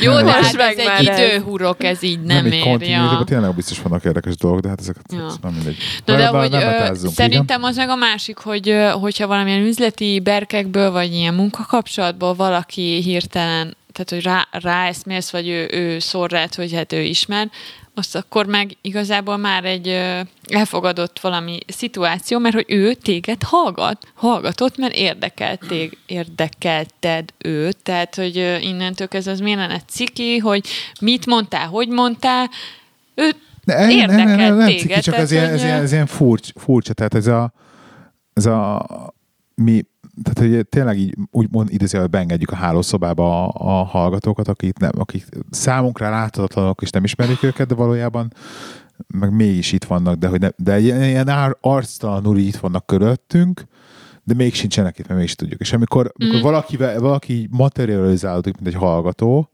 Jó, 0.00 0.12
de 0.12 0.30
hát 0.32 0.56
meg 0.56 0.78
ez 0.78 0.84
már 0.86 1.00
egy 1.00 1.06
ez. 1.06 1.18
időhurok, 1.18 1.84
ez 1.84 2.02
így 2.02 2.20
nem, 2.20 2.46
így 2.46 2.52
érja. 2.52 2.64
kontinuitásban 2.64 3.24
tényleg 3.24 3.54
biztos 3.54 3.82
vannak 3.82 4.04
érdekes 4.04 4.36
dolgok, 4.36 4.60
de 4.60 4.68
hát 4.68 4.80
ezeket 4.80 5.02
Ja. 5.12 5.18
ja. 5.18 5.32
nem 5.42 5.52
mindegy. 5.52 5.76
Na 6.04 6.16
de 6.16 6.30
Bár- 6.30 6.40
hogy 6.42 6.50
nem 6.50 6.94
szerintem 6.94 7.62
az 7.62 7.76
meg 7.76 7.88
a 7.88 7.96
másik, 7.96 8.38
hogy 8.38 8.67
ö, 8.68 8.88
hogyha 8.88 9.26
valamilyen 9.26 9.66
üzleti 9.66 10.20
berkekből, 10.20 10.90
vagy 10.90 11.14
ilyen 11.14 11.34
munkakapcsolatból 11.34 12.34
valaki 12.34 13.02
hirtelen 13.02 13.76
tehát 13.92 14.10
hogy 14.10 14.32
rá, 14.32 14.48
ráeszmélsz, 14.50 15.30
vagy 15.30 15.48
ő, 15.48 15.68
ő 15.72 15.98
szól 15.98 16.26
rád, 16.26 16.54
hogy 16.54 16.74
hát 16.74 16.92
ő 16.92 17.00
ismer, 17.00 17.50
azt 17.94 18.16
akkor 18.16 18.46
meg 18.46 18.76
igazából 18.80 19.36
már 19.36 19.64
egy 19.64 19.88
elfogadott 20.46 21.20
valami 21.20 21.58
szituáció, 21.66 22.38
mert 22.38 22.54
hogy 22.54 22.64
ő 22.68 22.94
téged 22.94 23.42
hallgat, 23.42 24.06
hallgatott, 24.14 24.76
mert 24.76 24.94
érdekelt 24.94 25.60
tég, 25.68 25.98
érdekelted 26.06 27.32
őt, 27.38 27.76
tehát 27.76 28.14
hogy 28.14 28.36
innentől 28.60 29.08
kezdve 29.08 29.32
az 29.32 29.40
miért 29.40 29.58
lenne 29.58 29.82
ciki, 29.88 30.38
hogy 30.38 30.66
mit 31.00 31.26
mondtál, 31.26 31.66
hogy 31.66 31.88
mondtál, 31.88 32.50
ő 33.14 33.30
Ne, 33.64 33.86
nem, 33.86 33.96
nem, 33.96 34.26
nem, 34.26 34.38
nem, 34.38 34.56
nem 34.56 34.66
téged, 34.66 34.80
ciki, 34.80 35.00
csak 35.00 35.14
ez 35.14 35.30
ilyen, 35.30 35.44
hogy, 35.44 35.54
ez, 35.54 35.64
ilyen, 35.64 35.82
ez 35.82 35.92
ilyen 35.92 36.06
furcsa, 36.06 36.52
furcsa, 36.56 36.92
tehát 36.92 37.14
ez 37.14 37.26
a, 37.26 37.52
ez 38.38 38.46
a 38.46 38.86
mi, 39.54 39.82
tehát 40.22 40.50
hogy 40.50 40.66
tényleg 40.68 40.98
így 40.98 41.16
úgymond 41.30 41.72
idézőjelben 41.72 42.10
beengedjük 42.10 42.50
a 42.50 42.56
hálószobába 42.56 43.48
a, 43.48 43.80
a 43.80 43.84
hallgatókat, 43.84 44.48
akik, 44.48 44.78
nem, 44.78 44.90
akik 44.98 45.26
számunkra 45.50 46.10
láthatatlanok, 46.10 46.82
és 46.82 46.90
nem 46.90 47.04
ismerjük 47.04 47.42
őket, 47.42 47.68
de 47.68 47.74
valójában 47.74 48.32
meg 49.06 49.32
mégis 49.32 49.72
itt 49.72 49.84
vannak, 49.84 50.14
de, 50.14 50.28
hogy 50.28 50.40
ne, 50.40 50.48
de 50.56 50.78
ilyen, 50.78 51.28
ár, 51.28 51.56
arctalanul 51.60 52.38
itt 52.38 52.56
vannak 52.56 52.86
körülöttünk, 52.86 53.64
de 54.24 54.34
még 54.34 54.54
sincsenek 54.54 54.98
itt, 54.98 55.06
mert 55.06 55.18
mégis 55.18 55.34
tudjuk. 55.34 55.60
És 55.60 55.72
amikor, 55.72 56.12
amikor 56.18 56.38
Mm. 56.38 56.42
valaki, 56.42 56.76
valaki 56.76 57.48
materializálódik, 57.50 58.54
mint 58.54 58.66
egy 58.66 58.80
hallgató, 58.80 59.50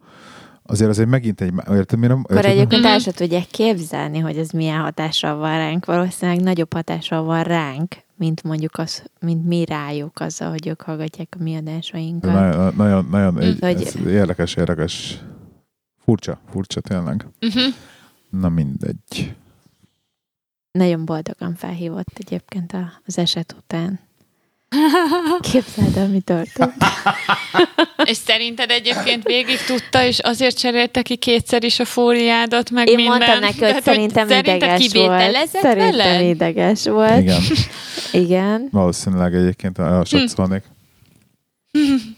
azért 0.67 0.91
azért 0.91 1.09
megint 1.09 1.41
egy, 1.41 1.53
érted, 1.71 1.99
mi 1.99 2.07
nem? 2.07 2.21
Akkor 2.29 2.45
egyébként 2.45 2.83
Mhm. 2.83 2.91
el 2.91 2.99
sem 2.99 3.13
tudják 3.13 3.47
képzelni, 3.47 4.19
hogy 4.19 4.37
ez 4.39 4.51
milyen 4.51 4.81
hatással 4.81 5.37
van 5.37 5.57
ránk. 5.57 5.85
Valószínűleg 5.85 6.41
nagyobb 6.41 6.73
hatással 6.73 7.23
van 7.23 7.43
ránk, 7.43 7.95
mint 8.17 8.43
mondjuk 8.43 8.79
az, 8.79 9.05
mint 9.21 9.47
mi 9.47 9.65
rájuk 9.65 10.21
azzal, 10.21 10.51
hogy 10.51 10.67
ők 10.67 10.83
hallgatják 10.83 11.35
a 11.39 11.43
mi 11.43 11.57
adásainkat. 11.57 12.33
Nagyon, 12.33 12.75
nagyon, 12.77 13.07
nagyon 13.11 13.41
egy, 13.41 13.59
Hogy- 13.61 13.83
ez 13.83 13.95
érdekes, 14.07 14.55
érdekes. 14.55 15.19
Furcsa, 16.05 16.39
furcsa 16.51 16.81
tényleg. 16.81 17.27
uh-huh. 17.41 17.63
Na 18.31 18.49
mindegy. 18.49 19.35
Nagyon 20.79 21.05
boldogan 21.05 21.55
felhívott 21.55 22.11
egyébként 22.19 22.73
a- 22.73 22.93
az 23.07 23.19
eset 23.19 23.55
után. 23.59 24.01
Képzeld 25.41 25.97
el, 25.97 26.09
mi 26.09 26.21
történt. 26.21 26.73
És 28.11 28.17
szerinted 28.17 28.71
egyébként 28.71 29.23
végig 29.23 29.59
tudta, 29.67 30.05
és 30.05 30.19
azért 30.19 30.59
cserélte 30.59 31.03
ki 31.03 31.17
kétszer 31.17 31.65
is 31.65 31.79
a 31.81 31.85
fóliádat, 31.85 32.71
meg 32.71 32.89
Én 32.89 32.95
minden. 32.97 33.17
mondtam 33.19 33.39
neki, 33.41 33.59
hogy 33.59 33.69
Tehát, 33.69 33.83
szerintem 33.83 34.29
szerinted 34.29 34.57
ideges 34.57 34.79
volt. 34.79 34.93
kivételezett 34.93 35.63
Szerintem 35.63 35.97
veled? 35.97 36.21
ideges 36.27 36.85
volt. 36.85 37.21
Igen, 37.21 37.41
Igen. 38.13 38.69
valószínűleg 38.71 39.35
egyébként 39.35 39.79
a 39.79 40.03
Hm. 41.71 41.79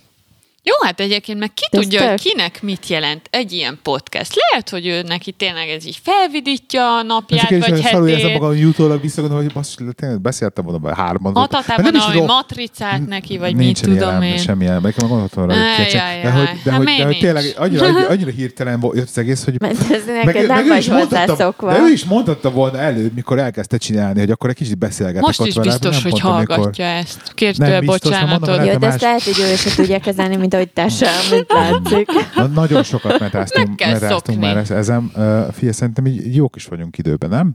Jó, 0.68 0.74
hát 0.84 1.00
egyébként 1.00 1.38
meg 1.38 1.54
ki 1.54 1.64
Ez 1.70 1.80
tudja, 1.80 2.08
hogy 2.08 2.20
kinek 2.20 2.62
mit 2.62 2.86
jelent 2.86 3.28
egy 3.30 3.52
ilyen 3.52 3.78
podcast. 3.82 4.34
Lehet, 4.50 4.68
hogy 4.68 4.86
ő 4.86 5.02
neki 5.02 5.32
tényleg 5.32 5.68
ez 5.68 5.86
így 5.86 6.00
felvidítja 6.02 6.96
a 6.98 7.02
napját, 7.02 7.48
Csak 7.48 7.66
vagy 7.66 7.80
hetét. 7.80 8.38
magam 8.38 8.64
utólag 8.64 9.00
visszagondolom, 9.00 9.44
hogy 9.44 9.54
basszus, 9.54 9.86
tényleg 9.96 10.20
beszéltem 10.20 10.64
volna 10.64 10.78
be 10.78 10.94
hárman. 10.94 11.48
Nem 11.76 11.94
is 11.94 12.00
valami 12.00 12.18
rossz. 12.18 12.26
matricát 12.26 13.06
neki, 13.06 13.38
vagy 13.38 13.54
mit 13.54 13.82
tudom 13.82 14.22
ilyen, 14.22 14.22
én. 14.22 14.38
Semmilyen, 14.38 14.80
meg 14.80 14.94
meg 14.96 15.08
gondoltam 15.08 15.48
rá, 15.48 15.54
hogy 15.76 15.92
de 16.22 16.30
hogy, 16.30 16.46
de 16.62 16.70
Hát 16.70 16.76
hogy, 16.76 16.96
de 16.96 17.04
hogy 17.04 17.18
tényleg 17.18 17.44
annyira, 17.56 17.84
annyira, 17.86 18.08
annyira 18.08 18.30
hirtelen 18.30 18.80
volt 18.80 18.98
az 18.98 19.18
egész, 19.18 19.44
hogy 19.44 19.60
Mert 19.60 19.90
ez 19.90 20.02
neked 20.24 20.46
nem 20.46 20.64
ő 20.64 20.68
vagy 20.68 20.88
hozzászokva. 20.88 21.72
De 21.72 21.78
ő 21.78 21.92
is 21.92 22.04
mondhatta 22.04 22.50
volna 22.50 22.78
előbb, 22.78 23.14
mikor 23.14 23.38
elkezdte 23.38 23.76
csinálni, 23.76 24.18
hogy 24.18 24.30
akkor 24.30 24.50
egy 24.50 24.56
kicsit 24.56 24.78
beszélgetek 24.78 25.22
Most 25.22 25.44
is 25.44 25.54
biztos, 25.54 26.02
nem 26.02 26.10
hogy 26.10 26.20
hallgatja 26.20 26.84
ezt. 26.84 27.32
Mondom, 27.58 27.84
bocsánatot. 27.84 28.66
Jó, 28.66 28.76
de 28.76 28.86
ezt 28.86 29.00
lehet, 29.00 29.22
hogy 29.22 29.38
ő 29.38 29.56
se 29.56 29.74
tudja 29.74 29.98
kezelni, 29.98 30.36
mint 30.36 30.54
ahogy 30.56 30.72
te 30.72 30.88
sem, 30.88 31.12
mint 31.30 31.52
látszik. 31.52 32.08
Na, 32.34 32.46
nagyon 32.46 32.82
sokat 32.82 33.18
metáztunk, 33.26 33.80
metáztunk 33.80 34.40
már 34.40 34.56
ez- 34.56 34.70
ezen. 34.70 35.10
Uh, 35.16 35.52
Fia, 35.52 35.72
szerintem 35.72 36.06
így 36.06 36.34
jók 36.34 36.56
is 36.56 36.64
vagyunk 36.66 36.98
időben, 36.98 37.30
nem? 37.30 37.52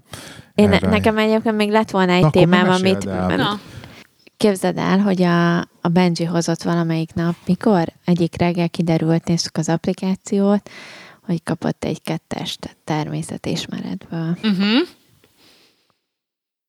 Én, 0.56 0.72
Erre. 0.72 0.90
nekem 0.90 1.18
egyébként 1.18 1.56
még 1.56 1.70
lett 1.70 1.90
volna 1.92 2.12
egy 2.12 2.22
Na, 2.22 2.30
témám, 2.30 2.70
amit 2.70 3.06
el. 3.08 3.36
Na, 3.36 3.60
képzeld 4.38 4.78
el, 4.78 5.00
hogy 5.00 5.22
a, 5.22 5.58
a 5.60 5.88
Benji 5.92 6.26
hozott 6.26 6.62
valamelyik 6.64 7.14
nap, 7.14 7.36
mikor? 7.46 7.84
Egyik 8.06 8.38
reggel 8.38 8.70
kiderült, 8.70 9.28
néztük 9.28 9.58
az 9.58 9.70
applikációt, 9.70 10.70
hogy 11.26 11.44
kapott 11.44 11.84
egy 11.84 12.02
kettest 12.02 12.78
természetismeretből. 12.84 14.38
uh-huh. 14.44 14.88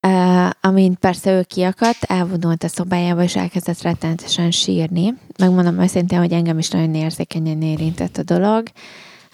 Uh, 0.06 0.50
amint 0.60 0.98
persze 0.98 1.32
ő 1.32 1.42
kiakadt, 1.42 2.02
elvonult 2.02 2.64
a 2.64 2.68
szobájába, 2.68 3.22
és 3.22 3.36
elkezdett 3.36 3.82
rettenetesen 3.82 4.50
sírni. 4.50 5.14
Megmondom 5.38 5.80
őszintén, 5.80 6.18
hogy 6.18 6.32
engem 6.32 6.58
is 6.58 6.68
nagyon 6.70 6.94
érzékenyen 6.94 7.62
érintett 7.62 8.16
a 8.16 8.22
dolog. 8.22 8.66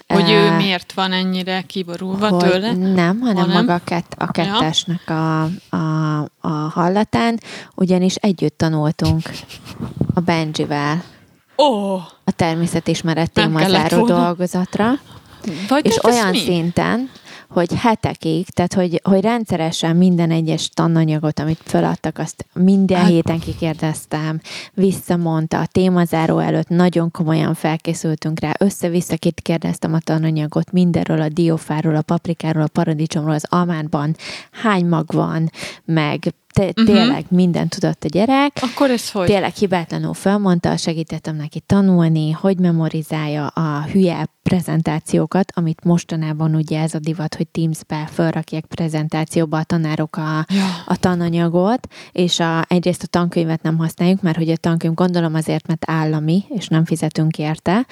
Hogy 0.07 0.31
ő 0.31 0.49
Uh, 0.49 0.57
miért 0.57 0.93
van 0.93 1.13
ennyire 1.13 1.63
kiborulva 1.63 2.29
hogy 2.29 2.51
tőle? 2.51 2.73
Nem, 2.73 3.21
hanem 3.21 3.37
Hanem? 3.37 3.57
maga 3.57 3.75
a, 3.75 3.81
kett, 3.85 4.15
a 4.19 4.31
kettesnek 4.31 5.11
a, 5.11 5.43
a, 5.77 6.21
a 6.41 6.49
hallatán, 6.49 7.41
ugyanis 7.75 8.15
együtt 8.15 8.59
tanultunk 8.59 9.31
a 10.15 10.21
Benjivel 10.21 11.03
oh, 11.59 12.03
a 12.25 12.31
természetismeret 12.31 13.35
Nem 13.35 13.55
kellett 13.55 13.67
témazáró 13.71 14.07
volna. 14.07 14.25
dolgozatra, 14.25 14.93
vagy 15.69 15.87
és 15.87 15.99
hát 16.03 16.13
olyan 16.13 16.31
mi? 16.31 16.39
szinten, 16.39 17.11
hogy 17.49 17.73
hetekig, 17.75 18.49
tehát 18.49 18.75
hogy, 18.75 19.01
hogy 19.05 19.21
rendszeresen 19.21 19.97
minden 19.97 20.31
egyes 20.31 20.69
tananyagot, 20.69 21.39
amit 21.41 21.61
feladtak, 21.65 22.19
azt 22.19 22.47
minden 22.55 22.99
Hát- 22.99 23.09
héten 23.09 23.39
kikérdeztem, 23.39 24.41
visszamondta, 24.75 25.59
a 25.61 25.67
témazáró 25.67 26.39
előtt 26.39 26.69
nagyon 26.69 27.11
komolyan 27.11 27.55
felkészültünk 27.55 28.41
rá, 28.41 28.53
össze-vissza 28.59 29.17
kérdeztem 29.43 29.95
a 29.95 29.99
tananyagot 30.01 30.73
mindenről, 30.73 31.21
a 31.21 31.29
diófáról, 31.29 31.97
a 31.97 32.03
paprikáról, 32.03 32.63
a 32.63 32.69
paradicsomról, 32.69 33.35
az 33.35 33.45
almánban, 33.49 34.17
hány 34.51 34.87
mag 34.87 35.07
van, 35.13 35.51
meg 35.85 36.35
te, 36.53 36.65
Mhm. 36.65 36.85
tényleg 36.85 37.25
mindent 37.29 37.71
tudott 37.71 38.05
a 38.05 38.09
gyerek, 38.09 38.53
Akkor 38.61 38.91
ez 38.91 39.11
hogy? 39.11 39.27
Tényleg 39.27 39.55
hibátlanul 39.55 40.15
felmondta, 40.15 40.77
segítettem 40.77 41.37
neki 41.37 41.61
tanulni, 41.61 42.31
hogy 42.31 42.59
memorizálja 42.59 43.47
a 43.47 43.83
hülye 43.93 44.29
prezentációkat, 44.49 45.53
amit 45.55 45.85
mostanában 45.85 46.55
ugye 46.55 46.81
ez 46.81 46.95
a 46.95 46.99
divat, 46.99 47.35
hogy 47.35 47.49
Teams-be 47.49 48.09
felrakják 48.13 48.65
prezentációba 48.65 49.59
a 49.59 49.65
tanárok 49.65 50.17
a, 50.17 50.47
Ja. 50.49 50.65
a 50.87 50.97
tananyagot, 50.97 51.89
és 52.13 52.41
a, 52.41 52.65
egyrészt 52.69 53.03
a 53.03 53.07
tankönyvet 53.07 53.63
nem 53.63 53.79
használjuk, 53.79 54.23
mert 54.23 54.37
hogy 54.37 54.51
a 54.51 54.57
tankönyv 54.57 54.95
gondolom 54.95 55.35
azért, 55.35 55.67
mert 55.67 55.91
állami, 55.91 56.45
és 56.49 56.69
nem 56.69 56.85
fizetünk 56.85 57.39
érte, 57.39 57.87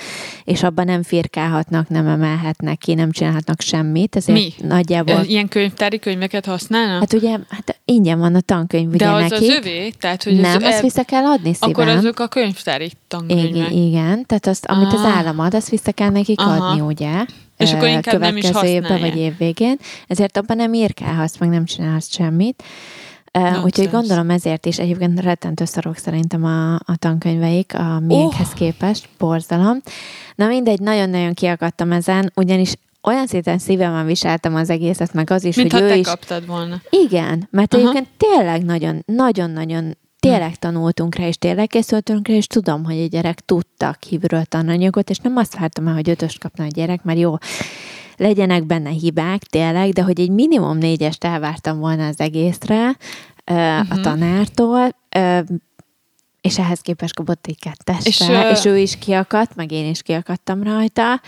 és 0.45 0.62
abban 0.62 0.85
nem 0.85 1.03
firkálhatnak, 1.03 1.89
nem 1.89 2.07
emelhetnek 2.07 2.78
ki, 2.78 2.95
nem 2.95 3.11
csinálhatnak 3.11 3.61
semmit, 3.61 4.16
ezért 4.16 4.39
Mi? 4.39 4.66
nagyjából... 4.66 5.20
Ilyen 5.20 5.49
könyvtári 5.49 5.99
könyveket 5.99 6.45
használnak? 6.45 6.99
Hát 6.99 7.12
ugye, 7.12 7.39
hát 7.49 7.81
ingyen 7.93 8.19
van 8.19 8.35
a 8.35 8.41
tankönyv 8.41 8.89
ugye 8.89 9.05
De 9.05 9.11
az 9.11 9.31
nekik. 9.31 9.51
az 9.51 9.57
övé? 9.57 9.91
Tehát, 9.91 10.23
hogy 10.23 10.41
nem, 10.41 10.57
ez, 10.57 10.63
ezt 10.73 10.83
vissza 10.83 11.03
kell 11.03 11.25
adni 11.25 11.55
szívem. 11.55 11.71
Akkor 11.71 11.89
azok 11.89 12.19
a 12.19 12.27
könyvtári 12.29 12.91
tankönyvek. 13.09 13.49
Igen, 13.49 13.71
igen, 13.73 14.27
tehát 14.27 14.47
azt, 14.47 14.67
amit 14.67 14.93
az 14.93 15.01
Ah. 15.01 15.17
állam 15.17 15.39
ad, 15.39 15.55
azt 15.55 15.69
vissza 15.69 15.93
kell 15.93 16.11
nekik 16.11 16.41
Aha. 16.41 16.67
adni, 16.67 16.81
ugye? 16.81 17.25
És 17.57 17.73
akkor 17.73 17.89
inkább 17.89 18.21
nem 18.21 18.37
is 18.37 18.49
évben 18.63 19.01
vagy 19.01 19.17
év 19.17 19.37
végén, 19.39 19.77
ezért 20.07 20.37
abban 20.37 20.57
nem 20.57 20.75
írkálhatsz, 20.75 21.39
meg 21.39 21.49
nem 21.49 21.65
csinálsz 21.65 22.13
semmit. 22.13 22.63
Uh, 23.39 23.65
úgyhogy 23.65 23.91
gondolom 23.91 24.31
ezért 24.31 24.67
is 24.67 24.79
egyébként 24.79 25.21
rettentő 25.21 25.65
szarok 25.65 25.97
szerintem 25.97 26.45
a, 26.45 26.75
a 26.75 26.97
tankönyveik 26.99 27.75
a 27.75 28.01
miénkhez 28.01 28.49
Oh. 28.49 28.55
képest, 28.55 29.09
borzalom. 29.19 29.81
Na 30.35 30.47
mindegy, 30.47 30.81
nagyon-nagyon 30.81 31.35
kiakadtam 31.35 31.93
ezen, 31.93 32.33
ugyanis 32.35 32.75
olyan 33.07 33.27
szinten 33.27 33.59
szívemben 33.59 34.07
viseltem 34.07 34.55
az 34.55 34.70
egészet, 34.70 35.12
meg 35.12 35.31
az 35.31 35.45
is, 35.45 35.57
Mint 35.57 35.73
ha 35.73 35.78
hogy 35.78 35.87
ő 35.87 35.91
te 35.91 35.97
is 35.97 36.07
kaptad 36.07 36.47
volna. 36.47 36.81
igen, 36.91 37.49
mert 37.51 37.74
Aha. 37.74 37.83
egyébként 37.83 38.09
tényleg 38.16 38.65
nagyon, 38.65 39.03
nagyon-nagyon 39.07 39.97
tényleg 40.19 40.57
tanultunk 40.57 41.15
rá, 41.15 41.27
és 41.27 41.37
tényleg 41.39 41.66
készültünk 41.66 42.28
rá, 42.28 42.35
és 42.35 42.47
tudom, 42.47 42.85
hogy 42.85 43.01
a 43.01 43.07
gyerek 43.07 43.41
tudta 43.41 43.97
kívülről 43.99 44.45
tananyagot, 44.45 45.11
és 45.11 45.19
nem 45.19 45.37
azt 45.37 45.59
vártam 45.59 45.87
el, 45.87 45.95
hogy 45.95 46.11
ötöst 46.11 46.39
kapna 46.39 46.65
a 46.65 46.69
gyerek, 46.69 47.03
mert 47.03 47.19
jó, 47.19 47.35
legyenek 48.16 48.65
benne 48.65 48.91
hibák, 48.91 49.43
tényleg, 49.43 49.93
de 49.93 50.03
hogy 50.03 50.20
egy 50.20 50.31
minimum 50.31 50.78
négyest 50.78 51.24
elvártam 51.24 51.78
volna 51.78 52.07
az 52.07 52.20
egészre 52.20 52.97
uh, 53.51 53.78
a 53.78 54.01
tanártól, 54.03 54.89
uh, 55.16 55.39
és 56.41 56.59
ehhez 56.59 56.81
képest 56.81 57.15
kapott 57.15 57.47
egy 57.47 57.59
kettesre, 57.59 58.51
És, 58.51 58.59
és 58.59 58.65
ő 58.65 58.78
is 58.78 58.99
kiakadt, 58.99 59.55
meg 59.55 59.73
én 59.73 59.89
is 59.91 60.03
kiakadtam 60.03 60.62
rajta, 60.62 61.20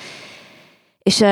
és 1.03 1.25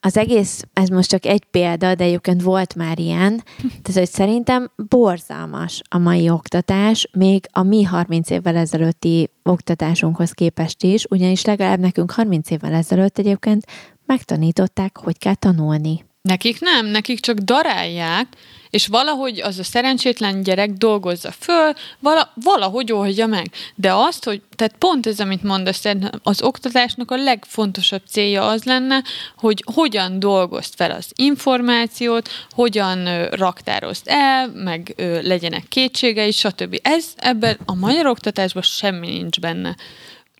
az 0.00 0.16
egész, 0.16 0.62
ez 0.72 0.88
most 0.88 1.08
csak 1.08 1.26
egy 1.26 1.44
példa, 1.44 1.94
de 1.94 2.04
egyébként 2.04 2.42
volt 2.42 2.74
már 2.74 2.98
ilyen, 2.98 3.42
tehát 3.56 3.92
hogy 3.92 4.08
szerintem 4.10 4.70
borzalmas 4.88 5.82
a 5.88 5.98
mai 5.98 6.30
oktatás, 6.30 7.08
még 7.12 7.46
a 7.52 7.62
mi 7.62 7.82
30 7.82 8.30
évvel 8.30 8.56
ezelőtti 8.56 9.30
oktatásunkhoz 9.42 10.30
képest 10.30 10.82
is, 10.82 11.04
ugyanis 11.10 11.44
legalább 11.44 11.78
nekünk 11.78 12.10
30 12.10 12.50
évvel 12.50 12.72
ezelőtt 12.72 13.18
egyébként 13.18 13.64
megtanították, 14.06 14.98
hogy 14.98 15.18
kell 15.18 15.34
tanulni. 15.34 16.04
Nekik 16.22 16.60
nem, 16.60 16.86
nekik 16.86 17.20
csak 17.20 17.38
darálják, 17.38 18.26
és 18.72 18.86
valahogy 18.86 19.40
az 19.40 19.58
a 19.58 19.64
szerencsétlen 19.64 20.42
gyerek 20.42 20.70
dolgozza 20.70 21.32
föl, 21.38 21.72
vala, 21.98 22.32
valahogy 22.34 22.92
oldja 22.92 23.26
meg. 23.26 23.50
De 23.74 23.92
azt, 23.92 24.24
hogy, 24.24 24.42
tehát 24.56 24.74
pont 24.78 25.06
ez, 25.06 25.20
amit 25.20 25.42
mondasz, 25.42 25.84
az 26.22 26.42
oktatásnak 26.42 27.10
a 27.10 27.16
legfontosabb 27.16 28.02
célja 28.08 28.46
az 28.46 28.64
lenne, 28.64 29.02
hogy 29.36 29.64
hogyan 29.74 30.18
dolgozt 30.18 30.74
fel 30.74 30.90
az 30.90 31.12
információt, 31.14 32.28
hogyan 32.50 33.06
ö, 33.06 33.28
raktározd 33.30 34.02
el, 34.06 34.48
meg 34.54 34.94
legyenek 35.22 35.64
kétségei, 35.68 36.30
stb. 36.30 36.78
Ez 36.82 37.04
ebben 37.16 37.58
a 37.64 37.74
magyar 37.74 38.06
oktatásban 38.06 38.62
semmi 38.62 39.06
nincs 39.06 39.40
benne. 39.40 39.76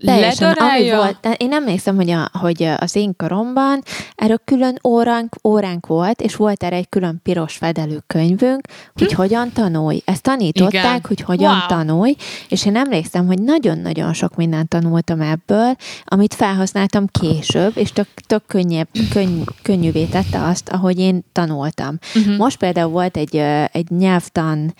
Teljesen, 0.04 0.52
ami 0.52 0.90
volt, 0.90 1.28
én 1.36 1.52
emlékszem, 1.52 1.96
hogy, 1.96 2.10
a, 2.10 2.30
hogy 2.38 2.68
az 2.76 2.96
én 2.96 3.16
koromban 3.16 3.82
erről 4.14 4.40
külön 4.44 4.78
óránk, 4.84 5.34
óránk 5.44 5.86
volt, 5.86 6.20
és 6.20 6.36
volt 6.36 6.62
erre 6.62 6.76
egy 6.76 6.88
külön 6.88 7.20
piros 7.22 7.56
fedelű 7.56 7.96
könyvünk, 8.06 8.60
hogy 8.94 9.12
hogyan 9.12 9.52
tanulj. 9.52 10.02
Ezt 10.04 10.22
tanították, 10.22 10.82
Hm? 10.82 10.88
Igen. 10.88 11.00
hogy 11.08 11.20
hogyan 11.20 11.50
Wow. 11.56 11.66
tanulj, 11.66 12.16
és 12.48 12.66
én 12.66 12.76
emlékszem, 12.76 13.26
hogy 13.26 13.42
nagyon-nagyon 13.42 14.12
sok 14.12 14.36
mindent 14.36 14.68
tanultam 14.68 15.20
ebből, 15.20 15.76
amit 16.04 16.34
felhasználtam 16.34 17.06
később, 17.06 17.72
és 17.76 17.92
tök, 17.92 18.06
tök 18.26 18.42
könnyebb, 18.46 18.88
könny, 19.10 19.40
könnyűvé 19.62 20.04
tette 20.04 20.42
azt, 20.44 20.68
ahogy 20.68 20.98
én 20.98 21.24
tanultam. 21.32 21.98
Uh-huh. 22.14 22.36
Most 22.36 22.56
például 22.56 22.90
volt 22.90 23.16
egy, 23.16 23.36
egy 23.72 23.90
nyelvtan 23.90 24.74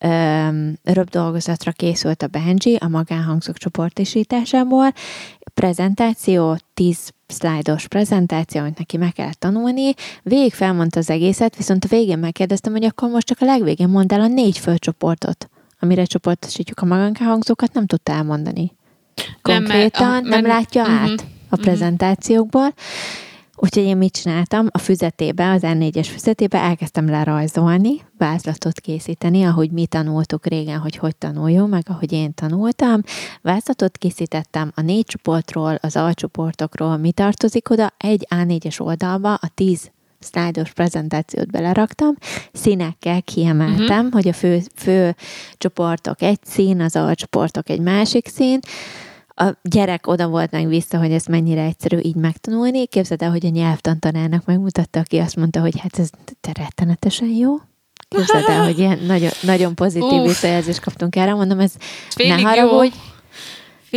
öm, 0.00 0.78
röpdolgozatra 0.84 1.72
készült 1.72 2.22
a 2.22 2.26
Benji 2.26 2.74
a 2.74 2.88
magánhangzók 2.88 3.56
csoportosításából. 3.58 4.92
Prezentáció, 5.54 6.56
10 6.74 7.12
szlájdos 7.26 7.88
prezentáció, 7.88 8.60
amit 8.60 8.78
neki 8.78 8.96
meg 8.96 9.12
kell 9.12 9.32
tanulni. 9.38 9.94
Végig 10.22 10.52
felmondta 10.52 10.98
az 10.98 11.10
egészet, 11.10 11.56
viszont 11.56 11.84
a 11.84 11.88
végén 11.88 12.18
megkérdeztem, 12.18 12.72
hogy 12.72 12.84
akkor 12.84 13.10
most 13.10 13.26
csak 13.26 13.40
a 13.40 13.44
legvégén 13.44 13.88
mondd 13.88 14.12
el 14.12 14.20
a 14.20 14.26
négy 14.26 14.58
főcsoportot, 14.58 15.48
amire 15.80 16.04
csoportosítjuk 16.04 16.80
a 16.80 16.84
magánhangzókat, 16.86 17.72
nem 17.72 17.86
tudta 17.86 18.12
elmondani. 18.12 18.72
Nem, 19.42 19.62
mert- 19.62 19.70
Konkrétan 19.70 20.08
nem, 20.08 20.24
ah, 20.24 20.28
mert- 20.30 20.46
látja 20.46 20.82
mhm, 20.82 20.92
át 20.92 21.24
a 21.48 21.56
prezentációkból. 21.56 22.74
Úgyhogy 23.56 23.84
én 23.84 23.96
mit 23.96 24.12
csináltam? 24.12 24.66
A 24.70 24.78
füzetébe, 24.78 25.50
az 25.50 25.60
N4-es 25.64 26.06
füzetébe 26.10 26.58
elkezdtem 26.58 27.08
lerajzolni, 27.08 28.00
vázlatot 28.18 28.80
készíteni, 28.80 29.44
ahogy 29.44 29.70
mi 29.70 29.86
tanultuk 29.86 30.46
régen, 30.46 30.78
hogy 30.78 30.96
hogy 30.96 31.16
tanuljunk, 31.16 31.70
meg 31.70 31.82
ahogy 31.88 32.12
én 32.12 32.34
tanultam. 32.34 33.00
Vázlatot 33.42 33.98
készítettem 33.98 34.72
a 34.74 34.80
négy 34.80 35.04
csoportról, 35.04 35.78
az 35.80 35.96
alcsoportokról, 35.96 36.96
mi 36.96 37.12
tartozik 37.12 37.70
oda, 37.70 37.92
egy 37.96 38.26
A4-es 38.30 38.80
oldalba 38.80 39.34
a 39.34 39.50
10 39.54 39.90
szlájdos 40.18 40.72
prezentációt 40.72 41.50
beleraktam, 41.50 42.14
színekkel 42.52 43.22
kiemeltem, 43.22 43.96
uh-huh. 43.98 44.12
hogy 44.12 44.28
a 44.28 44.32
fő, 44.32 44.60
fő 44.74 45.16
csoportok 45.58 46.22
egy 46.22 46.38
szín, 46.42 46.80
az 46.80 46.96
alcsoportok 46.96 47.68
egy 47.68 47.80
másik 47.80 48.28
szín, 48.28 48.58
a 49.38 49.58
gyerek 49.62 50.06
oda 50.06 50.28
volt 50.28 50.50
meg 50.50 50.68
vissza, 50.68 50.98
hogy 50.98 51.12
ezt 51.12 51.28
mennyire 51.28 51.62
egyszerű 51.62 51.98
így 51.98 52.14
megtanulni. 52.14 52.86
Képzeld 52.86 53.22
el, 53.22 53.30
hogy 53.30 53.46
a 53.46 53.48
nyelvtantanárnak 53.48 54.44
megmutatta, 54.44 55.00
aki 55.00 55.18
azt 55.18 55.36
mondta, 55.36 55.60
hogy 55.60 55.80
hát 55.80 55.98
ez 55.98 56.10
te 56.40 56.52
rettenetesen 56.52 57.28
jó. 57.28 57.54
Képzeld 58.08 58.48
el, 58.48 58.64
hogy 58.64 58.78
ilyen 58.78 58.98
nagyon, 59.06 59.30
nagyon 59.42 59.74
pozitív 59.74 60.20
Uff. 60.20 60.26
visszajelzést 60.26 60.80
kaptunk 60.80 61.16
erre. 61.16 61.34
Mondom, 61.34 61.58
ez 61.58 61.72
Félig 62.08 62.44
ne 62.44 62.54
jó. 62.54 62.80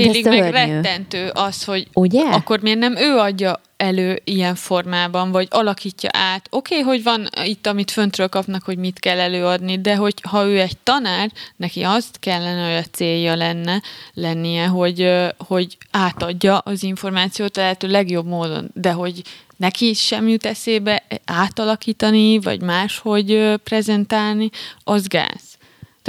Félig 0.01 0.25
meg 0.25 0.51
rettentő 0.51 1.29
az, 1.33 1.63
hogy 1.63 1.87
ugye? 1.93 2.23
akkor 2.23 2.59
miért 2.59 2.79
nem 2.79 2.97
ő 2.97 3.17
adja 3.17 3.61
elő 3.77 4.21
ilyen 4.23 4.55
formában, 4.55 5.31
vagy 5.31 5.47
alakítja 5.49 6.09
át. 6.13 6.47
Oké, 6.49 6.79
okay, 6.79 6.87
hogy 6.87 7.03
van 7.03 7.27
itt, 7.43 7.67
amit 7.67 7.91
föntről 7.91 8.27
kapnak, 8.27 8.63
hogy 8.63 8.77
mit 8.77 8.99
kell 8.99 9.19
előadni, 9.19 9.81
de 9.81 9.95
hogy 9.95 10.13
ha 10.21 10.45
ő 10.45 10.59
egy 10.59 10.77
tanár, 10.83 11.31
neki 11.55 11.83
azt 11.83 12.19
kellene, 12.19 12.65
hogy 12.65 12.83
a 12.85 12.89
célja 12.91 13.35
lenne, 13.35 13.81
lennie, 14.13 14.65
hogy, 14.65 15.11
hogy 15.37 15.77
átadja 15.91 16.57
az 16.57 16.83
információt 16.83 17.57
a 17.57 17.61
lehető 17.61 17.87
legjobb 17.87 18.25
módon, 18.25 18.69
de 18.73 18.91
hogy 18.91 19.21
neki 19.57 19.93
sem 19.93 20.27
jut 20.27 20.45
eszébe 20.45 21.03
átalakítani, 21.25 22.39
vagy 22.39 22.61
máshogy 22.61 23.53
prezentálni, 23.63 24.49
az 24.83 25.07
gáz. 25.07 25.57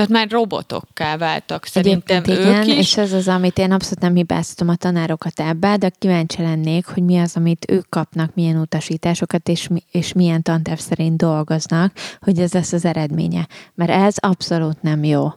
Tehát 0.06 0.14
már 0.14 0.30
robotokká 0.30 1.16
váltak 1.16 1.66
szerintem 1.66 2.22
Egyébként 2.22 2.38
ők 2.38 2.64
igen, 2.64 2.68
is. 2.68 2.76
és 2.76 2.96
ez 2.96 3.12
az, 3.12 3.28
amit 3.28 3.58
én 3.58 3.72
abszolút 3.72 4.00
nem 4.00 4.14
hibáztatom 4.14 4.68
a 4.68 4.76
tanárokat 4.76 5.40
ebbe, 5.40 5.76
de 5.76 5.88
kíváncsi 5.98 6.42
lennék, 6.42 6.86
hogy 6.86 7.02
mi 7.02 7.18
az, 7.18 7.36
amit 7.36 7.70
ők 7.70 7.88
kapnak, 7.88 8.34
milyen 8.34 8.56
utasításokat, 8.56 9.48
és, 9.48 9.68
mi, 9.68 9.82
és 9.90 10.12
milyen 10.12 10.42
tanterv 10.42 10.78
szerint 10.78 11.16
dolgoznak, 11.16 11.92
hogy 12.20 12.38
ez 12.38 12.52
lesz 12.52 12.72
az 12.72 12.84
eredménye. 12.84 13.48
Mert 13.74 13.90
ez 13.90 14.14
abszolút 14.18 14.82
nem 14.82 15.04
jó 15.04 15.32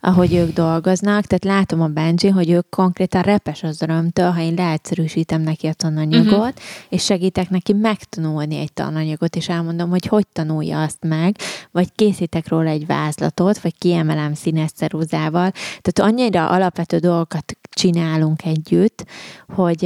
ahogy 0.00 0.34
ők 0.34 0.52
dolgoznak, 0.52 1.24
tehát 1.24 1.44
látom 1.44 1.80
a 1.80 1.86
Benji, 1.86 2.28
hogy 2.28 2.50
ők 2.50 2.68
konkrétan 2.68 3.22
repes 3.22 3.62
az 3.62 3.82
örömtől, 3.82 4.30
ha 4.30 4.40
én 4.40 4.54
leegyszerűsítem 4.54 5.40
neki 5.40 5.66
a 5.66 5.72
tananyagot, 5.72 6.32
uh-huh. 6.32 6.52
és 6.88 7.04
segítek 7.04 7.50
neki 7.50 7.72
megtanulni 7.72 8.56
egy 8.56 8.72
tananyagot, 8.72 9.36
és 9.36 9.48
elmondom, 9.48 9.90
hogy 9.90 10.06
hogy 10.06 10.26
tanulja 10.32 10.82
azt 10.82 11.04
meg, 11.04 11.36
vagy 11.70 11.88
készítek 11.94 12.48
róla 12.48 12.68
egy 12.68 12.86
vázlatot, 12.86 13.60
vagy 13.60 13.78
kiemelem 13.78 14.34
színes 14.34 14.70
ceruzával. 14.70 15.50
Tehát 15.80 16.12
annyira 16.12 16.48
alapvető 16.48 16.98
dolgokat 16.98 17.56
csinálunk 17.70 18.44
együtt, 18.44 19.04
hogy 19.48 19.82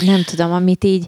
nem 0.00 0.22
tudom, 0.26 0.52
amit 0.52 0.84
így 0.84 1.06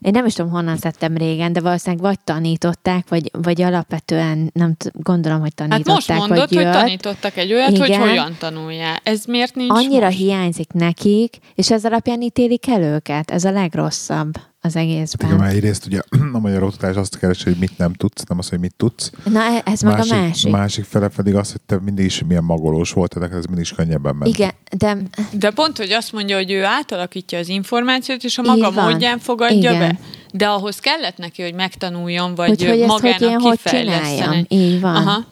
én 0.00 0.10
nem 0.12 0.26
is 0.26 0.34
tudom, 0.34 0.50
honnan 0.50 0.76
szedtem 0.76 1.16
régen, 1.16 1.52
de 1.52 1.60
valószínűleg 1.60 2.04
vagy 2.04 2.18
tanították, 2.24 3.08
vagy, 3.08 3.30
vagy 3.32 3.62
alapvetően, 3.62 4.50
nem 4.54 4.74
t- 4.74 4.90
gondolom, 4.92 5.40
hogy 5.40 5.52
Hát 5.56 5.68
tanították, 5.68 5.94
most 5.94 6.28
mondod, 6.28 6.54
vagy 6.54 6.64
hogy 6.64 6.72
tanítottak 6.72 7.36
egy 7.36 7.52
olyat, 7.52 7.78
hogy 7.78 7.88
Igen. 7.88 8.08
hogyan 8.08 8.36
tanuljál. 8.38 9.00
Ez 9.02 9.24
miért 9.24 9.54
nincs 9.54 9.70
Annyira 9.70 10.04
most? 10.04 10.18
hiányzik 10.18 10.72
nekik, 10.72 11.36
és 11.54 11.70
ez 11.70 11.84
alapján 11.84 12.20
ítélik 12.20 12.68
el 12.68 12.82
őket. 12.82 13.30
Ez 13.30 13.44
a 13.44 13.50
legrosszabb 13.50 14.32
az 14.60 14.76
egészben. 14.76 15.26
Igen, 15.26 15.40
mert 15.40 15.54
egyrészt 15.54 15.86
ugye 15.86 16.00
a 16.32 16.38
magyar 16.38 16.62
oktatás 16.62 16.96
azt 16.96 17.18
keresi, 17.18 17.44
hogy 17.44 17.56
mit 17.58 17.78
nem 17.78 17.92
tudsz, 17.92 18.24
nem 18.28 18.38
az, 18.38 18.48
hogy 18.48 18.58
mit 18.58 18.74
tudsz. 18.76 19.10
Na, 19.24 19.40
e- 19.40 19.62
ez 19.64 19.80
meg 19.80 19.96
másik, 19.96 20.12
a 20.12 20.16
másik. 20.16 20.50
másik 20.52 20.84
fele 20.84 21.08
pedig 21.08 21.34
az, 21.34 21.50
hogy 21.50 21.60
te 21.66 21.78
mindig 21.80 22.04
is 22.04 22.22
milyen 22.26 22.44
magolós 22.44 22.92
volt, 22.92 23.14
tehát 23.14 23.32
ez 23.32 23.44
mindig 23.44 23.64
is 23.64 23.72
könnyebben 23.72 24.16
ment. 24.16 24.34
Igen, 24.34 24.52
de 24.76 24.96
De 25.32 25.50
pont, 25.50 25.76
hogy 25.76 25.90
azt 25.90 26.12
mondja, 26.12 26.36
hogy 26.36 26.50
ő 26.50 26.64
átalakítja 26.64 27.38
az 27.38 27.48
információt, 27.48 28.24
és 28.24 28.38
a 28.38 28.42
maga 28.42 28.70
módján 28.70 29.18
fogadja 29.18 29.70
Igen. 29.70 29.78
be. 29.78 29.98
De 30.32 30.46
ahhoz 30.48 30.78
kellett 30.78 31.16
neki, 31.16 31.42
hogy 31.42 31.54
megtanuljon, 31.54 32.34
vagy 32.34 32.48
hogy, 32.48 32.64
hogy 32.68 32.80
ezt 32.80 32.88
magának 32.88 33.18
hogy 33.18 33.28
én 33.28 33.38
hogy 33.40 33.56
kifejleszteni. 33.62 34.16
csináljam. 34.16 34.44
Így 34.48 34.80
van. 34.80 34.94
Aha. 34.96 35.24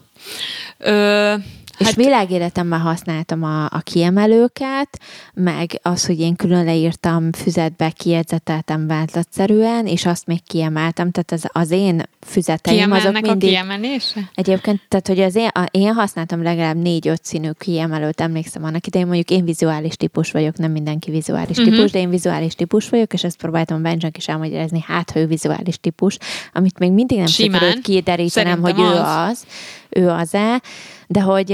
Ö, 0.78 1.34
És 1.78 1.86
hát, 1.86 1.94
világéletemben 1.94 2.80
használtam 2.80 3.42
a, 3.42 3.64
a 3.64 3.80
kiemelőket, 3.84 5.00
meg 5.34 5.78
az, 5.82 6.06
hogy 6.06 6.20
én 6.20 6.36
külön 6.36 6.64
leírtam 6.64 7.32
füzetbe, 7.32 7.90
kiedzeteltem 7.90 8.86
vázlatszerűen, 8.86 9.86
és 9.86 10.06
azt 10.06 10.26
még 10.26 10.42
kiemeltem, 10.44 11.10
tehát 11.10 11.32
az, 11.32 11.62
az 11.62 11.70
én 11.70 12.02
füzeteim 12.26 12.78
azok 12.92 13.00
kiemelnek 13.00 13.24
a 13.24 13.28
mindig... 13.28 13.48
kiemelése? 13.48 14.30
Egyébként, 14.34 14.80
tehát 14.88 15.06
hogy 15.06 15.20
az 15.20 15.34
én, 15.34 15.48
a, 15.48 15.64
én 15.70 15.92
használtam 15.94 16.42
legalább 16.42 16.76
négy-öt 16.76 17.24
színű 17.24 17.50
kiemelőt, 17.58 18.20
emlékszem 18.20 18.64
annak 18.64 18.86
idején, 18.86 19.06
mondjuk 19.06 19.30
én 19.30 19.44
vizuális 19.44 19.96
típus 19.96 20.30
vagyok, 20.30 20.56
nem 20.56 20.70
mindenki 20.70 21.10
vizuális 21.10 21.56
Mhm. 21.56 21.70
típus, 21.70 21.90
de 21.90 21.98
én 21.98 22.10
vizuális 22.10 22.54
típus 22.54 22.88
vagyok, 22.88 23.12
és 23.12 23.24
ezt 23.24 23.36
próbáltam 23.36 23.82
Benjanek 23.82 24.16
is 24.16 24.28
elmagyarázni, 24.28 24.84
hát 24.86 25.10
ha 25.10 25.18
ő 25.18 25.26
vizuális 25.26 25.78
típus, 25.78 26.18
amit 26.52 26.78
még 26.78 26.92
mindig 26.92 27.18
nem 27.18 27.26
sikerült 27.26 27.80
kiderítenem, 27.80 28.60
hogy 28.60 28.74
Szerintem 28.74 28.96
ő 28.96 29.00
az. 29.00 29.28
az, 29.30 29.44
ő 29.88 30.08
az-e, 30.08 30.62
de 31.06 31.20
hogy 31.20 31.50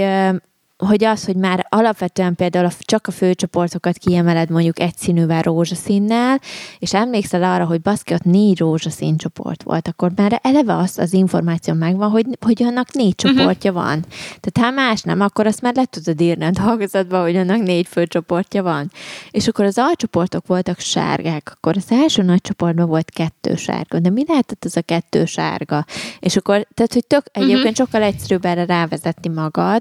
hogy 0.87 1.05
az, 1.05 1.25
hogy 1.25 1.37
már 1.37 1.67
alapvetően 1.69 2.35
például 2.35 2.71
csak 2.79 3.07
a 3.07 3.11
főcsoportokat 3.11 3.99
kiemeled 3.99 4.51
mondjuk 4.51 4.81
egy 4.81 4.97
színűvel 4.97 5.43
rózsaszínnel, 5.43 6.41
és 6.79 6.95
emlékszel 6.95 7.43
arra, 7.43 7.65
hogy 7.65 7.81
baszki, 7.81 8.15
ott 8.15 8.25
négy 8.25 8.59
rózsaszín 8.59 9.17
csoport 9.17 9.63
volt, 9.63 9.89
akkor 9.89 10.13
már 10.17 10.41
eleve 10.43 10.77
az 10.77 10.99
az 10.99 11.13
információ 11.13 11.75
megvan, 11.75 12.11
hogy, 12.11 12.27
hogy 12.41 12.63
annak 12.63 12.93
négy 12.93 13.15
csoportja 13.15 13.73
van. 13.73 14.05
Tehát 14.41 14.71
ha 14.71 14.83
más 14.83 15.03
nem, 15.03 15.21
akkor 15.21 15.47
azt 15.47 15.61
már 15.61 15.75
le 15.75 15.85
tudod 15.85 16.21
írni 16.21 16.45
a 16.45 16.51
dolgozatba, 16.51 17.23
hogy 17.23 17.37
annak 17.37 17.63
négy 17.63 17.87
főcsoportja 17.87 18.63
van. 18.63 18.91
És 19.31 19.49
akkor 19.49 19.65
az 19.65 19.79
alcsoportok 19.79 20.47
voltak 20.47 20.79
sárgák, 20.79 21.53
akkor 21.57 21.77
az 21.77 21.87
első 21.91 22.23
nagy 22.23 22.41
csoportban 22.41 22.89
volt 22.89 23.11
kettő 23.11 23.55
sárga, 23.55 23.99
de 23.99 24.11
mi 24.11 24.25
lehetett 24.29 24.65
az 24.65 24.77
a 24.77 24.83
kettő 24.83 25.25
sárga? 25.25 25.85
És 26.21 26.37
akkor, 26.37 26.67
tehát, 26.75 26.93
hogy 26.93 27.07
tök, 27.07 27.27
egyébként 27.33 27.77
sokkal 27.77 28.03
egyszerűbb 28.03 28.45
erre 28.45 28.65
rávezetni 28.65 29.29
magad, 29.29 29.81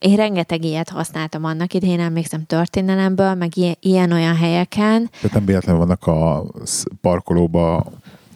én 0.00 0.16
rengeteg 0.16 0.64
ilyet 0.64 0.88
használtam 0.88 1.44
annak 1.44 1.74
idején, 1.74 2.00
emlékszem 2.00 2.44
történelemből, 2.44 3.34
meg 3.34 3.56
ilyen- 3.56 3.76
ilyen-olyan 3.80 4.36
helyeken. 4.36 5.10
Tehát 5.10 5.32
nem 5.32 5.44
véletlenül 5.44 5.80
vannak 5.80 6.06
a 6.06 6.44
parkolóba 7.00 7.86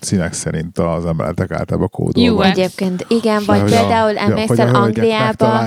színek 0.04 0.32
szerint 0.32 0.78
az 0.78 1.06
emeletek 1.06 1.50
általában 1.50 1.88
kódolva. 1.88 2.46
UX. 2.46 2.48
Egyébként 2.48 3.06
igen, 3.08 3.42
vagy 3.46 3.60
hogy 3.60 3.70
például 3.70 4.18
emlékszel 4.18 4.74
Angliába, 4.74 5.64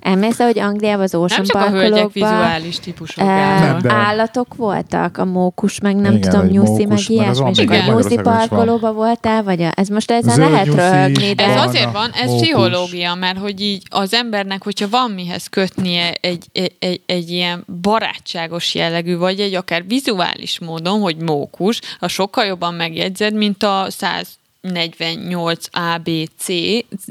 emlékszel, 0.00 0.46
hogy 0.46 0.58
Angliába 0.58 1.02
az 1.02 1.12
Nem 1.12 1.20
Ocean 1.20 1.44
csak 1.44 1.62
a 1.62 1.70
hölgyek 1.70 2.12
vizuális 2.12 2.78
típusok. 2.80 3.24
eh. 3.24 3.60
Nem, 3.60 3.78
de- 3.80 3.92
állatok 3.92 4.54
voltak, 4.54 5.18
a 5.18 5.24
mókus, 5.24 5.80
meg 5.80 5.96
nem 5.96 6.12
Igen, 6.14 6.30
tudom, 6.30 6.44
egy 6.44 6.50
nyuszi, 6.50 6.84
meg 6.84 6.98
ilyesmi, 7.06 7.50
és 7.50 7.58
a 7.58 7.92
nyuszi 7.92 8.16
parkolóba 8.22 8.92
voltál, 8.92 9.42
vagy 9.42 9.62
a, 9.62 9.70
ez 9.74 9.88
most 9.88 10.10
ezen 10.10 10.34
Zöld 10.34 10.50
lehet 10.50 10.66
röhögni, 10.66 11.32
de 11.32 11.44
Ez 11.44 11.64
azért 11.64 11.92
van, 11.92 12.10
ez 12.12 12.26
mókus. 12.30 12.40
pszichológia, 12.42 13.14
mert 13.14 13.38
hogy 13.38 13.60
így 13.60 13.82
az 13.90 14.14
embernek, 14.14 14.64
hogyha 14.64 14.88
van 14.90 15.10
mihez 15.10 15.46
kötnie 15.46 16.12
egy, 16.20 16.44
egy, 16.52 16.72
egy, 16.78 17.00
egy 17.06 17.30
ilyen 17.30 17.64
barátságos 17.82 18.74
jellegű, 18.74 19.16
vagy 19.16 19.40
egy 19.40 19.54
akár 19.54 19.84
vizuális 19.86 20.58
módon, 20.60 21.00
hogy 21.00 21.16
mókus, 21.16 21.80
a 21.98 22.08
sokkal 22.08 22.44
jobban 22.44 22.74
megjegyzed, 22.74 23.34
mint 23.34 23.62
a 23.62 23.77
148 23.90 25.66
ABC 25.70 26.46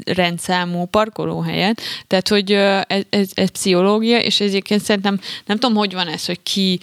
rendszámú 0.04 0.84
parkolóhelyet. 0.84 1.80
Tehát, 2.06 2.28
hogy 2.28 2.52
ez, 2.52 3.02
ez, 3.10 3.30
ez 3.34 3.50
pszichológia, 3.50 4.18
és 4.18 4.40
egyébként 4.40 4.82
szerintem 4.82 5.20
nem 5.46 5.58
tudom, 5.58 5.76
hogy 5.76 5.92
van 5.92 6.08
ez, 6.08 6.26
hogy 6.26 6.42
ki, 6.42 6.80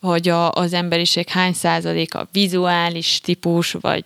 vagy 0.00 0.28
a, 0.28 0.52
az 0.52 0.72
emberiség 0.72 1.28
hány 1.28 1.52
százaléka 1.52 2.28
vizuális 2.32 3.20
típus, 3.20 3.72
vagy 3.72 4.04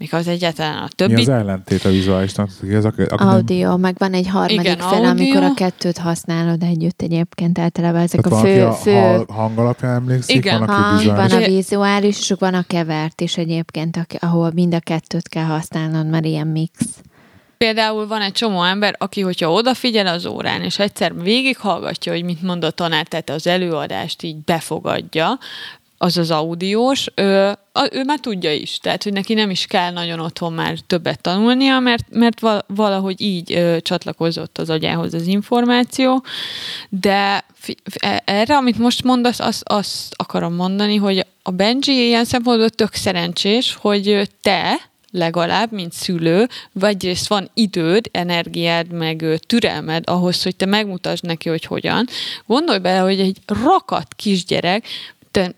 még 0.00 0.14
az 0.14 0.28
egyáltalán 0.28 0.76
a 0.78 0.82
Mi 0.82 0.88
többi 0.96 1.20
az 1.20 1.28
ellentét 1.28 1.84
a 1.84 1.88
vizuálisnak? 1.88 2.50
Ez 2.70 2.84
aki, 2.84 3.02
aki 3.02 3.24
nem, 3.24 3.34
audio, 3.34 3.76
meg 3.76 3.94
van 3.98 4.12
egy 4.12 4.28
harmadik 4.28 4.60
Igen, 4.60 4.78
fel, 4.78 5.04
amikor 5.04 5.36
audio. 5.36 5.50
a 5.50 5.54
kettőt 5.54 5.98
használod 5.98 6.62
együtt 6.62 7.02
egyébként 7.02 7.58
általában 7.58 8.00
ezek 8.00 8.20
tehát 8.20 8.40
a 8.40 8.42
van, 8.42 8.74
fő, 8.74 8.90
fő 8.90 9.24
a 9.28 9.32
hang 9.32 9.58
alapján 9.58 9.94
emlékszik, 9.94 10.36
Igen. 10.36 10.58
van, 10.58 10.68
aki 10.68 10.80
hang, 10.80 11.16
van 11.16 11.26
vizuális. 11.26 11.46
a 11.46 11.50
vizuális, 11.50 12.18
és 12.18 12.34
van 12.38 12.54
a 12.54 12.62
kevert 12.66 13.20
is 13.20 13.36
egyébként, 13.36 13.96
aki- 13.96 14.18
ahol 14.20 14.50
mind 14.54 14.74
a 14.74 14.80
kettőt 14.80 15.28
kell 15.28 15.44
használnod, 15.44 16.08
mert 16.08 16.24
ilyen 16.24 16.46
mix. 16.46 16.72
Például 17.58 18.06
van 18.06 18.20
egy 18.20 18.32
csomó 18.32 18.62
ember, 18.62 18.94
aki, 18.98 19.20
hogyha 19.20 19.52
odafigyel 19.52 20.06
az 20.06 20.26
órán, 20.26 20.62
és 20.62 20.78
egyszer 20.78 21.22
végighallgatja, 21.22 22.12
hogy 22.12 22.24
mit 22.24 22.42
mond 22.42 22.64
a 22.64 22.70
tanár, 22.70 23.06
tehát 23.06 23.30
az 23.30 23.46
előadást 23.46 24.22
így 24.22 24.36
befogadja, 24.44 25.38
az 26.02 26.16
az 26.16 26.30
audiós, 26.30 27.06
ő, 27.14 27.56
ő 27.90 28.04
már 28.04 28.18
tudja 28.20 28.52
is, 28.52 28.78
tehát 28.78 29.02
hogy 29.02 29.12
neki 29.12 29.34
nem 29.34 29.50
is 29.50 29.66
kell 29.66 29.92
nagyon 29.92 30.20
otthon 30.20 30.52
már 30.52 30.78
többet 30.86 31.20
tanulnia, 31.20 31.78
mert, 31.78 32.04
mert 32.10 32.40
val- 32.40 32.64
valahogy 32.68 33.20
így 33.20 33.52
ö, 33.52 33.76
csatlakozott 33.80 34.58
az 34.58 34.70
agyához 34.70 35.14
az 35.14 35.26
információ, 35.26 36.24
de 36.88 37.44
e- 37.98 38.22
erre, 38.24 38.56
amit 38.56 38.78
most 38.78 39.04
mondasz, 39.04 39.40
azt, 39.40 39.62
azt 39.64 40.14
akarom 40.16 40.54
mondani, 40.54 40.96
hogy 40.96 41.26
a 41.42 41.50
Benji 41.50 42.06
ilyen 42.06 42.24
szempontból 42.24 42.68
tök 42.68 42.94
szerencsés, 42.94 43.74
hogy 43.80 44.28
te, 44.42 44.90
legalább, 45.12 45.72
mint 45.72 45.92
szülő, 45.92 46.48
vagy 46.72 47.02
részt 47.02 47.28
van 47.28 47.50
időd, 47.54 48.08
energiád, 48.12 48.92
meg 48.92 49.24
türelmed 49.46 50.04
ahhoz, 50.06 50.42
hogy 50.42 50.56
te 50.56 50.66
megmutasd 50.66 51.24
neki, 51.24 51.48
hogy 51.48 51.64
hogyan. 51.64 52.06
Gondolj 52.46 52.78
bele, 52.78 52.98
hogy 52.98 53.20
egy 53.20 53.36
rakat 53.46 54.14
kisgyerek, 54.16 54.86
te 55.30 55.54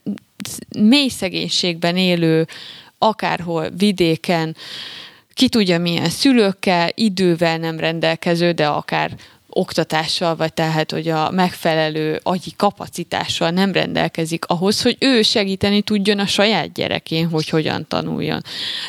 mély 0.78 1.08
szegénységben 1.08 1.96
élő, 1.96 2.46
akárhol, 2.98 3.70
vidéken, 3.76 4.56
ki 5.34 5.48
tudja 5.48 5.78
milyen 5.78 6.10
szülőkkel, 6.10 6.88
idővel 6.94 7.58
nem 7.58 7.78
rendelkező, 7.78 8.52
de 8.52 8.66
akár 8.66 9.10
oktatással, 9.54 10.36
vagy 10.36 10.52
tehát, 10.52 10.90
hogy 10.90 11.08
a 11.08 11.30
megfelelő 11.30 12.20
agyi 12.22 12.52
kapacitással 12.56 13.50
nem 13.50 13.72
rendelkezik 13.72 14.44
ahhoz, 14.44 14.82
hogy 14.82 14.96
ő 15.00 15.22
segíteni 15.22 15.82
tudjon 15.82 16.18
a 16.18 16.26
saját 16.26 16.72
gyerekén, 16.72 17.28
hogy 17.28 17.48
hogyan 17.48 17.86
tanuljon. 17.88 18.42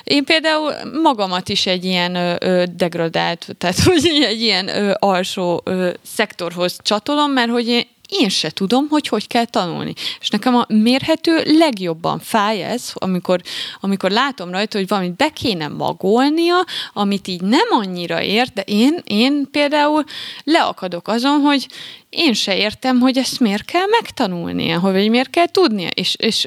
Én 0.04 0.24
például 0.24 0.74
magamat 1.04 1.50
is 1.50 1.66
egy 1.66 1.86
ilyen 1.86 2.16
ö, 2.16 2.64
degradált, 2.76 3.48
tehát 3.58 3.80
hogy 3.80 4.24
egy 4.26 4.42
ilyen 4.42 4.68
ö, 4.68 4.94
alsó 5.00 5.62
ö, 5.64 5.90
szektorhoz 6.02 6.78
csatolom, 6.82 7.32
mert 7.32 7.50
hogy 7.50 7.68
én 7.68 7.84
én 8.20 8.30
se 8.30 8.50
tudom, 8.50 8.88
hogy 8.90 9.08
hogy 9.08 9.28
kell 9.28 9.46
tanulni. 9.46 9.94
És 10.20 10.30
nekem 10.30 10.56
a 10.56 10.66
mérhető 10.68 11.42
legjobban 11.46 12.20
fáj 12.20 12.64
ez, 12.64 12.92
amikor, 12.94 13.42
amikor 13.80 14.12
látom 14.12 14.52
rajta, 14.52 14.78
hogy 14.78 14.88
valamit 14.88 15.16
be 15.16 15.30
kéne 15.30 15.68
magolnia, 15.68 16.66
amit 16.94 17.28
így 17.28 17.42
nem 17.42 17.68
annyira 17.70 18.22
ért, 18.22 18.54
de 18.54 18.62
én, 18.62 19.02
én 19.04 19.48
például 19.52 20.04
leakadok 20.44 21.08
azon, 21.08 21.40
hogy 21.40 21.68
én 22.10 22.34
se 22.34 22.58
értem, 22.58 23.00
hogy 23.00 23.18
ezt 23.18 23.40
miért 23.40 23.66
kell 23.66 23.88
megtanulnia, 24.02 24.80
hogy 24.80 25.10
miért 25.10 25.30
kell 25.30 25.48
tudnia. 25.48 25.88
És, 25.88 26.16
és 26.16 26.46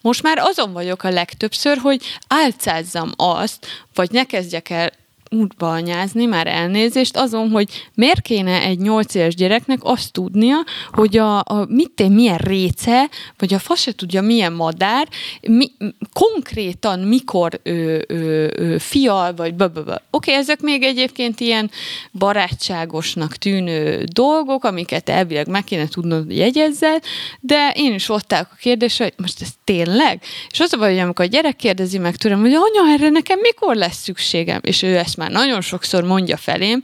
most 0.00 0.22
már 0.22 0.38
azon 0.38 0.72
vagyok 0.72 1.02
a 1.02 1.10
legtöbbször, 1.10 1.76
hogy 1.76 2.02
álcázzam 2.28 3.12
azt, 3.16 3.66
vagy 3.94 4.10
ne 4.10 4.24
kezdjek 4.24 4.70
el 4.70 4.92
útba 5.30 5.70
anyázni, 5.70 6.26
már 6.26 6.46
elnézést, 6.46 7.16
azon, 7.16 7.50
hogy 7.50 7.68
miért 7.94 8.20
kéne 8.20 8.62
egy 8.62 8.78
nyolc 8.78 9.14
éves 9.14 9.34
gyereknek 9.34 9.78
azt 9.82 10.12
tudnia, 10.12 10.56
hogy 10.92 11.16
a, 11.16 11.38
a 11.38 11.66
mit 11.68 12.08
milyen 12.08 12.36
réce, 12.36 13.08
vagy 13.38 13.54
a 13.54 13.58
fa 13.58 13.74
se 13.74 13.92
tudja, 13.92 14.22
milyen 14.22 14.52
madár, 14.52 15.08
mi, 15.40 15.70
konkrétan 16.12 17.00
mikor 17.00 17.60
ő, 17.62 18.04
ő, 18.08 18.52
ő 18.56 18.78
fial, 18.78 19.34
vagy. 19.34 19.54
Oké, 19.58 19.92
okay, 20.10 20.34
ezek 20.34 20.60
még 20.60 20.82
egyébként 20.82 21.40
ilyen 21.40 21.70
barátságosnak 22.12 23.36
tűnő 23.36 24.04
dolgok, 24.12 24.64
amiket 24.64 25.08
elvileg 25.08 25.48
meg 25.48 25.64
kéne 25.64 25.88
tudnod, 25.88 26.24
hogy 26.24 26.36
jegyezzel, 26.36 27.00
de 27.40 27.72
én 27.76 27.94
is 27.94 28.08
ott 28.08 28.32
állok 28.32 28.48
a 28.52 28.56
kérdésre, 28.60 29.04
hogy 29.04 29.14
most 29.16 29.42
ez 29.42 29.48
tényleg? 29.64 30.22
És 30.50 30.60
az 30.60 30.72
a 30.72 30.76
baj, 30.76 30.90
hogy 30.90 30.98
amikor 30.98 31.24
a 31.24 31.28
gyerek 31.28 31.56
kérdezi 31.56 31.98
meg 31.98 32.16
tőlem, 32.16 32.40
hogy 32.40 32.52
anya, 32.52 32.92
erre 32.92 33.08
nekem 33.08 33.38
mikor 33.38 33.76
lesz 33.76 34.02
szükségem? 34.02 34.60
És 34.62 34.82
ő 34.82 34.96
ezt 34.96 35.16
már 35.18 35.30
nagyon 35.30 35.60
sokszor 35.60 36.04
mondja 36.04 36.36
felém, 36.36 36.80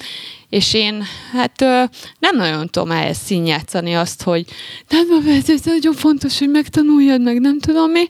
és 0.49 0.75
én 0.75 1.05
hát 1.33 1.61
nem 2.19 2.37
nagyon 2.37 2.69
tudom 2.69 2.91
ehhez 2.91 3.17
színjátszani 3.17 3.95
azt, 3.95 4.23
hogy 4.23 4.45
nem, 4.89 5.07
ez, 5.47 5.61
nagyon 5.65 5.95
fontos, 5.95 6.39
hogy 6.39 6.51
megtanuljad 6.51 7.23
meg, 7.23 7.41
nem 7.41 7.59
tudom 7.59 7.91
mi. 7.91 8.07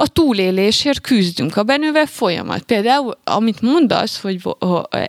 A 0.00 0.08
túlélésért 0.08 1.00
küzdünk 1.00 1.56
a 1.56 1.62
benővel 1.62 2.06
folyamat. 2.06 2.62
Például, 2.62 3.18
amit 3.24 3.60
mondasz, 3.60 4.20
hogy 4.20 4.40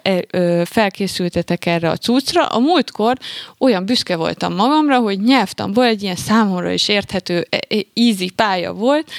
e- 0.02 0.66
felkészültetek 0.66 1.66
erre 1.66 1.90
a 1.90 1.98
cuccra, 1.98 2.46
a 2.46 2.60
múltkor 2.60 3.18
olyan 3.58 3.86
büszke 3.86 4.16
voltam 4.16 4.56
magamra, 4.56 5.00
hogy 5.00 5.20
nyelvtanból 5.20 5.86
egy 5.86 6.04
ilyen 6.04 6.16
számomra 6.16 6.72
is 6.72 6.88
érthető, 6.88 7.48
e- 7.50 7.60
e- 7.70 7.86
easy 7.94 8.30
pálya 8.30 8.74
volt. 8.74 9.12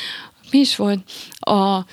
Mi 0.50 0.58
is 0.58 0.76
volt? 0.76 0.98
A 1.38 1.84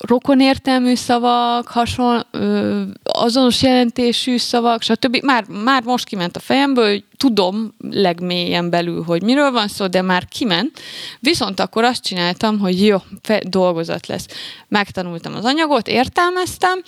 rokonértelmű 0.00 0.94
szavak, 0.94 1.68
hasonló, 1.68 2.22
ö, 2.30 2.82
azonos 3.02 3.62
jelentésű 3.62 4.36
szavak, 4.36 4.82
stb. 4.82 5.18
Már, 5.22 5.44
már 5.48 5.82
most 5.82 6.04
kiment 6.04 6.36
a 6.36 6.40
fejemből, 6.40 7.02
tudom 7.16 7.74
legmélyen 7.90 8.70
belül, 8.70 9.02
hogy 9.02 9.22
miről 9.22 9.50
van 9.50 9.68
szó, 9.68 9.86
de 9.86 10.02
már 10.02 10.24
kiment. 10.28 10.80
Viszont 11.18 11.60
akkor 11.60 11.84
azt 11.84 12.02
csináltam, 12.02 12.58
hogy 12.58 12.86
jó, 12.86 12.96
fe, 13.22 13.42
dolgozat 13.46 14.06
lesz. 14.06 14.26
Megtanultam 14.68 15.34
az 15.34 15.44
anyagot, 15.44 15.88
értelmeztem, 15.88 16.82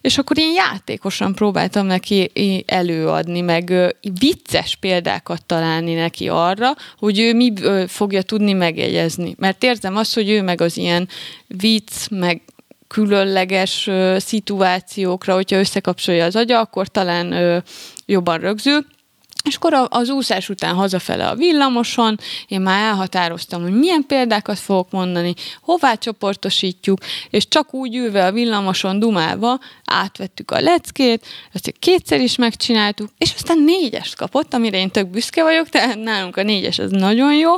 és 0.00 0.18
akkor 0.18 0.38
én 0.38 0.54
játékosan 0.54 1.34
próbáltam 1.34 1.86
neki 1.86 2.30
előadni, 2.66 3.40
meg 3.40 3.94
vicces 4.18 4.76
példákat 4.76 5.44
találni 5.46 5.94
neki 5.94 6.28
arra, 6.28 6.74
hogy 6.98 7.18
ő 7.18 7.34
mi 7.34 7.52
fogja 7.86 8.22
tudni 8.22 8.52
megjegyezni. 8.52 9.34
Mert 9.38 9.62
érzem 9.62 9.96
azt, 9.96 10.14
hogy 10.14 10.30
ő 10.30 10.42
meg 10.42 10.60
az 10.60 10.76
ilyen 10.76 11.08
vicc, 11.46 12.08
meg 12.10 12.42
különleges 12.88 13.86
ö, 13.86 14.16
szituációkra, 14.18 15.34
hogyha 15.34 15.58
összekapcsolja 15.58 16.24
az 16.24 16.36
agya, 16.36 16.58
akkor 16.58 16.88
talán 16.88 17.32
ö, 17.32 17.58
jobban 18.06 18.38
rögzül. 18.38 18.86
És 19.44 19.56
akkor 19.56 19.86
az 19.88 20.10
úszás 20.10 20.48
után 20.48 20.74
hazafele 20.74 21.28
a 21.28 21.34
villamoson, 21.34 22.18
én 22.46 22.60
már 22.60 22.82
elhatároztam, 22.82 23.62
hogy 23.62 23.78
milyen 23.78 24.04
példákat 24.06 24.58
fogok 24.58 24.90
mondani, 24.90 25.34
hová 25.60 25.94
csoportosítjuk, 25.94 26.98
és 27.30 27.48
csak 27.48 27.74
úgy 27.74 27.96
ülve 27.96 28.26
a 28.26 28.32
villamoson 28.32 28.98
dumálva 28.98 29.58
átvettük 29.84 30.50
a 30.50 30.60
leckét, 30.60 31.26
ezt 31.52 31.74
kétszer 31.78 32.20
is 32.20 32.36
megcsináltuk, 32.36 33.10
és 33.18 33.32
aztán 33.34 33.58
négyest 33.58 34.16
kapott, 34.16 34.54
amire 34.54 34.78
én 34.78 34.90
tök 34.90 35.08
büszke 35.08 35.42
vagyok, 35.42 35.68
tehát 35.68 36.02
nálunk 36.02 36.36
a 36.36 36.42
négyes 36.42 36.78
az 36.78 36.90
nagyon 36.90 37.34
jó, 37.34 37.52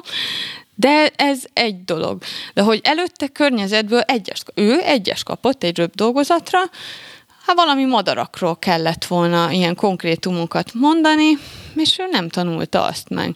de 0.76 1.10
ez 1.16 1.44
egy 1.52 1.84
dolog. 1.84 2.22
De 2.54 2.62
hogy 2.62 2.80
előtte 2.82 3.28
környezetből 3.28 4.00
egyes, 4.00 4.42
ő 4.54 4.80
egyes 4.84 5.22
kapott 5.22 5.62
egy 5.62 5.76
röbb 5.76 5.94
dolgozatra, 5.94 6.58
hát 7.46 7.56
valami 7.56 7.84
madarakról 7.84 8.56
kellett 8.56 9.04
volna 9.04 9.50
ilyen 9.50 9.74
konkrétumokat 9.74 10.74
mondani, 10.74 11.38
és 11.74 11.98
ő 11.98 12.04
nem 12.10 12.28
tanulta 12.28 12.82
azt 12.82 13.08
meg. 13.08 13.34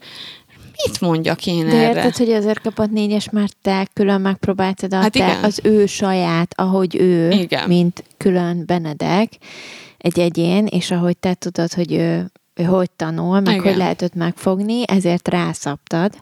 Mit 0.86 1.00
mondjak 1.00 1.46
én 1.46 1.68
De 1.68 1.76
erre? 1.76 1.86
érted, 1.88 2.16
hogy 2.16 2.32
azért 2.32 2.60
kapott 2.60 2.90
négyes, 2.90 3.30
mert 3.30 3.56
te 3.62 3.86
külön 3.92 4.20
megpróbáltad 4.20 4.94
a 4.94 4.96
Hát 4.96 5.12
te, 5.12 5.18
igen. 5.18 5.44
az 5.44 5.60
ő 5.62 5.86
saját, 5.86 6.52
ahogy 6.56 6.96
ő, 6.96 7.30
Igen. 7.30 7.68
mint 7.68 8.04
külön 8.16 8.62
Benedek, 8.66 9.32
egy 9.98 10.18
egyén, 10.18 10.66
és 10.66 10.90
ahogy 10.90 11.16
te 11.16 11.34
tudod, 11.34 11.72
hogy 11.72 11.92
ő, 11.92 12.30
ő 12.54 12.62
hogy 12.62 12.90
tanul, 12.90 13.40
meg 13.40 13.54
Igen. 13.54 13.66
hogy 13.66 13.76
lehet 13.76 14.02
őt 14.02 14.14
megfogni, 14.14 14.82
ezért 14.86 15.28
rászaptad 15.28 16.12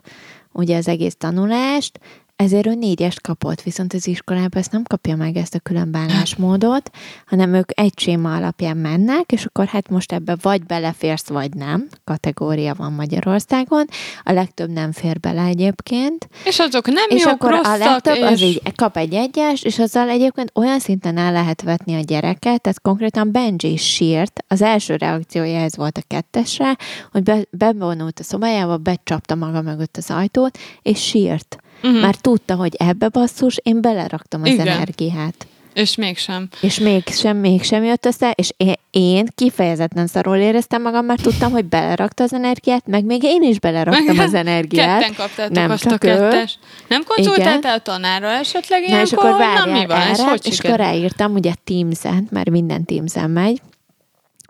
ugye 0.51 0.77
az 0.77 0.87
egész 0.87 1.15
tanulást, 1.15 1.99
ezért 2.43 2.67
ő 2.67 2.73
négyest 2.73 3.21
kapott, 3.21 3.61
viszont 3.61 3.93
az 3.93 4.07
iskolában 4.07 4.49
ezt 4.57 4.71
nem 4.71 4.83
kapja 4.83 5.15
meg 5.15 5.35
ezt 5.35 5.55
a 5.55 5.59
külön 5.59 5.91
bánásmódot, 5.91 6.91
hanem 7.25 7.53
ők 7.53 7.79
egy 7.79 7.93
séma 7.99 8.35
alapján 8.35 8.77
mennek, 8.77 9.31
és 9.31 9.45
akkor 9.45 9.65
hát 9.65 9.89
most 9.89 10.11
ebbe 10.11 10.35
vagy 10.41 10.65
beleférsz, 10.65 11.27
vagy 11.27 11.53
nem, 11.53 11.87
kategória 12.03 12.73
van 12.73 12.91
Magyarországon, 12.91 13.85
a 14.23 14.31
legtöbb 14.31 14.69
nem 14.69 14.91
fér 14.91 15.19
bele 15.19 15.43
egyébként, 15.43 16.29
És 16.45 16.59
azok 16.59 16.87
nem 16.87 17.09
és 17.09 17.23
jók, 17.23 17.31
akkor 17.33 17.49
rosszak, 17.49 17.73
a 17.73 17.77
legtöbb 17.77 18.15
és... 18.15 18.23
az 18.23 18.41
így 18.41 18.75
kap 18.75 18.97
egy 18.97 19.13
egyes, 19.13 19.63
és 19.63 19.79
azzal 19.79 20.09
egyébként 20.09 20.51
olyan 20.55 20.79
szinten 20.79 21.17
el 21.17 21.31
lehet 21.31 21.61
vetni 21.61 21.95
a 21.95 22.01
gyereket, 22.01 22.61
tehát 22.61 22.81
konkrétan 22.81 23.31
Benji 23.31 23.77
sírt, 23.77 24.43
az 24.47 24.61
első 24.61 24.95
reakciója 24.95 25.59
ez 25.59 25.75
volt 25.75 25.97
a 25.97 26.03
kettesre, 26.07 26.75
hogy 27.11 27.23
be, 27.23 27.39
bevonult 27.49 28.19
a 28.19 28.23
szobájába, 28.23 28.77
becsapta 28.77 29.35
maga 29.35 29.61
mögött 29.61 29.97
az 29.97 30.09
ajtót, 30.11 30.57
és 30.81 30.99
sírt. 31.03 31.57
Uh-huh. 31.83 32.01
Mert 32.01 32.21
tudta, 32.21 32.55
hogy 32.55 32.75
ebbe 32.77 33.07
basszus, 33.07 33.57
én 33.63 33.81
beleraktam 33.81 34.41
az 34.41 34.47
Igen. 34.47 34.67
energiát. 34.67 35.47
És 35.73 35.95
mégsem. 35.95 36.47
És 36.61 36.79
mégsem, 36.79 37.37
mégsem 37.37 37.83
jött 37.83 38.05
össze, 38.05 38.31
és 38.35 38.51
én, 38.57 38.73
én 38.91 39.27
kifejezetten 39.35 40.07
szarul 40.07 40.35
éreztem 40.35 40.81
magam, 40.81 41.05
mert 41.05 41.21
tudtam, 41.21 41.51
hogy 41.51 41.65
belerakta 41.65 42.23
az 42.23 42.33
energiát, 42.33 42.87
meg 42.87 43.05
még 43.05 43.23
én 43.23 43.43
is 43.43 43.59
beleraktam 43.59 44.15
Meg- 44.15 44.27
az 44.27 44.33
energiát. 44.33 44.99
Ketten 44.99 45.15
kaptátok 45.15 45.55
nem 45.55 45.71
azt 45.71 45.85
a 45.85 45.89
csak 45.89 46.03
ő. 46.03 46.07
kettes. 46.07 46.59
Nem 46.87 47.03
konzultáltál 47.03 47.77
a 47.77 47.79
tanárral 47.81 48.31
esetleg 48.31 48.79
Na, 48.79 48.87
ilyenkor, 48.87 49.07
és 49.07 49.13
akkor 49.13 49.29
na, 49.29 49.37
várjál 49.37 49.79
mi 49.79 49.85
van, 49.85 50.01
erre, 50.01 50.23
hogy 50.23 50.45
és 50.45 50.59
akkor 50.59 50.77
ráírtam, 50.77 51.33
ugye 51.33 51.53
Teams-en, 51.63 52.27
mert 52.31 52.49
minden 52.49 52.85
Teams-en 52.85 53.29
megy, 53.29 53.61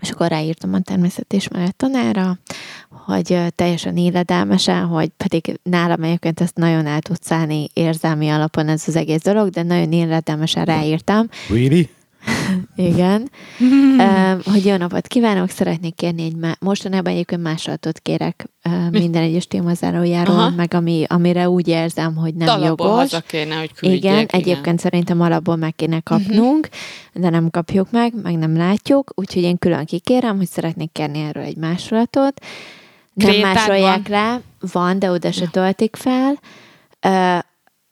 és 0.01 0.09
akkor 0.09 0.27
ráírtam 0.27 0.73
a 0.73 0.80
természetismeret 0.80 1.76
tanára, 1.76 2.39
hogy 2.89 3.38
teljesen 3.55 3.97
illedelmesen, 3.97 4.85
hogy 4.85 5.09
pedig 5.17 5.59
nálam 5.63 6.03
egyébként 6.03 6.41
ezt 6.41 6.55
nagyon 6.55 6.85
el 6.85 7.01
tud 7.01 7.23
szállni 7.23 7.69
érzelmi 7.73 8.30
alapon 8.30 8.67
ez 8.67 8.84
az 8.88 8.95
egész 8.95 9.21
dolog, 9.21 9.49
de 9.49 9.63
nagyon 9.63 9.91
illedelmesen 9.91 10.65
ráírtam, 10.65 11.27
Really? 11.49 11.89
igen, 12.76 13.30
Ö, 14.00 14.34
hogy 14.52 14.66
jó 14.66 14.76
napot 14.76 15.08
kívánok, 15.08 15.50
szeretnék 15.50 15.96
kérni 15.96 16.24
egy 16.24 16.36
má- 16.36 16.58
mostanában 16.60 17.14
egyébként 17.14 17.41
másolatot 17.41 18.00
kérek 18.00 18.50
ö, 18.64 18.90
minden 18.90 19.22
egyes 19.24 19.48
témazárójáról, 19.48 20.36
Aha. 20.36 20.50
meg 20.50 20.74
ami, 20.74 21.04
amire 21.08 21.50
úgy 21.50 21.68
érzem, 21.68 22.16
hogy 22.16 22.34
nem 22.34 22.48
Alapból 22.48 22.88
jogos. 22.88 23.12
kéne, 23.28 23.56
hogy 23.56 23.74
küldjék. 23.74 24.04
Igen, 24.04 24.26
egyébként 24.30 24.80
szerintem 24.80 25.22
alapból 25.22 25.56
meg 25.56 25.76
kéne 25.76 26.00
kapnunk, 26.00 26.70
de 27.14 27.30
nem 27.30 27.50
kapjuk 27.50 27.91
meg, 27.91 28.14
meg 28.24 28.38
nem 28.38 28.58
látjuk, 28.58 29.12
úgyhogy 29.16 29.44
én 29.44 29.58
külön 29.58 29.86
kikérem, 29.86 30.38
hogy 30.38 30.48
szeretnék 30.48 30.91
kérni 30.91 31.20
erről 31.20 31.44
egy 31.44 31.58
másolatot. 31.58 32.40
Nem 33.14 33.40
másolják 33.40 34.08
rá, 34.08 34.40
van, 34.72 35.00
de 35.00 35.12
oda 35.12 35.32
se 35.32 35.48
töltik 35.52 35.96
fel, 35.96 36.40
Ö, 37.02 37.38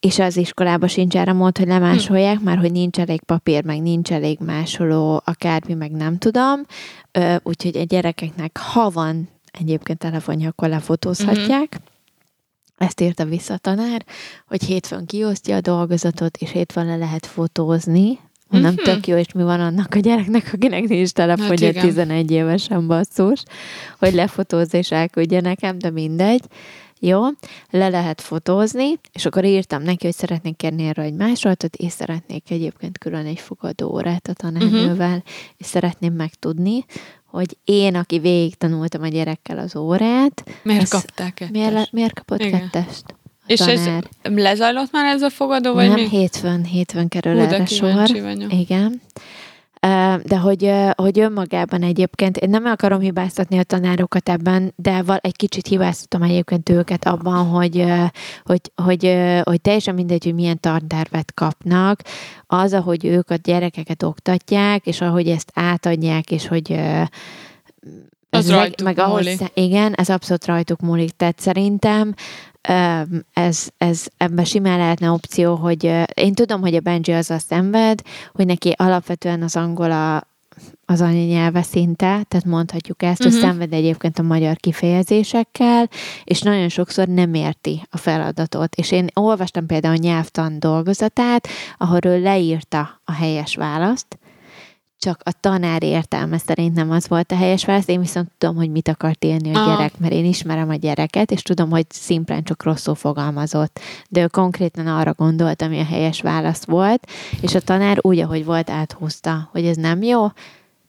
és 0.07 0.19
az 0.19 0.38
iskolában 0.38 0.89
sincs 0.89 1.15
erre 1.15 1.34
mód, 1.34 1.57
hogy 1.57 1.67
lemásolják, 1.67 2.39
már 2.39 2.57
hogy 2.57 2.71
nincs 2.71 2.99
elég 2.99 3.21
papír, 3.21 3.63
meg 3.63 3.81
nincs 3.81 4.11
elég 4.11 4.38
másoló, 4.45 5.21
akármi, 5.25 5.73
meg 5.73 5.91
nem 5.91 6.17
tudom. 6.17 6.61
Úgyhogy 7.43 7.77
a 7.77 7.84
gyerekeknek, 7.84 8.57
ha 8.57 8.89
van 8.89 9.29
egyébként 9.51 9.99
telefonja, 9.99 10.47
akkor 10.49 10.69
lefotózhatják. 10.69 11.77
Ezt 12.77 13.01
írta 13.01 13.25
vissza 13.25 13.53
a 13.53 13.57
tanár, 13.57 14.05
hogy 14.47 14.63
hétfőn 14.63 15.05
kiosztja 15.05 15.55
a 15.55 15.61
dolgozatot, 15.61 16.38
és 16.38 16.51
hétfőn 16.51 16.85
le 16.85 16.95
lehet 16.95 17.25
fotózni. 17.25 18.19
Mondom, 18.49 18.71
Mhm. 18.71 18.84
tök 18.84 19.07
jó, 19.07 19.15
és 19.17 19.31
mi 19.31 19.43
van 19.43 19.59
annak 19.59 19.95
a 19.95 19.99
gyereknek, 19.99 20.49
akinek 20.53 20.88
nincs 20.88 21.11
telefonja, 21.11 21.65
Hát 21.65 21.75
igen. 21.75 21.88
11 21.88 22.31
évesen 22.31 22.88
basszus, 22.88 23.43
hogy 23.99 24.13
lefotózza 24.13 24.77
és 24.77 24.91
elküldje 24.91 25.41
nekem, 25.41 25.77
de 25.79 25.89
mindegy. 25.89 26.43
Jó, 26.99 27.24
le 27.69 27.90
lehet 27.90 28.22
fotózni, 28.22 28.99
és 29.14 29.26
akkor 29.26 29.45
írtam 29.45 29.82
neki, 29.84 30.06
hogy 30.06 30.15
szeretnék 30.15 30.56
kérni 30.56 30.88
erről 30.88 31.06
egy 31.06 31.14
másolatot, 31.14 31.76
és 31.76 31.91
szeretnék 31.91 32.52
egyébként 32.52 32.98
külön 32.98 33.26
egy 33.26 33.40
fogadó 33.40 33.91
órát 33.94 34.28
a 34.28 34.34
tanárnővel, 34.34 35.07
uh-huh. 35.07 35.24
és 35.57 35.65
szeretném 35.65 36.14
megtudni, 36.14 36.86
hogy 37.26 37.57
én, 37.64 37.95
aki 37.95 38.19
végig 38.19 38.56
tanultam 38.56 39.02
a 39.02 39.07
gyerekkel 39.07 39.57
az 39.57 39.76
órát, 39.76 40.44
Miért 40.64 40.82
ez- 40.82 40.90
kapták 40.90 41.34
kettest? 41.34 41.52
miért, 41.52 41.91
miért 41.91 42.14
kapott 42.14 42.40
Igen. 42.40 42.60
kettest? 42.60 43.03
És 43.45 43.60
ez 43.60 43.84
tanár? 43.84 44.03
lezajlott 44.24 44.91
már 44.91 45.06
ez 45.06 45.22
a 45.22 45.30
fogadó, 45.30 45.74
vagy 45.74 45.88
nem, 45.88 45.95
mi? 45.95 46.10
hétfőn, 46.10 46.64
hétfőn 46.64 47.07
kerül 47.07 47.34
Hú, 47.34 47.40
erre 47.40 47.65
sor. 47.65 47.94
vagyok. 48.22 48.53
Igen. 48.53 49.02
De 50.23 50.38
hogy, 50.38 50.72
hogy 50.95 51.19
önmagában 51.19 51.81
egyébként, 51.84 52.38
én 52.38 52.49
nem 52.49 52.65
akarom 52.65 52.99
hibáztatni 52.99 53.57
a 53.57 53.64
tanárokat 53.64 54.30
ebben, 54.30 54.73
de 54.76 55.01
val 55.01 55.18
egy 55.22 55.35
kicsit 55.35 55.68
hibáztatom 55.68 56.22
egyébként 56.22 56.69
őket 56.69 57.05
abban, 57.05 57.45
hogy, 57.45 57.85
hogy, 58.43 58.61
hogy, 58.76 59.18
hogy 59.43 59.61
teljesen 59.61 59.95
mindegy, 59.95 60.23
hogy 60.23 60.34
milyen 60.34 60.59
tantervet 60.59 61.34
kapnak, 61.34 61.99
az, 62.47 62.73
ahogy 62.73 63.05
ők 63.05 63.30
a 63.30 63.35
gyerekeket 63.35 64.03
oktatják, 64.03 64.85
és 64.85 65.01
ahogy 65.01 65.27
ezt 65.27 65.51
átadják, 65.53 66.31
és 66.31 66.47
hogy 66.47 66.72
Az 68.30 68.39
ez 68.45 68.49
leg- 68.49 68.57
rajtuk 68.59 68.85
meg 68.88 68.99
ahogy, 68.99 69.23
múlik. 69.23 69.51
igen, 69.53 69.93
ez 69.93 70.09
abszolút 70.09 70.45
rajtuk 70.45 70.80
múlik. 70.80 71.11
Tehát 71.11 71.39
szerintem 71.39 72.14
ez, 73.34 73.68
ez 73.77 74.06
ebben 74.18 74.45
simán 74.45 74.77
lehetne 74.77 75.11
opció, 75.11 75.56
hogy 75.56 75.84
én 76.14 76.34
tudom, 76.34 76.61
hogy 76.61 76.76
a 76.76 76.80
Benji 76.80 77.14
azzal 77.14 77.38
szenved, 77.38 78.02
hogy 78.31 78.45
neki 78.45 78.73
alapvetően 78.77 79.41
az 79.41 79.56
angol 79.56 79.91
a, 79.91 80.27
az 80.85 81.02
anyanyelve 81.02 81.61
szinte, 81.61 82.06
tehát 82.06 82.45
mondhatjuk 82.45 83.03
ezt, 83.03 83.19
uh-huh. 83.19 83.35
Mhm. 83.35 83.41
hogy 83.41 83.49
szenved 83.49 83.73
egyébként 83.73 84.19
a 84.19 84.23
magyar 84.23 84.56
kifejezésekkel, 84.56 85.89
és 86.23 86.41
nagyon 86.41 86.69
sokszor 86.69 87.07
nem 87.07 87.34
érti 87.34 87.81
a 87.89 87.98
feladatot. 87.98 88.76
És 88.76 88.91
én 88.91 89.07
olvastam 89.14 89.65
például 89.65 89.95
a 89.95 90.02
nyelvtan 90.02 90.60
dolgozatát, 90.60 91.48
ahol 91.77 91.99
ő 92.06 92.22
leírta 92.22 93.02
a 93.03 93.11
helyes 93.11 93.56
választ, 93.56 94.18
csak 94.99 95.22
a 95.24 95.32
tanár 95.40 95.84
értelme 95.84 96.38
szerint 96.38 96.76
nem 96.76 96.91
az 96.91 97.07
volt 97.07 97.32
a 97.32 97.36
helyes 97.36 97.65
válasz, 97.65 97.88
én 97.88 97.99
viszont 97.99 98.30
tudom, 98.38 98.56
hogy 98.56 98.72
mit 98.72 98.88
akart 98.88 99.24
élni 99.24 99.53
a 99.53 99.60
Aha. 99.60 99.76
gyerek, 99.76 99.98
mert 99.98 100.14
én 100.14 100.26
ismerem 100.26 100.69
a 100.69 100.76
gyereket, 100.76 101.32
és 101.32 101.41
tudom, 101.41 101.69
hogy 101.69 101.86
szimplán 101.90 102.44
csak 102.44 102.64
rosszul 102.64 102.95
fogalmazott. 102.95 103.80
De 104.10 104.22
ő 104.22 104.28
konkrétan 104.28 104.88
arra 104.88 105.14
gondolt, 105.14 105.61
ami 105.61 105.80
a 105.80 105.86
helyes 105.86 106.22
válasz 106.22 106.65
volt, 106.65 107.07
és 107.41 107.56
a 107.56 107.60
tanár 107.60 107.98
úgy, 108.02 108.19
ahogy 108.19 108.45
volt, 108.45 108.69
áthúzta, 108.69 109.49
hogy 109.52 109.65
ez 109.65 109.76
nem 109.76 110.02
jó, 110.02 110.28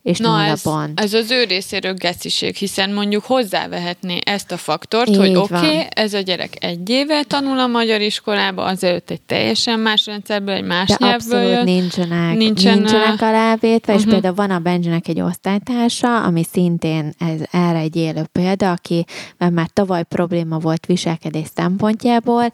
és 0.02 0.18
Na 0.18 0.42
ez, 0.42 0.62
ez 0.94 1.12
az 1.14 1.30
ő 1.30 1.44
részéről 1.44 1.94
geciség, 1.94 2.54
hiszen 2.54 2.92
mondjuk 2.92 3.24
hozzávehetné 3.24 4.18
ezt 4.24 4.52
a 4.52 4.56
faktort, 4.56 5.08
Így 5.08 5.16
hogy 5.16 5.34
oké, 5.36 5.54
okay, 5.54 5.86
ez 5.90 6.14
a 6.14 6.20
gyerek 6.20 6.64
egy 6.64 6.90
éve 6.90 7.22
tanul 7.22 7.58
a 7.58 7.66
magyar 7.66 8.00
iskolába, 8.00 8.64
azelőtt 8.64 9.10
egy 9.10 9.20
teljesen 9.20 9.80
más 9.80 10.06
rendszerből, 10.06 10.54
egy 10.54 10.64
más 10.64 10.88
De 10.88 10.96
nyelvből 10.98 11.38
abszolút 11.38 11.56
jött. 11.56 11.64
nincsenek, 11.64 12.36
Nincsen, 12.36 12.78
nincsenek 12.78 13.20
alávétve, 13.20 13.92
és 13.92 13.98
uh-huh. 13.98 14.12
például 14.12 14.34
van 14.34 14.50
a 14.50 14.58
Benjinek 14.58 15.08
egy 15.08 15.20
osztálytársa, 15.20 16.22
ami 16.22 16.44
szintén 16.44 17.12
ez, 17.18 17.40
erre 17.50 17.78
egy 17.78 17.96
élő 17.96 18.22
példa, 18.32 18.70
aki 18.70 19.04
mert 19.36 19.52
már 19.52 19.68
tavaly 19.72 20.04
probléma 20.04 20.58
volt 20.58 20.86
viselkedés 20.86 21.46
szempontjából. 21.54 22.52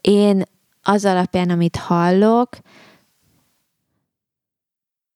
Én 0.00 0.42
az 0.82 1.04
alapján, 1.04 1.50
amit 1.50 1.76
hallok, 1.76 2.48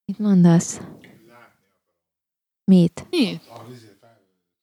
mit 0.05 0.19
mondasz? 0.19 0.81
Mit? 2.69 3.07
Mi? 3.11 3.41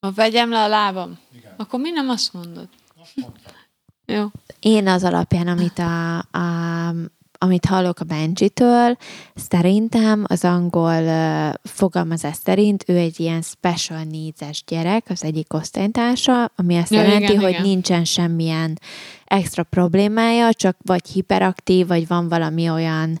Ha 0.00 0.10
vegyem 0.10 0.50
le 0.50 0.62
a 0.62 0.68
lábam, 0.68 1.18
akkor 1.56 1.80
mi 1.80 1.90
nem 1.90 2.08
azt 2.08 2.32
mondod? 2.32 2.68
Jó. 4.14 4.26
Én 4.60 4.88
az 4.88 5.04
alapján, 5.04 5.48
amit, 5.48 5.78
a, 5.78 6.16
a, 6.18 6.88
amit 7.38 7.64
hallok 7.64 8.00
a 8.00 8.04
Benji-től, 8.04 8.96
szerintem 9.34 10.24
az 10.28 10.44
angol 10.44 11.02
uh, 11.02 11.54
fogalmazás 11.62 12.36
szerint 12.44 12.84
ő 12.86 12.96
egy 12.96 13.20
ilyen 13.20 13.42
special 13.42 14.02
needs 14.04 14.64
gyerek, 14.66 15.04
az 15.08 15.24
egyik 15.24 15.52
osztálytársa, 15.52 16.50
ami 16.56 16.76
azt 16.76 16.92
Ja, 16.92 17.02
jelenti, 17.02 17.24
igen, 17.24 17.40
hogy 17.40 17.50
igen. 17.50 17.62
nincsen 17.62 18.04
semmilyen 18.04 18.78
extra 19.24 19.62
problémája, 19.62 20.52
csak 20.52 20.76
vagy 20.82 21.08
hiperaktív, 21.08 21.86
vagy 21.86 22.06
van 22.06 22.28
valami 22.28 22.70
olyan 22.70 23.20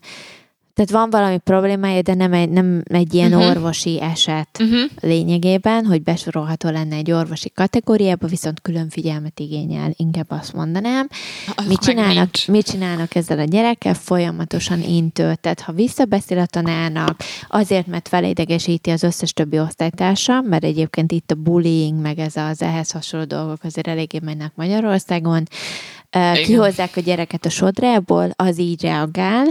tehát 0.76 0.90
van 0.90 1.10
valami 1.10 1.38
problémája, 1.38 2.02
de 2.02 2.14
nem 2.14 2.32
egy, 2.32 2.48
nem 2.48 2.82
egy 2.84 3.14
ilyen 3.14 3.32
uh-huh. 3.32 3.48
orvosi 3.48 4.00
eset 4.00 4.48
Uh-huh. 4.58 4.90
lényegében, 5.00 5.84
hogy 5.84 6.02
besorolható 6.02 6.68
lenne 6.68 6.96
egy 6.96 7.10
orvosi 7.10 7.50
kategóriába, 7.50 8.26
viszont 8.26 8.60
külön 8.60 8.88
figyelmet 8.88 9.40
igényel, 9.40 9.90
inkább 9.96 10.26
azt 10.28 10.52
mondanám. 10.52 11.08
Az 11.54 11.66
Mit 11.66 11.78
csinálnak, 11.78 12.30
mit 12.46 12.66
csinálnak 12.66 13.14
ezzel 13.14 13.38
a 13.38 13.44
gyerekkel? 13.44 13.94
Folyamatosan 13.94 14.82
intő. 14.82 15.34
Tehát 15.40 15.60
ha 15.60 15.72
visszabeszél 15.72 16.38
a 16.38 16.46
tanárnak, 16.46 17.20
azért, 17.48 17.86
mert 17.86 18.08
felédegesíti 18.08 18.90
az 18.90 19.02
összes 19.02 19.32
többi 19.32 19.58
osztálytársa, 19.58 20.40
mert 20.40 20.64
egyébként 20.64 21.12
itt 21.12 21.30
a 21.30 21.34
bullying, 21.34 22.00
meg 22.00 22.18
ez 22.18 22.36
az 22.36 22.62
ehhez 22.62 22.90
hasonló 22.90 23.26
dolgok 23.26 23.58
azért 23.62 23.86
eléggé 23.86 24.18
mennek 24.22 24.52
Magyarországon, 24.54 25.42
Igen. 26.10 26.34
kihozzák 26.34 26.96
a 26.96 27.00
gyereket 27.00 27.44
a 27.44 27.50
sodrából, 27.50 28.30
az 28.36 28.58
így 28.58 28.82
reagál, 28.82 29.46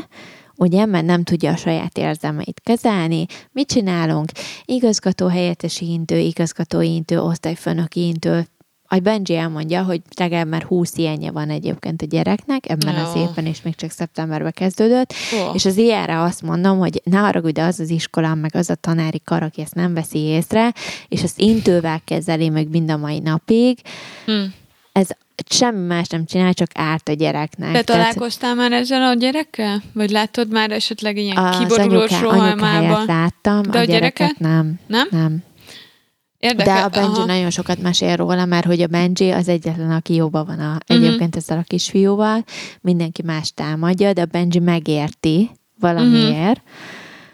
ugye, 0.58 0.86
mert 0.86 1.06
nem 1.06 1.24
tudja 1.24 1.52
a 1.52 1.56
saját 1.56 1.98
érzelmeit 1.98 2.62
kezelni. 2.64 3.26
Mit 3.52 3.68
csinálunk? 3.68 4.30
Igazgató 4.66 5.28
helyettesi 5.28 5.92
intő, 5.92 6.18
igazgatói 6.18 6.94
intő, 6.94 7.20
osztályfőnöki 7.20 8.08
intő, 8.08 8.48
a 8.88 9.00
Benji 9.00 9.36
elmondja, 9.36 9.84
hogy 9.84 10.02
legalább 10.16 10.48
már 10.48 10.64
20 10.64 10.98
ilyenje 10.98 11.32
van 11.32 11.50
egyébként 11.50 12.02
a 12.02 12.06
gyereknek, 12.06 12.70
ebben 12.70 12.96
az 12.96 13.16
Jó. 13.16 13.22
évben, 13.22 13.46
és 13.46 13.62
még 13.62 13.76
csak 13.76 13.90
szeptemberben 13.92 14.52
kezdődött, 14.52 15.14
Ó. 15.34 15.54
és 15.54 15.66
az 15.66 15.78
ilyenre 15.78 16.22
azt 16.22 16.42
mondom, 16.42 16.78
hogy 16.78 17.02
ne 17.04 17.18
haragudj, 17.18 17.52
de 17.52 17.64
az 17.64 17.80
az 17.80 17.90
iskolám, 17.90 18.40
meg 18.40 18.56
az 18.56 18.70
a 18.70 18.76
tanári 18.76 19.22
kar, 19.24 19.44
aki 19.44 19.62
ezt 19.62 19.76
nem 19.76 19.94
veszi 19.94 20.20
észre, 20.20 20.74
és 21.08 21.24
azt 21.24 21.40
intővel 21.40 22.02
kezeli 22.06 22.50
meg 22.50 22.70
mind 22.70 22.92
a 22.92 22.98
mai 22.98 23.20
napig, 23.20 23.80
Hm. 24.26 24.42
ez 24.92 25.08
semmi 25.50 25.86
más 25.86 26.08
nem 26.08 26.26
csinál, 26.26 26.54
csak 26.54 26.70
árt 26.74 27.10
a 27.10 27.14
gyereknek. 27.14 27.72
Te 27.74 27.84
Tehát 27.84 27.86
találkoztál 27.86 28.56
már 28.56 28.72
ezzel 28.72 29.02
a 29.04 29.14
gyerekkel? 29.14 29.82
Vagy 29.94 30.10
látod 30.10 30.52
már 30.52 30.72
esetleg 30.72 31.18
ilyen 31.18 31.52
kiborulós 31.60 32.22
rohalmában? 32.22 33.06
láttam, 33.06 33.62
De 33.62 33.78
a, 33.78 33.82
a 33.82 33.86
gyereket 33.86 34.18
gyereket? 34.18 34.40
nem. 34.40 34.80
Nem? 34.88 35.08
Nem. 35.12 35.44
Érdekel? 36.40 36.76
De 36.76 36.82
a 36.82 36.90
Benji 37.02 37.18
Aha. 37.18 37.26
nagyon 37.26 37.50
sokat 37.50 37.82
mesél 37.82 38.16
róla, 38.16 38.46
mert 38.46 38.66
hogy 38.66 38.82
a 38.82 38.88
Benji 38.88 39.32
az 39.32 39.48
egyetlen, 39.48 39.92
aki 39.92 40.14
jóban 40.14 40.46
van 40.46 40.60
a, 40.60 40.78
Mhm. 40.88 41.04
egyébként 41.04 41.36
ezzel 41.36 41.58
a 41.58 41.64
kisfiúval. 41.68 42.44
Mindenki 42.82 43.22
más 43.22 43.52
támadja, 43.54 44.14
de 44.14 44.22
a 44.22 44.26
Benji 44.26 44.60
megérti 44.60 45.50
valamiért. 45.80 46.62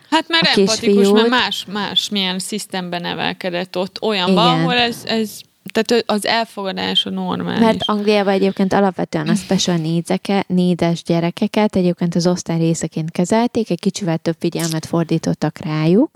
Hát 0.09 0.27
mert 0.27 0.43
a 0.43 0.59
empatikus, 0.59 0.79
kisfiút. 0.79 1.13
mert 1.13 1.29
más, 1.29 1.65
más 1.71 2.09
milyen 2.09 2.39
szisztemben 2.39 3.01
nevelkedett 3.01 3.77
ott 3.77 4.01
olyanban, 4.01 4.47
Igen. 4.53 4.59
ahol 4.59 4.73
ez, 4.77 5.03
ez 5.05 5.39
tehát 5.71 6.03
az 6.05 6.25
elfogadás 6.25 7.05
a 7.05 7.09
normális. 7.09 7.59
Mert 7.59 7.81
Angliában 7.85 8.33
egyébként 8.33 8.73
alapvetően 8.73 9.27
a 9.27 9.35
special 9.35 9.77
needs-eke, 9.77 10.43
needs 10.47 11.03
gyerekeket 11.03 11.75
egyébként 11.75 12.15
az 12.15 12.27
osztály 12.27 12.57
részeként 12.57 13.11
kezelték, 13.11 13.69
egy 13.69 13.79
kicsivel 13.79 14.17
több 14.17 14.35
figyelmet 14.39 14.85
fordítottak 14.85 15.57
rájuk, 15.57 16.11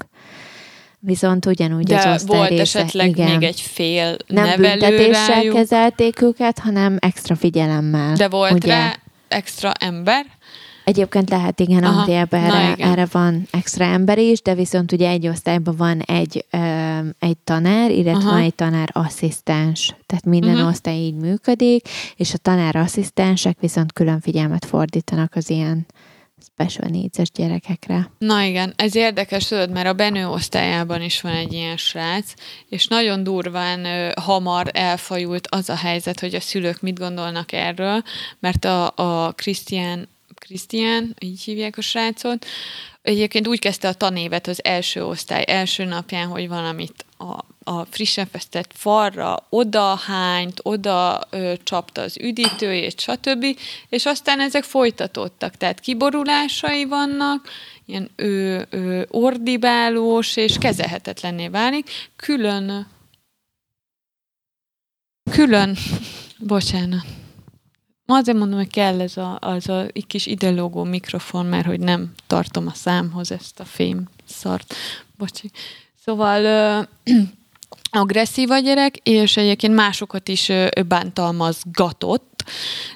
viszont 0.99 1.45
ugyanúgy 1.45 1.83
De 1.83 1.97
az 1.97 2.13
osztály 2.13 2.37
volt 2.37 2.49
része, 2.49 2.61
esetleg 2.61 3.07
igen, 3.07 3.31
még 3.31 3.43
egy 3.43 3.61
fél 3.61 4.17
nem 4.27 4.61
büntetéssel 4.61 5.27
rájuk, 5.27 5.55
kezelték 5.55 6.21
őket, 6.21 6.59
hanem 6.59 6.97
extra 6.99 7.35
figyelemmel. 7.35 8.15
de 8.15 8.27
volt 8.27 8.53
ugye? 8.53 8.67
rá 8.67 8.95
extra 9.27 9.71
ember. 9.71 10.25
Egyébként 10.85 11.29
lehet, 11.29 11.59
igen, 11.59 11.83
Aha, 11.83 12.05
na 12.05 12.13
erre, 12.13 12.71
igen. 12.71 12.91
erre 12.91 13.07
van 13.11 13.47
extra 13.51 13.85
ember 13.85 14.17
is, 14.17 14.41
de 14.41 14.55
viszont 14.55 14.91
ugye 14.91 15.09
egy 15.09 15.27
osztályban 15.27 15.75
van 15.75 15.99
egy, 15.99 16.45
ö, 16.51 16.57
egy 17.19 17.37
tanár, 17.43 17.91
illetve 17.91 18.29
Aha. 18.29 18.39
egy 18.39 18.55
tanár 18.55 18.89
asszisztens. 18.93 19.95
Tehát 20.05 20.25
minden 20.25 20.55
Mhm. 20.55 20.67
osztály 20.67 20.95
így 20.97 21.15
működik, 21.15 21.87
és 22.15 22.33
a 22.33 22.37
tanár 22.37 22.75
asszisztensek 22.75 23.57
viszont 23.59 23.93
külön 23.93 24.19
figyelmet 24.21 24.65
fordítanak 24.65 25.35
az 25.35 25.49
ilyen 25.49 25.85
special 26.53 26.89
needs 26.89 27.31
gyerekekre. 27.33 28.09
Na 28.17 28.41
igen, 28.43 28.73
ez 28.75 28.95
érdekes, 28.95 29.47
tudod, 29.47 29.71
mert 29.71 29.87
a 29.87 29.93
Benő 29.93 30.27
osztályában 30.27 31.01
is 31.01 31.21
van 31.21 31.31
egy 31.31 31.53
ilyen 31.53 31.77
srác, 31.77 32.33
és 32.69 32.87
nagyon 32.87 33.23
durván 33.23 33.85
ö, 33.85 34.09
hamar 34.21 34.69
elfajult 34.73 35.47
az 35.47 35.69
a 35.69 35.75
helyzet, 35.75 36.19
hogy 36.19 36.35
a 36.35 36.39
szülők 36.39 36.81
mit 36.81 36.99
gondolnak 36.99 37.51
erről, 37.51 38.01
mert 38.39 38.65
a, 38.65 38.91
a 38.95 39.31
Krisztián, 39.31 40.07
Krisztián, 40.39 41.15
így 41.19 41.41
hívják 41.41 41.77
a 41.77 41.81
srácot, 41.81 42.45
egyébként 43.05 43.47
úgy 43.47 43.59
kezdte 43.59 43.87
a 43.87 43.93
tanévet 43.93 44.47
az 44.47 44.63
első 44.63 45.05
osztály 45.05 45.43
első 45.47 45.83
napján, 45.83 46.27
hogy 46.27 46.47
valamit 46.47 47.05
a, 47.17 47.39
a 47.71 47.85
frissen 47.85 48.27
festett 48.31 48.71
falra 48.73 49.45
oda 49.49 49.95
hányt, 49.95 50.59
oda 50.63 51.21
ö, 51.29 51.53
csapta 51.63 52.01
az 52.01 52.17
üdítőjét, 52.17 52.99
stb. 52.99 53.45
És 53.89 54.05
aztán 54.05 54.39
ezek 54.39 54.63
folytatódtak, 54.63 55.57
tehát 55.57 55.79
kiborulásai 55.79 56.85
vannak, 56.85 57.47
ilyen 57.85 58.09
ö, 58.15 58.61
ö, 58.69 59.03
ordibálós 59.07 60.35
és 60.35 60.57
kezelhetetlenné 60.57 61.47
válik. 61.47 61.89
Külön, 62.15 62.87
külön, 65.31 65.77
bocsánat. 66.39 67.24
Ma 68.05 68.15
azért 68.15 68.37
mondom, 68.37 68.57
hogy 68.57 68.71
kell 68.71 69.01
ez 69.01 69.17
a, 69.17 69.37
az 69.41 69.69
a 69.69 69.85
kis 70.07 70.25
ideológó 70.25 70.83
mikrofon, 70.83 71.45
mert 71.45 71.65
hogy 71.65 71.79
nem 71.79 72.13
tartom 72.27 72.67
a 72.67 72.73
számhoz 72.73 73.31
ezt 73.31 73.59
a 73.59 73.65
fém 73.65 74.09
szart. 74.25 74.75
Bocsi. 75.17 75.51
Szóval 76.05 76.43
ö, 76.43 76.81
agresszív 78.01 78.49
a 78.49 78.59
gyerek, 78.59 78.97
és 79.03 79.37
egyébként 79.37 79.73
másokat 79.73 80.27
is 80.27 80.49
ö, 80.49 80.67
bántalmazgatott, 80.87 82.43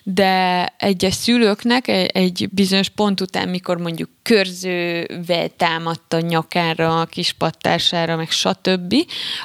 de 0.03 0.65
egyes 0.77 1.14
szülőknek 1.14 1.88
egy, 1.88 2.10
egy 2.14 2.49
bizonyos 2.52 2.90
pont 2.90 3.22
után, 3.22 3.49
mikor 3.49 3.77
mondjuk 3.77 4.10
körzővel 4.22 5.49
támadta 5.57 6.19
nyakára, 6.19 7.02
a 7.02 7.06
kispattására, 7.06 8.15
meg 8.15 8.30
stb., 8.31 8.95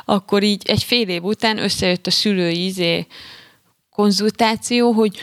akkor 0.05 0.43
így 0.43 0.62
egy 0.66 0.82
fél 0.82 1.09
év 1.09 1.24
után 1.24 1.59
összejött 1.59 2.07
a 2.07 2.11
szülői 2.11 2.65
izé 2.65 3.07
konzultáció, 3.91 4.93
hogy 4.93 5.19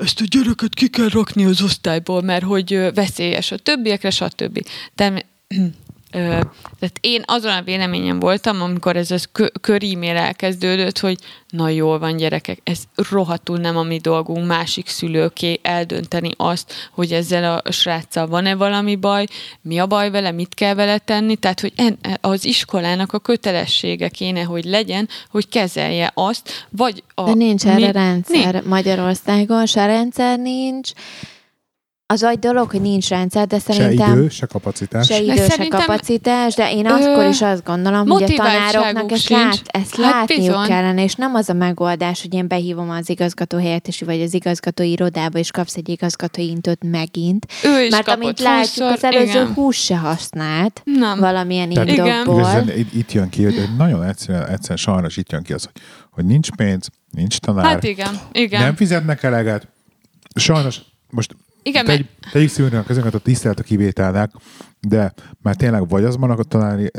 ezt 0.00 0.20
a 0.20 0.24
gyereket 0.28 0.74
ki 0.74 0.88
kell 0.88 1.08
rakni 1.08 1.44
az 1.44 1.62
osztályból, 1.62 2.22
mert 2.22 2.44
hogy 2.44 2.90
veszélyes 2.94 3.52
a 3.52 3.58
többiekre, 3.58 4.10
stb. 4.10 4.66
De, 4.94 5.26
tehát 6.10 6.98
én 7.00 7.22
azon 7.26 7.52
a 7.52 7.62
véleményem 7.62 8.20
voltam, 8.20 8.62
amikor 8.62 8.96
ez 8.96 9.10
az 9.10 9.28
kö- 9.32 9.60
kör-e-mail 9.60 10.16
elkezdődött, 10.16 10.98
hogy 10.98 11.18
na 11.48 11.68
jól 11.68 11.98
van 11.98 12.16
gyerekek, 12.16 12.60
ez 12.64 12.78
rohadtul 13.10 13.58
nem 13.58 13.76
a 13.76 13.82
mi 13.82 13.98
dolgunk 13.98 14.46
másik 14.46 14.88
szülőké 14.88 15.60
eldönteni 15.62 16.30
azt, 16.36 16.90
hogy 16.92 17.12
ezzel 17.12 17.60
a 17.64 17.72
sráccal 17.72 18.26
van-e 18.26 18.54
valami 18.54 18.96
baj, 18.96 19.26
mi 19.62 19.78
a 19.78 19.86
baj 19.86 20.10
vele, 20.10 20.30
mit 20.30 20.54
kell 20.54 20.74
vele 20.74 20.98
tenni, 20.98 21.36
tehát 21.36 21.60
hogy 21.60 21.72
en, 21.76 21.98
az 22.20 22.44
iskolának 22.44 23.12
a 23.12 23.18
kötelessége 23.18 24.08
kéne, 24.08 24.42
hogy 24.42 24.64
legyen, 24.64 25.08
hogy 25.30 25.48
kezelje 25.48 26.10
azt, 26.14 26.66
vagy 26.70 27.02
a... 27.14 27.22
De 27.24 27.34
nincs 27.34 27.66
erre 27.66 27.86
mi- 27.86 27.92
rendszer 27.92 28.52
Nincs. 28.52 28.64
Magyarországon, 28.66 29.66
se 29.66 29.86
rendszer 29.86 30.38
nincs. 30.38 30.90
Az 32.10 32.22
egy 32.22 32.38
dolog, 32.38 32.70
hogy 32.70 32.80
nincs 32.80 33.08
rendszer, 33.08 33.46
de 33.46 33.58
Se 33.58 33.72
szerintem... 33.72 34.12
idő, 34.12 34.28
se 34.28 34.46
kapacitás. 34.46 35.06
Se 35.06 35.20
idő, 35.20 35.46
se 35.48 35.68
kapacitás, 35.68 36.54
de 36.54 36.72
én 36.72 36.86
akkor 36.86 37.24
is 37.24 37.42
azt 37.42 37.64
gondolom, 37.64 38.08
hogy 38.08 38.22
a 38.22 38.26
tanároknak 38.26 39.12
ezt, 39.12 39.28
lát, 39.28 39.60
ezt 39.66 39.96
Hát 39.96 40.12
látniuk 40.12 40.46
bizony. 40.46 40.66
kellene, 40.66 41.02
és 41.02 41.14
nem 41.14 41.34
az 41.34 41.48
a 41.48 41.52
megoldás, 41.52 42.22
hogy 42.22 42.34
én 42.34 42.48
behívom 42.48 42.90
az 42.90 43.08
igazgató 43.10 43.58
helyettesi, 43.58 44.04
vagy 44.04 44.20
az 44.20 44.34
igazgató 44.34 44.82
irodába, 44.82 45.38
és 45.38 45.50
kapsz 45.50 45.76
egy 45.76 45.88
igazgatói 45.88 46.48
intőt 46.48 46.90
megint. 46.90 47.46
Ő 47.64 47.82
is 47.82 47.90
Mert 47.90 48.08
amint 48.08 48.40
látjuk, 48.40 48.88
húszszor, 48.88 48.92
az 48.92 49.04
előző 49.04 49.30
igen. 49.40 49.52
hús 49.54 49.76
se 49.76 49.96
használt 49.96 50.80
Nem. 50.84 51.18
valamilyen 51.18 51.68
Tehát 51.68 51.88
indokból. 51.88 52.64
itt, 52.76 52.94
itt 52.94 53.12
jön 53.12 53.28
ki, 53.28 53.44
hogy 53.44 53.68
nagyon 53.78 54.02
egyszerűen, 54.04 54.46
egyszerűen 54.48 54.78
sajnos 54.78 55.16
itt 55.16 55.32
jön 55.32 55.42
ki 55.42 55.52
az, 55.52 55.64
hogy, 55.64 55.82
hogy 56.10 56.24
nincs 56.24 56.50
pénz, 56.50 56.88
nincs 57.10 57.38
tanár, 57.38 57.64
Hát 57.64 57.84
igen, 57.84 58.20
igen. 58.32 58.62
nem 58.62 58.76
fizetnek 58.76 59.22
eleget. 59.22 59.68
Sajnos 60.34 60.80
most 61.10 61.34
Igen, 61.62 61.84
tegy, 61.84 62.06
tegyük 62.32 62.48
szívünknek 62.48 62.88
ezeket 62.88 63.14
a 63.14 63.18
tisztelt 63.18 63.60
a 63.60 63.62
kivételnek, 63.62 64.30
de 64.80 65.12
már 65.42 65.54
tényleg 65.56 65.88
vagy 65.88 66.04
az 66.04 66.16
van 66.16 66.30
a 66.30 66.42
tanári 66.42 66.90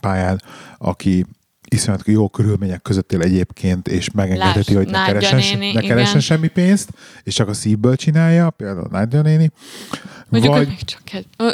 pályán, 0.00 0.42
aki 0.78 1.24
iszonyat 1.68 2.02
jó 2.06 2.28
körülmények 2.28 2.82
között 2.82 3.12
él 3.12 3.20
egyébként, 3.20 3.88
és 3.88 4.10
megengedheti, 4.10 4.74
Lásd, 4.74 4.84
hogy 4.84 4.94
ne 4.94 5.04
keressen, 5.04 5.58
néni, 5.58 5.72
ne 5.72 5.80
keressen 5.80 6.08
igen. 6.08 6.20
semmi 6.20 6.48
pénzt, 6.48 6.90
és 7.22 7.34
csak 7.34 7.48
a 7.48 7.54
szívből 7.54 7.96
csinálja, 7.96 8.50
például 8.50 8.88
Nádja 8.90 9.22
néni. 9.22 9.50
Mondjuk 10.28 10.54
vagy, 10.54 10.62
ő 10.62 10.68
még 10.68 10.84
csak, 10.84 11.00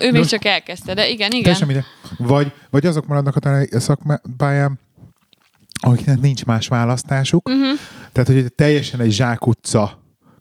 ő 0.03 0.11
még 0.11 0.25
csak 0.25 0.45
elkezdte, 0.45 0.95
de 0.95 1.09
igen, 1.09 1.31
igen. 1.33 1.57
Mindegy. 1.67 1.85
Vagy, 2.19 2.53
vagy 2.71 2.87
azok 2.87 3.07
maradnak 3.07 3.37
a 3.37 3.41
tanári 3.41 3.69
szakpályán, 3.71 4.79
akiknek 5.81 6.21
nincs 6.21 6.45
más 6.45 6.69
választásuk. 6.69 7.49
Uh-huh. 7.49 7.79
Tehát, 8.13 8.29
hogy 8.29 8.53
teljesen 8.55 9.01
egy 9.01 9.13
zsákutca 9.13 10.00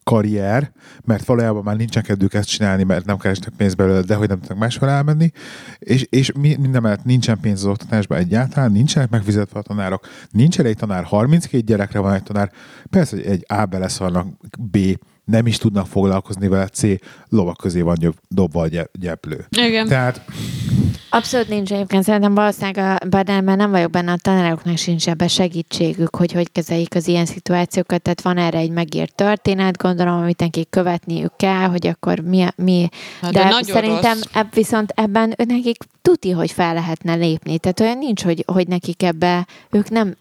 karrier, 0.09 0.71
mert 1.05 1.25
valójában 1.25 1.63
már 1.63 1.75
nincsen 1.75 2.03
kedvük 2.03 2.33
ezt 2.33 2.49
csinálni, 2.49 2.83
mert 2.83 3.05
nem 3.05 3.17
keresnek 3.17 3.53
pénzt 3.57 3.75
belőle, 3.75 4.01
de 4.01 4.15
hogy 4.15 4.27
nem 4.27 4.39
tudnak 4.39 4.57
máshol 4.57 4.89
elmenni, 4.89 5.31
és, 5.79 6.05
és 6.09 6.31
mi- 6.31 6.55
minden 6.55 6.81
mellett 6.81 7.03
nincsen 7.03 7.39
pénz 7.39 7.59
az 7.63 7.69
oktatásban 7.71 8.17
egyáltalán, 8.17 8.71
nincsenek 8.71 9.09
megfizetve 9.09 9.59
a 9.59 9.63
tanárok, 9.63 10.07
nincs 10.31 10.59
elég 10.59 10.75
tanár, 10.75 11.03
32 11.03 11.63
gyerekre 11.63 11.99
van 11.99 12.13
egy 12.13 12.23
tanár, 12.23 12.51
persze, 12.89 13.15
hogy 13.15 13.25
egy 13.25 13.45
A 13.47 13.65
beleszarnak, 13.65 14.27
B 14.59 14.77
nem 15.25 15.47
is 15.47 15.57
tudnak 15.57 15.87
foglalkozni 15.87 16.47
vele, 16.47 16.67
C 16.67 16.81
lovak 17.29 17.57
közé 17.57 17.81
van 17.81 17.95
gyöb- 17.99 18.21
dobva 18.27 18.61
a 18.61 18.67
gy- 18.67 18.89
gyeplő. 18.99 19.45
Igen. 19.57 19.87
Tehát 19.87 20.21
Abszolút 21.09 21.47
nincs 21.47 21.71
egyébként. 21.71 22.03
Szerintem 22.03 22.33
valószínűleg 22.33 22.77
a 22.77 23.07
Badánban 23.07 23.55
nem 23.55 23.71
vagyok 23.71 23.89
benne, 23.89 24.11
a 24.11 24.17
tanároknak 24.21 24.77
sincs 24.77 25.07
ebbe 25.07 25.27
segítségük, 25.27 26.15
hogy 26.15 26.31
hogy 26.31 26.51
kezeljék 26.51 26.95
az 26.95 27.07
ilyen 27.07 27.25
szituációkat. 27.25 28.01
Tehát 28.01 28.21
van 28.21 28.37
erre 28.37 28.57
egy 28.57 28.71
megírt 28.71 29.15
történet, 29.15 29.77
gondolom, 29.77 30.21
amit 30.21 30.39
nekik 30.39 30.69
követniük 30.69 31.33
kell, 31.35 31.67
hogy 31.67 31.87
akkor 31.87 32.19
mi, 32.19 32.47
mi 32.55 32.89
Na, 33.21 33.31
de, 33.31 33.43
de 33.43 33.63
szerintem 33.63 34.19
ebb, 34.33 34.53
viszont 34.53 34.91
ebben 34.95 35.33
nekik 35.47 35.77
tuti, 36.01 36.31
hogy 36.31 36.51
fel 36.51 36.73
lehetne 36.73 37.15
lépni. 37.15 37.59
Tehát 37.59 37.79
olyan 37.79 37.97
nincs, 37.97 38.23
hogy, 38.23 38.43
hogy 38.47 38.67
nekik 38.67 39.03
ebbe, 39.03 39.47
ők 39.69 39.89
nem, 39.89 40.15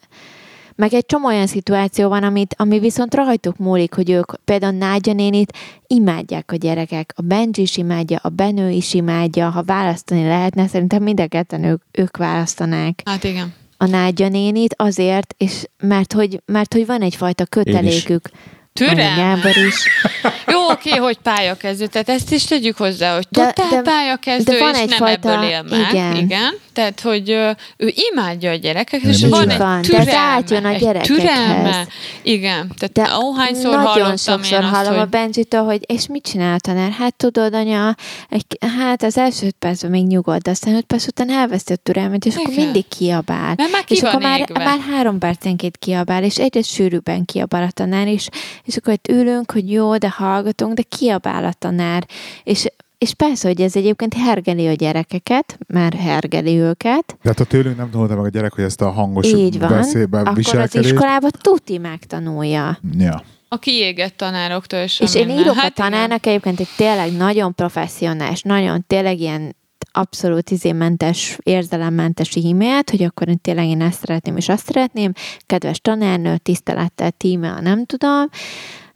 meg 0.78 0.94
egy 0.94 1.06
csomó 1.06 1.26
olyan 1.26 1.46
szituáció 1.46 2.08
van, 2.08 2.22
amit, 2.22 2.54
ami 2.58 2.78
viszont 2.78 3.14
rajtuk 3.14 3.56
múlik, 3.56 3.94
hogy 3.94 4.10
ők 4.10 4.44
például 4.44 4.72
Nágya 4.72 5.12
nénit 5.12 5.52
imádják 5.86 6.52
a 6.52 6.56
gyerekek. 6.56 7.12
A 7.16 7.22
Benji 7.22 7.62
is 7.62 7.76
imádja, 7.76 8.18
a 8.22 8.28
Benő 8.28 8.70
is 8.70 8.94
imádja. 8.94 9.48
Ha 9.48 9.62
választani 9.62 10.22
lehetne, 10.26 10.66
szerintem 10.66 11.02
mind 11.02 11.20
a 11.20 11.26
ketten 11.26 11.64
ők, 11.64 11.82
ők 11.92 12.16
választanák 12.16 13.02
Hát 13.04 13.24
igen. 13.24 13.54
a 13.76 13.86
Nádja 13.86 14.28
nénit 14.28 14.74
azért, 14.78 15.34
és 15.38 15.64
mert 15.82 16.12
hogy, 16.12 16.42
mert 16.46 16.72
hogy 16.72 16.86
van 16.86 17.02
egyfajta 17.02 17.44
kötelékük. 17.44 18.28
Türelme. 18.28 18.56
Gábor 18.86 19.56
is. 19.56 19.88
Jó, 20.52 20.70
oké, 20.70 20.90
hogy 20.90 21.16
pályakezdő, 21.22 21.86
tehát 21.86 22.08
ezt 22.08 22.32
is 22.32 22.44
tegyük 22.44 22.76
hozzá, 22.76 23.14
hogy 23.14 23.26
De- 23.30 23.52
totál 23.52 23.70
de- 23.82 23.90
pályakezdő, 23.90 24.52
de 24.52 24.58
van 24.58 24.74
és 24.74 24.80
egyfajta- 24.80 25.28
nem 25.28 25.42
ebből 25.42 25.50
él 25.50 25.62
meg. 25.62 25.90
igen. 25.90 26.16
igen. 26.16 26.54
Tehát, 26.72 27.00
hogy 27.00 27.30
ő 27.76 27.92
imádja 28.12 28.50
a 28.50 28.54
gyerekeket, 28.54 29.02
De 29.10 29.16
és 29.16 29.24
van 29.28 29.50
egy 29.50 29.58
Van, 29.58 29.80
de 29.82 29.86
türelme. 29.88 30.10
ez 30.10 30.16
átjön 30.16 30.64
a 30.64 30.72
gyerekekhez. 30.72 31.16
Türelme. 31.16 31.86
Igen, 32.22 32.72
tehát 32.78 32.92
De 32.92 33.02
ahányszor 33.02 33.70
nagyon 33.70 33.84
hallottam 33.86 34.16
sokszor 34.16 34.58
én 34.58 34.64
azt, 34.64 34.74
hallom 34.74 34.94
a 34.94 34.98
hogy 34.98 35.08
Benjitől, 35.08 35.62
hogy 35.64 35.80
és 35.86 36.06
mit 36.06 36.22
csinál 36.24 36.54
a 36.54 36.58
tanár? 36.58 36.90
Hát 36.90 37.14
tudod, 37.16 37.54
anya, 37.54 37.94
egy, 38.28 38.44
hát 38.78 39.02
az 39.02 39.18
első 39.18 39.46
öt 39.46 39.56
percben 39.58 39.90
még 39.90 40.06
nyugodt, 40.06 40.42
de 40.42 40.50
aztán 40.50 40.74
öt 40.74 40.84
perc 40.84 41.06
után 41.06 41.30
elveszti 41.30 41.72
a 41.72 41.76
türelmet, 41.76 42.24
és 42.24 42.34
akkor 42.36 42.52
Igen. 42.52 42.64
mindig 42.64 42.88
kiabál. 42.88 43.54
mert 43.56 43.70
már 43.72 43.84
ki 43.84 43.94
és 43.94 44.02
akkor 44.02 44.20
már, 44.20 44.40
égve. 44.40 44.64
már 44.64 44.78
három 44.90 45.18
percenként 45.18 45.76
kiabál, 45.76 46.22
és 46.24 46.36
egyre 46.38 46.62
sűrűbben 46.62 47.24
kiabál 47.24 47.62
a 47.62 47.70
tanár 47.70 48.06
is, 48.06 48.28
és 48.68 48.76
akkor 48.76 48.92
itt 48.92 49.08
ülünk, 49.08 49.50
hogy 49.52 49.72
jó, 49.72 49.96
de 49.96 50.10
hallgatunk, 50.10 50.74
de 50.74 50.82
kiabál 50.82 51.44
a 51.44 51.52
tanár. 51.52 52.06
És, 52.44 52.66
és 52.98 53.14
persze, 53.14 53.48
hogy 53.48 53.60
ez 53.60 53.76
egyébként 53.76 54.14
hergeli 54.14 54.66
a 54.66 54.72
gyerekeket, 54.72 55.58
már 55.68 55.92
hergeli 55.92 56.58
őket, 56.58 57.04
De 57.22 57.28
hát 57.28 57.38
ha 57.38 57.44
tőlünk 57.44 57.76
nem 57.76 57.90
tanulta 57.90 58.16
meg 58.16 58.24
a 58.24 58.28
gyerek, 58.28 58.52
hogy 58.52 58.64
ezt 58.64 58.80
a 58.80 58.90
hangos 58.90 59.26
így 59.26 59.58
van, 59.58 59.68
beszélben 59.68 60.26
akkor 60.26 60.58
az 60.58 60.74
iskolában 60.74 61.30
tuti 61.40 61.78
megtanulja. 61.78 62.78
Ja. 62.98 63.22
A 63.48 63.58
kiégett 63.58 64.16
tanároktól 64.16 64.80
is. 64.80 65.00
És 65.00 65.14
én 65.14 65.30
írok 65.30 65.54
Hát 65.54 65.78
a 65.78 65.82
tanárnak 65.82 66.26
egyébként 66.26 66.60
egy 66.60 66.68
tényleg 66.76 67.12
nagyon 67.12 67.54
professzionális, 67.54 68.42
nagyon 68.42 68.84
tényleg 68.86 69.20
ilyen 69.20 69.56
abszolút 69.98 70.50
izémentes, 70.50 71.38
érzelemmentes 71.42 72.36
e-mailt, 72.36 72.90
hogy 72.90 73.02
akkor 73.02 73.28
én 73.28 73.40
tényleg 73.40 73.66
én 73.66 73.80
ezt 73.80 73.98
szeretném, 73.98 74.36
és 74.36 74.48
azt 74.48 74.66
szeretném. 74.66 75.12
Kedves 75.46 75.80
tanárnő, 75.80 76.36
tisztelettel, 76.36 77.10
tíme, 77.10 77.60
nem 77.60 77.84
tudom. 77.84 78.28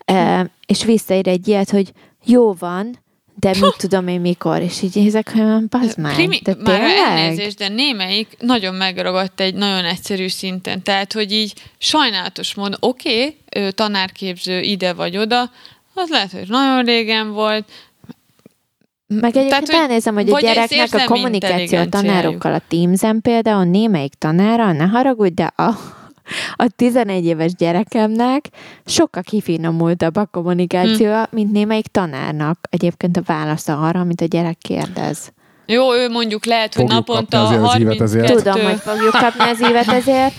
E, 0.05 0.51
és 0.67 0.85
visszaír 0.85 1.29
egy 1.29 1.49
ilyet, 1.49 1.71
hogy 1.71 1.93
jó 2.25 2.53
van, 2.53 3.01
de 3.41 3.55
mit 3.61 3.77
tudom 3.83 4.09
én 4.09 4.21
mikor, 4.21 4.61
és 4.61 4.83
így 4.83 4.95
nézek, 4.95 5.31
hogy 5.33 5.69
bazd 5.69 5.99
meg, 5.99 6.15
Primi- 6.15 6.41
de 6.43 6.55
már 6.59 6.79
tényleg? 6.79 6.97
elnézést, 6.97 7.59
de 7.59 7.69
némelyik 7.69 8.37
nagyon 8.39 8.75
megragadt 8.75 9.41
egy 9.41 9.55
nagyon 9.55 9.85
egyszerű 9.85 10.29
szinten. 10.29 10.83
Tehát, 10.83 11.13
hogy 11.13 11.33
így 11.33 11.53
sajnálatos 11.79 12.55
módon, 12.55 12.77
oké, 12.81 13.37
okay, 13.51 13.71
tanárképző 13.73 14.61
ide 14.61 14.93
vagy 14.93 15.17
oda, 15.17 15.51
az 15.95 16.11
lehet, 16.11 16.33
hogy 16.33 16.49
nagyon 16.49 16.85
régen 16.85 17.33
volt. 17.33 17.65
Meg 19.21 19.37
egyébként 19.37 19.67
hogy- 19.71 19.75
elnézem, 19.81 20.15
hogy 20.15 20.31
a 20.31 20.41
gyereknek 20.41 20.89
a 20.95 21.05
kommunikáció 21.05 21.79
a 21.79 21.89
tanárokkal 21.89 22.53
a 22.55 22.61
Teams-en 22.69 23.21
például 23.21 23.65
némelyik 23.65 24.15
tanára, 24.15 24.73
ne 24.73 24.85
haragudj, 24.85 25.35
de 25.35 25.53
a, 25.57 25.69
a 26.57 26.67
11 26.77 27.25
éves 27.25 27.55
gyerekemnek 27.55 28.49
sokkal 28.85 29.23
kifinomultabb 29.23 30.17
a 30.17 30.27
kommunikációja, 30.31 31.23
Hm. 31.23 31.37
mint 31.37 31.53
némelyik 31.53 31.87
tanárnak 31.87 32.59
egyébként 32.71 33.17
a 33.17 33.23
válasza 33.27 33.79
arra, 33.81 34.01
amit 34.01 34.21
a 34.21 34.25
gyerek 34.25 34.59
kérdez. 34.59 35.33
Jó, 35.67 35.95
ő 35.95 36.09
mondjuk 36.09 36.45
lehet, 36.45 36.75
hogy 36.75 36.85
Fogjuk 36.91 37.07
naponta 37.07 37.39
kapni 37.39 37.55
azért 37.57 38.01
az 38.01 38.15
ívet 38.15 38.27
32... 38.27 38.33
ezért. 38.33 38.43
Tudom, 38.45 38.69
hogy 38.71 38.81
fogjuk 38.81 39.11
kapni 39.13 39.45
az 39.51 39.61
évet 39.71 39.89
ezért. 40.01 40.33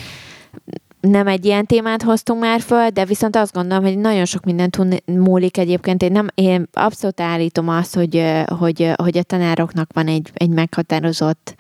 Nem 1.08 1.28
egy 1.28 1.46
ilyen 1.46 1.66
témát 1.66 2.02
hoztunk 2.02 2.40
már 2.40 2.62
föl, 2.62 2.90
de 2.90 3.06
viszont 3.06 3.36
azt 3.36 3.54
gondolom, 3.54 3.84
hogy 3.84 3.98
nagyon 3.98 4.26
sok 4.26 4.44
minden 4.44 4.70
múlik 5.06 5.58
egyébként. 5.58 6.04
Én, 6.04 6.12
nem, 6.12 6.28
én 6.36 6.68
abszolút 6.74 7.20
állítom 7.20 7.70
azt, 7.70 7.96
hogy, 7.96 8.24
hogy, 8.60 8.92
hogy 8.96 9.18
a 9.18 9.24
tanároknak 9.24 9.90
van 9.94 10.08
egy, 10.08 10.32
egy 10.34 10.50
meghatározott 10.50 11.56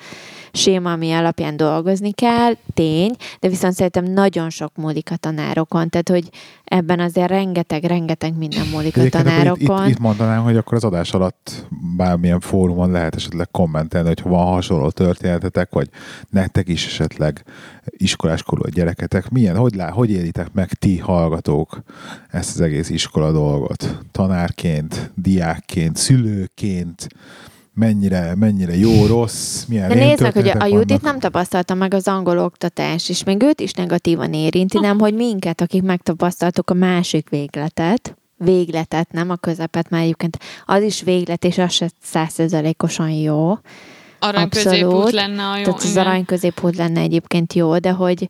séma, 0.53 0.91
ami 0.91 1.11
alapján 1.11 1.57
dolgozni 1.57 2.11
kell, 2.11 2.53
tény, 2.73 3.15
de 3.39 3.47
viszont 3.47 3.73
szerintem 3.73 4.03
nagyon 4.03 4.49
sok 4.49 4.75
múlik 4.75 5.11
a 5.11 5.15
tanárokon, 5.15 5.89
tehát 5.89 6.09
hogy 6.09 6.30
ebben 6.63 6.99
azért 6.99 7.30
rengeteg, 7.30 7.84
rengeteg 7.84 8.38
minden 8.38 8.67
múlik 8.67 8.97
a 8.97 9.01
akkor 9.01 9.05
itt, 9.05 9.11
tanárokon. 9.11 9.85
itt, 9.85 9.91
itt 9.91 9.99
mondanám, 9.99 10.43
hogy 10.43 10.57
akkor 10.57 10.73
az 10.73 10.84
adás 10.84 11.13
alatt 11.13 11.65
bármilyen 11.97 12.39
fórumon 12.39 12.91
lehet 12.91 13.15
esetleg 13.15 13.47
kommentelni, 13.51 14.07
hogy 14.07 14.21
van 14.23 14.45
hasonló 14.45 14.89
történetetek, 14.89 15.71
vagy 15.71 15.89
nektek 16.30 16.67
is 16.67 16.85
esetleg 16.85 17.43
iskoláskorú 17.85 18.69
gyereketek, 18.69 19.30
milyen, 19.30 19.55
hogy, 19.55 19.75
lá, 19.75 19.89
hogy 19.89 20.11
élitek 20.11 20.53
meg 20.53 20.73
ti 20.73 20.97
hallgatók 20.97 21.84
ezt 22.30 22.55
az 22.55 22.61
egész 22.61 22.89
iskola 22.89 23.31
dolgot? 23.31 23.99
Tanárként, 24.11 25.11
diákként, 25.15 25.95
szülőként, 25.95 27.07
mennyire, 27.73 28.35
mennyire 28.35 28.77
jó, 28.77 29.05
rossz, 29.15 29.63
milyen 29.65 29.89
De 29.89 29.95
nézd 29.95 30.21
meg, 30.21 30.33
hogy 30.33 30.47
a, 30.47 30.65
Judit 30.65 30.87
vannak? 30.87 31.01
nem 31.01 31.19
tapasztalta 31.19 31.73
meg 31.73 31.93
az 31.93 32.07
angol 32.07 32.39
oktatás, 32.39 33.09
és 33.09 33.23
még 33.23 33.43
őt 33.43 33.61
is 33.61 33.73
negatívan 33.73 34.33
érinti, 34.33 34.79
nem, 34.79 34.99
hogy 34.99 35.13
minket, 35.13 35.61
akik 35.61 35.81
megtapasztaltuk 35.81 36.69
a 36.69 36.73
másik 36.73 37.29
végletet, 37.29 38.17
végletet, 38.37 39.11
nem 39.11 39.29
a 39.29 39.35
közepet, 39.35 39.89
mert 39.89 40.03
egyébként 40.03 40.37
az 40.65 40.83
is 40.83 41.01
véglet, 41.01 41.43
és 41.43 41.57
az 41.57 41.71
se 41.71 41.89
százszerzalékosan 42.01 43.09
jó. 43.09 43.57
Arany 44.19 44.43
Abszolút. 44.43 44.79
középút 44.79 45.11
lenne 45.11 45.43
a 45.43 45.57
jó. 45.57 45.63
Tehát 45.63 45.81
az 45.81 45.97
arany 45.97 46.25
középút 46.25 46.75
lenne 46.75 46.99
egyébként 46.99 47.53
jó, 47.53 47.77
de 47.77 47.91
hogy, 47.91 48.29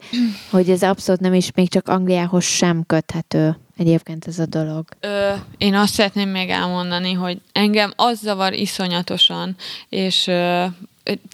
hogy 0.52 0.70
ez 0.70 0.84
abszolút 0.84 1.22
nem 1.22 1.34
is 1.34 1.52
még 1.52 1.70
csak 1.70 1.88
Angliához 1.88 2.44
sem 2.44 2.84
köthető 2.86 3.58
egyébként 3.78 4.28
ez 4.28 4.40
a 4.40 4.46
dolog. 4.46 4.86
Ö, 5.00 5.34
én 5.58 5.76
azt 5.76 5.94
szeretném 5.94 6.30
még 6.30 6.50
elmondani, 6.50 7.14
hogy 7.14 7.42
engem 7.52 7.94
az 7.96 8.20
zavar 8.20 8.54
iszonyatosan, 8.54 9.56
és 9.90 10.28
ö, 10.28 10.66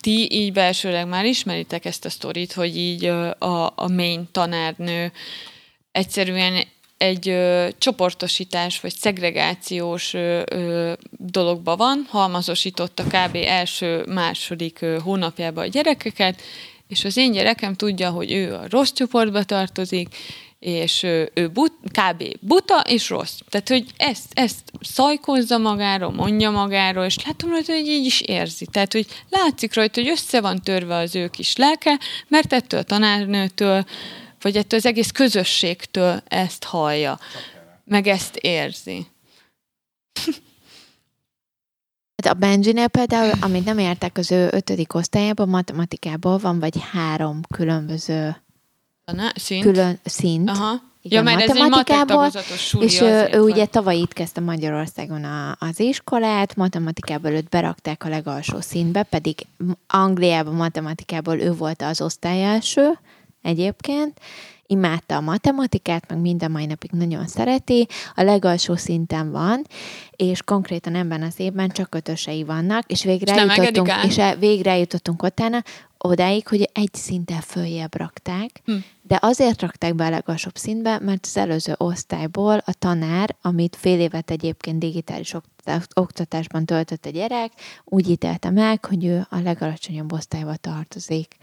ti 0.02 0.32
így 0.32 0.54
belsőleg 0.54 1.08
már 1.08 1.26
ismeritek 1.26 1.86
ezt 1.86 2.06
a 2.06 2.10
sztorit, 2.10 2.54
hogy 2.54 2.78
így 2.78 3.06
ö, 3.06 3.30
a, 3.38 3.74
a 3.76 3.88
main 3.88 4.28
tanárnő 4.32 5.12
egyszerűen 5.92 6.64
egy 6.98 7.30
ö, 7.30 7.68
csoportosítás 7.78 8.80
vagy 8.80 8.94
szegregációs 8.94 10.14
ö, 10.14 10.42
ö, 10.52 10.94
dologban 11.12 11.78
van, 11.78 12.06
halmazosította 12.10 13.04
kb. 13.04 13.36
első-második 13.36 14.82
ö, 14.82 14.98
hónapjában 15.04 15.64
a 15.64 15.68
gyerekeket, 15.68 16.42
és 16.88 17.06
az 17.06 17.18
én 17.18 17.32
gyerekem 17.32 17.76
tudja, 17.76 18.10
hogy 18.10 18.32
ő 18.32 18.54
a 18.54 18.66
rossz 18.70 18.92
csoportba 18.92 19.44
tartozik, 19.44 20.16
és 20.60 21.04
ő 21.04 21.50
but, 21.54 21.74
kb. 21.84 22.24
buta 22.42 22.80
és 22.80 23.10
rossz. 23.10 23.40
Tehát, 23.50 23.70
hogy 23.70 23.86
ezt, 23.98 24.26
ezt 24.34 24.72
szajkozza 24.82 25.58
magáról, 25.58 26.12
mondja 26.12 26.50
magáról, 26.50 27.06
és 27.06 27.26
látom 27.26 27.50
rajta, 27.50 27.74
hogy 27.74 27.88
így 27.88 28.06
is 28.06 28.22
érzi. 28.22 28.66
Tehát, 28.66 28.94
hogy 28.94 29.08
látszik 29.30 29.74
rajta, 29.74 30.02
hogy 30.02 30.10
össze 30.10 30.42
van 30.42 30.62
törve 30.62 30.96
az 30.96 31.16
ő 31.16 31.28
kis 31.28 31.56
lelke, 31.56 32.00
mert 32.28 32.54
ettől 32.54 32.80
a 32.80 32.84
tanárnőtől, 32.84 33.86
vagy 34.42 34.56
ettől 34.56 34.80
az 34.80 34.86
egész 34.86 35.12
közösségtől 35.12 36.22
ezt 36.28 36.64
hallja, 36.64 37.20
meg 37.86 38.08
ezt 38.08 38.36
érzi. 38.36 39.08
Hát 42.24 42.34
a 42.34 42.40
Benjinél 42.40 42.88
például, 42.88 43.32
amit 43.42 43.66
nem 43.66 43.78
értek 43.78 44.18
az 44.18 44.32
ő 44.32 44.50
ötödik 44.52 44.94
osztályában, 44.94 45.50
matematikából 45.50 46.38
van 46.38 46.60
vagy 46.60 46.76
három 46.92 47.42
különböző 47.54 48.36
Tanár, 49.10 49.34
szint? 49.36 49.64
külön 49.64 50.00
szint. 50.04 50.50
Aha. 50.50 50.88
Igen, 51.02 51.18
ja, 51.18 51.36
mert 51.36 51.50
ez 51.50 51.56
egy 51.56 51.62
matematikából, 51.62 52.24
matek 52.24 52.44
És 52.80 53.02
ő, 53.02 53.28
ő 53.32 53.40
ugye 53.40 53.66
tavaly 53.66 53.98
itt 53.98 54.14
kezdte 54.14 54.42
Magyarországon 54.42 55.24
a, 55.24 55.56
az 55.60 55.80
iskolát, 55.80 56.56
matematikából 56.56 57.32
őt 57.32 57.50
berakták 57.50 58.04
a 58.04 58.10
legalsó 58.10 58.60
szintbe, 58.60 59.04
pedig 59.04 59.36
Angliában 59.88 60.56
matematikából 60.56 61.40
ő 61.40 61.54
volt 61.54 61.82
az 61.82 62.02
osztály 62.02 62.44
első 62.44 63.00
egyébként, 63.42 64.20
imádta 64.66 65.16
a 65.16 65.22
matematikát, 65.22 66.10
meg 66.10 66.18
minden 66.18 66.52
mai 66.52 66.66
napig 66.66 66.90
nagyon 66.92 67.28
szereti, 67.28 67.88
a 68.16 68.22
legalsó 68.22 68.76
szinten 68.76 69.32
van, 69.32 69.66
és 70.16 70.42
konkrétan 70.44 70.96
ebben 70.96 71.22
az 71.22 71.40
évben 71.40 71.70
csak 71.70 71.96
ötösei 71.96 72.44
vannak, 72.44 72.84
és 72.88 73.04
végre 73.04 73.34
És 74.04 74.20
át? 74.20 74.36
és 74.36 74.40
végre 74.40 74.72
eljutottunk 74.72 75.24
utána, 75.24 75.64
odáig, 76.04 76.48
hogy 76.48 76.70
egy 76.74 76.94
szinten 76.94 77.42
följebb 77.42 77.96
rakták, 77.96 78.62
Hm. 78.66 78.76
de 79.02 79.18
azért 79.22 79.62
rakták 79.62 79.96
be 79.96 80.06
a 80.06 80.10
legalsóbb 80.10 80.58
szintbe, 80.58 81.00
mert 81.00 81.26
az 81.26 81.38
előző 81.38 81.74
osztályból 81.78 82.58
a 82.66 82.74
tanár, 82.80 83.36
amit 83.42 83.76
fél 83.76 84.00
évet 84.00 84.32
egyébként 84.32 84.80
digitális 84.80 85.34
okt- 85.34 85.98
oktatásban 86.00 86.66
töltött 86.66 87.06
a 87.06 87.10
gyerek, 87.10 87.52
úgy 87.84 88.10
ítélte 88.10 88.50
meg, 88.50 88.86
hogy 88.86 89.06
ő 89.06 89.26
a 89.30 89.40
legalacsonyabb 89.40 90.12
osztályba 90.12 90.56
tartozik 90.56 91.36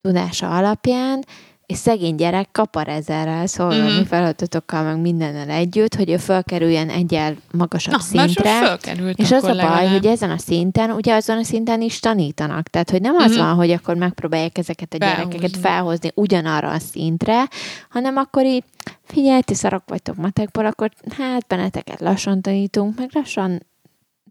tudása 0.00 0.56
alapján, 0.56 1.24
és 1.66 1.76
szegény 1.76 2.14
gyerek 2.14 2.48
kapar 2.52 2.88
ezerrel, 2.88 3.46
szóval 3.46 3.78
Mhm. 3.78 3.98
mm. 3.98 4.02
feladatokkal, 4.02 4.82
meg 4.82 5.00
mindennel 5.00 5.50
együtt, 5.50 5.94
hogy 5.94 6.10
ő 6.10 6.16
fölkerüljen 6.16 6.88
egyel 6.88 7.34
magasabb 7.52 7.92
Na, 7.94 7.98
szintre. 8.00 8.78
És 9.14 9.30
az 9.32 9.42
a 9.44 9.46
baj, 9.46 9.56
legalább. 9.56 9.88
hogy 9.88 10.06
ezen 10.06 10.30
a 10.30 10.38
szinten, 10.38 10.90
ugye 10.90 11.14
azon 11.14 11.38
a 11.38 11.42
szinten 11.44 11.80
is 11.80 12.00
tanítanak. 12.00 12.68
Tehát, 12.68 12.90
hogy 12.90 13.00
nem 13.00 13.16
az 13.16 13.30
Mhm. 13.30 13.40
van, 13.40 13.54
hogy 13.54 13.70
akkor 13.70 13.94
megpróbálják 13.96 14.58
ezeket 14.58 14.94
a 14.94 14.96
Felhúzni. 14.98 15.24
gyerekeket 15.30 15.60
felhozni 15.60 16.10
ugyanarra 16.14 16.70
a 16.70 16.78
szintre, 16.78 17.48
hanem 17.90 18.16
akkor 18.16 18.44
így, 18.44 18.64
figyelj, 19.04 19.40
ti 19.40 19.54
szarok 19.54 19.82
vagytok 19.86 20.16
matekból, 20.16 20.66
akkor 20.66 20.90
hát 21.18 21.46
benneteket 21.46 22.00
lassan 22.00 22.42
tanítunk, 22.42 22.98
meg 22.98 23.08
lassan, 23.12 23.48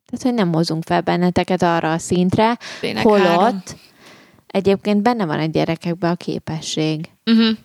tehát, 0.05 0.23
hogy 0.25 0.33
nem 0.33 0.53
hozunk 0.53 0.83
fel 0.83 1.01
benneteket 1.01 1.61
arra 1.61 1.91
a 1.91 1.97
szintre, 1.97 2.57
Tényleg 2.79 3.07
három. 3.07 3.63
Egyébként 4.53 5.01
benne 5.01 5.25
van 5.25 5.39
a 5.39 5.45
gyerekekben 5.45 6.11
a 6.11 6.15
képesség. 6.15 7.09
Uh-huh. 7.25 7.57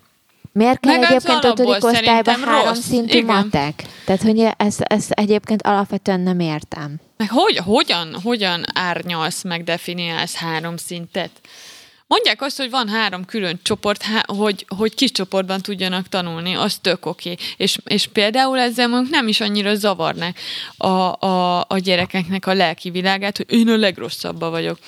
Miért 0.52 0.80
kell 0.80 0.98
Meg 0.98 1.10
egyébként 1.10 1.44
ötödik 1.44 1.84
osztályban 1.84 2.34
három 2.34 2.68
rossz. 2.68 2.78
szintű 2.78 3.18
Igen. 3.18 3.36
matek? 3.36 3.82
Tehát, 4.04 4.22
hogy 4.22 4.46
ezt, 4.56 4.80
ezt 4.80 5.10
egyébként 5.10 5.62
alapvetően 5.62 6.20
nem 6.20 6.40
értem. 6.40 7.00
Meg 7.16 7.30
hogy, 7.30 7.56
hogyan, 7.56 8.14
hogyan 8.22 8.64
árnyalsz, 8.74 9.42
meg 9.42 9.64
definiálsz 9.64 10.34
három 10.34 10.76
szintet? 10.76 11.30
Mondják 12.06 12.42
azt, 12.42 12.56
hogy 12.56 12.70
van 12.70 12.88
három 12.88 13.24
külön 13.24 13.60
csoport, 13.62 14.04
hogy, 14.26 14.66
hogy 14.76 14.94
kis 14.94 15.10
csoportban 15.12 15.60
tudjanak 15.60 16.08
tanulni, 16.08 16.54
az 16.54 16.78
tök 16.80 17.06
oké. 17.06 17.34
És, 17.56 17.78
és 17.84 18.06
például 18.06 18.58
ezzel 18.58 18.88
mondjuk 18.88 19.12
nem 19.12 19.28
is 19.28 19.40
annyira 19.40 19.74
zavarnak 19.74 20.36
a, 20.76 20.86
a, 21.26 21.64
a 21.68 21.78
gyerekeknek 21.78 22.46
a 22.46 22.54
lelki 22.54 22.90
világát, 22.90 23.36
hogy 23.36 23.52
én 23.52 23.68
a 23.68 23.76
legrosszabba 23.76 24.50
vagyok. 24.50 24.78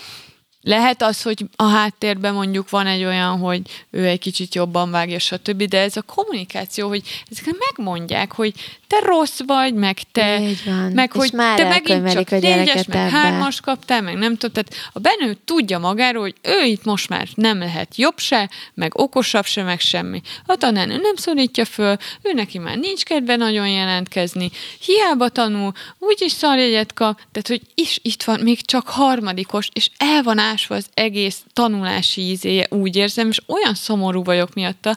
Lehet 0.63 1.03
az, 1.03 1.23
hogy 1.23 1.45
a 1.57 1.63
háttérben 1.69 2.35
mondjuk 2.35 2.71
van 2.71 2.87
egy 2.87 3.05
olyan, 3.05 3.39
hogy 3.39 3.63
ő 3.91 4.07
egy 4.07 4.19
kicsit 4.19 4.55
jobban 4.55 4.91
vágja, 4.91 5.19
stb., 5.19 5.63
de 5.63 5.79
ez 5.81 5.97
a 5.97 6.03
kommunikáció, 6.03 6.89
hogy 6.89 7.03
ezeket 7.31 7.57
megmondják, 7.69 8.33
hogy 8.33 8.55
te 8.91 9.07
rossz 9.07 9.41
vagy, 9.47 9.75
meg 9.75 9.99
te, 10.13 10.41
Így 10.41 10.65
van. 10.65 10.93
meg 10.93 11.11
És 11.15 11.21
hogy 11.21 11.33
már 11.33 11.57
te 11.59 11.69
megint 11.69 12.13
csak 12.13 12.29
gyereket 12.29 12.41
négyes, 12.41 12.87
meg 12.87 12.97
ebbe. 12.97 13.11
hármas 13.11 13.61
kaptál, 13.61 14.03
meg 14.03 14.15
nem 14.15 14.37
tudom, 14.37 14.53
tehát 14.53 14.91
a 14.93 14.99
Benő 14.99 15.37
tudja 15.45 15.79
magáról, 15.79 16.23
hogy 16.23 16.35
ő 16.43 16.65
itt 16.65 16.85
most 16.85 17.09
már 17.09 17.29
nem 17.35 17.59
lehet 17.59 17.97
jobb 17.97 18.19
se, 18.19 18.51
meg 18.75 18.99
okosabb 18.99 19.45
se, 19.45 19.63
meg 19.63 19.81
semmi. 19.81 20.21
A 20.47 20.57
tanárnő 20.57 20.97
nem 20.97 21.17
szorítja 21.17 21.65
föl, 21.65 21.97
ő 22.23 22.33
neki 22.33 22.59
már 22.59 22.77
nincs 22.77 23.03
kedve 23.03 23.37
nagyon 23.37 23.69
jelentkezni, 23.69 24.51
hiába 24.81 25.29
tanul, 25.29 25.73
úgyis 25.99 26.33
szarjegyet 26.33 26.93
kap, 26.93 27.17
tehát 27.33 27.49
hogy 27.49 27.63
is 27.75 27.99
itt 28.03 28.23
van 28.23 28.41
még 28.41 28.65
csak 28.65 28.89
harmadikos, 28.89 29.69
és 29.73 29.91
el 29.97 30.23
van 30.23 30.39
ásva 30.39 30.75
az 30.75 30.87
egész 30.95 31.43
tanulási 31.53 32.21
ízéje, 32.21 32.67
úgy 32.71 32.97
érzem, 32.97 33.29
és 33.29 33.41
olyan 33.47 33.75
szomorú 33.75 34.25
vagyok 34.25 34.55
miatta, 34.55 34.97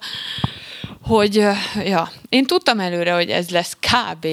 hogy 1.03 1.35
ja, 1.85 2.11
én 2.29 2.45
tudtam 2.45 2.79
előre, 2.79 3.13
hogy 3.13 3.29
ez 3.29 3.49
lesz 3.49 3.77
kb, 3.79 4.27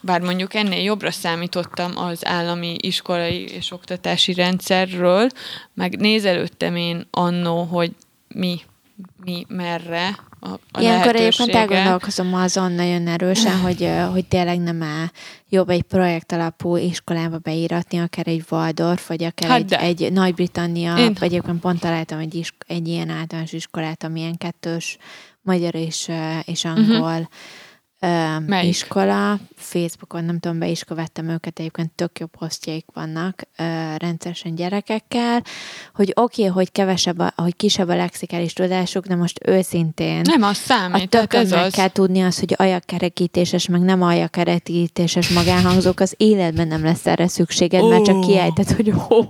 bár 0.00 0.20
mondjuk 0.20 0.54
ennél 0.54 0.82
jobbra 0.82 1.10
számítottam 1.10 1.96
az 1.96 2.26
állami 2.26 2.76
iskolai 2.80 3.44
és 3.44 3.70
oktatási 3.70 4.34
rendszerről, 4.34 5.28
meg 5.74 5.96
nézelődtem 5.96 6.76
én 6.76 7.06
annó, 7.10 7.62
hogy 7.62 7.92
mi, 8.28 8.60
mi 9.24 9.46
merre 9.48 10.18
a, 10.44 10.58
a 10.70 10.80
Ilyenkor 10.80 11.14
egyébként 11.14 11.50
elgondolkozom 11.54 12.34
azon 12.34 12.72
nagyon 12.72 13.06
erősen, 13.06 13.60
hogy, 13.60 13.90
hogy 14.12 14.26
tényleg 14.26 14.58
nem 14.60 14.82
áll 14.82 15.06
jobb 15.48 15.68
egy 15.68 15.82
projekt 15.82 16.32
alapú 16.32 16.76
iskolába 16.76 17.38
beíratni, 17.38 17.98
akár 17.98 18.28
egy 18.28 18.44
Waldorf, 18.50 19.08
vagy 19.08 19.24
akár 19.24 19.48
Hát 19.50 19.58
egy, 19.58 19.64
de. 19.64 19.78
egy 19.80 20.12
Nagy-Britannia, 20.12 20.96
Én- 20.96 21.16
vagy 21.18 21.28
egyébként 21.28 21.60
pont 21.60 21.80
találtam 21.80 22.18
egy, 22.18 22.34
isk- 22.34 22.64
egy 22.66 22.88
ilyen 22.88 23.08
általános 23.08 23.52
iskolát, 23.52 24.04
ami 24.04 24.20
ilyen 24.20 24.36
kettős 24.36 24.96
magyar 25.42 25.74
és, 25.74 26.10
és 26.44 26.64
angol 26.64 26.98
uh-huh. 27.00 27.26
Melyik? 28.46 28.68
iskola. 28.68 29.38
Facebookon 29.56 30.24
nem 30.24 30.38
tudom, 30.38 30.58
be 30.58 30.66
is 30.68 30.84
követtem 30.84 31.28
őket, 31.28 31.58
egyébként 31.58 31.90
tök 31.90 32.18
jó 32.18 32.26
posztjaik 32.26 32.86
vannak 32.94 33.42
ö, 33.58 33.62
rendszeresen 33.96 34.54
gyerekekkel, 34.54 35.42
hogy 35.94 36.12
oké, 36.14 36.42
okay, 36.42 36.54
hogy 36.54 36.72
kevesebb, 36.72 37.18
a, 37.18 37.32
hogy 37.36 37.56
kisebb 37.56 37.88
a 37.88 37.96
lexikális 37.96 38.52
tudásuk, 38.52 39.06
de 39.06 39.14
most 39.14 39.40
őszintén 39.46 40.20
Nem, 40.24 40.42
az 40.42 40.50
a 40.50 40.54
számít, 40.54 41.14
ez 41.14 41.50
meg 41.50 41.64
az. 41.64 41.72
kell 41.72 41.88
tudni 41.88 42.22
azt, 42.22 42.38
hogy 42.38 42.54
ajakkerekítéses, 42.58 43.68
meg 43.68 43.80
nem 43.80 44.02
ajakkerekítéses 44.02 45.28
magánhangzók, 45.28 46.00
az 46.00 46.14
életben 46.16 46.68
nem 46.68 46.84
lesz 46.84 47.06
erre 47.06 47.28
szükséged, 47.28 47.88
mert 47.88 48.04
csak 48.04 48.16
Ó. 48.16 48.20
kiejted, 48.20 48.70
hogy 48.70 48.90
ó, 48.90 49.26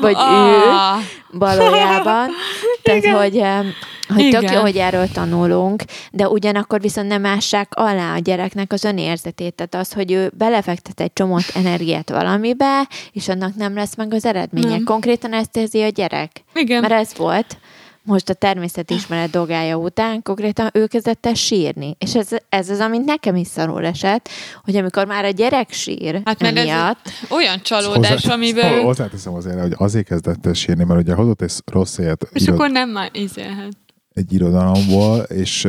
vagy 0.00 0.16
ő 0.16 0.64
Ah, 0.68 1.00
valójában. 1.30 2.28
Tehát, 2.82 3.06
hogy, 3.06 3.36
em, 3.36 3.72
hogy 4.08 4.28
tök 4.30 4.42
Igen. 4.42 4.52
jó, 4.52 4.60
hogy 4.60 4.76
erről 4.76 5.08
tanulunk, 5.12 5.82
de 6.12 6.28
ugyanakkor 6.28 6.80
viszont 6.80 7.08
nem 7.08 7.26
ássák 7.26 7.72
alá 7.74 8.14
a 8.14 8.18
gyereknek 8.18 8.72
az 8.72 8.84
önérzetét. 8.84 9.54
Tehát 9.54 9.74
az, 9.74 9.92
hogy 9.92 10.12
ő 10.12 10.32
belefektet 10.36 11.00
egy 11.00 11.12
csomót 11.12 11.44
energiát 11.54 12.10
valamibe, 12.10 12.88
és 13.12 13.28
annak 13.28 13.54
nem 13.54 13.74
lesz 13.74 13.96
meg 13.96 14.14
az 14.14 14.24
eredménye. 14.24 14.68
Nem. 14.68 14.84
Konkrétan 14.84 15.32
ezt 15.32 15.56
érzi 15.56 15.82
a 15.82 15.88
gyerek. 15.88 16.30
igen. 16.54 16.80
Mert 16.80 16.92
ez 16.92 17.16
volt 17.16 17.56
most 18.06 18.28
a 18.28 18.34
természetismeret 18.34 19.30
dolgája 19.30 19.76
után, 19.76 20.22
konkrétan 20.22 20.70
ő 20.72 20.86
kezdett 20.86 21.26
el 21.26 21.34
sírni. 21.34 21.96
És 21.98 22.14
ez, 22.14 22.28
ez 22.48 22.70
az, 22.70 22.78
amit 22.78 23.04
nekem 23.04 23.36
is 23.36 23.46
szarul 23.46 23.84
esett, 23.84 24.28
hogy 24.64 24.76
amikor 24.76 25.06
már 25.06 25.24
a 25.24 25.30
gyerek 25.30 25.72
sír 25.72 26.20
Hát 26.24 26.40
mert 26.40 26.56
ez 26.56 26.62
emiatt, 26.66 27.10
olyan 27.30 27.60
csalódás, 27.62 28.24
amiben 28.24 28.72
ő... 28.72 28.80
Hozzáteszem 28.80 29.34
azért, 29.34 29.60
hogy 29.60 29.74
azért 29.76 30.06
kezdett 30.06 30.46
el 30.46 30.52
sírni, 30.52 30.84
mert 30.84 31.00
ugye 31.00 31.14
hozott 31.14 31.42
egy 31.42 31.52
rossz 31.72 31.98
élet 31.98 32.28
És 32.32 32.42
iro- 32.42 32.54
akkor 32.54 32.70
nem 32.70 32.90
már 32.90 33.10
ízelhet. 33.12 33.76
egy 34.14 34.32
irodalomból, 34.32 35.18
és 35.18 35.68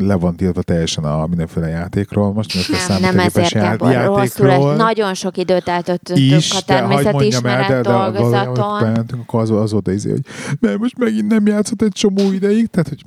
le 0.00 0.14
van 0.14 0.36
tiltva 0.36 0.62
teljesen 0.62 1.04
a 1.04 1.26
mindenféle 1.26 1.68
játékról. 1.68 2.32
Most 2.32 2.54
mindenféle 2.54 2.98
nem, 2.98 3.14
nem 3.14 3.24
ezért 3.26 3.48
számítógépes 3.48 3.92
já- 3.92 4.02
Gábor, 4.02 4.18
rosszul, 4.18 4.46
játékról. 4.46 4.70
es- 4.72 4.78
nagyon 4.78 5.14
sok 5.14 5.36
időt 5.36 5.68
eltöltöttünk 5.68 6.18
is, 6.18 6.50
a 6.50 6.54
mondjam 6.54 6.90
el, 6.90 7.02
természetismeret 7.02 7.68
de, 7.68 7.74
de, 7.74 7.80
dolgozaton. 7.80 8.80
bementünk, 8.80 9.22
akkor 9.22 9.40
az, 9.40 9.50
az 9.50 9.72
volt 9.72 9.88
az 9.88 9.94
izé, 9.94 10.10
hogy 10.10 10.24
mert 10.60 10.78
most 10.78 10.98
megint 10.98 11.28
nem 11.28 11.46
játszott 11.46 11.82
egy 11.82 11.92
csomó 11.92 12.32
ideig, 12.32 12.66
tehát 12.66 12.88
hogy 12.88 13.02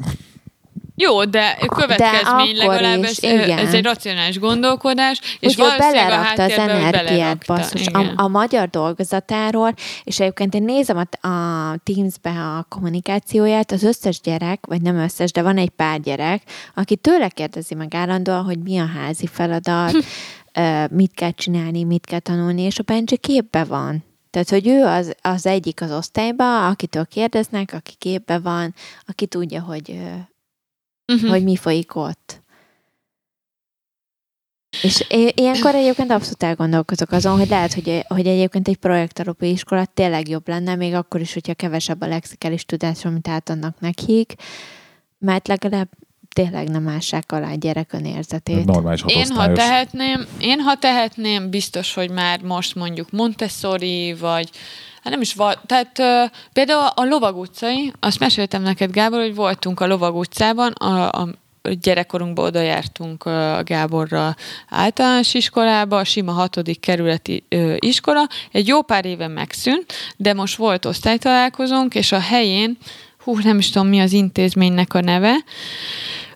Jó, 1.01 1.25
de 1.25 1.57
következmény 1.67 2.59
akkor 2.59 2.73
legalább 2.73 3.03
is, 3.03 3.17
ez, 3.17 3.43
igen. 3.43 3.57
ez 3.57 3.73
egy 3.73 3.83
racionális 3.83 4.39
gondolkodás, 4.39 5.19
és 5.39 5.57
a 5.57 5.75
belerakta 5.77 6.43
az 6.43 6.51
energiát, 6.51 7.43
basszus, 7.47 7.81
igen. 7.81 8.05
a, 8.05 8.23
a 8.23 8.27
magyar 8.27 8.69
dolgozatáról, 8.69 9.73
és 10.03 10.19
egyébként 10.19 10.53
én 10.53 10.63
nézem 10.63 10.97
a, 10.97 11.27
a 11.27 11.75
Teams-be 11.83 12.29
a 12.29 12.65
kommunikációját, 12.69 13.71
az 13.71 13.83
összes 13.83 14.21
gyerek, 14.21 14.65
vagy 14.67 14.81
nem 14.81 14.95
összes, 14.95 15.31
de 15.31 15.41
van 15.41 15.57
egy 15.57 15.69
pár 15.69 15.99
gyerek, 15.99 16.41
aki 16.75 16.95
tőle 16.95 17.27
kérdezi 17.27 17.75
meg 17.75 17.95
állandóan, 17.95 18.43
hogy 18.43 18.59
mi 18.59 18.77
a 18.77 18.85
házi 18.85 19.27
feladat, 19.27 19.93
ö, 20.53 20.85
mit 20.91 21.13
kell 21.13 21.31
csinálni, 21.31 21.83
mit 21.83 22.05
kell 22.05 22.19
tanulni, 22.19 22.61
és 22.61 22.79
a 22.79 22.83
Benji 22.83 23.17
képbe 23.17 23.63
van. 23.63 24.03
Tehát, 24.29 24.49
hogy 24.49 24.67
ő 24.67 24.83
az, 24.83 25.15
az 25.21 25.45
egyik 25.45 25.81
az 25.81 25.91
osztályba, 25.91 26.67
akitől 26.67 27.05
kérdeznek, 27.05 27.73
aki 27.73 27.93
képbe 27.97 28.39
van, 28.39 28.73
aki 29.07 29.25
tudja, 29.25 29.61
hogy 29.61 29.99
Mhm. 31.05 31.27
hogy 31.27 31.43
mi 31.43 31.55
folyik 31.55 31.95
ott. 31.95 32.41
És 34.81 35.05
ilyenkor 35.35 35.75
egyébként 35.75 36.11
abszolút 36.11 36.43
elgondolkozok 36.43 37.11
azon, 37.11 37.37
hogy 37.37 37.49
lehet, 37.49 37.73
hogy, 37.73 38.05
hogy 38.07 38.27
egyébként 38.27 38.67
egy 38.67 38.77
projektalapú 38.77 39.45
iskola 39.45 39.85
tényleg 39.85 40.29
jobb 40.29 40.47
lenne, 40.47 40.75
még 40.75 40.93
akkor 40.93 41.21
is, 41.21 41.33
hogyha 41.33 41.53
kevesebb 41.53 42.01
a 42.01 42.07
lexikális 42.07 42.65
tudás, 42.65 43.05
amit 43.05 43.27
átadnak 43.27 43.79
nekik, 43.79 44.33
mert 45.17 45.47
legalább 45.47 45.89
tényleg 46.33 46.69
nem 46.69 46.87
ássák 46.87 47.31
alá 47.31 47.51
a 47.51 47.55
gyerek 47.55 47.93
önérzetét. 47.93 48.65
normális 48.65 49.03
Én 49.07 49.27
ha 49.29 49.51
tehetném, 49.51 50.25
én 50.39 50.59
ha 50.59 50.75
tehetném, 50.75 51.49
biztos, 51.49 51.93
hogy 51.93 52.09
már 52.09 52.41
most 52.41 52.75
mondjuk 52.75 53.11
Montessori, 53.11 54.13
vagy 54.13 54.49
hát 55.03 55.13
nem 55.13 55.21
is 55.21 55.33
van, 55.33 55.55
tehát 55.65 55.99
ö, 55.99 56.23
például 56.53 56.91
a 56.95 57.03
Lovag 57.03 57.37
utcai, 57.37 57.93
azt 57.99 58.19
meséltem 58.19 58.61
neked, 58.61 58.91
Gábor, 58.91 59.19
hogy 59.19 59.35
voltunk 59.35 59.79
a 59.79 59.87
Lovag 59.87 60.15
utcában, 60.15 60.71
a, 60.71 61.11
a 61.11 61.27
gyerekkorunkban 61.81 62.45
oda 62.45 62.61
jártunk 62.61 63.23
a 63.23 63.61
Gáborra 63.63 64.35
általános 64.69 65.33
iskolába, 65.33 65.97
a 65.97 66.03
sima 66.03 66.31
hatodik 66.31 66.79
kerületi 66.79 67.43
ö, 67.49 67.75
iskola. 67.79 68.27
Egy 68.51 68.67
jó 68.67 68.81
pár 68.81 69.05
éve 69.05 69.27
megszűnt, 69.27 69.93
de 70.17 70.33
most 70.33 70.55
volt 70.55 70.85
osztálytalálkozónk, 70.85 71.95
és 71.95 72.11
a 72.11 72.19
helyén, 72.19 72.77
hú, 73.23 73.37
nem 73.43 73.57
is 73.57 73.69
tudom 73.69 73.87
mi 73.87 73.99
az 73.99 74.11
intézménynek 74.11 74.93
a 74.93 75.01
neve, 75.01 75.35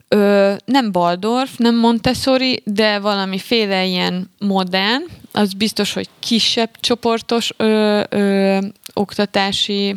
Ö, 0.07 0.53
nem 0.65 0.89
Waldorf, 0.93 1.57
nem 1.57 1.75
Montessori, 1.75 2.61
de 2.65 2.99
valamiféle 2.99 3.85
ilyen 3.85 4.29
modern, 4.39 5.03
az 5.35 5.53
biztos, 5.53 5.93
hogy 5.93 6.09
kisebb 6.19 6.79
csoportos 6.79 7.53
ö, 7.57 8.03
ö, 8.09 8.57
oktatási 8.93 9.95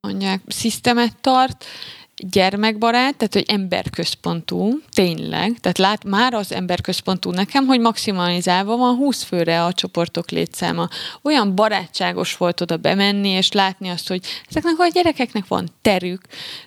mondják, 0.00 0.40
szisztemet 0.46 1.16
tart, 1.20 1.64
gyermekbarát, 2.16 3.16
tehát 3.16 3.32
hogy 3.32 3.44
emberközpontú, 3.46 4.80
tényleg, 4.94 5.58
tehát 5.60 5.78
lát, 5.78 6.04
már 6.04 6.34
az 6.34 6.52
emberközpontú 6.52 7.30
nekem, 7.30 7.66
hogy 7.66 7.80
maximalizálva 7.80 8.76
van 8.76 8.96
20 8.96 9.22
főre 9.22 9.64
a 9.64 9.72
csoportok 9.72 10.30
létszáma. 10.30 10.88
Olyan 11.22 11.54
barátságos 11.54 12.36
volt 12.36 12.60
oda 12.60 12.76
bemenni, 12.76 13.28
és 13.28 13.52
látni 13.52 13.88
azt, 13.88 14.08
hogy 14.08 14.24
ezeknek 14.48 14.78
a 14.78 14.88
gyerekeknek 14.88 15.46
van 15.46 15.68
terük, 15.82 16.20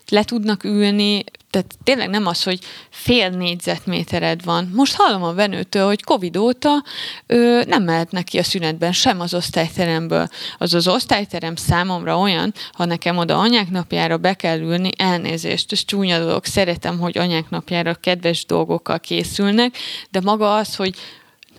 le 0.08 0.24
tudnak 0.24 0.64
ülni, 0.64 1.24
tehát 1.50 1.76
tényleg 1.84 2.10
nem 2.10 2.26
az, 2.26 2.44
hogy 2.44 2.60
fél 2.90 3.30
négyzetmétered 3.30 4.44
van. 4.44 4.72
Most 4.74 4.96
hallom 4.96 5.24
a 5.24 5.34
venőtől, 5.34 5.86
hogy 5.86 6.04
Covid 6.04 6.38
óta 6.38 6.84
ö, 7.26 7.62
nem 7.68 7.84
mehetnek 7.84 8.24
ki 8.24 8.38
a 8.38 8.44
szünetben 8.44 8.92
sem 8.92 9.20
az 9.20 9.34
osztályteremből. 9.34 10.28
Az 10.58 10.74
az 10.74 10.88
osztályterem 10.88 11.56
számomra 11.56 12.20
olyan, 12.20 12.54
ha 12.72 12.86
nekem 12.86 13.18
oda 13.18 13.38
anyák 13.38 13.70
napjára 13.70 14.18
be 14.18 14.34
kell 14.34 14.60
ülni, 14.60 14.90
elnézést, 14.98 15.72
ez 15.72 15.86
csúnya 15.86 16.20
dolog, 16.20 16.46
szeretem, 16.46 17.00
hogy 17.00 17.18
anyák 17.18 17.50
napjára 17.50 17.94
kedves 17.94 18.46
dolgokkal 18.46 19.00
készülnek, 19.00 19.78
de 20.10 20.22
maga 20.22 20.56
az, 20.56 20.76
hogy 20.76 20.96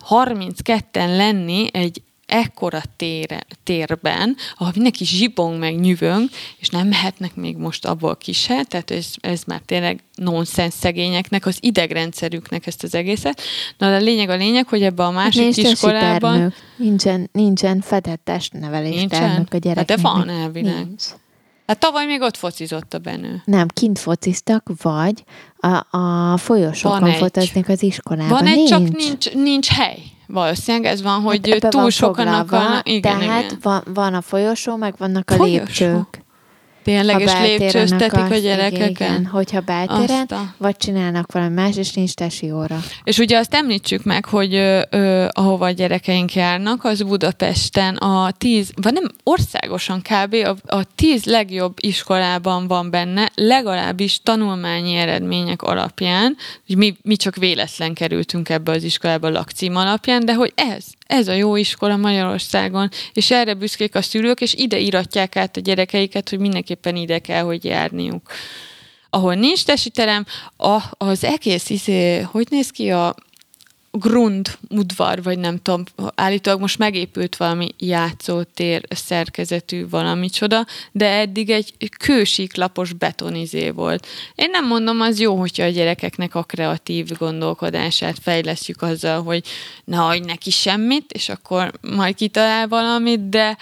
32-en 0.08 1.16
lenni 1.16 1.68
egy 1.72 2.02
ekkora 2.28 2.82
tére, 2.96 3.40
térben, 3.64 4.36
ahol 4.56 4.72
mindenki 4.74 5.04
zsibong 5.04 5.58
meg 5.58 5.80
nyüvöng, 5.80 6.28
és 6.58 6.68
nem 6.68 6.88
mehetnek 6.88 7.34
még 7.34 7.56
most 7.56 7.86
abból 7.86 8.16
ki 8.16 8.32
se, 8.32 8.64
tehát 8.64 8.90
ez, 8.90 9.06
ez 9.20 9.42
már 9.46 9.60
tényleg 9.66 10.02
nonsens 10.14 10.74
szegényeknek, 10.74 11.46
az 11.46 11.58
idegrendszerüknek 11.60 12.66
ezt 12.66 12.82
az 12.82 12.94
egészet. 12.94 13.40
Na, 13.78 13.88
de 13.88 13.96
a 13.96 14.00
lényeg 14.00 14.28
a 14.28 14.36
lényeg, 14.36 14.68
hogy 14.68 14.82
ebbe 14.82 15.04
a 15.04 15.10
másik 15.10 15.42
Nincs 15.42 15.56
iskolában... 15.56 16.32
ternök. 16.32 16.54
Nincsen, 16.76 17.28
nincsen 17.32 17.80
fedett 17.80 18.20
testnevelés 18.24 18.94
Nincsen? 18.94 19.22
a 19.22 19.26
Hát 19.26 19.48
de 19.48 19.58
gyereknek. 19.58 20.00
van 20.00 20.28
elvileg. 20.28 20.86
Nincs. 20.86 21.04
Hát 21.66 21.78
tavaly 21.78 22.06
még 22.06 22.20
ott 22.20 22.36
focizott 22.36 22.94
a 22.94 22.98
Benő. 22.98 23.42
Nem, 23.44 23.68
kint 23.68 23.98
fociztak, 23.98 24.70
vagy 24.82 25.24
a, 25.56 25.96
a 25.98 26.36
folyosókon 26.36 27.12
fociznak 27.12 27.68
az 27.68 27.82
iskolában. 27.82 28.28
Van 28.28 28.46
egy, 28.46 28.54
nincs. 28.54 28.68
csak 28.68 28.96
nincs, 28.96 29.32
nincs 29.32 29.68
hely. 29.68 29.98
Valószínűleg 30.32 30.92
ez 30.92 31.02
van, 31.02 31.20
hogy 31.20 31.40
Hát 31.48 31.56
ebbe 31.56 31.68
túl 31.68 31.80
van 31.80 31.90
sokan 31.90 32.26
foglalva, 32.26 32.56
akarnak. 32.56 32.88
Igen, 32.88 33.18
Tehát 33.18 33.44
igen. 33.44 33.58
Van, 33.62 33.82
van 33.94 34.14
a 34.14 34.20
folyosó, 34.20 34.76
meg 34.76 34.94
vannak 34.98 35.30
a 35.30 35.34
Folyosó? 35.34 35.54
lépcsők. 35.56 36.26
Tényleg, 36.88 37.14
Ha 37.14 37.20
és 37.20 37.26
beltéren 37.32 37.58
lépcsőztetik 37.60 38.12
a 38.12 38.20
akarsz, 38.24 38.40
gyerekeken. 38.40 38.88
Igen, 38.88 39.26
hogyha 39.26 39.60
beltéren, 39.60 40.02
Azt 40.20 40.32
a- 40.32 40.54
vagy 40.56 40.76
csinálnak 40.76 41.32
valami 41.32 41.54
más, 41.54 41.76
és 41.76 41.92
nincs 41.92 42.12
tesi 42.12 42.50
óra. 42.50 42.78
És 43.04 43.18
ugye 43.18 43.38
azt 43.38 43.54
említsük 43.54 44.04
meg, 44.04 44.24
hogy 44.24 44.54
ö, 44.54 44.80
ö, 44.90 45.26
ahova 45.32 45.66
a 45.66 45.70
gyerekeink 45.70 46.34
járnak, 46.34 46.84
az 46.84 47.02
Budapesten 47.02 47.96
a 47.96 48.30
tíz, 48.30 48.70
vagy 48.82 48.92
nem 48.92 49.04
országosan 49.22 50.00
kb. 50.02 50.34
A, 50.34 50.76
a 50.76 50.82
tíz 50.94 51.24
legjobb 51.24 51.76
iskolában 51.80 52.66
van 52.66 52.90
benne, 52.90 53.30
legalábbis 53.34 54.20
tanulmányi 54.22 54.94
eredmények 54.94 55.62
alapján, 55.62 56.36
hogy 56.66 56.76
mi, 56.76 56.96
mi 57.02 57.16
csak 57.16 57.36
véletlen 57.36 57.94
kerültünk 57.94 58.48
ebbe 58.48 58.72
az 58.72 58.82
iskolába 58.82 59.28
lakcím 59.28 59.76
alapján, 59.76 60.24
de 60.24 60.34
hogy 60.34 60.52
ez, 60.54 60.84
ez 61.08 61.28
a 61.28 61.32
jó 61.32 61.56
iskola 61.56 61.96
Magyarországon, 61.96 62.88
és 63.12 63.30
erre 63.30 63.54
büszkék 63.54 63.94
a 63.94 64.02
szülők, 64.02 64.40
és 64.40 64.54
ide 64.54 64.78
iratják 64.78 65.36
át 65.36 65.56
a 65.56 65.60
gyerekeiket, 65.60 66.28
hogy 66.28 66.38
mindenképpen 66.38 66.96
ide 66.96 67.18
kell, 67.18 67.42
hogy 67.42 67.64
járniuk. 67.64 68.30
Ahol 69.10 69.34
nincs 69.34 69.64
tesiterem, 69.64 70.26
az 70.90 71.24
egész, 71.24 71.70
izé, 71.70 72.20
hogy 72.20 72.46
néz 72.50 72.70
ki 72.70 72.90
a 72.90 73.14
grund 73.98 74.58
udvar, 74.68 75.22
vagy 75.22 75.38
nem 75.38 75.58
tudom, 75.62 75.84
állítólag 76.14 76.60
most 76.60 76.78
megépült 76.78 77.36
valami 77.36 77.68
játszótér 77.78 78.82
szerkezetű 78.90 79.88
valami 79.88 80.28
csoda, 80.28 80.66
de 80.92 81.06
eddig 81.06 81.50
egy 81.50 81.74
kősíklapos 81.98 82.92
betonizé 82.92 83.70
volt. 83.70 84.06
Én 84.34 84.50
nem 84.50 84.66
mondom, 84.66 85.00
az 85.00 85.20
jó, 85.20 85.36
hogyha 85.36 85.64
a 85.64 85.68
gyerekeknek 85.70 86.34
a 86.34 86.42
kreatív 86.42 87.08
gondolkodását 87.18 88.18
fejlesztjük 88.22 88.82
azzal, 88.82 89.22
hogy 89.22 89.44
ne 89.84 89.96
hagyj 89.96 90.24
neki 90.24 90.50
semmit, 90.50 91.12
és 91.12 91.28
akkor 91.28 91.72
majd 91.80 92.14
kitalál 92.14 92.68
valamit, 92.68 93.28
de 93.28 93.56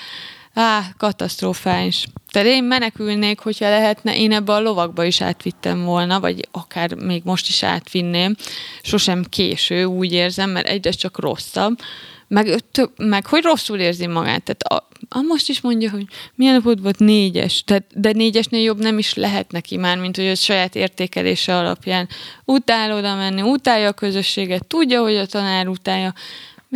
Á, 0.58 0.94
katasztrofális. 0.96 2.06
Tehát 2.36 2.50
én 2.50 2.64
menekülnék, 2.64 3.38
hogyha 3.38 3.68
lehetne, 3.68 4.16
én 4.16 4.32
ebbe 4.32 4.52
a 4.52 4.60
lovakba 4.60 5.04
is 5.04 5.20
átvittem 5.20 5.84
volna, 5.84 6.20
vagy 6.20 6.48
akár 6.50 6.94
még 6.94 7.22
most 7.24 7.48
is 7.48 7.62
átvinném. 7.62 8.34
Sosem 8.82 9.24
késő, 9.28 9.84
úgy 9.84 10.12
érzem, 10.12 10.50
mert 10.50 10.66
egyre 10.66 10.90
csak 10.90 11.18
rosszabb. 11.18 11.78
Meg, 12.28 12.54
tök, 12.70 12.90
meg 12.96 13.26
hogy 13.26 13.42
rosszul 13.42 13.78
érzi 13.78 14.06
magát. 14.06 14.42
Tehát 14.42 14.62
a, 14.62 14.88
a 15.18 15.20
most 15.20 15.48
is 15.48 15.60
mondja, 15.60 15.90
hogy 15.90 16.04
milyen 16.34 16.54
napod 16.54 16.82
volt 16.82 16.98
négyes, 16.98 17.62
tehát, 17.64 17.84
de 17.94 18.12
négyesnél 18.12 18.62
jobb 18.62 18.78
nem 18.78 18.98
is 18.98 19.14
lehet 19.14 19.50
neki 19.50 19.76
már, 19.76 19.98
mint 19.98 20.16
hogy 20.16 20.26
a 20.26 20.34
saját 20.34 20.74
értékelése 20.74 21.56
alapján 21.56 22.08
utál 22.44 22.96
oda 22.96 23.14
menni, 23.14 23.42
utálja 23.42 23.88
a 23.88 23.92
közösséget, 23.92 24.66
tudja, 24.66 25.02
hogy 25.02 25.16
a 25.16 25.26
tanár 25.26 25.68
utálja, 25.68 26.14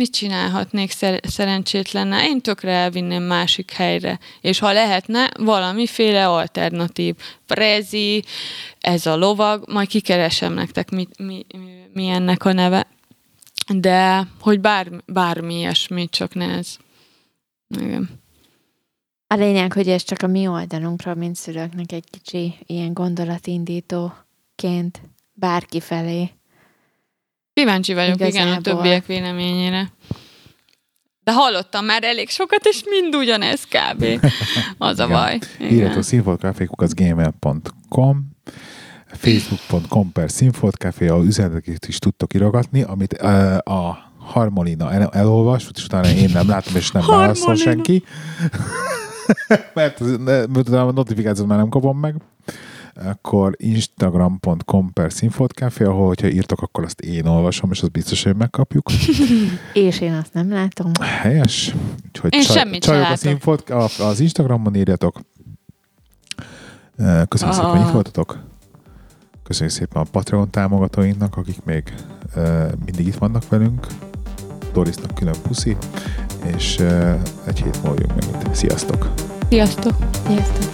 mit 0.01 0.11
csinálhatnék 0.11 0.91
szer- 0.91 1.29
szerencsétlenne? 1.29 2.25
Én 2.25 2.41
tökre 2.41 2.71
elvinném 2.71 3.23
másik 3.23 3.71
helyre. 3.71 4.19
És 4.41 4.59
ha 4.59 4.71
lehetne, 4.71 5.29
valamiféle 5.39 6.27
alternatív. 6.27 7.15
Prezi, 7.45 8.23
ez 8.79 9.05
a 9.05 9.15
lovag, 9.15 9.71
majd 9.71 9.87
kikeresem 9.87 10.53
nektek, 10.53 10.89
mi, 10.89 11.07
mi, 11.17 11.45
mi 11.93 12.07
ennek 12.07 12.45
a 12.45 12.51
neve. 12.51 12.87
De, 13.73 14.27
hogy 14.39 14.59
bár, 14.59 14.87
bármi 15.05 15.55
ilyesmi, 15.55 16.09
csak 16.09 16.33
ne 16.33 16.45
ez. 16.45 16.77
Igen. 17.67 18.09
A 19.27 19.35
lényeg, 19.35 19.73
hogy 19.73 19.89
ez 19.89 20.03
csak 20.03 20.21
a 20.21 20.27
mi 20.27 20.47
oldalunkról, 20.47 21.15
mint 21.15 21.35
szülőknek 21.35 21.91
egy 21.91 22.09
kicsi 22.09 22.55
ilyen 22.65 22.93
gondolatindítóként 22.93 25.01
bárki 25.33 25.79
felé. 25.79 26.31
Kíváncsi 27.53 27.93
vagyok, 27.93 28.15
igen, 28.15 28.27
a 28.27 28.29
Igazából. 28.29 28.61
többiek 28.61 29.05
véleményére. 29.05 29.91
De 31.23 31.31
hallottam 31.33 31.85
már 31.85 32.03
elég 32.03 32.29
sokat, 32.29 32.65
és 32.65 32.83
mind 32.89 33.15
ugyanez 33.15 33.63
kb. 33.63 34.05
Az 34.77 34.99
a 34.99 35.07
baj. 35.07 35.39
Írjatok 35.61 36.03
színfoltcafé.gmail.com 36.03 38.29
facebook.com 39.05 40.11
per 40.11 40.31
színfoltcafé, 40.31 41.07
ahol 41.07 41.25
üzeneteket 41.25 41.85
is 41.87 41.97
tudtok 41.99 42.33
irogatni, 42.33 42.81
amit 42.81 43.17
uh, 43.21 43.57
a 43.57 44.11
Harmonina 44.19 44.91
el, 44.91 45.09
elolvas, 45.13 45.67
és 45.75 45.83
utána 45.83 46.07
én 46.09 46.29
nem 46.33 46.47
látom, 46.47 46.75
és 46.75 46.91
nem 46.91 47.03
válaszol 47.07 47.55
senki. 47.55 48.03
Mert 49.73 49.99
az- 49.99 50.17
mert 50.53 50.69
a 50.69 50.91
notifikációt 50.91 51.47
már 51.47 51.57
nem 51.57 51.69
kapom 51.69 51.99
meg. 51.99 52.15
Akkor 52.95 53.55
instagram.com 53.57 54.93
per 54.93 55.13
színfoltcafé, 55.13 55.83
ahol, 55.83 56.07
hogyha 56.07 56.27
írtok, 56.27 56.61
akkor 56.61 56.83
azt 56.83 56.99
én 57.01 57.25
olvasom, 57.25 57.71
és 57.71 57.81
az 57.81 57.87
biztos, 57.87 58.23
hogy 58.23 58.35
megkapjuk. 58.35 58.89
És 59.73 59.99
én 59.99 60.13
azt 60.13 60.33
nem 60.33 60.51
látom. 60.51 60.91
Helyes. 61.01 61.75
Úgyhogy 62.07 62.33
Én 62.33 62.41
semmit 62.41 62.83
se 62.83 62.91
csajok 62.91 63.69
a 63.69 63.73
a, 63.83 63.89
az 64.03 64.19
Instagramon 64.19 64.75
írjatok. 64.75 65.19
Eh, 66.97 67.21
Köszönjük 67.27 67.55
szépen, 67.57 67.69
hogy 67.71 67.79
itt 67.79 67.85
Ah. 67.85 67.93
voltatok. 67.93 68.39
Köszönjük 69.43 69.75
szépen 69.75 70.01
a 70.01 70.05
Patreon 70.11 70.49
támogatóinknak, 70.49 71.37
akik 71.37 71.63
még 71.63 71.93
mindig 72.85 73.07
itt 73.07 73.15
vannak 73.15 73.49
velünk. 73.49 73.87
Dorisnak 74.73 75.15
külön 75.15 75.35
puszi, 75.41 75.77
és 76.57 76.79
egy 77.45 77.61
hét 77.61 77.83
múlva 77.83 77.99
jövünk 78.01 78.31
meg 78.31 78.45
itt. 78.45 78.53
Sziasztok! 78.55 79.09
Sziasztok! 79.51 79.93
Sziasztok! 80.27 80.69